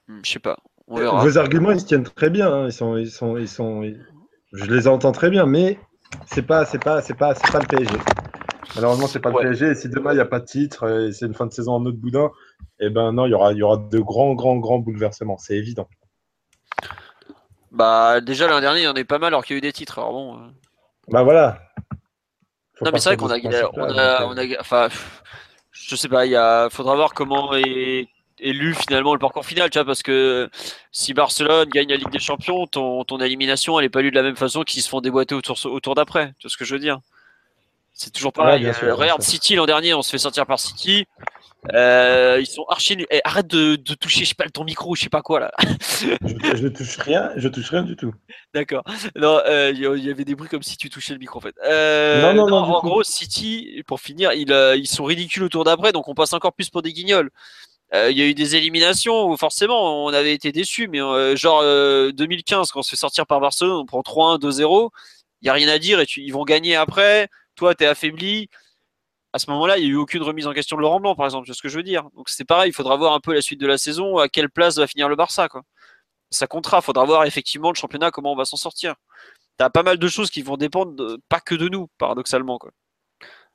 Hmm, 0.07 0.19
je 0.26 0.31
sais 0.31 0.40
pas. 0.40 0.57
Vos 0.88 1.38
arguments, 1.38 1.72
ils 1.72 1.80
se 1.80 1.85
tiennent 1.85 2.03
très 2.03 2.30
bien. 2.30 2.51
Hein. 2.51 2.65
Ils 2.68 2.73
sont, 2.73 2.97
ils 2.97 3.10
sont, 3.10 3.38
ils 3.38 3.47
sont. 3.47 3.84
Je 4.51 4.65
les 4.65 4.88
entends 4.88 5.11
très 5.11 5.30
bien, 5.30 5.45
mais 5.45 5.80
c'est 6.27 6.43
pas, 6.43 6.65
c'est 6.65 6.84
pas, 6.84 7.01
c'est 7.01 7.15
pas, 7.15 7.34
c'est 7.35 7.51
pas 7.51 7.60
le 7.60 7.68
PSG. 7.68 7.97
Malheureusement, 8.76 9.07
c'est 9.07 9.19
pas 9.19 9.30
le 9.30 9.38
PSG. 9.38 9.72
Et 9.72 9.76
si 9.76 9.89
demain 9.89 10.11
il 10.11 10.15
n'y 10.15 10.22
a 10.22 10.26
pas 10.26 10.39
de 10.39 10.45
titre 10.45 10.89
et 10.89 11.11
c'est 11.11 11.26
une 11.26 11.34
fin 11.34 11.45
de 11.45 11.53
saison 11.53 11.73
en 11.73 11.85
autre 11.85 11.97
boudin, 11.97 12.31
eh 12.80 12.89
ben 12.89 13.11
non, 13.14 13.26
il 13.26 13.31
y 13.31 13.34
aura, 13.34 13.53
il 13.53 13.57
y 13.57 13.64
aura 13.64 13.77
de 13.77 13.99
grands, 13.99 14.34
grands, 14.34 14.57
grands 14.57 14.80
bouleversements. 14.80 15.38
C'est 15.38 15.55
évident. 15.55 15.88
Bah 17.72 18.22
déjà 18.22 18.47
l'an 18.47 18.60
dernier, 18.60 18.81
il 18.81 18.85
y 18.85 18.88
en 18.88 18.93
a 18.93 18.99
eu 18.99 19.05
pas 19.05 19.18
mal 19.18 19.30
alors 19.30 19.43
qu'il 19.43 19.55
y 19.55 19.57
a 19.57 19.60
eu 19.60 19.61
des 19.61 19.73
titres. 19.73 19.97
Alors 19.99 20.11
bon. 20.11 20.35
Euh. 20.35 20.47
Bah 21.07 21.23
voilà. 21.23 21.60
non 22.81 22.91
mais 22.91 22.99
c'est 22.99 23.10
vrai 23.10 23.18
qu'on 23.18 23.30
a, 23.30 23.38
on 23.73 23.97
a, 23.97 24.26
on 24.26 24.38
a, 24.38 24.60
enfin, 24.60 24.89
je 25.72 25.95
sais 25.95 26.07
pas, 26.07 26.26
il 26.26 26.69
faudra 26.69 26.95
voir 26.95 27.14
comment 27.14 27.53
est 27.55 28.07
élu 28.44 28.74
finalement 28.76 29.14
le 29.14 29.20
parcours 29.20 29.45
final, 29.45 29.70
tu 29.70 29.78
vois, 29.80 29.86
parce 29.86 30.03
que 30.03 30.49
si 30.91 31.14
Barcelone 31.14 31.70
gagne 31.70 31.90
la 31.90 31.95
Ligue 31.95 32.11
des 32.11 32.20
Champions, 32.20 32.68
ton, 32.68 33.03
ton 33.03 33.20
élimination, 33.20 33.80
elle 33.80 33.86
est 33.86 33.90
pas 33.90 34.02
lue 34.02 34.11
de 34.11 34.15
la 34.15 34.24
même 34.24 34.36
façon 34.36 34.64
qu'ils 34.64 34.82
se 34.84 34.90
font 34.90 35.02
déboîter 35.02 35.36
autour, 35.36 35.57
autour 35.65 35.95
d'après. 35.95 36.34
Tu 36.40 36.48
vois 36.48 36.49
ce 36.52 36.57
que 36.57 36.65
je 36.65 36.74
veux 36.74 36.80
dire 36.80 36.99
C'est 37.94 38.11
toujours 38.11 38.34
pareil. 38.34 38.56
Ouais, 38.56 38.60
bien 38.72 38.74
sûr, 38.74 38.84
Euh, 38.84 38.86
bien 38.88 38.95
regarde. 38.95 39.22
City 39.22 39.56
l'an 39.56 39.65
dernier, 39.65 39.94
on 39.94 40.02
se 40.02 40.11
fait 40.11 40.18
sortir 40.18 40.45
par 40.45 40.60
City. 40.60 41.06
Euh, 41.74 42.40
ils 42.41 42.45
sont 42.45 42.65
archi 42.68 42.98
nuls. 42.98 43.07
Eh, 43.10 43.22
arrête 43.24 43.48
de, 43.48 43.78
de 43.78 43.94
toucher, 43.94 44.26
je 44.26 44.30
sais 44.30 44.36
pas, 44.36 44.49
ton 44.49 44.65
micro, 44.65 44.95
je 44.95 45.03
sais 45.03 45.10
pas 45.10 45.22
quoi 45.22 45.40
là. 45.40 45.52
Je, 46.02 46.57
je 46.57 46.68
touche 46.68 46.98
rien, 46.98 47.32
je 47.38 47.48
touche 47.48 47.70
rien 47.70 47.84
du 47.84 47.95
tout. 47.95 48.14
D'accord. 48.53 48.84
Non, 49.15 49.40
euh, 49.48 49.72
il 49.74 49.80
y 49.80 49.86
il 49.86 50.03
y 50.06 50.11
avait 50.11 50.26
des 50.26 50.36
bruits 50.36 50.49
comme 50.49 50.61
si 50.64 50.76
tu 50.76 50.90
touchais 50.90 51.14
le 51.14 51.20
micro 51.20 51.38
en 51.38 51.41
fait. 51.41 51.56
Euh, 51.65 52.22
Non, 52.22 52.34
non, 52.34 52.49
non, 52.49 52.65
du 52.65 52.72
en 52.72 52.82
gros, 52.82 53.03
City, 53.03 53.82
pour 53.88 54.02
finir, 54.02 54.34
ils, 54.34 54.52
euh, 54.52 54.76
ils 54.76 54.88
sont 54.88 55.06
ridicules 55.06 55.44
au 55.44 55.49
tour 55.49 55.64
d'après, 55.64 55.94
donc 55.94 56.10
on 56.10 56.14
passe 56.15 56.34
encore 56.34 56.52
plus 56.52 56.70
pour 56.70 56.82
des 56.82 56.91
guignols. 56.91 57.30
Euh, 57.95 58.10
Il 58.11 58.18
y 58.18 58.22
a 58.22 58.26
eu 58.26 58.34
des 58.34 58.56
éliminations 58.56 59.28
où 59.30 59.38
forcément 59.38 60.06
on 60.06 60.14
avait 60.14 60.34
été 60.34 60.52
déçus, 60.52 60.88
mais 60.88 61.02
euh, 61.02 61.36
genre 61.36 61.60
euh, 61.61 62.11
2015, 62.11 62.72
quand 62.72 62.80
on 62.80 62.84
se 62.84 62.90
fait 62.90 62.95
sortir 62.95 63.26
par 63.28 63.40
Barcelone, 63.40 63.74
on 63.74 63.86
prend 63.86 64.02
3-1, 64.02 64.40
2-0, 64.40 64.90
il 65.41 65.45
n'y 65.45 65.49
a 65.49 65.53
rien 65.53 65.68
à 65.68 65.78
dire 65.80 65.99
et 65.99 66.06
tu- 66.06 66.22
ils 66.22 66.32
vont 66.32 66.44
gagner 66.44 66.76
après. 66.76 67.30
Toi, 67.56 67.76
tu 67.76 67.84
es 67.84 67.88
affaibli. 67.88 68.49
À 69.34 69.40
ce 69.40 69.49
moment-là, 69.52 69.78
il 69.78 69.84
n'y 69.84 69.90
a 69.90 69.94
eu 69.94 69.95
aucune 69.95 70.22
remise 70.24 70.45
en 70.48 70.53
question 70.53 70.76
de 70.78 70.82
Laurent 70.82 70.99
Blanc, 70.99 71.15
par 71.15 71.26
exemple, 71.26 71.48
c'est 71.48 71.53
ce 71.53 71.61
que 71.61 71.70
je 71.70 71.78
veux 71.78 71.84
dire. 71.84 72.03
Donc 72.15 72.30
c'est 72.30 72.45
pareil, 72.45 72.70
il 72.70 72.74
faudra 72.74 72.95
voir 72.98 73.14
un 73.14 73.20
peu 73.20 73.34
la 73.34 73.41
suite 73.41 73.60
de 73.60 73.68
la 73.68 73.78
saison, 73.78 74.18
à 74.18 74.28
quelle 74.30 74.49
place 74.49 74.78
va 74.78 74.88
finir 74.88 75.10
le 75.10 75.15
Barça. 75.15 75.48
Quoi. 75.49 75.61
Ça 76.32 76.48
comptera, 76.48 76.80
il 76.80 76.84
faudra 76.84 77.03
voir 77.06 77.26
effectivement 77.26 77.70
le 77.70 77.76
championnat, 77.76 78.10
comment 78.11 78.32
on 78.34 78.36
va 78.36 78.45
s'en 78.45 78.57
sortir. 78.57 78.95
T'as 79.57 79.70
pas 79.70 79.84
mal 79.84 79.98
de 79.98 80.07
choses 80.07 80.32
qui 80.32 80.41
vont 80.41 80.57
dépendre 80.57 80.94
de- 80.94 81.20
pas 81.30 81.40
que 81.40 81.53
de 81.56 81.68
nous, 81.70 81.88
paradoxalement. 81.99 82.57
Quoi. 82.57 82.72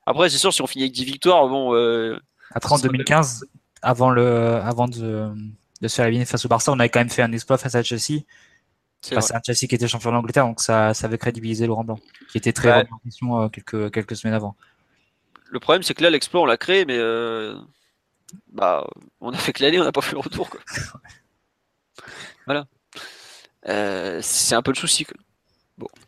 Après, 0.07 0.31
c'est 0.31 0.39
sûr, 0.39 0.53
si 0.53 0.63
on 0.63 0.67
finit 0.69 0.85
avec 0.85 0.93
10 0.93 1.05
victoires, 1.05 1.47
bon, 1.49 1.75
euh, 1.75 2.17
Ça 2.53 2.57
serait 2.83 2.89
2015, 2.99 3.45
avant, 3.83 4.11
le, 4.11 4.57
avant 4.57 4.89
de, 4.89 5.31
de 5.81 5.89
se 5.89 5.95
faire 5.97 6.07
éliminer 6.07 6.25
face 6.27 6.45
au 6.45 6.49
Barça, 6.49 6.73
on 6.73 6.79
avait 6.79 6.89
quand 6.89 7.01
même 7.01 7.11
fait 7.11 7.23
un 7.23 7.33
exploit 7.33 7.59
face 7.59 7.75
à 7.75 7.83
Chelsea. 7.83 8.23
c'est 9.01 9.17
un 9.17 9.41
Chelsea 9.45 9.67
qui 9.69 9.75
était 9.75 9.89
champion 9.89 10.13
d'Angleterre, 10.13 10.45
donc 10.47 10.61
ça, 10.61 10.95
ça 10.95 11.07
avait 11.07 11.19
crédibilisé 11.19 11.67
Laurent 11.67 11.85
Blanc, 11.85 11.99
qui 12.31 12.39
était 12.39 12.53
très 12.53 12.73
Ouais. 12.73 12.89
en 12.91 12.99
question 12.99 13.43
euh, 13.43 13.49
quelques, 13.49 13.91
quelques 13.93 14.17
semaines 14.17 14.35
avant. 14.35 14.57
Le 15.51 15.61
problème, 15.61 15.83
c'est 15.83 15.95
que 15.95 16.03
là, 16.03 16.11
l'exploit, 16.11 16.43
on 16.43 16.47
l'a 16.47 16.57
créé, 16.59 16.85
mais 16.85 16.97
euh, 16.99 17.55
bah, 18.53 18.87
on 19.21 19.33
a 19.33 19.37
fait 19.39 19.53
que 19.55 19.63
l'année, 19.63 19.81
on 19.81 19.85
n'a 19.85 19.93
pas 19.93 20.03
fait 20.03 20.13
le 20.13 20.19
retour. 20.21 20.51
Quoi. 20.51 20.61
voilà. 22.47 22.67
Euh, 23.69 24.21
c'est 24.23 24.55
un 24.55 24.63
peu 24.63 24.71
le 24.73 24.77
souci. 24.77 25.05
Quoi. 25.05 25.17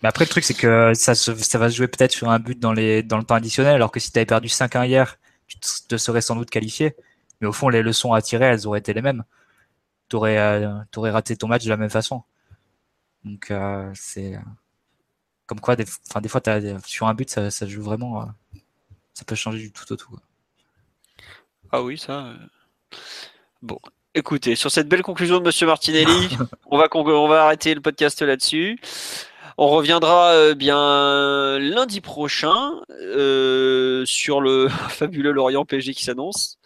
Mais 0.03 0.09
après, 0.09 0.25
le 0.25 0.29
truc, 0.31 0.45
c'est 0.45 0.55
que 0.55 0.93
ça, 0.95 1.15
se- 1.15 1.35
ça 1.37 1.59
va 1.59 1.71
se 1.71 1.77
jouer 1.77 1.89
peut-être 1.89 2.13
sur 2.13 2.29
un 2.31 2.39
but 2.39 2.59
dans, 2.59 2.73
les, 2.73 3.03
dans 3.03 3.19
le 3.19 3.25
temps 3.25 3.35
additionnel, 3.37 3.75
alors 3.75 3.91
que 3.91 4.01
si 4.01 4.11
tu 4.13 4.19
avais 4.19 4.27
perdu 4.27 4.49
5-1 4.49 4.87
hier, 4.87 5.17
tu 5.47 5.59
te 5.59 5.97
serais 5.97 6.21
sans 6.21 6.37
doute 6.37 6.51
qualifié. 6.51 6.95
Mais 7.41 7.47
au 7.47 7.53
fond, 7.53 7.69
les 7.69 7.83
leçons 7.83 8.13
à 8.13 8.21
tirer, 8.23 8.47
elles 8.47 8.67
auraient 8.67 8.81
été 8.81 8.93
les 8.93 9.03
mêmes. 9.03 9.25
Tu 10.09 10.17
aurais, 10.17 10.65
raté 11.11 11.37
ton 11.37 11.49
match 11.49 11.65
de 11.65 11.71
la 11.71 11.77
même 11.77 11.91
façon. 11.91 12.23
Donc, 13.25 13.51
euh, 13.51 13.91
c'est. 13.95 14.35
euh, 14.37 14.41
Comme 15.47 15.61
quoi, 15.61 15.77
des, 15.77 15.85
fois, 15.87 16.41
sur 16.85 17.07
un 17.07 17.15
but, 17.15 17.31
ça, 17.31 17.51
ça 17.51 17.67
joue 17.67 17.83
vraiment. 17.83 18.23
euh, 18.23 18.27
ça 19.15 19.25
peut 19.25 19.35
changer 19.35 19.59
du 19.59 19.73
tout 19.73 19.91
au 19.93 19.97
tout. 19.97 20.09
quoi. 20.11 20.21
Ah 21.73 21.83
oui, 21.83 21.97
ça. 21.99 22.27
euh. 22.27 22.37
Bon, 23.63 23.79
écoutez, 24.15 24.57
sur 24.57 24.71
cette 24.71 24.89
belle 24.89 25.03
conclusion 25.03 25.39
de 25.39 25.45
Monsieur 25.45 25.67
Martinelli, 25.67 26.37
on 26.67 26.79
va 26.79 26.89
con- 26.89 27.07
on 27.07 27.29
va 27.29 27.45
arrêter 27.45 27.75
le 27.75 27.81
podcast 27.81 28.21
là-dessus. 28.23 28.79
On 29.59 29.69
reviendra 29.69 30.31
euh, 30.31 30.55
bien 30.55 31.59
lundi 31.59 32.01
prochain 32.01 32.81
euh, 32.91 34.05
sur 34.07 34.41
le 34.41 34.69
fabuleux 34.89 35.33
Lorient 35.33 35.65
PSG 35.67 35.93
qui 35.95 36.05
s'annonce. 36.05 36.59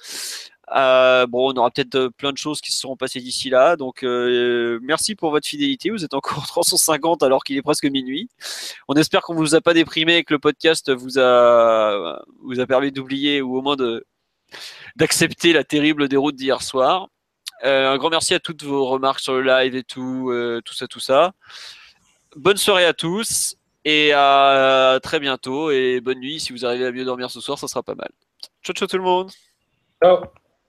Euh, 0.73 1.27
bon, 1.27 1.53
on 1.53 1.57
aura 1.57 1.71
peut-être 1.71 1.95
euh, 1.95 2.11
plein 2.11 2.33
de 2.33 2.39
choses 2.39 2.61
qui 2.61 2.73
se 2.73 2.81
seront 2.81 2.97
passées 2.97 3.21
d'ici 3.21 3.51
là. 3.51 3.77
Donc, 3.77 4.03
euh, 4.03 4.79
merci 4.83 5.15
pour 5.15 5.31
votre 5.31 5.47
fidélité. 5.47 5.91
Vous 5.91 6.05
êtes 6.05 6.15
encore 6.15 6.47
350 6.47 7.23
alors 7.23 7.45
qu'il 7.45 7.57
est 7.57 7.63
presque 7.63 7.85
minuit. 7.85 8.29
On 8.89 8.95
espère 8.95 9.23
qu'on 9.23 9.35
vous 9.35 9.55
a 9.55 9.61
pas 9.61 9.75
déprimé 9.75 10.17
et 10.17 10.25
que 10.25 10.35
le 10.35 10.39
podcast 10.39 10.91
vous 10.91 11.19
a 11.19 12.23
vous 12.43 12.61
a 12.61 12.67
permis 12.67 12.93
d'oublier 12.93 13.43
ou 13.43 13.57
au 13.57 13.63
moins 13.63 13.77
de 13.77 14.07
d'accepter 14.97 15.53
la 15.53 15.65
terrible 15.65 16.09
déroute 16.09 16.37
d'hier 16.37 16.63
soir. 16.63 17.09
Un 17.63 17.97
grand 17.97 18.11
merci 18.11 18.35
à 18.35 18.41
toutes 18.41 18.63
vos 18.63 18.87
remarques 18.87 19.21
sur 19.21 19.35
le 19.35 19.43
live 19.43 19.75
et 19.75 19.85
tout, 19.85 20.31
tout 20.65 20.75
ça, 20.75 20.87
tout 20.87 21.01
ça. 21.01 21.33
Bonne 22.37 22.57
soirée 22.59 22.85
à 22.85 22.93
tous 22.93 23.57
et 23.85 24.13
à 24.13 24.99
très 25.03 25.19
bientôt 25.19 25.71
et 25.71 26.01
bonne 26.01 26.21
nuit. 26.21 26.41
Si 26.41 26.53
vous 26.53 26.67
arrivez 26.67 26.87
à 26.87 26.93
mieux 26.93 27.05
dormir 27.05 27.31
ce 27.31 27.41
soir, 27.41 27.59
ça 27.59 27.69
sera 27.69 27.83
pas 27.83 27.95
mal. 27.95 28.11
Ciao, 28.63 28.75
ciao 28.75 28.87
tout 28.87 28.99
le 28.99 29.03
monde. 29.03 29.31
Ciao. 30.03 30.25